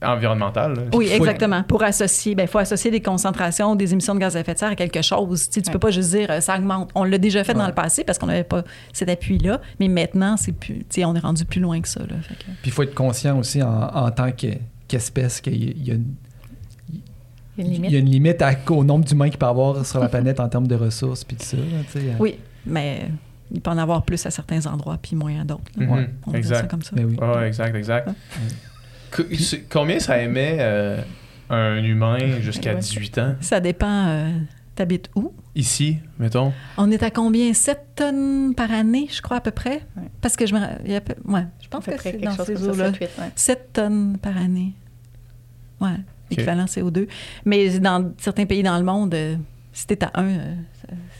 environnementales. 0.03 0.73
là. 0.75 0.81
Oui, 0.93 1.09
exactement. 1.11 1.63
Pour 1.63 1.83
associer, 1.83 2.35
il 2.37 2.47
faut 2.47 2.57
associer 2.59 2.89
des 2.91 3.01
concentrations 3.01 3.75
des 3.75 3.91
émissions 3.93 4.15
de 4.15 4.19
gaz 4.19 4.35
à 4.35 4.39
effet 4.39 4.53
de 4.53 4.59
serre 4.59 4.71
à 4.71 4.75
quelque 4.75 5.01
chose. 5.01 5.47
Tu, 5.49 5.55
sais, 5.55 5.61
tu 5.61 5.71
peux 5.71 5.79
pas 5.79 5.91
juste 5.91 6.11
dire 6.11 6.27
euh, 6.31 6.39
ça 6.41 6.57
augmente. 6.57 6.89
On 6.95 7.03
l'a 7.03 7.17
déjà 7.17 7.43
fait 7.43 7.53
dans 7.53 7.67
le 7.67 7.73
passé 7.73 8.03
parce 8.03 8.17
qu'on 8.17 8.27
n'avait 8.27 8.43
pas 8.43 8.63
cet 8.93 9.09
appui-là, 9.09 9.59
mais 9.79 9.87
maintenant, 9.89 10.37
c'est 10.37 10.53
plus, 10.53 10.79
tu 10.79 10.85
sais, 10.89 11.05
on 11.05 11.13
est 11.15 11.19
rendu 11.19 11.45
plus 11.45 11.61
loin 11.61 11.79
que 11.81 11.87
ça. 11.87 11.99
Là, 11.99 12.15
Fait 12.21 12.33
que- 12.35 12.43
Puis 12.45 12.55
il 12.67 12.71
faut 12.71 12.83
être 12.83 12.95
conscient 12.95 13.37
aussi 13.37 13.61
en, 13.61 13.69
en 13.93 14.09
tant 14.11 14.31
que- 14.31 14.47
qu'espèce 14.91 15.41
qu'il 15.41 15.63
y 15.63 15.67
a- 15.69 15.73
il 15.75 15.87
y 15.87 15.91
a 15.91 15.93
une, 15.95 16.13
Il 17.57 17.63
y 17.63 17.63
a 17.63 17.65
une 17.65 17.67
il 17.67 17.73
limite. 17.73 17.91
y 17.91 17.95
a 17.95 17.99
une 17.99 18.09
limite 18.09 18.41
à- 18.41 18.55
au 18.69 18.83
nombre 18.83 19.05
d'humains 19.05 19.29
qu'il 19.29 19.37
peut 19.37 19.45
y 19.45 19.49
avoir 19.49 19.85
sur 19.85 19.99
la 19.99 20.09
planète 20.15 20.39
en 20.39 20.47
termes 20.49 20.67
de 20.67 20.75
ressources 20.75 21.23
puis 21.23 21.35
tout 21.37 21.45
ça. 21.45 21.57
là, 21.57 21.63
sais. 21.99 22.15
Oui, 22.19 22.35
mais 22.65 23.09
il 23.51 23.59
peut 23.61 23.71
en 23.71 23.77
avoir 23.77 24.03
plus 24.03 24.25
à 24.25 24.31
certains 24.31 24.65
endroits 24.67 24.97
puis 25.01 25.15
moins 25.15 25.41
à 25.41 25.43
d'autres. 25.43 25.63
Mhm, 25.77 26.07
On 26.27 26.31
ça 26.31 26.37
exact. 26.37 26.71
comme 26.71 26.81
ça. 26.81 26.91
Mais 26.95 27.03
oui. 27.03 27.17
Ouais, 27.19 27.47
exact, 27.47 27.73
combien 29.69 29.99
ça 29.99 30.21
émet 30.21 30.57
euh, 30.59 31.01
un 31.49 31.83
humain 31.83 32.39
jusqu'à 32.39 32.73
Ouais. 32.73 32.79
18 32.79 33.17
ans? 33.17 33.35
Ça 33.41 33.59
dépend. 33.59 34.07
euh, 34.07 34.29
T'habites 34.75 35.09
où? 35.15 35.33
Ici, 35.53 35.97
mettons. 36.17 36.53
On 36.77 36.89
est 36.91 37.03
à 37.03 37.11
combien? 37.11 37.53
7 37.53 37.87
tonnes 37.95 38.55
par 38.55 38.71
année, 38.71 39.07
je 39.11 39.21
crois, 39.21 39.37
à 39.37 39.41
peu 39.41 39.51
près? 39.51 39.81
Ouais. 39.97 40.03
Parce 40.21 40.37
que 40.37 40.45
je 40.45 40.55
me. 40.55 40.59
il 40.85 40.91
y 40.91 40.95
a 40.95 41.01
peu- 41.01 41.15
ouais, 41.25 41.45
je 41.59 41.67
À 41.67 41.69
pense 41.69 41.83
peu 41.85 41.91
que 41.91 41.97
près 41.97 42.11
c'est 42.13 42.17
quelque 42.19 42.29
dans 42.29 42.35
chose 42.37 42.45
ces 42.47 42.53
comme 42.53 42.63
ça, 42.63 42.69
eaux-là. 42.71 42.85
7, 42.93 42.99
8, 43.01 43.09
ouais. 43.19 43.31
7 43.35 43.73
tonnes 43.73 44.17
par 44.17 44.37
année. 44.37 44.73
Ouais, 45.81 45.97
équivalent 46.29 46.65
CO2. 46.65 47.07
Mais 47.45 47.79
dans 47.79 48.11
certains 48.17 48.45
pays 48.45 48.63
dans 48.63 48.77
le 48.77 48.83
monde, 48.85 49.13
euh, 49.13 49.35
si 49.73 49.87
t'es 49.87 50.01
à 50.05 50.11
1, 50.21 50.55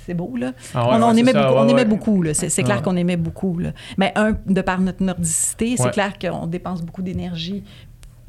c'est 0.06 0.14
beau, 0.14 0.36
là. 0.38 0.54
Ah 0.74 0.88
ouais, 0.88 0.96
on, 0.96 1.04
on 1.04 1.14
ouais, 1.14 1.16
ça, 1.34 1.42
beaucoup, 1.44 1.54
ouais, 1.76 1.84
on 1.84 1.90
beaucoup, 1.90 2.22
là. 2.24 2.34
C'est 2.34 2.64
clair 2.64 2.78
Ouais. 2.78 2.84
qu'on 2.84 2.96
émet 2.96 3.18
beaucoup, 3.18 3.58
là. 3.60 3.72
Mais 3.98 4.14
un, 4.16 4.38
de 4.46 4.62
par 4.62 4.80
notre 4.80 5.04
nordicité, 5.04 5.76
c'est 5.78 5.84
Ouais. 5.84 5.92
clair 5.92 6.14
qu'on 6.20 6.48
dépense 6.48 6.82
beaucoup 6.84 7.02
d'énergie 7.02 7.64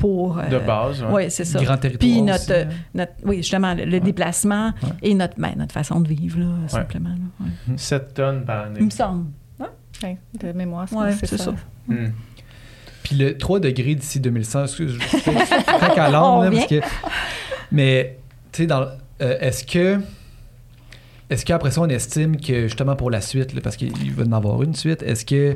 pour... 0.03 0.38
euh, 0.38 0.48
De 0.48 0.59
base, 0.59 1.00
ouais. 1.03 1.09
Oui, 1.12 1.30
c'est 1.30 1.44
ça. 1.44 1.62
Grand 1.62 1.76
territoire. 1.76 2.00
Puis 2.00 2.22
notre, 2.22 2.42
aussi, 2.42 2.53
euh, 2.53 2.64
notre- 2.94 3.12
oui, 3.24 3.36
justement, 3.36 3.72
le, 3.74 3.84
le 3.84 4.00
déplacement 4.00 4.72
Ouais. 4.82 4.88
et 5.03 5.14
notre, 5.14 5.34
ben, 5.38 5.53
notre 5.57 5.72
façon 5.72 6.00
de 6.00 6.09
vivre, 6.09 6.40
là, 6.40 6.46
simplement. 6.66 7.11
là, 7.11 7.46
ouais. 7.46 7.76
7 7.76 8.14
tonnes 8.14 8.44
par 8.44 8.64
année. 8.64 8.78
Il 8.80 8.86
me 8.86 8.90
semble. 8.90 9.26
Ouais, 10.03 10.18
de 10.40 10.50
mémoire, 10.53 10.88
c'est 10.88 10.96
Ouais, 10.96 11.12
ça. 11.12 11.38
ça. 11.38 11.53
Hmm. 11.86 12.09
Puis 13.05 13.14
le 13.16 13.38
3 13.38 13.61
degrés 13.61 13.94
d'ici 13.94 14.18
2100, 14.18 14.64
excuse, 14.64 14.98
je 15.00 15.16
fais 15.18 15.32
craque 15.64 15.98
à 15.98 16.11
l'âme, 16.11 16.50
parce 16.53 16.66
que. 16.66 16.80
Mais, 17.70 18.18
tu 18.50 18.62
sais, 18.62 18.66
dans. 18.66 18.82
euh, 19.20 19.38
est-ce 19.40 19.64
que. 19.64 20.00
Est-ce 21.30 21.44
qu'après 21.46 21.70
ça, 21.70 21.80
on 21.80 21.88
estime 21.88 22.36
que, 22.38 22.62
justement, 22.62 22.96
pour 22.96 23.11
la 23.11 23.20
suite, 23.20 23.55
là, 23.55 23.61
parce 23.62 23.76
qu'il 23.76 24.12
va 24.12 24.24
y 24.24 24.28
en 24.28 24.32
avoir 24.32 24.62
une 24.62 24.74
suite, 24.74 25.03
est-ce 25.03 25.24
que. 25.24 25.55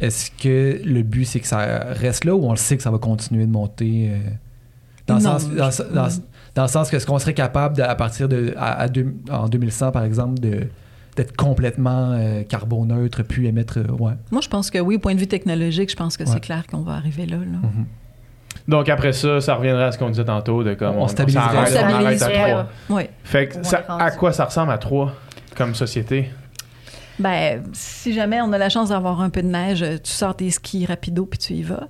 Est-ce 0.00 0.30
que 0.30 0.80
le 0.84 1.02
but, 1.02 1.24
c'est 1.26 1.40
que 1.40 1.46
ça 1.46 1.58
reste 1.90 2.24
là 2.24 2.34
ou 2.34 2.44
on 2.46 2.50
le 2.52 2.56
sait 2.56 2.76
que 2.76 2.82
ça 2.82 2.90
va 2.90 2.98
continuer 2.98 3.44
de 3.46 3.50
monter 3.50 4.10
euh, 4.12 4.18
dans, 5.06 5.16
le 5.16 5.22
Non, 5.22 5.38
sens, 5.38 5.50
dans, 5.50 5.70
je- 5.70 5.82
dans- 5.94 6.08
dans 6.54 6.62
le 6.62 6.68
sens 6.68 6.90
que 6.90 6.96
est-ce 6.96 7.06
qu'on 7.06 7.18
serait 7.18 7.34
capable, 7.34 7.76
de- 7.76 7.82
à 7.82 7.94
partir 7.94 8.28
de. 8.28 8.54
À, 8.56 8.80
à 8.80 8.88
deux- 8.88 9.14
en 9.30 9.48
2100, 9.48 9.92
par 9.92 10.04
exemple, 10.04 10.40
de 10.40 10.68
d'être 11.16 11.36
complètement 11.36 12.12
euh, 12.12 12.42
carboneutre, 12.44 13.24
puis 13.24 13.46
émettre. 13.48 13.78
euh, 13.78 13.92
ouais. 13.98 14.12
Moi, 14.30 14.40
je 14.40 14.48
pense 14.48 14.70
que 14.70 14.78
oui, 14.78 14.94
au 14.94 14.98
point 15.00 15.14
de 15.14 15.18
vue 15.20 15.26
technologique, 15.26 15.90
je 15.90 15.96
pense 15.96 16.16
que 16.16 16.22
Ouais. 16.22 16.30
c'est 16.32 16.40
clair 16.40 16.66
qu'on 16.66 16.82
va 16.82 16.92
arriver 16.92 17.26
là. 17.26 17.36
là. 17.38 17.44
Mhm. 17.44 17.86
Donc 18.68 18.88
après 18.88 19.12
ça, 19.12 19.40
ça 19.40 19.54
reviendrait 19.56 19.84
à 19.84 19.92
ce 19.92 19.98
qu'on 19.98 20.08
disait 20.10 20.24
tantôt 20.24 20.62
de 20.62 20.74
comme 20.74 20.96
On 20.96 21.08
s'arrête- 21.08 21.28
On 21.36 21.66
stabilise, 21.66 22.22
arrête 22.22 22.22
à 22.22 22.28
ouais. 22.28 22.50
3. 22.52 22.66
Oui. 22.90 23.02
Fait 23.24 23.48
que 23.48 23.58
On 23.58 23.62
ça- 23.64 23.84
à 23.88 24.10
quoi 24.12 24.32
ça 24.32 24.44
ressemble 24.44 24.70
à 24.72 24.78
3 24.78 25.12
comme 25.56 25.74
société? 25.74 26.30
Ben, 27.20 27.62
si 27.72 28.12
jamais 28.12 28.40
on 28.40 28.52
a 28.52 28.58
la 28.58 28.68
chance 28.70 28.88
d'avoir 28.88 29.20
un 29.20 29.30
peu 29.30 29.42
de 29.42 29.48
neige, 29.48 29.84
tu 30.02 30.10
sors 30.10 30.34
tes 30.34 30.50
skis 30.50 30.86
rapido 30.86 31.26
puis 31.26 31.38
tu 31.38 31.52
y 31.52 31.62
vas. 31.62 31.88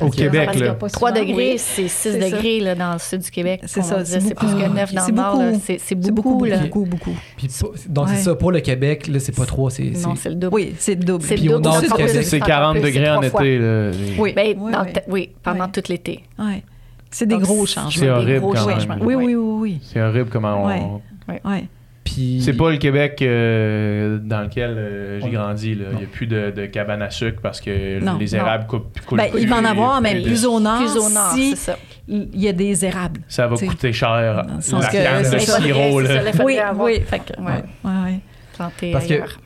Au 0.00 0.06
Parce 0.06 0.16
Québec, 0.16 0.54
là. 0.58 0.72
pas 0.74 0.88
3 0.88 1.10
souvent, 1.10 1.20
degrés, 1.20 1.52
oui. 1.52 1.58
c'est 1.58 1.82
6 1.86 1.88
C'est 1.88 2.20
ça. 2.20 2.30
degrés 2.30 2.60
là, 2.60 2.74
dans 2.74 2.94
le 2.94 2.98
sud 2.98 3.20
du 3.20 3.30
Québec. 3.30 3.60
C'est 3.66 3.82
ça, 3.82 4.02
c'est 4.04 4.34
plus 4.34 4.46
que 4.48 4.66
9 4.68 4.94
dans 4.94 5.02
C'est 5.04 5.10
le 5.10 5.16
nord. 5.16 5.42
C'est 5.78 5.94
beaucoup. 5.94 6.30
beaucoup, 6.30 6.44
là. 6.46 6.58
beaucoup, 6.58 6.84
beaucoup. 6.86 7.16
Puis 7.36 7.48
pour- 7.60 7.74
donc 7.88 8.06
Ouais. 8.08 8.14
c'est 8.16 8.22
ça, 8.22 8.34
pour 8.34 8.50
le 8.52 8.60
Québec, 8.60 9.06
là, 9.08 9.20
c'est 9.20 9.36
pas 9.36 9.44
trop, 9.44 9.68
c'est... 9.68 9.82
Non, 9.84 10.14
c'est- 10.16 10.30
le 10.30 10.36
double. 10.36 10.54
Oui, 10.54 10.74
c'est 10.78 10.94
le 10.94 11.04
double. 11.04 11.24
Puis 11.24 11.48
au 11.52 11.60
nord 11.60 11.76
c'est 11.80 11.86
du 11.88 11.92
Québec, 11.92 12.12
plus, 12.14 12.22
C'est 12.24 12.36
encore 12.36 12.48
40 12.48 12.72
plus, 12.76 12.82
degrés 12.82 13.10
en 13.10 13.22
été. 13.22 13.58
Là. 13.58 13.90
Oui. 14.18 14.32
Ben, 14.34 14.56
Oui, 14.58 14.72
dans 14.72 14.82
oui. 14.82 14.88
oui, 15.08 15.30
pendant 15.42 15.64
Oui. 15.66 15.70
tout 15.72 15.82
l'été. 15.90 16.24
Ouais. 16.38 16.62
C'est 17.10 17.26
des 17.26 17.34
Donc, 17.34 17.42
gros 17.42 17.66
changements. 17.66 17.90
C'est 17.90 18.00
des 18.02 18.08
horrible 18.08 18.40
gros 18.40 18.52
quand 18.54 18.66
même. 18.66 18.80
changements. 18.80 18.96
Oui, 19.02 19.14
oui, 19.16 19.34
oui, 19.34 19.34
oui. 19.34 19.80
C'est 19.82 20.00
horrible 20.00 20.30
comment 20.30 20.64
on... 20.64 21.00
Ouais. 21.28 21.64
Puis... 22.12 22.40
C'est 22.42 22.54
pas 22.54 22.70
le 22.70 22.76
Québec 22.78 23.20
euh, 23.22 24.18
dans 24.22 24.40
lequel 24.42 24.74
euh, 24.76 25.20
j'ai 25.20 25.30
grandi. 25.30 25.74
là. 25.74 25.84
Il 25.92 25.98
n'y 25.98 26.04
a 26.04 26.06
plus 26.06 26.26
de, 26.26 26.50
de 26.50 26.66
cabane 26.66 27.02
à 27.02 27.10
sucre 27.10 27.40
parce 27.42 27.60
que 27.60 28.02
Non. 28.02 28.18
les 28.18 28.26
Non. 28.26 28.38
érables 28.38 28.66
coupent, 28.66 29.00
coulent 29.06 29.18
Ben, 29.18 29.30
plus, 29.30 29.42
il 29.42 29.48
va 29.48 29.56
en 29.58 29.64
avoir, 29.64 30.00
mais 30.00 30.20
plus 30.20 30.44
au 30.44 30.58
nord, 30.58 30.78
Plus 30.78 30.96
au 30.96 31.08
nord, 31.10 31.32
si 31.34 31.50
c'est 31.50 31.72
ça. 31.72 31.78
il 32.08 32.28
y 32.40 32.48
a 32.48 32.52
des 32.52 32.84
érables. 32.84 33.20
Ça 33.28 33.46
va 33.46 33.54
T'sais, 33.56 33.66
coûter 33.66 33.92
cher. 33.92 34.44
dans 34.46 34.56
le 34.56 34.60
sens 34.60 34.82
La 34.82 34.88
que- 34.88 34.92
canne 34.96 35.30
de 35.32 35.38
sirop. 35.38 36.04
Ça, 36.04 36.44
Oui, 36.44 36.58
oui. 36.78 37.00
Fait 37.06 37.18
que, 37.20 37.40
Ouais. 37.40 37.46
ouais, 37.46 37.62
ouais, 37.84 37.90
ouais. 38.04 38.20
planté 38.56 38.90
Parce 38.92 39.06
que, 39.06 39.12
ailleurs. 39.14 39.40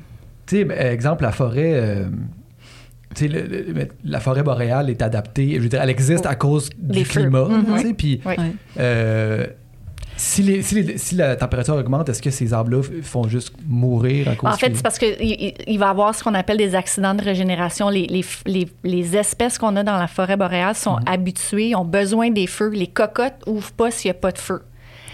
tu 0.46 0.56
sais, 0.56 0.64
ben, 0.64 0.86
exemple, 0.92 1.22
la 1.24 1.32
forêt... 1.32 1.72
euh, 1.74 2.04
le- 3.20 3.28
le- 3.28 3.88
la 4.04 4.20
forêt 4.20 4.42
boréale 4.42 4.90
est 4.90 5.00
adaptée. 5.02 5.52
Je 5.56 5.60
veux 5.60 5.68
dire, 5.68 5.80
elle 5.82 5.90
existe 5.90 6.26
à 6.26 6.34
cause 6.34 6.68
du 6.76 6.98
Les 6.98 7.04
climat. 7.04 7.46
Mhm. 7.48 7.64
tu 7.76 7.82
sais, 7.88 7.94
Puis, 7.94 8.20
si, 10.16 10.42
les- 10.42 10.62
si 10.62 10.82
les- 10.82 10.98
si 10.98 11.14
la 11.16 11.36
température 11.36 11.74
augmente, 11.74 12.08
est-ce 12.08 12.22
que 12.22 12.30
ces 12.30 12.52
arbres-là 12.52 12.82
font 13.02 13.28
juste 13.28 13.52
mourir 13.66 14.28
à 14.28 14.36
cause 14.36 14.50
En 14.50 14.56
fait, 14.56 14.74
c'est 14.74 14.82
parce 14.82 14.98
qu'il 14.98 15.16
il, 15.20 15.78
va 15.78 15.86
y 15.86 15.88
avoir 15.90 16.14
ce 16.14 16.22
qu'on 16.22 16.34
appelle 16.34 16.56
des 16.58 16.74
accidents 16.74 17.14
de 17.14 17.22
régénération. 17.22 17.88
Les, 17.90 19.16
espèces 19.16 19.58
qu'on 19.58 19.76
a 19.76 19.82
dans 19.82 19.96
la 19.96 20.06
forêt 20.06 20.36
boréale 20.36 20.74
sont 20.74 20.96
Mhm. 20.96 21.04
habituées, 21.06 21.74
ont 21.74 21.84
besoin 21.84 22.30
des 22.30 22.46
feux. 22.46 22.68
Les 22.70 22.86
cocottes 22.86 23.42
ouvrent 23.46 23.72
pas 23.72 23.90
s'il 23.90 24.10
n'y 24.10 24.16
a 24.16 24.20
pas 24.20 24.32
de 24.32 24.38
feu. 24.38 24.62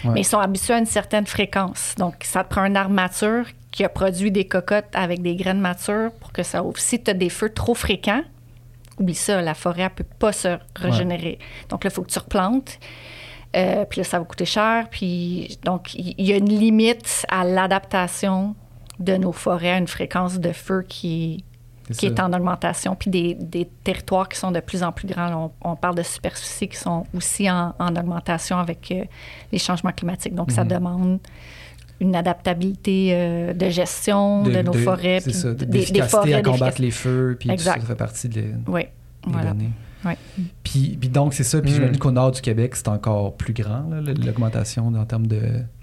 Ouais. 0.05 0.11
Mais 0.15 0.21
ils 0.21 0.25
sont 0.25 0.39
habitués 0.39 0.75
à 0.75 0.79
une 0.79 0.87
certaine 0.87 1.27
fréquence. 1.27 1.95
Donc, 1.99 2.15
ça 2.23 2.43
te 2.45 2.49
prend 2.51 2.63
un 2.63 2.75
arbre 2.75 2.95
mature 2.95 3.45
qui 3.71 3.85
a 3.85 3.89
produit 3.89 4.31
des 4.31 4.47
cocottes 4.47 4.87
avec 4.95 5.23
des 5.23 5.37
graines 5.37 5.61
matures 5.61 6.11
pour 6.21 6.33
que 6.33 6.43
ça 6.43 6.63
ouvre. 6.65 6.79
Si 6.79 7.03
tu 7.03 7.11
as 7.11 7.15
des 7.15 7.29
feux 7.29 7.51
trop 7.51 7.75
fréquents, 7.75 8.23
oublie 8.99 9.15
ça, 9.15 9.41
la 9.43 9.55
forêt 9.55 9.85
ne 9.85 9.89
peut 9.89 10.05
pas 10.19 10.33
se 10.33 10.59
régénérer. 10.77 11.39
Donc 11.69 11.85
là, 11.85 11.91
il 11.91 11.95
faut 11.95 12.03
que 12.03 12.11
tu 12.11 12.19
replantes. 12.19 12.79
Euh, 13.57 13.85
puis 13.85 14.01
là, 14.01 14.05
ça 14.05 14.19
va 14.19 14.25
coûter 14.25 14.45
cher. 14.45 14.87
Puis 14.91 15.59
donc, 15.65 15.95
il 15.95 16.15
y 16.25 16.33
a 16.33 16.37
une 16.37 16.49
limite 16.49 17.25
à 17.29 17.45
l'adaptation 17.45 18.55
de 18.99 19.17
nos 19.17 19.33
forêts 19.33 19.71
à 19.73 19.79
une 19.79 19.89
fréquence 19.89 20.39
de 20.39 20.53
feu 20.53 20.85
qui, 20.89 21.43
C'est 21.91 21.97
qui 21.97 22.07
est 22.07 22.21
en 22.21 22.33
augmentation, 22.33 22.95
puis 22.95 23.11
des, 23.11 23.35
des 23.35 23.69
territoires 23.83 24.29
qui 24.29 24.39
sont 24.39 24.53
de 24.53 24.61
plus 24.61 24.83
en 24.85 24.93
plus 24.93 25.09
grands. 25.09 25.53
On, 25.63 25.71
on 25.73 25.75
parle 25.77 25.95
de 25.97 26.03
superficies 26.03 26.69
qui 26.69 26.77
sont 26.77 27.05
aussi 27.15 27.51
en, 27.51 27.75
en 27.79 27.97
augmentation 27.97 28.59
avec 28.59 28.93
euh, 28.93 29.05
les 29.53 29.59
changements 29.59 29.91
climatiques. 29.93 30.35
Donc, 30.35 30.51
ça 30.53 30.63
Mhm. 30.65 30.69
demande 30.71 31.19
une 31.99 32.15
adaptabilité 32.17 33.11
euh, 33.13 33.53
de 33.53 33.69
gestion 33.69 34.43
de, 34.45 34.63
nos 34.63 34.73
forêts. 34.73 35.21
C'est 35.21 35.33
ça, 35.33 35.53
des- 35.53 35.67
des 35.67 35.79
d'efficacité 35.79 36.09
forêts, 36.17 36.33
à 36.35 36.43
combattre 36.43 36.77
d'efficacité. 36.81 36.83
les 36.85 36.91
feux, 36.93 37.37
puis 37.39 37.49
tout 37.49 37.59
ça, 37.59 37.75
ça 37.75 37.81
fait 37.81 37.95
partie 37.97 38.29
de, 38.29 38.41
des 38.41 38.55
Oui, 38.69 38.83
voilà. 39.27 39.51
données. 39.51 39.71
Ouais. 40.05 40.17
Puis, 40.63 40.97
puis 41.01 41.09
donc, 41.09 41.35
c'est 41.35 41.45
ça. 41.45 41.61
Puis 41.61 41.71
Mm. 41.71 41.75
j'imagine 41.75 41.99
qu'au 41.99 42.11
nord 42.11 42.31
du 42.31 42.41
Québec, 42.41 42.75
c'est 42.77 42.89
encore 42.89 43.35
plus 43.37 43.53
grand, 43.53 43.85
l'augmentation 44.25 44.87
en 44.89 45.05
termes 45.05 45.27
de, 45.27 45.41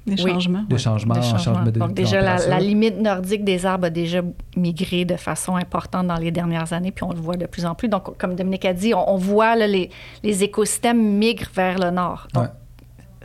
Des 0.07 0.21
Oui. 0.23 0.31
changements. 0.31 0.63
de 0.69 0.77
changement, 0.77 1.13
de 1.15 1.19
en 1.19 1.21
changement. 1.21 1.37
changement 1.55 1.65
de 1.71 1.79
Donc 1.79 1.93
déjà, 1.93 2.21
la, 2.21 2.59
limite 2.59 2.97
nordique 2.99 3.43
des 3.43 3.65
arbres 3.65 3.87
a 3.87 3.89
déjà 3.89 4.21
migré 4.55 5.03
de 5.05 5.15
façon 5.17 5.55
importante 5.57 6.07
dans 6.07 6.15
les 6.15 6.31
dernières 6.31 6.71
années, 6.73 6.91
puis 6.91 7.03
on 7.03 7.11
le 7.11 7.19
voit 7.19 7.35
de 7.35 7.45
plus 7.45 7.65
en 7.65 7.75
plus. 7.75 7.89
Donc, 7.89 8.17
comme 8.17 8.33
Dominique 8.35 8.63
a 8.65 8.73
dit, 8.73 8.93
on, 8.93 9.13
on 9.13 9.17
voit 9.17 9.55
là, 9.57 9.67
les, 9.67 9.89
les 10.23 10.43
écosystèmes 10.43 11.17
migrent 11.17 11.49
vers 11.53 11.77
le 11.77 11.91
nord. 11.91 12.27
Donc, 12.33 12.43
Ouais. 12.43 12.49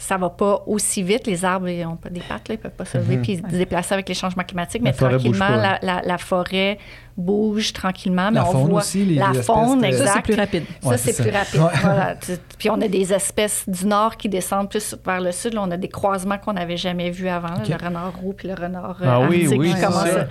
Ça 0.04 0.16
va 0.16 0.30
pas 0.30 0.64
aussi 0.66 1.02
vite. 1.02 1.26
Les 1.28 1.44
arbres, 1.44 1.68
ils 1.68 1.84
n'ont 1.84 1.94
pas 1.96 2.10
des 2.10 2.20
pattes, 2.20 2.48
là, 2.48 2.54
ils 2.56 2.58
peuvent 2.58 2.72
pas 2.72 2.84
se 2.84 2.98
lever 2.98 3.18
puis 3.18 3.36
se 3.36 3.56
déplacer 3.56 3.94
avec 3.94 4.08
les 4.08 4.14
changements 4.14 4.42
climatiques, 4.42 4.82
La 4.82 4.90
mais 4.90 4.96
forêt 4.96 5.12
bouge 5.18 5.38
tranquillement, 5.38 5.46
pas. 5.46 5.78
la, 5.80 5.94
la- 5.94 6.02
la 6.04 6.18
forêt 6.18 6.78
bouge 7.16 7.72
tranquillement, 7.72 8.30
mais 8.30 8.40
La 8.40 8.48
on 8.48 8.52
faune 8.52 8.70
voit 8.70 8.80
aussi, 8.80 9.04
les 9.04 9.14
la 9.16 9.32
faune, 9.34 9.80
de- 9.80 9.86
exact. 9.86 10.06
Ça, 10.06 10.12
c'est 10.16 10.22
plus 10.22 10.34
rapide. 10.34 10.64
Ça, 10.82 10.88
Ouais, 10.88 10.96
c'est 10.96 11.12
c'est 11.12 11.22
plus 11.22 11.30
rapide. 11.36 11.60
Ouais. 11.60 11.80
Voilà. 11.82 12.14
Tu- 12.16 12.32
Puis 12.58 12.70
on 12.70 12.80
a 12.80 12.88
des 12.88 13.12
espèces 13.12 13.64
du 13.68 13.86
nord 13.86 14.16
qui 14.16 14.28
descendent 14.28 14.70
plus 14.70 14.96
vers 15.06 15.20
le 15.20 15.30
sud. 15.30 15.54
Là, 15.54 15.60
on 15.62 15.70
a 15.70 15.76
des 15.76 15.88
croisements 15.88 16.38
qu'on 16.38 16.54
n'avait 16.54 16.76
jamais 16.78 17.10
vus 17.10 17.28
avant. 17.28 17.48
là. 17.48 17.62
Le 17.68 17.76
renard 17.86 18.12
roux 18.20 18.32
puis 18.32 18.48
le 18.48 18.54
renard 18.54 18.96
euh, 19.02 19.06
Ah 19.06 19.20
oui, 19.20 19.42
arctique 19.44 19.60
oui, 19.60 19.72
qui, 19.74 19.80
ça. 19.80 19.88
à, 19.88 20.24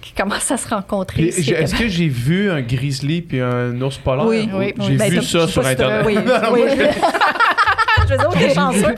qui 0.00 0.12
commencent 0.14 0.50
à 0.50 0.56
se 0.56 0.68
rencontrer. 0.68 1.24
Est-ce 1.24 1.74
que 1.74 1.88
j'ai 1.88 2.08
vu 2.08 2.50
un 2.50 2.62
grizzly 2.62 3.22
puis 3.22 3.40
un 3.40 3.78
ours 3.82 3.98
polaire? 3.98 4.26
Oui, 4.26 4.48
oui, 4.54 4.72
J'ai. 4.80 4.96
Ben, 4.96 5.10
vu 5.10 5.16
t'as- 5.16 5.22
ça 5.22 5.48
sur 5.48 5.66
Internet? 5.66 6.04
Oui, 6.06 6.16
oui. 6.52 6.60
Je 8.10 8.14
veux 8.16 8.18
dire, 8.18 8.30
t'es 8.30 8.54
chanceux. 8.54 8.94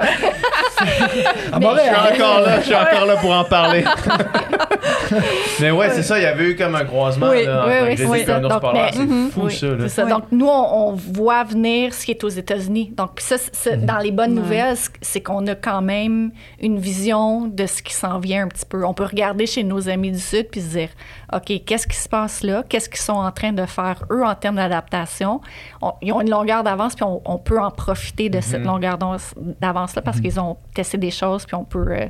À 1.53 1.57
Je 1.57 1.61
Montréal! 1.61 1.95
suis 2.15 2.23
encore 2.23 2.41
là, 2.41 2.61
je 2.61 2.65
suis 2.67 2.75
encore 2.75 3.07
là 3.07 3.17
pour 3.17 3.33
en 3.33 3.45
parler. 3.45 3.85
mais 5.61 5.71
ouais, 5.71 5.91
c'est 5.91 6.03
ça, 6.03 6.19
il 6.19 6.23
y 6.23 6.27
avait 6.27 6.51
eu 6.51 6.57
comme 6.57 6.75
un 6.75 6.85
croisement 6.85 7.29
Oui, 7.31 7.45
là, 7.45 7.61
entre 7.63 7.69
oui, 7.69 7.75
oui, 7.83 7.95
grizzly 7.95 8.09
c'est 8.13 8.21
et 8.23 8.27
ça. 8.27 8.37
un 8.37 8.45
ours 8.45 8.53
Donc, 8.53 8.61
polaire. 8.61 8.85
mais- 8.85 8.93
C'est 8.93 9.07
Mhm. 9.07 9.31
fou 9.31 9.41
Oui, 9.45 9.55
ça. 9.55 9.67
Là. 9.67 9.77
c'est 9.81 9.89
ça. 9.89 10.05
Donc, 10.07 10.25
nous, 10.31 10.47
on, 10.49 10.89
on 10.89 10.93
voit 10.93 11.45
venir 11.45 11.93
ce 11.95 12.05
qui 12.05 12.11
est 12.13 12.25
aux 12.25 12.29
États-Unis. 12.29 12.93
Donc, 12.97 13.11
ça, 13.21 13.37
c'est- 13.53 13.77
dans 13.85 13.99
les 13.99 14.11
bonnes 14.11 14.35
nouvelles, 14.35 14.77
c'est- 15.01 15.21
qu'on 15.23 15.47
a 15.47 15.55
quand 15.55 15.83
même 15.83 16.31
une 16.61 16.79
vision 16.79 17.47
de 17.47 17.67
ce 17.67 17.83
qui 17.83 17.95
s'en 17.95 18.19
vient 18.19 18.45
un 18.45 18.49
petit 18.49 18.67
peu. 18.67 18.85
On 18.85 18.95
peut 18.95 19.05
regarder 19.05 19.47
chez 19.47 19.63
nos 19.63 19.89
amis 19.89 20.11
du 20.11 20.19
Sud 20.19 20.49
puis 20.51 20.61
se 20.61 20.71
dire, 20.71 20.89
OK, 21.33 21.53
qu'est-ce 21.65 21.87
qui 21.87 21.97
se 21.97 22.09
passe 22.09 22.43
là? 22.43 22.63
Qu'est-ce 22.69 22.89
qu'ils 22.89 23.01
sont 23.01 23.13
en 23.13 23.31
train 23.31 23.53
de 23.53 23.65
faire, 23.67 24.03
eux, 24.11 24.25
en 24.25 24.35
termes 24.35 24.57
d'adaptation? 24.57 25.41
On- 25.81 25.93
ils 26.03 26.13
ont 26.13 26.21
une 26.21 26.31
longueur 26.31 26.63
d'avance, 26.63 26.95
puis 26.95 27.05
on, 27.05 27.23
on 27.25 27.39
peut 27.39 27.61
en 27.61 27.71
profiter 27.71 28.29
de 28.29 28.41
cette 28.41 28.65
longueur 28.65 28.99
d'avance- 28.99 29.35
d'avance-là 29.61 30.03
parce 30.03 30.21
qu'ils 30.21 30.39
ont 30.41 30.57
testé 30.75 30.99
des 30.99 31.11
choses, 31.11 31.45
puis 31.47 31.55
on 31.55 31.65
peut 31.65 31.87
euh, 31.91 32.07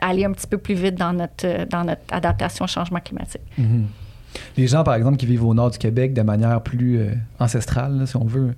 aller 0.00 0.24
un 0.24 0.32
petit 0.32 0.46
peu 0.46 0.58
plus 0.58 0.74
vite 0.74 0.94
dans 0.96 1.12
notre, 1.12 1.46
euh, 1.46 1.64
dans 1.66 1.84
notre 1.84 2.02
adaptation 2.10 2.64
au 2.64 2.68
changement 2.68 3.00
climatique. 3.00 3.42
Mhm. 3.58 3.86
Les 4.56 4.66
gens, 4.66 4.84
par 4.84 4.94
exemple, 4.94 5.16
qui 5.16 5.26
vivent 5.26 5.44
au 5.44 5.54
nord 5.54 5.70
du 5.70 5.78
Québec 5.78 6.12
de 6.12 6.22
manière 6.22 6.60
plus 6.62 6.98
euh, 6.98 7.12
ancestrale, 7.38 7.98
là, 8.00 8.06
si 8.06 8.16
on 8.16 8.24
veut, 8.26 8.54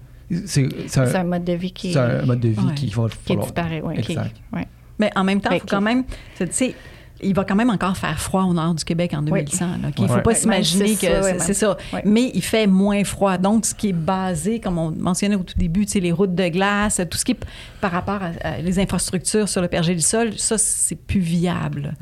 c'est 0.46 0.68
c'est 0.88 1.06
C'est 1.06 1.16
un 1.16 1.20
un, 1.20 1.24
mode 1.24 1.44
de 1.44 1.52
vie 1.52 1.72
qui, 1.72 1.92
c'est 1.92 1.98
un 1.98 2.26
mode 2.26 2.40
de 2.40 2.48
vie 2.48 2.58
Ouais. 2.66 2.74
qui 2.74 2.86
va 2.88 3.08
qui 3.08 3.16
falloir- 3.28 3.46
disparaît. 3.46 3.80
Ouais, 3.80 4.00
qui- 4.00 4.12
Exact. 4.12 4.34
ouais. 4.52 4.66
Mais 4.98 5.10
en 5.14 5.22
même 5.22 5.40
temps, 5.40 5.50
il 5.52 5.60
faut 5.60 5.66
quand 5.68 5.80
même. 5.80 6.04
Tu 6.36 6.46
sais, 6.50 6.74
il 7.22 7.34
va 7.34 7.44
quand 7.44 7.56
même 7.56 7.70
encore 7.70 7.96
faire 7.96 8.18
froid 8.20 8.44
au 8.44 8.54
nord 8.54 8.74
du 8.74 8.84
Québec 8.84 9.12
en 9.14 9.22
2100. 9.22 9.66
là, 9.66 9.88
OK? 9.88 9.94
Il 9.98 10.02
ne 10.02 10.08
faut 10.08 10.14
Ouais. 10.14 10.22
pas 10.22 10.34
s'imaginer 10.34 10.94
que 10.94 11.00
c'est 11.00 11.06
ça, 11.06 11.22
c'est 11.22 11.32
ouais, 11.32 11.38
c'est 11.40 11.54
ça. 11.54 11.76
Ouais. 11.92 12.02
Mais 12.04 12.30
il 12.34 12.42
fait 12.42 12.66
moins 12.66 13.02
froid. 13.04 13.38
Donc, 13.38 13.66
ce 13.66 13.74
qui 13.74 13.88
est 13.88 13.92
basé, 13.92 14.60
comme 14.60 14.78
on 14.78 14.90
mentionnait 14.92 15.34
au 15.36 15.42
tout 15.42 15.58
début, 15.58 15.84
les 15.94 16.12
routes 16.12 16.34
de 16.34 16.48
glace, 16.48 17.00
tout 17.10 17.18
ce 17.18 17.24
qui 17.24 17.32
est 17.32 17.40
par 17.80 17.90
rapport 17.90 18.20
à, 18.22 18.30
à 18.46 18.58
les 18.58 18.78
infrastructures 18.78 19.48
sur 19.48 19.60
le 19.62 19.68
pergélisol, 19.68 20.32
ça, 20.38 20.58
c'est 20.58 20.96
plus 20.96 21.20
viable. 21.20 21.94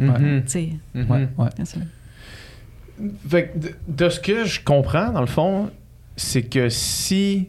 Fait 3.28 3.48
que 3.48 3.58
de, 3.58 3.74
de 3.88 4.08
ce 4.08 4.20
que 4.20 4.44
je 4.44 4.60
comprends, 4.62 5.10
dans 5.10 5.20
le 5.20 5.26
fond, 5.26 5.70
c'est 6.16 6.42
que 6.42 6.68
si 6.68 7.48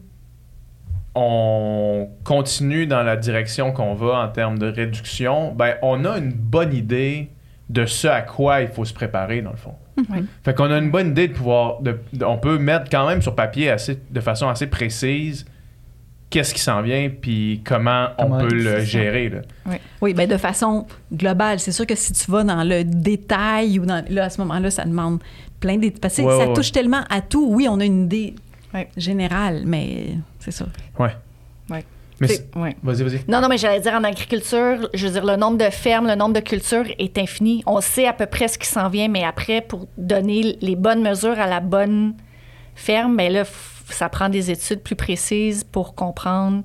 on 1.15 2.09
continue 2.23 2.85
dans 2.85 3.01
la 3.03 3.15
direction 3.15 3.71
qu'on 3.71 3.95
va 3.95 4.19
en 4.19 4.27
termes 4.27 4.59
de 4.59 4.67
réduction, 4.67 5.53
ben 5.53 5.75
on 5.81 6.05
a 6.05 6.17
une 6.17 6.31
bonne 6.31 6.73
idée 6.73 7.29
de 7.69 7.85
ce 7.85 8.07
à 8.07 8.21
quoi 8.21 8.61
il 8.61 8.67
faut 8.69 8.85
se 8.85 8.93
préparer, 8.93 9.41
dans 9.41 9.51
le 9.51 9.57
fond. 9.57 9.73
Oui. 10.09 10.25
Fait 10.43 10.53
qu'on 10.53 10.71
a 10.71 10.77
une 10.77 10.91
bonne 10.91 11.09
idée 11.09 11.27
de 11.27 11.33
pouvoir... 11.33 11.81
de- 11.81 11.99
de- 12.13 12.23
on 12.25 12.37
peut 12.37 12.57
mettre 12.57 12.89
quand 12.89 13.07
même 13.07 13.21
sur 13.21 13.35
papier 13.35 13.69
assez, 13.71 13.99
de 14.09 14.21
façon 14.21 14.47
assez 14.47 14.67
précise 14.67 15.45
qu'est-ce 16.29 16.53
qui 16.53 16.59
s'en 16.59 16.81
vient, 16.81 17.09
puis 17.09 17.61
comment, 17.65 18.07
Comment 18.19 18.35
on 18.37 18.39
peut 18.41 18.53
le 18.53 18.81
gérer. 18.81 19.29
Là. 19.29 19.39
Oui, 20.01 20.13
bien, 20.13 20.27
de 20.27 20.35
façon 20.37 20.85
globale. 21.13 21.59
C'est 21.59 21.71
sûr 21.71 21.85
que 21.87 21.95
si 21.95 22.11
tu 22.13 22.29
vas 22.29 22.43
dans 22.43 22.63
le 22.65 22.83
détail 22.83 23.79
ou 23.79 23.85
dans. 23.85 24.03
Là, 24.09 24.25
à 24.25 24.29
ce 24.29 24.41
moment-là, 24.41 24.69
ça 24.69 24.83
demande 24.83 25.19
plein 25.61 25.77
de. 25.77 25.89
Parce 25.89 26.17
que 26.17 26.23
Ouais, 26.23 26.37
ça 26.37 26.47
ouais, 26.49 26.53
touche 26.53 26.71
tellement 26.73 27.03
à 27.09 27.21
tout. 27.21 27.47
Oui, 27.53 27.67
on 27.69 27.79
a 27.79 27.85
une 27.85 28.03
idée 28.05 28.35
Ouais. 28.73 28.89
générale, 28.97 29.61
mais 29.65 30.15
c'est 30.39 30.51
ça. 30.51 30.65
Ouais. 30.99 31.11
Mais 32.19 32.27
ouais. 32.55 32.75
Vas-y, 32.81 33.03
vas-y. 33.03 33.21
Non, 33.27 33.41
non, 33.41 33.47
mais 33.47 33.57
j'allais 33.57 33.79
dire 33.79 33.93
en 33.93 34.03
agriculture, 34.03 34.89
je 34.93 35.05
veux 35.07 35.13
dire, 35.13 35.25
le 35.25 35.35
nombre 35.35 35.57
de 35.57 35.69
fermes, 35.69 36.07
le 36.07 36.15
nombre 36.15 36.33
de 36.33 36.39
cultures 36.39 36.85
est 36.97 37.17
infini. 37.17 37.63
On 37.67 37.79
sait 37.81 38.07
à 38.07 38.13
peu 38.13 38.25
près 38.25 38.47
ce 38.47 38.57
qui 38.57 38.67
s'en 38.67 38.89
vient, 38.89 39.07
mais 39.07 39.23
après, 39.23 39.61
pour 39.61 39.87
donner 39.97 40.57
les 40.61 40.75
bonnes 40.75 41.01
mesures 41.03 41.39
à 41.39 41.45
la 41.47 41.59
bonne 41.59 42.15
ferme, 42.75 43.15
mais 43.15 43.29
là, 43.29 43.43
f- 43.43 43.91
ça 43.91 44.09
prend 44.09 44.29
des 44.29 44.49
études 44.51 44.81
plus 44.81 44.95
précises 44.95 45.63
pour 45.63 45.93
comprendre 45.95 46.63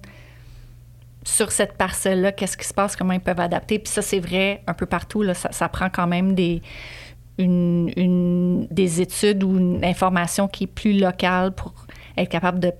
sur 1.25 1.53
cette 1.53 1.75
parcelle-là, 1.75 2.33
qu'est-ce 2.33 2.57
qui 2.57 2.67
se 2.67 2.75
passe, 2.75 2.97
comment 2.97 3.13
ils 3.13 3.21
peuvent 3.21 3.39
adapter. 3.41 3.79
Puis 3.79 3.93
ça, 3.93 4.03
c'est 4.03 4.19
vrai 4.19 4.63
un 4.67 4.75
peu 4.75 4.87
partout. 4.87 5.23
Là, 5.23 5.35
ça, 5.35 5.53
ça 5.53 5.69
prend 5.69 5.89
quand 5.89 6.07
même 6.09 6.35
des, 6.35 6.63
une, 7.39 7.93
une- 7.97 8.67
des 8.71 9.01
études 9.01 9.45
ou 9.45 9.57
une 9.59 9.85
information 9.85 10.49
qui 10.49 10.65
est 10.65 10.69
plus 10.69 10.99
locale 10.99 11.53
pour 11.53 11.73
être 12.17 12.29
capable 12.29 12.59
de 12.59 12.73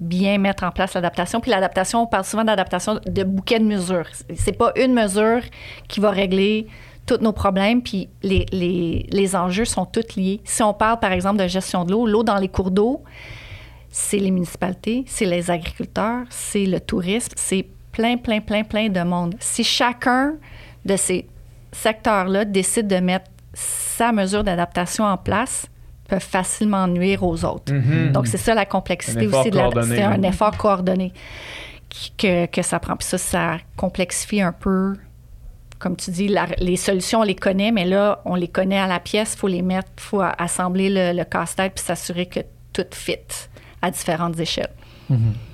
bien 0.00 0.38
mettre 0.38 0.64
en 0.64 0.70
place 0.70 0.94
l'adaptation. 0.94 1.40
Puis 1.40 1.50
l'adaptation, 1.50 2.02
on 2.02 2.06
parle 2.06 2.24
souvent 2.24 2.44
d'adaptation 2.44 2.98
de 3.06 3.22
bouquet 3.22 3.60
de 3.60 3.64
mesures. 3.64 4.08
C'est 4.34 4.56
pas 4.56 4.72
une 4.76 4.94
mesure 4.94 5.42
qui 5.88 6.00
va 6.00 6.10
régler 6.10 6.66
tous 7.06 7.18
nos 7.18 7.32
problèmes, 7.32 7.82
puis 7.82 8.08
les, 8.22 8.46
les, 8.52 9.06
les 9.10 9.36
enjeux 9.36 9.64
sont 9.64 9.84
tous 9.84 10.16
liés. 10.16 10.40
Si 10.44 10.62
on 10.62 10.72
parle, 10.72 11.00
par 11.00 11.12
exemple, 11.12 11.38
de 11.38 11.48
gestion 11.48 11.84
de 11.84 11.92
l'eau, 11.92 12.06
l'eau 12.06 12.22
dans 12.22 12.36
les 12.36 12.48
cours 12.48 12.70
d'eau, 12.70 13.02
c'est 13.90 14.18
les 14.18 14.30
municipalités, 14.30 15.04
c'est 15.06 15.26
les 15.26 15.50
agriculteurs, 15.50 16.24
c'est 16.30 16.66
le 16.66 16.80
tourisme, 16.80 17.32
c'est 17.36 17.66
plein, 17.92 18.16
plein, 18.16 18.40
plein, 18.40 18.62
plein 18.62 18.88
de 18.88 19.00
monde. 19.00 19.34
Si 19.40 19.64
chacun 19.64 20.34
de 20.84 20.96
ces 20.96 21.26
secteurs-là 21.72 22.44
décide 22.44 22.86
de 22.86 22.96
mettre 22.96 23.30
sa 23.52 24.12
mesure 24.12 24.44
d'adaptation 24.44 25.04
en 25.04 25.16
place, 25.16 25.66
peuvent 26.10 26.20
facilement 26.22 26.86
nuire 26.86 27.22
aux 27.22 27.44
autres. 27.44 27.72
Mhm. 27.72 28.12
Donc, 28.12 28.26
c'est 28.26 28.36
ça 28.36 28.54
la 28.54 28.66
complexité 28.66 29.26
aussi 29.26 29.50
de 29.50 29.56
la. 29.56 29.62
coordonné, 29.62 29.96
C'est 29.96 30.02
un 30.02 30.22
effort 30.22 30.56
coordonné 30.56 31.12
qui- 31.88 32.12
que, 32.18 32.46
que 32.46 32.62
ça 32.62 32.78
prend. 32.78 32.96
Puis 32.96 33.06
ça, 33.08 33.16
ça 33.18 33.56
complexifie 33.76 34.42
un 34.42 34.52
peu. 34.52 34.94
Comme 35.78 35.96
tu 35.96 36.10
dis, 36.10 36.28
la- 36.28 36.46
les 36.58 36.76
solutions, 36.76 37.20
on 37.20 37.22
les 37.22 37.34
connaît, 37.34 37.72
mais 37.72 37.86
là, 37.86 38.20
on 38.26 38.34
les 38.34 38.48
connaît 38.48 38.78
à 38.78 38.86
la 38.86 39.00
pièce. 39.00 39.32
Il 39.34 39.38
faut 39.38 39.48
les 39.48 39.62
mettre, 39.62 39.88
il 39.96 40.02
faut 40.02 40.22
assembler 40.38 40.90
le, 40.90 41.16
le 41.18 41.24
casse-tête 41.24 41.72
puis 41.74 41.82
s'assurer 41.84 42.26
que 42.26 42.40
tout 42.74 42.84
fit 42.92 43.16
à 43.80 43.90
différentes 43.90 44.38
échelles. 44.38 44.68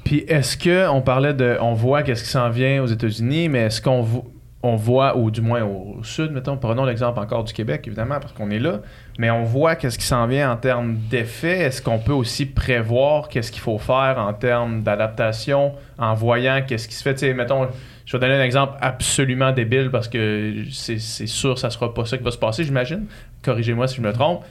Puis 0.04 0.18
est-ce 0.28 0.56
que 0.56 0.88
on 0.88 1.00
parlait 1.00 1.32
de 1.32 1.56
on 1.62 1.72
voit 1.72 2.02
qu'est-ce 2.02 2.24
qui 2.24 2.28
s'en 2.28 2.50
vient 2.50 2.82
aux 2.82 2.86
États-Unis, 2.86 3.48
mais 3.48 3.60
est-ce 3.60 3.80
qu'on 3.80 4.02
vo- 4.02 4.30
on 4.62 4.76
voit 4.76 5.16
ou 5.16 5.30
du 5.30 5.40
moins 5.40 5.62
au 5.62 6.02
sud 6.02 6.32
mettons, 6.32 6.56
prenons 6.58 6.84
l'exemple 6.84 7.18
encore 7.20 7.44
du 7.44 7.52
Québec 7.54 7.84
évidemment 7.86 8.18
parce 8.20 8.32
qu'on 8.34 8.50
est 8.50 8.58
là, 8.58 8.80
mais 9.18 9.30
on 9.30 9.44
voit 9.44 9.76
qu'est-ce 9.76 9.98
qui 9.98 10.04
s'en 10.04 10.26
vient 10.26 10.52
en 10.52 10.56
termes 10.56 10.96
d'effets, 11.10 11.60
est-ce 11.60 11.80
qu'on 11.80 11.98
peut 11.98 12.12
aussi 12.12 12.46
prévoir 12.46 13.28
qu'est-ce 13.28 13.50
qu'il 13.50 13.62
faut 13.62 13.78
faire 13.78 14.16
en 14.18 14.32
termes 14.32 14.82
d'adaptation 14.82 15.72
en 15.98 16.14
voyant 16.14 16.62
qu'est-ce 16.66 16.88
qui 16.88 16.94
se 16.94 17.02
fait, 17.02 17.14
tu 17.14 17.20
sais 17.20 17.34
mettons 17.34 17.68
je 18.06 18.16
vais 18.16 18.20
donner 18.20 18.40
un 18.40 18.44
exemple 18.44 18.76
absolument 18.80 19.50
débile 19.50 19.90
parce 19.90 20.08
que 20.08 20.64
c'est 20.70 20.98
sûr 20.98 21.58
ça 21.58 21.70
sera 21.70 21.92
pas 21.92 22.04
ça 22.04 22.16
qui 22.16 22.22
va 22.22 22.30
se 22.30 22.38
passer, 22.38 22.62
j'imagine. 22.62 23.06
Corrigez-moi 23.42 23.88
si 23.88 23.96
je 23.96 24.02
me 24.02 24.12
trompe. 24.12 24.44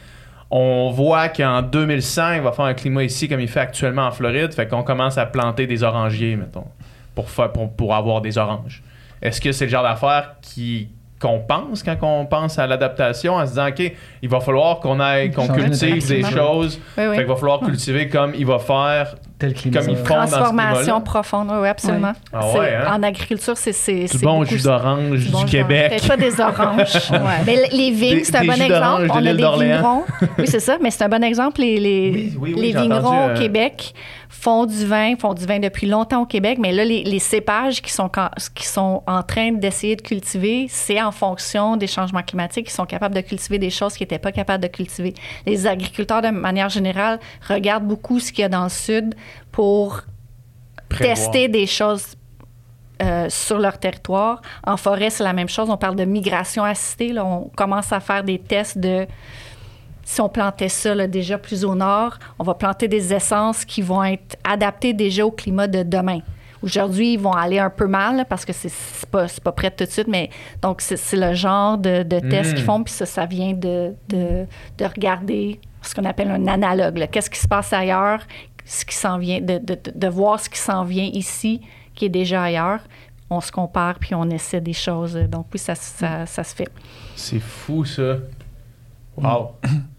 On 0.51 0.91
voit 0.91 1.30
qu'en 1.30 1.61
2100, 1.61 2.34
il 2.34 2.41
va 2.41 2.51
faire 2.51 2.66
un 2.66 2.74
climat 2.74 3.03
ici 3.03 3.28
comme 3.28 3.39
il 3.39 3.47
fait 3.47 3.61
actuellement 3.61 4.07
en 4.07 4.11
Floride. 4.11 4.53
Fait 4.53 4.68
qu'on 4.68 4.84
commence 4.84 5.18
à 5.18 5.26
planter 5.26 5.68
des 5.68 5.84
orangiers, 5.84 6.36
mettons, 6.36 6.68
pour, 7.16 7.30
faire, 7.30 7.51
pour, 7.51 7.74
pour 7.74 7.95
avoir 7.95 8.22
des 8.22 8.38
oranges. 8.38 8.84
Est-ce 9.22 9.41
que 9.41 9.51
c'est 9.51 9.66
le 9.66 9.72
genre 9.72 9.84
d'affaire 9.84 10.36
qui 10.41 10.89
qu'on 11.26 11.39
pense 11.39 11.82
quand 11.82 11.97
on 12.03 12.26
pense 12.26 12.59
à 12.59 12.67
l'adaptation, 12.67 13.36
en 13.36 13.45
se 13.45 13.51
disant, 13.51 13.67
OK, 13.67 13.93
il 14.21 14.30
va 14.30 14.39
falloir 14.39 14.80
qu'on 14.80 14.99
aille, 14.99 15.32
qu'on 15.32 15.47
cultive 15.47 16.07
des 16.07 16.23
choses. 16.23 16.80
Oui, 16.97 17.05
oui. 17.07 17.15
Fait 17.15 17.23
qu'il 17.23 17.32
va 17.32 17.36
falloir 17.36 17.59
cultiver 17.61 18.07
comme 18.09 18.34
il 18.36 18.45
va 18.45 18.59
faire. 18.59 19.15
Tel. 19.38 19.53
Comme 19.53 19.89
ils 19.89 19.97
font 19.97 20.15
dans 20.15 20.28
ce 20.28 20.32
Transformation 20.32 21.01
profonde, 21.01 21.51
oui, 21.51 21.67
absolument. 21.67 22.13
Ah 22.32 22.47
ouais, 22.51 22.73
hein? 22.73 22.93
En 22.95 23.03
agriculture, 23.03 23.57
c'est 23.57 23.73
c'est 23.73 24.05
Du 24.05 24.19
bon 24.19 24.39
beaucoup 24.39 24.55
jus 24.55 24.63
d'orange 24.63 25.26
Du 25.26 25.30
bon. 25.30 25.43
Québec. 25.43 25.89
Peut-être 25.89 26.07
pas 26.07 26.17
des 26.17 26.39
oranges. 26.39 27.11
Mais 27.45 27.67
les 27.69 27.91
vignes, 27.91 28.21
c'est 28.23 28.38
un 28.38 28.41
des 28.41 28.47
bon 28.47 28.53
jus 28.53 28.63
exemple. 28.63 29.07
On 29.09 29.15
a 29.17 29.21
des 29.21 29.34
vignerons. 29.34 30.03
Oui, 30.38 30.47
c'est 30.47 30.61
ça, 30.61 30.78
mais 30.82 30.89
c'est 30.91 31.03
un 31.03 31.09
bon 31.09 31.23
exemple. 31.23 31.59
Les, 31.59 31.80
les, 31.80 32.11
Oui, 32.11 32.38
oui, 32.39 32.53
oui, 32.55 32.61
les 32.61 32.80
vignerons 32.80 33.07
entendu, 33.07 33.34
au 33.34 33.36
euh, 33.36 33.38
Québec 33.38 33.93
font 34.39 34.65
du 34.65 34.86
vin, 34.86 35.15
font 35.15 35.33
du 35.33 35.45
vin 35.45 35.59
depuis 35.59 35.88
longtemps 35.88 36.21
au 36.21 36.25
Québec, 36.25 36.59
mais 36.61 36.71
là, 36.71 36.86
les, 36.86 37.03
les 37.03 37.19
cépages 37.19 37.81
qui 37.81 37.91
sont, 37.91 38.09
quand- 38.09 38.29
qui 38.53 38.67
sont 38.67 39.01
en 39.07 39.23
train 39.23 39.51
d'essayer 39.53 39.95
de 39.95 40.01
cultiver, 40.01 40.67
c'est 40.69 41.01
en 41.01 41.11
fonction 41.11 41.77
des 41.77 41.88
changements 41.88 42.21
climatiques. 42.21 42.67
Ils 42.69 42.73
sont 42.73 42.86
capables 42.86 43.15
de 43.15 43.21
cultiver 43.21 43.57
des 43.57 43.69
choses 43.71 43.93
qu'ils 43.95 44.03
n'étaient 44.05 44.19
pas 44.19 44.31
capables 44.31 44.61
de 44.61 44.67
cultiver. 44.67 45.13
Les 45.47 45.65
agriculteurs, 45.65 46.21
de 46.21 46.29
manière 46.29 46.69
générale, 46.69 47.19
regardent 47.47 47.88
beaucoup 47.88 48.19
ce 48.19 48.31
qu'il 48.31 48.41
y 48.41 48.45
a 48.45 48.49
dans 48.49 48.63
le 48.65 48.69
sud 48.69 49.15
pour 49.51 50.01
Prévoir. 50.89 51.15
tester 51.15 51.47
des 51.47 51.65
choses 51.65 52.15
euh, 53.01 53.27
sur 53.29 53.57
leur 53.57 53.79
territoire. 53.79 54.41
En 54.65 54.77
forêt, 54.77 55.09
c'est 55.09 55.23
la 55.23 55.33
même 55.33 55.49
chose. 55.49 55.69
On 55.69 55.77
parle 55.77 55.95
de 55.95 56.05
migration 56.05 56.63
assistée. 56.63 57.13
Là. 57.13 57.25
On 57.25 57.49
commence 57.55 57.91
à 57.91 57.99
faire 57.99 58.23
des 58.23 58.38
tests 58.39 58.77
de 58.77 59.07
si 60.06 60.22
on 60.22 60.30
plantait 60.30 60.70
ça 60.70 60.95
là, 60.95 61.08
déjà 61.08 61.38
plus 61.38 61.66
au 61.66 61.76
nord, 61.76 62.18
on 62.39 62.43
va 62.45 62.53
planter 62.53 62.88
des 62.88 63.14
essences 63.14 63.66
qui 63.66 63.82
vont 63.82 64.03
être 64.03 64.38
adaptées 64.45 64.93
déjà 64.93 65.26
au 65.26 65.32
climat 65.32 65.68
de 65.68 65.84
demain. 65.84 66.20
Aujourd'hui, 66.64 67.14
ils 67.14 67.20
vont 67.20 67.34
aller 67.34 67.60
un 67.60 67.70
peu 67.70 67.86
mal 67.88 68.16
là, 68.18 68.26
parce 68.26 68.45
que 68.45 68.53
c'est 68.53 68.72
pas, 69.12 69.26
pas 69.43 69.51
prêt 69.51 69.70
tout 69.72 69.84
de 69.84 69.89
suite, 69.89 70.08
mais 70.08 70.30
donc 70.62 70.80
c'est 70.82 70.97
le 71.18 71.34
genre 71.34 71.78
de, 71.78 72.03
de 72.03 72.20
tests 72.20 72.51
Mm. 72.51 72.56
qu'ils 72.56 72.64
font, 72.64 72.84
puis 72.84 72.93
ça, 72.93 73.06
ça 73.06 73.26
vient 73.26 73.53
de, 73.53 73.93
de, 74.10 74.45
de 74.78 74.86
regarder 74.86 75.60
ce 75.82 75.93
qu'on 75.93 76.06
appelle 76.06 76.32
un 76.32 76.47
analogue. 76.47 77.08
Qu'est-ce 77.12 77.30
qui 77.30 77.39
se 77.39 77.47
passe 77.47 77.74
ailleurs, 77.74 78.22
ce 78.64 78.86
qui 78.86 78.95
s'en 78.95 79.18
vient, 79.20 79.41
de, 79.41 79.58
de, 79.60 79.76
de- 79.76 79.91
de 79.93 80.08
voir 80.08 80.39
ce 80.39 80.49
qui 80.49 80.58
s'en 80.60 80.84
vient 80.84 81.10
ici, 81.14 81.62
qui 81.93 82.06
est 82.06 82.10
déjà 82.10 82.43
ailleurs. 82.43 82.80
On 83.30 83.41
se 83.41 83.51
compare, 83.51 83.99
puis 83.99 84.16
on 84.16 84.30
essaie 84.30 84.62
des 84.62 84.74
choses. 84.74 85.16
Donc 85.30 85.47
oui, 85.53 85.60
ça, 85.60 85.76
ça, 85.76 86.26
ça 86.26 86.43
se 86.43 86.56
fait. 86.56 86.70
C'est 87.16 87.39
fou 87.39 87.86
ça. 87.86 88.18
Wow. 89.18 89.51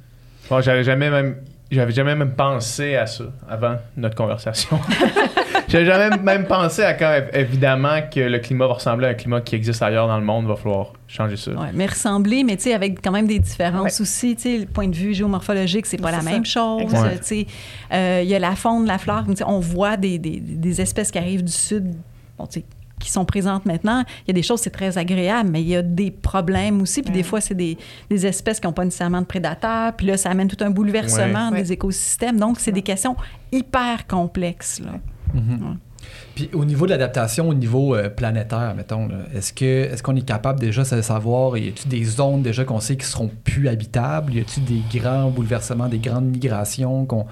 Bon, 0.51 0.61
j'avais 0.61 0.85
jamais 0.85 1.11
même 1.11 1.37
j'avais 1.71 1.91
jamais 1.93 2.15
même 2.15 2.31
pensé 2.31 2.95
à 2.95 3.07
ça 3.07 3.25
avant 3.49 3.77
notre 3.97 4.15
conversation. 4.15 4.79
j'avais 5.69 5.85
jamais 5.87 6.17
même 6.19 6.47
pensé 6.47 6.83
à 6.83 6.95
quand 6.95 7.13
évidemment 7.33 8.03
que 8.09 8.21
le 8.21 8.39
climat 8.39 8.69
va 8.69 8.75
ressembler 8.75 9.09
à 9.09 9.11
un 9.11 9.15
climat 9.15 9.41
qui 9.41 9.57
existe 9.57 9.83
ailleurs 9.83 10.07
dans 10.07 10.19
le 10.19 10.25
monde, 10.25 10.47
va 10.47 10.55
falloir 10.55 10.93
changer 11.09 11.37
ça. 11.37 11.51
Ouais, 11.51 11.71
mais 11.75 11.87
ressembler, 11.87 12.45
mais 12.45 12.57
tu 12.57 12.65
sais, 12.65 12.75
avec 12.75 13.03
quand 13.03 13.11
même 13.11 13.27
des 13.27 13.41
différences 13.41 14.01
aussi. 14.01 14.37
Tu 14.37 14.43
sais, 14.43 14.59
le 14.59 14.67
point 14.67 14.87
de 14.87 14.95
vue 14.95 15.13
géomorphologique, 15.13 15.87
c'est 15.87 15.97
pas 16.01 16.13
la 16.13 16.23
même 16.23 16.45
chose. 16.47 16.83
Exact. 16.83 17.19
Tu 17.19 17.25
sais, 17.25 17.47
Euh, 17.93 18.21
il 18.23 18.29
y 18.29 18.35
a 18.35 18.39
la 18.39 18.55
faune, 18.55 18.87
la 18.87 18.99
flore. 18.99 19.25
tu 19.29 19.35
sais, 19.37 19.45
On 19.45 19.59
voit 19.59 19.97
des, 19.97 20.19
des- 20.19 20.39
des 20.41 20.81
espèces 20.81 21.11
qui 21.11 21.19
arrivent 21.19 21.43
du 21.45 21.53
sud, 21.53 21.95
bon, 22.39 22.47
tu 22.47 22.61
sais, 22.61 22.65
qui 23.01 23.11
sont 23.11 23.25
présentes 23.25 23.67
maintenant. 23.67 24.05
Il 24.25 24.29
y 24.29 24.31
a 24.31 24.35
des 24.35 24.43
choses, 24.43 24.61
c'est 24.61 24.71
très 24.71 24.97
agréable, 24.99 25.51
mais 25.51 25.61
il 25.63 25.69
y 25.69 25.77
a 25.77 25.83
des 25.83 26.11
problèmes 26.11 26.81
aussi. 26.81 27.03
Puis 27.03 27.11
Ouais. 27.11 27.19
des 27.19 27.23
fois, 27.23 27.41
c'est 27.41 27.55
des, 27.55 27.77
des 28.11 28.27
espèces 28.27 28.59
qui 28.61 28.67
n'ont 28.67 28.73
pas 28.73 28.85
nécessairement 28.85 29.21
de 29.21 29.27
prédateurs. 29.27 29.93
Puis 29.95 30.07
là, 30.07 30.17
ça 30.17 30.31
amène 30.31 30.49
tout 30.49 30.63
un 30.65 30.71
bouleversement 30.71 31.51
Ouais. 31.51 31.63
des 31.63 31.73
écosystèmes. 31.73 32.39
Donc, 32.39 32.59
c'est 32.59 32.73
des 32.73 32.83
questions 32.83 33.17
hyper 33.53 34.07
complexes. 34.07 34.81
Là. 34.81 34.93
Mhm. 35.35 35.79
Puis 36.35 36.49
au 36.53 36.65
niveau 36.65 36.87
de 36.87 36.91
l'adaptation, 36.93 37.49
au 37.49 37.55
niveau 37.55 37.95
euh, 37.97 38.09
planétaire, 38.09 38.75
mettons, 38.77 39.09
là, 39.09 39.17
est-ce 39.35 39.53
que 39.53 39.65
est-ce 39.65 40.03
qu'on 40.03 40.15
est 40.15 40.25
capable 40.27 40.61
déjà 40.61 40.83
de 40.85 41.03
savoir, 41.03 41.57
y 41.59 41.69
a-t-il 41.69 41.89
des 41.91 42.05
zones 42.05 42.43
déjà 42.43 42.65
qu'on 42.65 42.79
sait 42.81 42.97
qui 42.97 43.07
seront 43.07 43.31
plus 43.45 43.69
habitables, 43.69 44.35
y 44.35 44.41
a-t-il 44.41 44.65
des 44.65 44.99
grands 45.01 45.31
bouleversements, 45.31 45.89
des 45.89 45.99
grandes 45.99 46.27
migrations 46.27 47.07
qu'on 47.07 47.27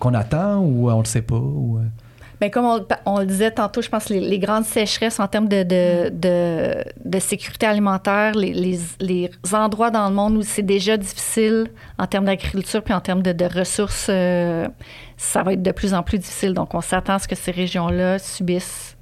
qu'on 0.00 0.14
attend 0.14 0.60
ou 0.60 0.88
euh, 0.88 0.94
on 0.94 1.00
le 1.00 1.04
sait 1.06 1.22
pas 1.22 1.36
ou, 1.36 1.78
euh? 1.78 1.82
Bien, 2.40 2.50
comme 2.50 2.64
on, 2.64 2.84
on 3.06 3.20
le 3.20 3.26
disait 3.26 3.50
tantôt, 3.52 3.80
je 3.80 3.88
pense 3.88 4.06
que 4.06 4.14
les, 4.14 4.20
les 4.20 4.38
grandes 4.38 4.64
sécheresses 4.64 5.20
en 5.20 5.28
termes 5.28 5.48
de, 5.48 5.62
de, 5.62 6.08
de, 6.10 6.84
de 7.04 7.18
sécurité 7.20 7.66
alimentaire, 7.66 8.34
les, 8.34 8.52
les, 8.52 8.78
les 9.00 9.30
endroits 9.52 9.90
dans 9.90 10.08
le 10.08 10.14
monde 10.14 10.36
où 10.36 10.42
c'est 10.42 10.62
déjà 10.62 10.96
difficile 10.96 11.68
en 11.98 12.06
termes 12.06 12.24
d'agriculture 12.24 12.82
puis 12.82 12.92
en 12.92 13.00
termes 13.00 13.22
de, 13.22 13.32
de 13.32 13.44
ressources, 13.44 14.08
euh, 14.10 14.66
ça 15.16 15.42
va 15.42 15.52
être 15.52 15.62
de 15.62 15.70
plus 15.72 15.94
en 15.94 16.02
plus 16.02 16.18
difficile. 16.18 16.54
Donc, 16.54 16.74
on 16.74 16.80
s'attend 16.80 17.14
à 17.14 17.18
ce 17.20 17.28
que 17.28 17.36
ces 17.36 17.52
régions-là 17.52 18.18
subissent 18.18 18.96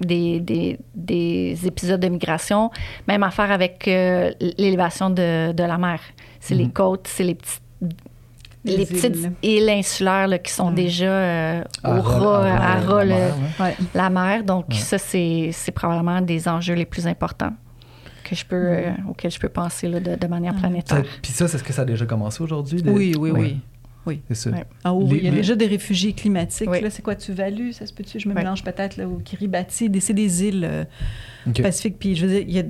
des, 0.00 0.38
des, 0.38 0.78
des 0.94 1.66
épisodes 1.66 2.00
de 2.00 2.08
migration. 2.08 2.70
Même 3.08 3.22
affaire 3.22 3.50
avec 3.50 3.88
euh, 3.88 4.30
l'élévation 4.58 5.10
de, 5.10 5.52
de 5.52 5.62
la 5.64 5.78
mer. 5.78 6.00
C'est 6.38 6.54
les 6.54 6.66
Mhm. 6.66 6.72
côtes, 6.72 7.08
c'est 7.08 7.24
les 7.24 7.34
petites 7.34 7.62
Les 8.64 8.84
petites 8.86 9.16
îles 9.42 9.68
insulaires 9.70 10.26
là, 10.28 10.38
qui 10.38 10.52
sont 10.52 10.70
déjà 10.70 11.06
euh, 11.06 11.62
À 11.84 11.96
au 11.98 12.00
ras- 12.02 12.44
à 12.44 12.56
ras 12.56 12.72
à 12.76 12.80
de 12.80 12.86
ras 12.86 13.04
la 13.04 13.16
ouais. 13.60 13.76
La 13.94 14.10
mer. 14.10 14.44
Donc, 14.44 14.66
Ouais. 14.68 14.74
ça, 14.74 14.98
c'est 14.98 15.50
c'est 15.52 15.72
probablement 15.72 16.20
des 16.20 16.48
enjeux 16.48 16.74
les 16.74 16.84
plus 16.86 17.06
importants 17.06 17.52
que 18.24 18.34
je 18.34 18.44
peux, 18.44 18.56
euh, 18.56 18.90
auxquels 19.08 19.30
je 19.30 19.38
peux 19.40 19.48
penser 19.48 19.88
là, 19.88 20.00
de, 20.00 20.14
de 20.16 20.26
manière 20.26 20.54
planétaire. 20.54 21.02
Puis 21.22 21.32
ça, 21.32 21.48
c'est 21.48 21.56
ce 21.58 21.64
que 21.64 21.72
ça 21.72 21.82
a 21.82 21.84
déjà 21.86 22.04
commencé 22.04 22.42
aujourd'hui? 22.42 22.82
de- 22.82 22.90
Oui, 22.90 23.14
oui, 23.18 23.30
oui. 23.30 23.58
Oui. 24.08 24.20
C'est 24.28 24.34
ça. 24.34 24.50
Ouais. 24.50 24.64
Ah 24.84 24.92
oui, 24.94 25.08
Les- 25.10 25.18
il 25.18 25.24
y 25.24 25.28
a 25.28 25.30
déjà 25.30 25.54
des 25.54 25.66
réfugiés 25.66 26.12
climatiques. 26.14 26.68
Oui. 26.70 26.80
Là, 26.80 26.90
c'est 26.90 27.02
quoi 27.02 27.14
Tuvalu, 27.14 27.72
ça 27.72 27.86
se 27.86 27.92
peut-tu? 27.92 28.18
Je 28.18 28.28
me 28.28 28.34
Oui. 28.34 28.40
mélange 28.40 28.64
peut-être 28.64 28.96
là, 28.96 29.06
au 29.06 29.18
Kiribati. 29.18 29.90
C'est 30.00 30.12
des 30.14 30.44
îles 30.44 30.64
euh, 30.68 30.84
Ok. 31.46 31.62
Pacifiques. 31.62 31.98
Puis 31.98 32.16
je 32.16 32.26
veux 32.26 32.32
dire, 32.32 32.44
il 32.48 32.54
y 32.54 32.58
a... 32.58 32.64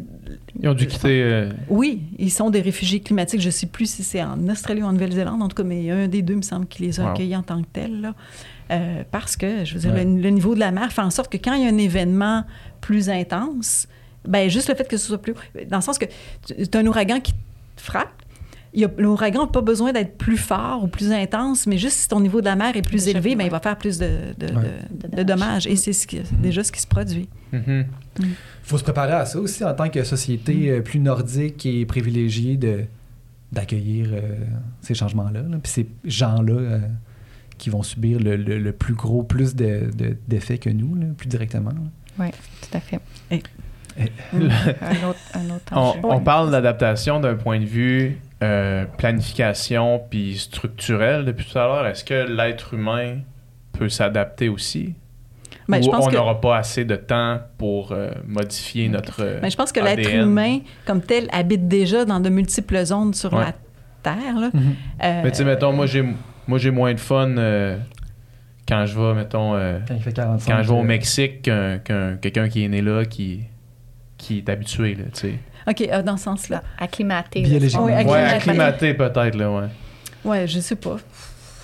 Ils 0.60 0.68
ont 0.68 0.74
dû 0.74 0.86
quitter. 0.86 1.22
euh, 1.22 1.50
Oui, 1.68 2.02
ils 2.18 2.30
sont 2.30 2.50
des 2.50 2.60
réfugiés 2.60 3.00
climatiques. 3.00 3.40
Je 3.40 3.46
ne 3.46 3.50
sais 3.52 3.66
plus 3.66 3.88
si 3.90 4.02
c'est 4.02 4.22
en 4.22 4.48
Australie 4.48 4.82
ou 4.82 4.86
en 4.86 4.92
Nouvelle-Zélande, 4.92 5.40
en 5.42 5.48
tout 5.48 5.56
cas, 5.56 5.62
mais 5.62 5.78
il 5.78 5.84
y 5.86 5.90
a 5.90 5.96
un 5.96 6.08
des 6.08 6.22
deux, 6.22 6.34
me 6.36 6.42
semble, 6.42 6.66
qui 6.66 6.82
les 6.82 7.00
a 7.00 7.04
Wow. 7.04 7.10
accueillis 7.10 7.36
en 7.36 7.42
tant 7.42 7.62
que 7.62 7.68
tels. 7.72 8.00
là. 8.00 8.14
Euh, 8.70 9.02
parce 9.10 9.36
que, 9.36 9.64
je 9.64 9.74
veux 9.74 9.80
dire, 9.80 9.92
Ouais. 9.94 10.04
le, 10.04 10.20
le 10.20 10.28
niveau 10.30 10.54
de 10.54 10.60
la 10.60 10.70
mer 10.72 10.92
fait 10.92 11.00
en 11.00 11.10
sorte 11.10 11.32
que 11.32 11.38
quand 11.38 11.54
il 11.54 11.62
y 11.62 11.66
a 11.66 11.70
un 11.70 11.78
événement 11.78 12.44
plus 12.82 13.08
intense, 13.08 13.86
ben 14.26 14.50
juste 14.50 14.68
le 14.68 14.74
fait 14.74 14.86
que 14.88 14.96
ce 14.96 15.06
soit 15.06 15.22
plus... 15.22 15.32
Dans 15.70 15.76
le 15.78 15.82
sens 15.82 15.96
que 15.98 16.04
tu 16.46 16.54
as 16.76 16.78
un 16.80 16.86
ouragan 16.86 17.20
qui 17.20 17.32
te 17.32 17.82
frappe, 17.82 18.10
L'ouragan 18.98 19.42
n'a 19.42 19.46
pas 19.46 19.60
besoin 19.60 19.92
d'être 19.92 20.16
plus 20.18 20.36
fort 20.36 20.84
ou 20.84 20.88
plus 20.88 21.10
intense, 21.12 21.66
mais 21.66 21.78
juste 21.78 21.96
si 21.96 22.08
ton 22.08 22.20
niveau 22.20 22.40
de 22.40 22.46
la 22.46 22.56
mer 22.56 22.76
est 22.76 22.82
plus 22.82 23.04
Déjà, 23.04 23.18
élevé, 23.18 23.34
ben, 23.36 23.44
il 23.44 23.50
va 23.50 23.60
faire 23.60 23.76
plus 23.78 23.98
de, 23.98 24.08
de, 24.38 24.46
Ouais. 24.46 24.62
de- 25.02 25.08
De 25.08 25.16
de 25.16 25.22
dommages. 25.22 25.66
Et 25.66 25.76
c'est 25.76 25.92
ce 25.92 26.06
qui- 26.06 26.20
déjà 26.42 26.62
ce 26.62 26.70
qui 26.72 26.80
se 26.80 26.86
produit. 26.86 27.28
mhm. 27.52 27.86
faut 28.62 28.76
se 28.78 28.82
préparer 28.84 29.12
à 29.14 29.24
ça 29.24 29.38
aussi 29.40 29.64
en 29.64 29.72
tant 29.74 29.88
que 29.88 30.04
société 30.04 30.70
euh, 30.70 30.80
plus 30.82 31.00
nordique 31.00 31.64
et 31.66 31.86
privilégiée 31.86 32.56
de 32.56 32.84
d'accueillir 33.50 34.08
euh, 34.12 34.20
ces 34.82 34.92
changements-là. 34.94 35.40
là. 35.40 35.56
Puis 35.62 35.72
ces 35.72 35.88
gens-là 36.04 36.52
euh, 36.52 36.78
qui 37.56 37.70
vont 37.70 37.82
subir 37.82 38.20
le, 38.20 38.36
le- 38.36 38.58
le 38.58 38.72
plus 38.72 38.92
gros 38.94 39.22
plus 39.22 39.54
de- 39.56 39.88
de- 39.96 40.16
d'effets 40.28 40.58
que 40.58 40.68
nous, 40.68 40.94
là, 40.94 41.06
plus 41.16 41.28
directement. 41.28 41.70
Oui, 42.18 42.26
tout 42.60 42.76
à 42.76 42.80
fait. 42.80 43.00
Et- 43.30 43.42
Et- 43.98 44.12
un 44.34 45.08
autre, 45.08 45.18
un 45.34 45.50
autre 45.56 46.02
on 46.04 46.20
parle 46.20 46.50
d'adaptation 46.50 47.20
d'un 47.20 47.34
point 47.36 47.58
de 47.58 47.64
vue 47.64 48.18
euh, 48.42 48.84
planification 48.96 50.00
puis 50.10 50.36
structurel 50.38 51.24
depuis 51.24 51.46
tout 51.50 51.58
à 51.58 51.64
l'heure. 51.66 51.86
Est-ce 51.86 52.04
que 52.04 52.26
l'être 52.30 52.74
humain 52.74 53.18
peut 53.72 53.88
s'adapter 53.88 54.48
aussi? 54.48 54.94
Ben, 55.68 55.80
Ou 55.80 55.82
je 55.84 55.90
pense 55.90 56.06
on 56.06 56.10
que- 56.10 56.16
n'aura 56.16 56.40
pas 56.40 56.56
assez 56.56 56.84
de 56.84 56.96
temps 56.96 57.40
pour 57.58 57.92
euh, 57.92 58.10
modifier 58.26 58.88
notre 58.88 59.22
euh, 59.22 59.38
Mais 59.42 59.50
je 59.50 59.56
pense 59.56 59.70
que 59.72 59.80
l'être 59.80 60.10
humain, 60.14 60.60
comme 60.86 61.02
tel, 61.02 61.28
habite 61.30 61.68
déjà 61.68 62.04
dans 62.06 62.20
de 62.20 62.28
multiples 62.30 62.84
zones 62.84 63.12
sur 63.12 63.32
Ouais. 63.34 63.44
la 63.44 63.52
Terre. 64.02 64.38
Là. 64.40 64.50
Mhm. 64.54 64.74
Euh, 65.02 65.22
Mais 65.24 65.30
tu 65.30 65.38
sais, 65.38 65.44
mettons, 65.44 65.72
moi 65.72 65.86
j'ai 65.86 66.04
moi 66.46 66.58
j'ai 66.58 66.70
moins 66.70 66.94
de 66.94 67.00
fun 67.00 67.36
euh, 67.36 67.76
quand 68.66 68.86
je 68.86 68.98
vais, 68.98 69.14
mettons, 69.14 69.54
euh, 69.56 69.78
Quand 69.86 69.94
il 69.94 70.02
fait 70.02 70.12
45. 70.12 70.50
quand 70.56 70.62
je 70.62 70.68
vais 70.68 70.78
au 70.78 70.82
Mexique 70.82 71.42
qu'un, 71.42 71.78
qu'un- 71.78 72.16
quelqu'un 72.16 72.48
qui 72.48 72.64
est 72.64 72.68
né 72.68 72.80
là 72.80 73.04
qui, 73.04 73.40
qui 74.16 74.38
est 74.38 74.48
habitué, 74.48 74.94
là, 74.94 75.04
tu 75.12 75.20
sais. 75.20 75.34
OK, 75.68 75.80
euh, 75.82 76.02
dans 76.02 76.16
ce 76.16 76.24
sens-là. 76.24 76.62
Acclimaté. 76.78 77.42
Biologiquement. 77.42 77.84
Oui, 77.86 77.92
Ouais, 77.92 77.98
Acclimaté. 77.98 78.34
acclimaté 78.34 78.94
peut-être, 78.94 79.34
là, 79.36 79.50
ouais. 79.50 79.66
Ouais, 80.24 80.46
je 80.46 80.60
sais 80.60 80.76
pas. 80.76 80.96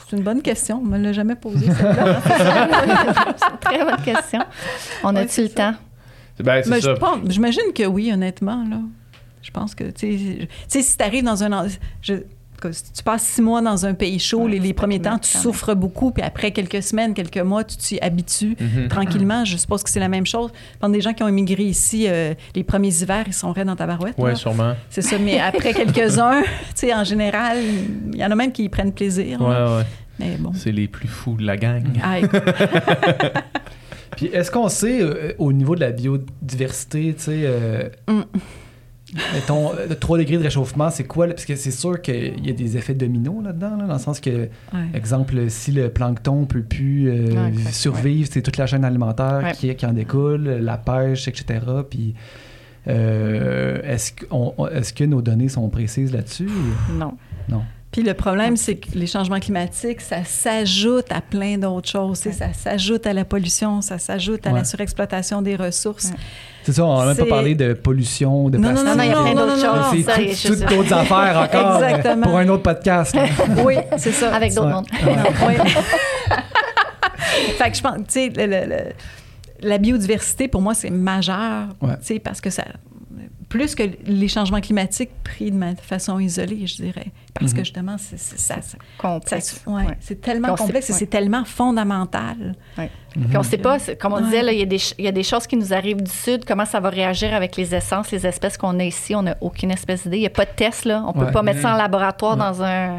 C'est 0.08 0.16
une 0.16 0.22
bonne 0.22 0.42
question. 0.42 0.80
On 0.82 0.86
me 0.86 0.98
l'a 0.98 1.12
jamais 1.12 1.34
posée, 1.36 1.66
celle-là. 1.66 2.20
C'est 3.36 3.50
une 3.50 3.58
très 3.60 3.84
bonne 3.84 4.02
question. 4.04 4.40
On 5.02 5.14
Ouais, 5.14 5.22
a-tu 5.22 5.42
le 5.42 5.48
ça. 5.48 5.54
temps? 5.54 5.74
Ben, 6.40 6.62
c'est 6.62 6.70
Mais 6.70 6.80
ça. 6.80 6.94
je 6.94 6.98
pense- 7.00 7.18
J'imagine 7.28 7.72
que 7.74 7.84
oui, 7.86 8.10
honnêtement. 8.12 8.64
Là. 8.68 8.78
Je 9.42 9.50
pense 9.50 9.74
que, 9.74 9.84
tu 9.90 10.48
sais, 10.68 10.82
si 10.82 10.96
tu 10.96 11.02
arrives 11.04 11.24
dans 11.24 11.42
un... 11.44 11.66
je- 12.02 12.14
si 12.72 12.92
tu 12.92 13.02
passes 13.02 13.22
six 13.22 13.42
mois 13.42 13.60
dans 13.62 13.84
un 13.86 13.94
pays 13.94 14.18
chaud, 14.18 14.44
Ouais, 14.44 14.58
les, 14.58 14.72
premiers 14.72 15.00
temps, 15.00 15.18
tu 15.18 15.36
souffres 15.36 15.74
beaucoup, 15.74 16.10
puis 16.10 16.22
après 16.22 16.50
quelques 16.52 16.82
semaines, 16.82 17.14
quelques 17.14 17.38
mois, 17.38 17.64
tu 17.64 17.76
t'y 17.76 18.00
habitues 18.00 18.56
Mhm. 18.60 18.88
tranquillement. 18.88 19.44
Je 19.44 19.56
suppose 19.56 19.82
que 19.82 19.90
c'est 19.90 20.00
la 20.00 20.08
même 20.08 20.26
chose. 20.26 20.50
Pendant 20.80 20.92
des 20.92 21.00
gens 21.00 21.12
qui 21.12 21.22
ont 21.22 21.28
immigré 21.28 21.62
ici, 21.64 22.06
euh, 22.08 22.34
les 22.54 22.64
premiers 22.64 22.94
hivers, 23.02 23.24
ils 23.26 23.32
sont 23.34 23.52
raides 23.52 23.66
dans 23.66 23.76
ta 23.76 23.86
barouette. 23.86 24.18
Là. 24.18 24.34
sûrement. 24.34 24.74
C'est 24.90 25.02
ça, 25.02 25.18
mais 25.18 25.38
après 25.40 25.72
quelques-uns, 25.74 26.42
tu 26.42 26.48
sais, 26.74 26.94
en 26.94 27.04
général, 27.04 27.58
il 28.12 28.18
y 28.18 28.24
en 28.24 28.30
a 28.30 28.34
même 28.34 28.52
qui 28.52 28.64
y 28.64 28.68
prennent 28.68 28.92
plaisir. 28.92 29.40
Ouais. 29.40 29.82
Mais 30.18 30.36
bon. 30.38 30.52
C'est 30.54 30.70
les 30.72 30.86
plus 30.88 31.08
fous 31.08 31.34
de 31.36 31.44
la 31.44 31.56
gang. 31.56 31.82
Ah, 32.02 32.16
Puis 34.16 34.26
est-ce 34.26 34.50
qu'on 34.50 34.68
sait, 34.68 35.00
euh, 35.02 35.32
au 35.38 35.52
niveau 35.52 35.74
de 35.74 35.80
la 35.80 35.90
biodiversité, 35.90 37.14
tu 37.16 37.22
sais, 37.24 37.40
euh, 37.44 37.88
Mm. 38.08 38.20
Mettons, 39.32 39.72
euh, 39.74 39.94
3 39.98 40.18
degrés 40.18 40.38
de 40.38 40.42
réchauffement, 40.42 40.90
c'est 40.90 41.04
quoi? 41.04 41.26
Parce 41.28 41.44
que 41.44 41.56
c'est 41.56 41.70
sûr 41.70 42.00
qu'il 42.02 42.44
y 42.46 42.50
a 42.50 42.52
des 42.52 42.76
effets 42.76 42.94
dominos 42.94 43.42
là-dedans, 43.44 43.76
là, 43.76 43.86
dans 43.86 43.92
le 43.94 43.98
sens 43.98 44.20
que, 44.20 44.30
ouais. 44.30 44.48
exemple, 44.94 45.48
si 45.48 45.72
le 45.72 45.88
plancton 45.88 46.44
peut 46.46 46.62
plus 46.62 47.08
euh, 47.08 47.26
Ouais, 47.32 47.48
exact, 47.48 47.72
survivre, 47.72 48.28
c'est 48.32 48.42
toute 48.42 48.56
la 48.56 48.66
chaîne 48.66 48.84
alimentaire 48.84 49.40
qui, 49.54 49.74
qui 49.74 49.86
en 49.86 49.92
découle, 49.92 50.44
la 50.60 50.76
pêche, 50.78 51.28
etc. 51.28 51.60
Puis 51.88 52.14
euh, 52.88 53.80
est-ce, 53.84 54.12
qu'on- 54.12 54.52
on- 54.58 54.68
est-ce 54.68 54.92
que 54.92 55.04
nos 55.04 55.22
données 55.22 55.48
sont 55.48 55.68
précises 55.68 56.12
là-dessus? 56.12 56.48
ou- 56.48 56.98
Non. 57.48 57.62
Puis 57.94 58.02
le 58.02 58.14
problème, 58.14 58.56
c'est 58.56 58.74
que 58.74 58.88
les 58.98 59.06
changements 59.06 59.38
climatiques, 59.38 60.00
ça 60.00 60.24
s'ajoute 60.24 61.12
à 61.12 61.20
plein 61.20 61.58
d'autres 61.58 61.88
choses. 61.88 62.18
Ça 62.18 62.52
s'ajoute 62.52 63.06
à 63.06 63.12
la 63.12 63.24
pollution, 63.24 63.82
ça 63.82 63.98
s'ajoute 64.00 64.44
à 64.48 64.50
Ouais. 64.50 64.58
la 64.58 64.64
surexploitation 64.64 65.42
des 65.42 65.54
ressources. 65.54 66.06
Ouais. 66.06 66.16
C'est 66.64 66.72
ça, 66.72 66.84
on 66.84 66.98
n'a 66.98 67.06
même 67.06 67.16
pas 67.16 67.26
parlé 67.26 67.54
de 67.54 67.72
pollution, 67.72 68.48
de 68.50 68.58
Non, 68.58 68.72
non, 68.72 68.82
plastique. 68.82 68.88
Non, 68.88 68.96
non, 68.96 69.02
il 69.04 69.08
y 69.08 69.12
a 69.12 69.22
plein 69.22 69.34
non, 69.34 69.46
d'autres 69.46 69.64
non, 69.64 69.76
non, 69.76 69.92
choses. 69.92 70.34
C'est 70.34 70.48
toutes 70.48 70.68
d'autres 70.68 70.92
affaires 70.92 71.48
encore 71.48 71.76
euh, 71.76 71.86
Exactement. 71.86 72.26
pour 72.26 72.36
un 72.38 72.48
autre 72.48 72.62
podcast. 72.64 73.16
Oui, 73.64 73.74
c'est 73.96 74.10
ça. 74.10 74.34
Avec 74.34 74.52
d'autres 74.54 74.70
mondes. 74.70 74.86
Oui. 75.46 75.54
fait 77.58 77.70
que 77.70 77.76
je 77.76 77.80
pense, 77.82 77.96
tu 78.08 78.32
sais, 78.32 78.94
la 79.60 79.78
biodiversité, 79.78 80.48
pour 80.48 80.60
moi, 80.62 80.74
c'est 80.74 80.90
majeur, 80.90 81.68
Ouais. 81.80 81.96
tu 82.00 82.06
sais, 82.06 82.18
parce 82.18 82.40
que 82.40 82.50
ça... 82.50 82.64
Plus 83.54 83.76
que 83.76 83.84
les 84.06 84.26
changements 84.26 84.60
climatiques 84.60 85.10
pris 85.22 85.52
de 85.52 85.56
ma- 85.56 85.76
façon 85.76 86.18
isolée, 86.18 86.66
je 86.66 86.74
dirais. 86.74 87.12
Parce 87.38 87.52
que 87.52 87.58
Mhm. 87.58 87.64
justement, 87.64 87.96
c'est 87.98 88.18
c'est- 88.18 88.36
ça, 88.38 88.60
ça- 88.60 88.76
Complexe. 88.98 89.62
ouais, 89.66 89.72
Ouais. 89.86 89.96
c'est 90.00 90.20
tellement 90.20 90.48
On 90.52 90.56
sait- 90.56 90.64
complexe 90.64 90.90
et 90.90 90.92
ouais. 90.92 90.98
c'est 90.98 91.06
tellement 91.06 91.44
fondamental. 91.44 92.56
Puis 92.76 93.36
on 93.36 93.44
sait 93.44 93.58
pas, 93.58 93.78
c'est- 93.78 93.96
comme 93.96 94.12
on 94.12 94.16
Ouais. 94.16 94.22
disait, 94.24 94.42
là, 94.42 94.52
il 94.52 94.58
y, 94.58 94.62
a 94.62 94.66
des 94.66 94.78
ch- 94.78 94.94
il 94.98 95.04
y 95.04 95.08
a 95.08 95.12
des 95.12 95.22
choses 95.22 95.46
qui 95.46 95.56
nous 95.56 95.72
arrivent 95.72 96.02
du 96.02 96.10
Sud, 96.10 96.44
comment 96.44 96.64
ça 96.64 96.80
va 96.80 96.88
réagir 96.90 97.32
avec 97.32 97.56
les 97.56 97.72
essences, 97.76 98.10
les 98.10 98.26
espèces 98.26 98.56
qu'on 98.56 98.76
a 98.80 98.84
ici? 98.84 99.14
On 99.14 99.22
n'a 99.22 99.36
aucune 99.40 99.70
espèce 99.70 100.02
d'idée. 100.02 100.16
Il 100.16 100.20
n'y 100.22 100.26
a 100.26 100.30
pas 100.30 100.46
de 100.46 100.50
test, 100.56 100.84
là. 100.84 101.04
On 101.06 101.12
peut 101.12 101.26
Ouais. 101.26 101.30
pas 101.32 101.42
mettre 101.42 101.60
ça 101.60 101.68
en 101.70 101.72
Mhm. 101.74 101.78
laboratoire 101.78 102.32
Ouais. 102.32 102.38
dans 102.38 102.62
un... 102.64 102.98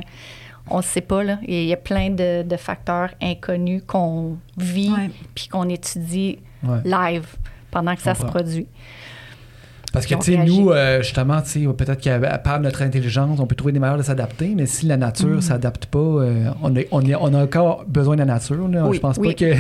On 0.70 0.78
ne 0.78 0.84
sait 0.84 1.02
pas, 1.02 1.22
là. 1.24 1.38
Il 1.48 1.66
y 1.66 1.74
a- 1.74 1.78
plein 1.78 2.10
de, 2.12 2.44
de 2.44 2.56
facteurs 2.58 3.10
inconnus 3.22 3.84
qu'on 3.86 4.38
vit 4.58 4.90
Ouais. 4.92 5.10
puis 5.36 5.48
qu'on 5.50 5.68
étudie 5.68 6.40
Ouais. 6.64 6.80
live 6.86 7.28
pendant 7.72 7.94
que 7.94 8.02
ça 8.02 8.16
se 8.16 8.24
produit. 8.24 8.68
Parce 9.96 10.06
que, 10.06 10.16
tu 10.16 10.34
sais, 10.34 10.38
nous, 10.38 10.70
euh, 10.72 11.02
justement, 11.02 11.42
tu 11.42 11.50
sais, 11.66 11.74
peut-être 11.74 12.00
qu'à 12.02 12.20
part 12.38 12.60
notre 12.60 12.82
intelligence, 12.84 13.40
on 13.40 13.48
peut 13.48 13.56
trouver 13.56 13.72
des 13.74 13.80
manières 13.80 13.98
de 13.98 14.04
s'adapter, 14.04 14.54
mais 14.56 14.66
si 14.68 14.86
la 14.86 14.98
nature 14.98 15.28
Mm. 15.38 15.42
s'adapte 15.42 15.88
pas, 15.88 15.98
euh, 16.00 16.50
on, 16.62 16.76
est- 16.76 16.88
on, 16.92 17.02
est- 17.02 17.16
on 17.16 17.34
a 17.34 17.44
encore 17.44 17.84
besoin 17.88 18.16
de 18.16 18.20
la 18.20 18.26
nature. 18.26 18.68
Là. 18.68 18.86
Oui, 18.86 18.96
Je 18.98 19.02
pense 19.02 19.18
oui. 19.18 19.30
pas 19.30 19.34
que 19.34 19.54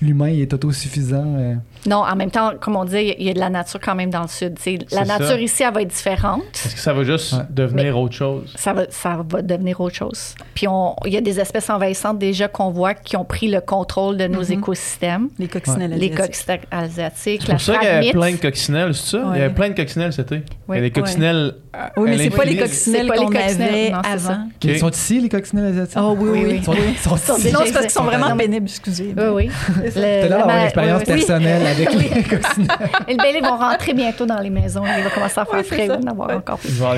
l'humain 0.00 0.26
est 0.28 0.52
autosuffisant. 0.54 1.24
euh. 1.36 1.54
Non, 1.86 1.96
en 1.98 2.16
même 2.16 2.30
temps, 2.30 2.52
comme 2.60 2.76
on 2.76 2.84
dit, 2.84 3.14
il 3.18 3.26
y 3.26 3.30
a 3.30 3.34
de 3.34 3.38
la 3.40 3.50
nature 3.50 3.80
quand 3.80 3.94
même 3.94 4.10
dans 4.10 4.22
le 4.22 4.28
Sud. 4.28 4.56
La 4.92 5.04
ça. 5.04 5.18
nature 5.18 5.38
ici, 5.38 5.62
elle 5.62 5.74
va 5.74 5.82
être 5.82 5.88
différente. 5.88 6.42
Est-ce 6.54 6.74
que 6.74 6.80
ça 6.80 6.92
va 6.92 7.02
juste 7.02 7.32
Ouais. 7.32 7.40
devenir 7.50 7.98
autre 7.98 8.14
chose? 8.14 8.52
ça 8.56 8.72
va, 8.72 8.84
ça 8.90 9.18
va 9.28 9.42
devenir 9.42 9.80
autre 9.80 9.96
chose. 9.96 10.34
Puis 10.54 10.68
on- 10.68 10.94
il 11.04 11.12
y 11.12 11.16
a 11.16 11.20
des 11.20 11.40
espèces 11.40 11.68
envahissantes 11.70 12.18
déjà 12.18 12.46
qu'on 12.48 12.70
voit 12.70 12.94
qui 12.94 13.16
ont 13.16 13.24
pris 13.24 13.48
le 13.48 13.60
contrôle 13.60 14.16
de 14.16 14.26
nos 14.28 14.44
Mhm. 14.44 14.52
écosystèmes. 14.52 15.28
Les 15.38 15.48
coccinelles 15.48 15.90
Les 15.90 15.96
asiatiques. 16.12 16.16
coccinelles 16.16 16.60
asiatiques, 16.70 17.42
C'est 17.46 17.52
pour 17.52 17.60
ça 17.60 17.72
qu'il 17.78 17.82
y 17.82 17.86
phragmite. 17.90 18.12
plein 18.12 18.30
de 18.32 18.36
coccinelles, 18.36 18.94
c'est 18.94 19.16
ça? 19.16 19.22
Il 19.34 19.38
y 19.38 19.42
avait 19.42 19.54
plein 19.54 19.68
de 19.72 19.76
coccinelles 19.76 20.12
cet 20.12 20.32
été. 20.32 20.44
Oui. 20.68 20.76
Il 20.76 20.76
y 20.76 20.78
a 20.78 20.80
des 20.82 20.90
coccinelles. 20.90 21.54
à- 21.72 21.90
Oui, 21.96 22.10
mais 22.10 22.18
c'est 22.18 22.30
pas 22.30 22.44
les 22.44 22.56
coccinelles 22.56 23.00
C'est 23.02 23.08
pas 23.08 23.14
les 23.16 23.24
qu'on 23.26 23.34
avait 23.34 23.90
non, 23.90 23.98
avant. 23.98 24.38
Ils 24.62 24.78
sont 24.78 24.90
ici, 24.90 25.20
les 25.20 25.28
coccinelles 25.28 25.66
asiatiques? 25.72 25.98
Oh 26.00 26.14
oui, 26.18 26.28
oui, 26.32 26.44
Oui. 26.44 26.54
Ils 26.58 26.64
sont, 26.64 26.72
ils 26.74 26.98
sont 26.98 27.16
Sont 27.16 27.34
ici. 27.36 27.42
déjà- 27.44 27.58
Non, 27.58 27.64
c'est 27.66 27.72
parce 27.72 27.84
qu'ils 27.86 27.90
sont 27.92 28.04
vraiment 28.04 28.36
pénibles, 28.36 28.66
excusez. 28.66 29.14
Oui, 29.16 29.24
oui. 29.34 29.50
L'air 29.96 30.28
la 30.28 30.38
d'avoir 30.38 30.56
une 30.56 30.64
expérience 30.64 30.98
oui, 31.00 31.04
oui. 31.08 31.14
personnelle 31.14 31.66
avec 31.66 31.92
les 31.94 32.22
coccinelles. 32.22 32.68
Et 33.08 33.12
le 33.14 33.18
bel, 33.22 33.36
ils 33.36 33.42
vont 33.44 33.56
rentrer 33.56 33.94
bientôt 33.94 34.26
dans 34.26 34.38
les 34.40 34.50
maisons. 34.50 34.82
Il 34.98 35.04
va 35.04 35.10
commencer 35.10 35.40
à 35.40 35.44
faire 35.44 35.64
frais. 35.64 35.88
Il 36.02 36.08
avoir 36.08 36.30
encore 36.36 36.58
plus. 36.58 36.70
Ah. 36.84 36.94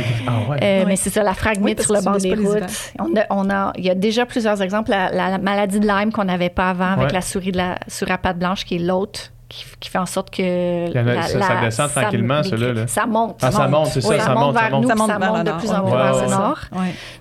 Euh. 0.62 0.84
Mais 0.86 0.96
c'est 0.96 1.10
ça, 1.10 1.22
la 1.22 1.34
fragmite 1.34 1.82
sur 1.82 1.94
le 1.94 2.00
bord 2.02 2.16
tu 2.16 2.22
des 2.28 2.34
routes. 2.34 2.92
On 3.30 3.50
a, 3.50 3.72
il 3.76 3.84
y 3.84 3.90
a 3.90 3.94
déjà 3.94 4.26
plusieurs 4.26 4.60
exemples. 4.62 4.90
La, 4.90 5.10
la 5.12 5.38
maladie 5.38 5.80
de 5.80 5.86
Lyme 5.86 6.12
qu'on 6.12 6.24
n'avait 6.24 6.50
pas 6.50 6.70
avant 6.70 6.92
avec 6.92 7.12
la 7.12 7.20
souris 7.20 7.52
de 7.52 7.58
la 7.58 7.78
souris 7.88 8.12
à 8.12 8.18
pattes 8.18 8.38
blanches 8.38 8.64
qui 8.64 8.76
est 8.76 8.78
l'autre. 8.78 9.30
Qui, 9.56 9.64
qui 9.78 9.88
fait 9.88 9.98
en 9.98 10.06
sorte 10.06 10.30
que. 10.34 10.90
ça- 10.92 11.28
ça 11.40 11.60
descend 11.60 11.88
tranquillement, 11.92 12.42
cela, 12.42 12.72
là. 12.72 12.86
Ça 12.88 13.06
monte. 13.06 13.36
Ah, 13.40 13.52
ça 13.52 13.68
monte, 13.68 13.86
c'est 13.86 14.00
ça, 14.00 14.08
Oui, 14.08 14.16
ça 14.18 14.34
monte, 14.34 14.54
ça 14.56 14.60
vers 14.62 14.70
monte. 14.72 14.82
nous, 14.82 14.88
Ça 14.88 14.94
monte 14.96 15.10
ça 15.10 15.18
monte 15.20 15.46
de 15.46 15.52
plus 15.52 15.70
en 15.70 15.82
plus 15.84 15.90
vers 15.92 16.22
le 16.24 16.30
nord. 16.30 16.58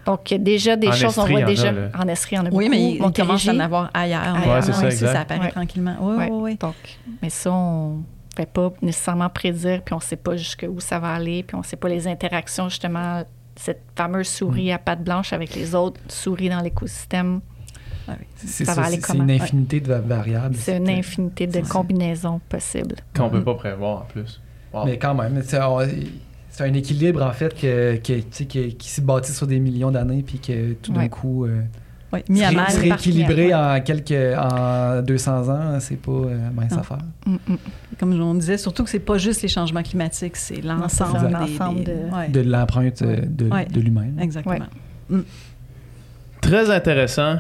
Donc, 0.07 0.31
il 0.31 0.34
y 0.34 0.35
a 0.35 0.43
déjà 0.43 0.76
des 0.76 0.88
En 0.88 0.91
choses, 0.93 1.18
on 1.19 1.26
voit 1.26 1.43
déjà. 1.43 1.72
là. 1.72 1.81
En 1.99 2.07
Estrie, 2.07 2.39
en 2.39 2.45
a 2.47 2.49
Oui, 2.51 2.69
mais 2.69 2.93
il 2.93 3.11
commence 3.14 3.47
à 3.47 3.51
en 3.51 3.60
avoir 3.60 3.91
ailleurs. 3.93 4.35
Ouais, 4.47 4.61
c'est 4.64 4.73
ça. 4.73 5.14
Ça 5.14 5.19
apparaît 5.22 5.41
Ouais. 5.41 5.51
tranquillement. 5.51 5.95
Oui, 6.01 6.15
oui, 6.18 6.27
oui. 6.31 6.57
Donc, 6.60 6.73
mais 7.22 7.30
ça, 7.30 7.51
on 7.51 7.97
ne 7.97 8.01
fait 8.35 8.51
pas 8.51 8.72
nécessairement 8.81 9.30
prédire, 9.30 9.81
puis 9.84 9.93
on 9.93 9.97
ne 9.97 10.01
sait 10.01 10.15
pas 10.15 10.35
jusqu'où 10.35 10.80
ça 10.80 10.97
va 10.97 11.14
aller, 11.14 11.43
puis 11.43 11.53
on 11.55 11.60
ne 11.60 11.64
sait 11.65 11.76
pas 11.76 11.88
les 11.89 12.07
interactions, 12.07 12.68
justement, 12.68 13.22
cette 13.55 13.84
fameuse 13.95 14.27
souris 14.27 14.72
Mm. 14.72 14.76
à 14.76 14.77
pattes 14.80 15.03
blanches 15.03 15.34
avec 15.34 15.53
les 15.53 15.76
autres 15.76 15.99
souris 16.07 16.49
dans 16.49 16.61
l'écosystème. 16.61 17.41
C'est 18.35 18.65
Ça 18.65 18.73
c'est- 18.84 19.13
une 19.17 19.31
infinité 19.31 19.80
de 19.80 19.88
va- 19.88 19.99
variables. 19.99 20.55
C'est 20.55 20.77
une 20.77 20.89
infinité 20.89 21.47
de 21.47 21.61
combinaisons 21.61 22.41
possibles. 22.49 22.95
Qu'on 23.15 23.30
peut 23.30 23.43
pas 23.43 23.55
prévoir 23.55 24.01
en 24.01 24.05
plus. 24.05 24.41
Wow. 24.73 24.85
Mais 24.85 24.97
quand 24.97 25.13
même, 25.15 25.41
c'est 25.43 26.63
un 26.63 26.73
équilibre 26.73 27.23
en 27.23 27.31
fait 27.31 27.53
que, 27.53 27.95
que, 27.97 28.13
tu 28.19 28.23
sais, 28.31 28.45
que- 28.45 28.69
qui 28.69 28.89
s'est 28.89 29.01
bâti 29.01 29.31
sur 29.31 29.47
des 29.47 29.59
millions 29.59 29.91
d'années 29.91 30.23
puis 30.25 30.39
que 30.39 30.73
tout 30.73 30.91
d'un 30.91 31.01
Ouais. 31.01 31.09
coup 31.09 31.45
euh, 31.45 31.61
Oui, 32.11 32.19
mis 32.30 32.43
à 32.43 32.49
se, 32.51 32.55
mal. 32.55 32.71
se 32.71 32.80
rééquilibrer 32.80 33.55
en 33.55 33.81
quelques 33.81 34.11
en 34.38 35.01
200 35.01 35.49
ans, 35.49 35.80
c'est 35.80 35.95
pas 35.99 36.11
euh, 36.11 36.49
mince 36.53 36.71
Non. 36.71 36.80
affaire. 36.80 36.97
Mm, 37.25 37.35
mm. 37.47 37.57
Comme 37.99 38.21
on 38.21 38.34
disait, 38.35 38.57
surtout 38.59 38.84
que 38.84 38.89
c'est 38.89 38.99
pas 38.99 39.17
juste 39.17 39.41
les 39.41 39.47
changements 39.47 39.81
climatiques, 39.81 40.35
c'est 40.38 40.61
l'ensemble 40.61 41.19
des... 41.30 41.45
des- 41.45 41.84
de- 41.85 42.15
ouais, 42.15 42.27
De 42.30 42.41
l'empreinte 42.41 43.01
euh, 43.01 43.21
de, 43.25 43.49
Ouais. 43.49 43.65
de 43.65 43.80
l'humain. 43.80 44.09
Exactement. 44.19 44.65
Très 46.41 46.69
intéressant. 46.69 47.38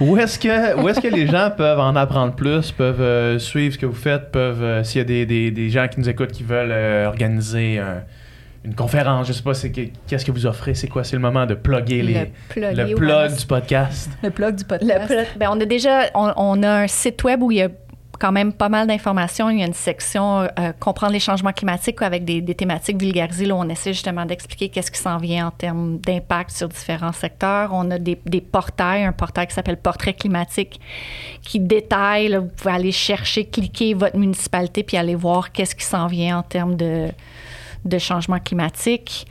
Où 0.00 0.16
est-ce 0.16 0.38
que, 0.38 0.80
où 0.80 0.88
est-ce 0.88 1.00
que 1.00 1.08
les 1.08 1.26
gens 1.26 1.50
peuvent 1.56 1.80
en 1.80 1.96
apprendre 1.96 2.34
plus, 2.34 2.70
peuvent 2.70 3.00
euh, 3.00 3.38
suivre 3.38 3.74
ce 3.74 3.78
que 3.78 3.86
vous 3.86 3.92
faites, 3.94 4.30
peuvent, 4.30 4.62
euh, 4.62 4.84
s'il 4.84 4.98
y 4.98 5.02
a 5.02 5.04
des, 5.04 5.26
des, 5.26 5.50
des 5.50 5.70
gens 5.70 5.88
qui 5.88 5.98
nous 5.98 6.08
écoutent 6.08 6.30
qui 6.32 6.44
veulent 6.44 6.70
euh, 6.70 7.06
organiser 7.08 7.78
un- 7.78 8.02
une 8.64 8.74
conférence, 8.74 9.26
je 9.28 9.32
sais 9.32 9.42
pas, 9.42 9.54
c'est 9.54 9.70
que- 9.72 9.88
qu'est-ce 10.06 10.24
que 10.24 10.30
vous 10.32 10.46
offrez, 10.46 10.74
c'est 10.74 10.88
quoi, 10.88 11.02
c'est 11.04 11.16
le 11.16 11.22
moment 11.22 11.46
de 11.46 11.54
plugger 11.54 12.02
les, 12.02 12.14
Le 12.14 12.26
plug. 12.48 12.76
le 12.76 12.94
plug 12.94 13.36
du 13.36 13.46
podcast? 13.46 14.10
Le 14.22 14.30
plug 14.30 14.54
du 14.56 14.62
Le 14.64 14.68
podcast. 14.68 15.06
plug- 15.06 15.26
ben, 15.38 15.48
on 15.52 15.60
a 15.60 15.64
déjà 15.64 16.00
on, 16.14 16.32
on 16.36 16.62
a 16.62 16.70
un 16.82 16.86
site 16.86 17.22
web 17.24 17.42
où 17.42 17.50
il 17.50 17.58
y 17.58 17.62
a 17.62 17.68
quand 18.18 18.32
même 18.32 18.52
pas 18.52 18.68
mal 18.68 18.86
d'informations. 18.86 19.48
Il 19.50 19.60
y 19.60 19.62
a 19.62 19.66
une 19.66 19.72
section 19.72 20.40
euh, 20.40 20.72
comprendre 20.80 21.12
les 21.12 21.20
changements 21.20 21.52
climatiques 21.52 22.02
avec 22.02 22.24
des, 22.24 22.40
des 22.40 22.54
thématiques 22.54 23.00
vulgarisées. 23.00 23.46
Là, 23.46 23.54
où 23.54 23.58
on 23.58 23.68
essaie 23.68 23.92
justement 23.92 24.24
d'expliquer 24.26 24.68
qu'est-ce 24.68 24.90
qui 24.90 24.98
s'en 25.00 25.18
vient 25.18 25.48
en 25.48 25.50
termes 25.50 25.98
d'impact 25.98 26.50
sur 26.50 26.68
différents 26.68 27.12
secteurs. 27.12 27.70
On 27.72 27.90
a 27.90 27.98
des, 27.98 28.18
des 28.26 28.40
portails, 28.40 29.04
un 29.04 29.12
portail 29.12 29.46
qui 29.46 29.54
s'appelle 29.54 29.76
Portrait 29.76 30.14
climatique 30.14 30.80
qui 31.42 31.60
détaille. 31.60 32.28
là, 32.28 32.40
vous 32.40 32.48
pouvez 32.48 32.74
aller 32.74 32.92
chercher, 32.92 33.44
cliquer 33.44 33.94
votre 33.94 34.16
municipalité 34.16 34.82
puis 34.82 34.96
aller 34.96 35.14
voir 35.14 35.52
qu'est-ce 35.52 35.74
qui 35.74 35.84
s'en 35.84 36.06
vient 36.08 36.38
en 36.38 36.42
termes 36.42 36.76
de, 36.76 37.08
de 37.84 37.98
changement 37.98 38.38
climatique. 38.38 39.26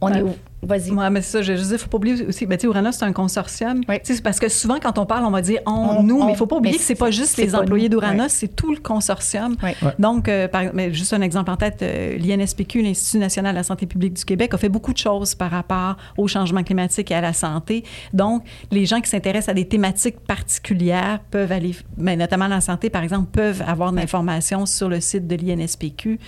On 0.00 0.10
Ouais. 0.12 0.20
est? 0.20 0.38
Vas-y. 0.62 0.90
Ouais, 0.90 1.10
mais 1.10 1.20
c'est 1.22 1.30
ça, 1.32 1.42
je 1.42 1.52
veux 1.52 1.62
dire, 1.68 1.78
faut 1.78 1.86
pas 1.88 1.98
oublier 1.98 2.26
aussi, 2.26 2.46
ben, 2.46 2.56
tu 2.56 2.62
sais, 2.62 2.66
Uranus, 2.66 2.96
c'est 2.96 3.04
un 3.04 3.12
consortium. 3.12 3.82
Oui. 3.88 3.96
Tu 4.00 4.06
sais, 4.06 4.14
c'est 4.16 4.22
parce 4.22 4.40
que 4.40 4.48
souvent, 4.48 4.78
quand 4.82 4.98
on 4.98 5.06
parle, 5.06 5.24
on 5.24 5.30
va 5.30 5.42
dire 5.42 5.60
on, 5.66 5.70
On- 5.70 6.02
nous, 6.02 6.18
on- 6.20 6.26
mais 6.26 6.32
il 6.32 6.36
faut 6.36 6.46
pas 6.46 6.56
oublier 6.56 6.72
mais 6.72 6.78
que 6.78 6.84
c'est 6.84 6.94
pas 6.94 7.10
juste 7.10 7.36
les 7.36 7.48
pas 7.48 7.60
employés 7.60 7.88
d'Uranus, 7.88 8.28
c'est 8.32 8.56
tout 8.56 8.72
le 8.72 8.80
consortium. 8.80 9.54
Oui. 9.62 9.70
Donc, 9.98 10.28
euh, 10.28 10.48
par, 10.48 10.62
mais 10.72 10.92
juste 10.92 11.12
un 11.12 11.20
exemple 11.20 11.50
en 11.50 11.56
tête, 11.56 11.82
euh, 11.82 12.16
l'INSPQ, 12.18 12.82
l'Institut 12.82 13.18
national 13.18 13.52
de 13.52 13.58
la 13.58 13.62
santé 13.62 13.86
publique 13.86 14.14
du 14.14 14.24
Québec, 14.24 14.54
a 14.54 14.58
fait 14.58 14.68
beaucoup 14.70 14.92
de 14.92 14.98
choses 14.98 15.34
par 15.34 15.50
rapport 15.50 15.96
au 16.16 16.26
changement 16.26 16.62
climatique 16.64 17.10
et 17.10 17.14
à 17.14 17.20
la 17.20 17.32
santé. 17.34 17.84
Donc, 18.12 18.42
les 18.72 18.86
gens 18.86 19.00
qui 19.00 19.10
s'intéressent 19.10 19.50
à 19.50 19.54
des 19.54 19.68
thématiques 19.68 20.20
particulières 20.20 21.20
peuvent 21.30 21.52
aller, 21.52 21.76
mais 21.98 22.16
notamment 22.16 22.48
la 22.48 22.60
santé, 22.60 22.88
par 22.90 23.02
exemple, 23.02 23.28
peuvent 23.30 23.62
avoir 23.66 23.92
de 23.92 23.96
l'information 23.98 24.64
sur 24.66 24.88
le 24.88 25.00
site 25.00 25.26
de 25.28 25.36
l'INSPQ. 25.36 26.18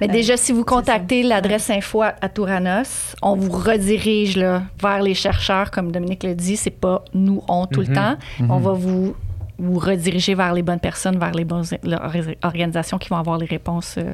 Mais 0.00 0.08
Euh, 0.08 0.12
déjà, 0.12 0.36
si 0.36 0.52
vous 0.52 0.64
contactez 0.64 1.22
l'adresse 1.22 1.70
info 1.70 2.02
à 2.02 2.28
Touranos, 2.28 3.16
on 3.22 3.34
vous 3.36 3.50
redirige 3.62 4.36
là, 4.36 4.62
vers 4.80 5.00
les 5.02 5.14
chercheurs, 5.14 5.70
comme 5.70 5.90
Dominique 5.92 6.22
le 6.24 6.34
dit. 6.34 6.56
C'est 6.56 6.70
pas 6.70 7.04
nous, 7.14 7.42
on 7.48 7.66
tout 7.66 7.80
Mhm. 7.82 7.88
le 7.88 7.94
temps. 7.94 8.16
Mhm. 8.40 8.50
On 8.50 8.58
va 8.58 8.72
vous, 8.72 9.14
vous 9.58 9.78
rediriger 9.78 10.34
vers 10.34 10.52
les 10.52 10.62
bonnes 10.62 10.80
personnes, 10.80 11.18
vers 11.18 11.32
les 11.32 11.44
bonnes 11.44 11.64
or- 11.86 12.12
organisations 12.42 12.98
qui 12.98 13.08
vont 13.08 13.16
avoir 13.16 13.38
les 13.38 13.46
réponses 13.46 13.96
euh, 13.98 14.12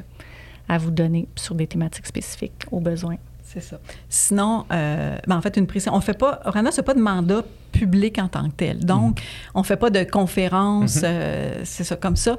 à 0.69 0.79
vous 0.79 0.91
donner 0.91 1.27
sur 1.35 1.55
des 1.55 1.67
thématiques 1.67 2.07
spécifiques 2.07 2.65
aux 2.71 2.81
besoins. 2.81 3.17
C'est 3.43 3.61
ça. 3.63 3.79
Sinon, 4.11 4.67
euh, 4.71 5.17
ben, 5.27 5.37
en 5.37 5.41
fait, 5.41 5.57
une 5.57 5.67
précision. 5.67 5.95
On 5.95 6.03
fait 6.03 6.19
pas. 6.19 6.41
Uranus 6.45 6.77
n'a 6.77 6.83
pas 6.83 6.93
de 6.93 7.01
mandat 7.01 7.43
public 7.73 8.19
en 8.19 8.29
tant 8.29 8.45
que 8.51 8.55
tel. 8.55 8.85
Donc, 8.85 9.23
on 9.55 9.63
fait 9.63 9.77
pas 9.79 9.89
de 9.89 10.05
conférences, 10.05 11.01
euh, 11.03 11.61
c'est 11.65 11.85
ça, 11.85 11.97
comme 11.97 12.17
ça. 12.17 12.37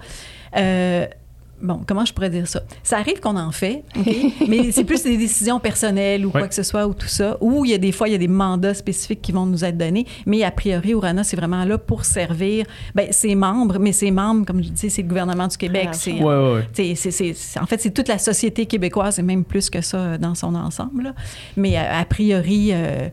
Euh, 1.62 1.66
Bon, 1.70 1.82
comment 1.86 2.06
je 2.06 2.14
pourrais 2.14 2.30
dire 2.30 2.48
ça? 2.48 2.62
Ça 2.84 2.98
arrive 2.98 3.20
qu'on 3.20 3.36
en 3.38 3.52
fait, 3.52 3.84
mais 4.48 4.72
c'est 4.72 4.84
plus 4.86 5.04
des 5.04 5.18
décisions 5.18 5.60
personnelles 5.60 6.26
ou 6.26 6.32
quoi 6.32 6.48
que 6.48 6.56
ce 6.56 6.64
soit 6.64 6.88
ou 6.88 6.94
tout 6.94 7.08
ça. 7.08 7.38
Ou 7.42 7.66
il 7.66 7.72
y 7.72 7.74
a 7.74 7.78
des 7.78 7.92
fois, 7.92 8.08
il 8.08 8.12
y 8.14 8.16
a 8.16 8.18
des 8.18 8.28
mandats 8.30 8.74
spécifiques 8.74 9.22
qui 9.22 9.32
vont 9.32 9.46
nous 9.46 9.64
être 9.66 9.78
donnés. 9.78 10.06
Mais 10.26 10.44
a 10.44 10.52
priori, 10.52 10.92
Uranus, 10.92 11.28
c'est 11.28 11.38
vraiment 11.38 11.66
là 11.66 11.78
pour 11.78 12.06
servir 12.06 12.66
ben, 12.96 13.12
ses 13.12 13.36
membres. 13.36 13.78
Mais 13.80 13.92
ses 13.92 14.12
membres, 14.12 14.46
comme 14.46 14.64
je 14.64 14.70
dis, 14.70 14.90
c'est 14.90 15.02
le 15.02 15.08
gouvernement 15.08 15.48
du 15.48 15.58
Québec. 15.58 15.90
C'est 15.94 16.14
Ouais, 16.14 16.24
ouais, 16.24 16.54
ouais. 16.54 16.68
c'est- 16.74 16.96
c'est- 16.96 17.12
c'est- 17.12 17.34
c'est- 17.34 17.60
en 17.60 17.66
fait, 17.66 17.80
c'est 17.82 17.92
toute 17.92 18.08
la 18.08 18.18
société 18.18 18.66
québécoise 18.66 19.20
et 19.20 19.24
même 19.24 19.44
plus 19.44 19.70
que 19.70 19.82
ça 19.82 19.98
euh, 19.98 20.18
dans 20.18 20.36
son 20.36 20.56
ensemble. 20.56 21.04
là. 21.04 21.14
Mais 21.58 21.76
a, 21.76 22.00
a 22.00 22.06
priori, 22.06 22.70
euh, 22.72 23.10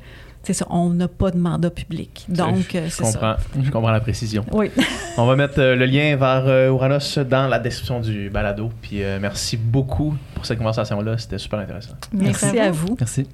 c'est 0.47 0.52
ça, 0.52 0.64
on 0.70 0.90
n'a 0.90 1.09
pas 1.09 1.32
de 1.32 1.39
mandat 1.39 1.70
public. 1.70 2.24
Donc, 2.28 2.68
je, 2.73 2.78
euh, 2.78 2.85
je 2.85 2.90
c'est 2.90 3.05
ça. 3.05 3.12
comprends, 3.18 3.36
je 3.60 3.70
comprends 3.73 3.90
la 3.90 3.98
précision. 3.98 4.47
Oui. 4.52 4.70
On 5.18 5.27
va 5.27 5.35
mettre 5.35 5.59
euh, 5.59 5.74
le 5.74 5.86
lien 5.86 6.14
vers 6.14 6.44
euh, 6.47 6.68
Uranus 6.68 7.18
dans 7.18 7.48
la 7.48 7.59
description 7.59 7.98
du 7.98 8.31
balado. 8.31 8.70
Puis 8.81 9.02
euh, 9.02 9.18
merci 9.20 9.56
beaucoup 9.56 10.14
pour 10.36 10.47
cette 10.47 10.59
conversation-là, 10.59 11.18
c'était 11.18 11.39
super 11.39 11.59
intéressant. 11.59 11.94
Merci 12.12 12.60
à 12.60 12.70
vous. 12.70 12.97
Merci. 13.01 13.27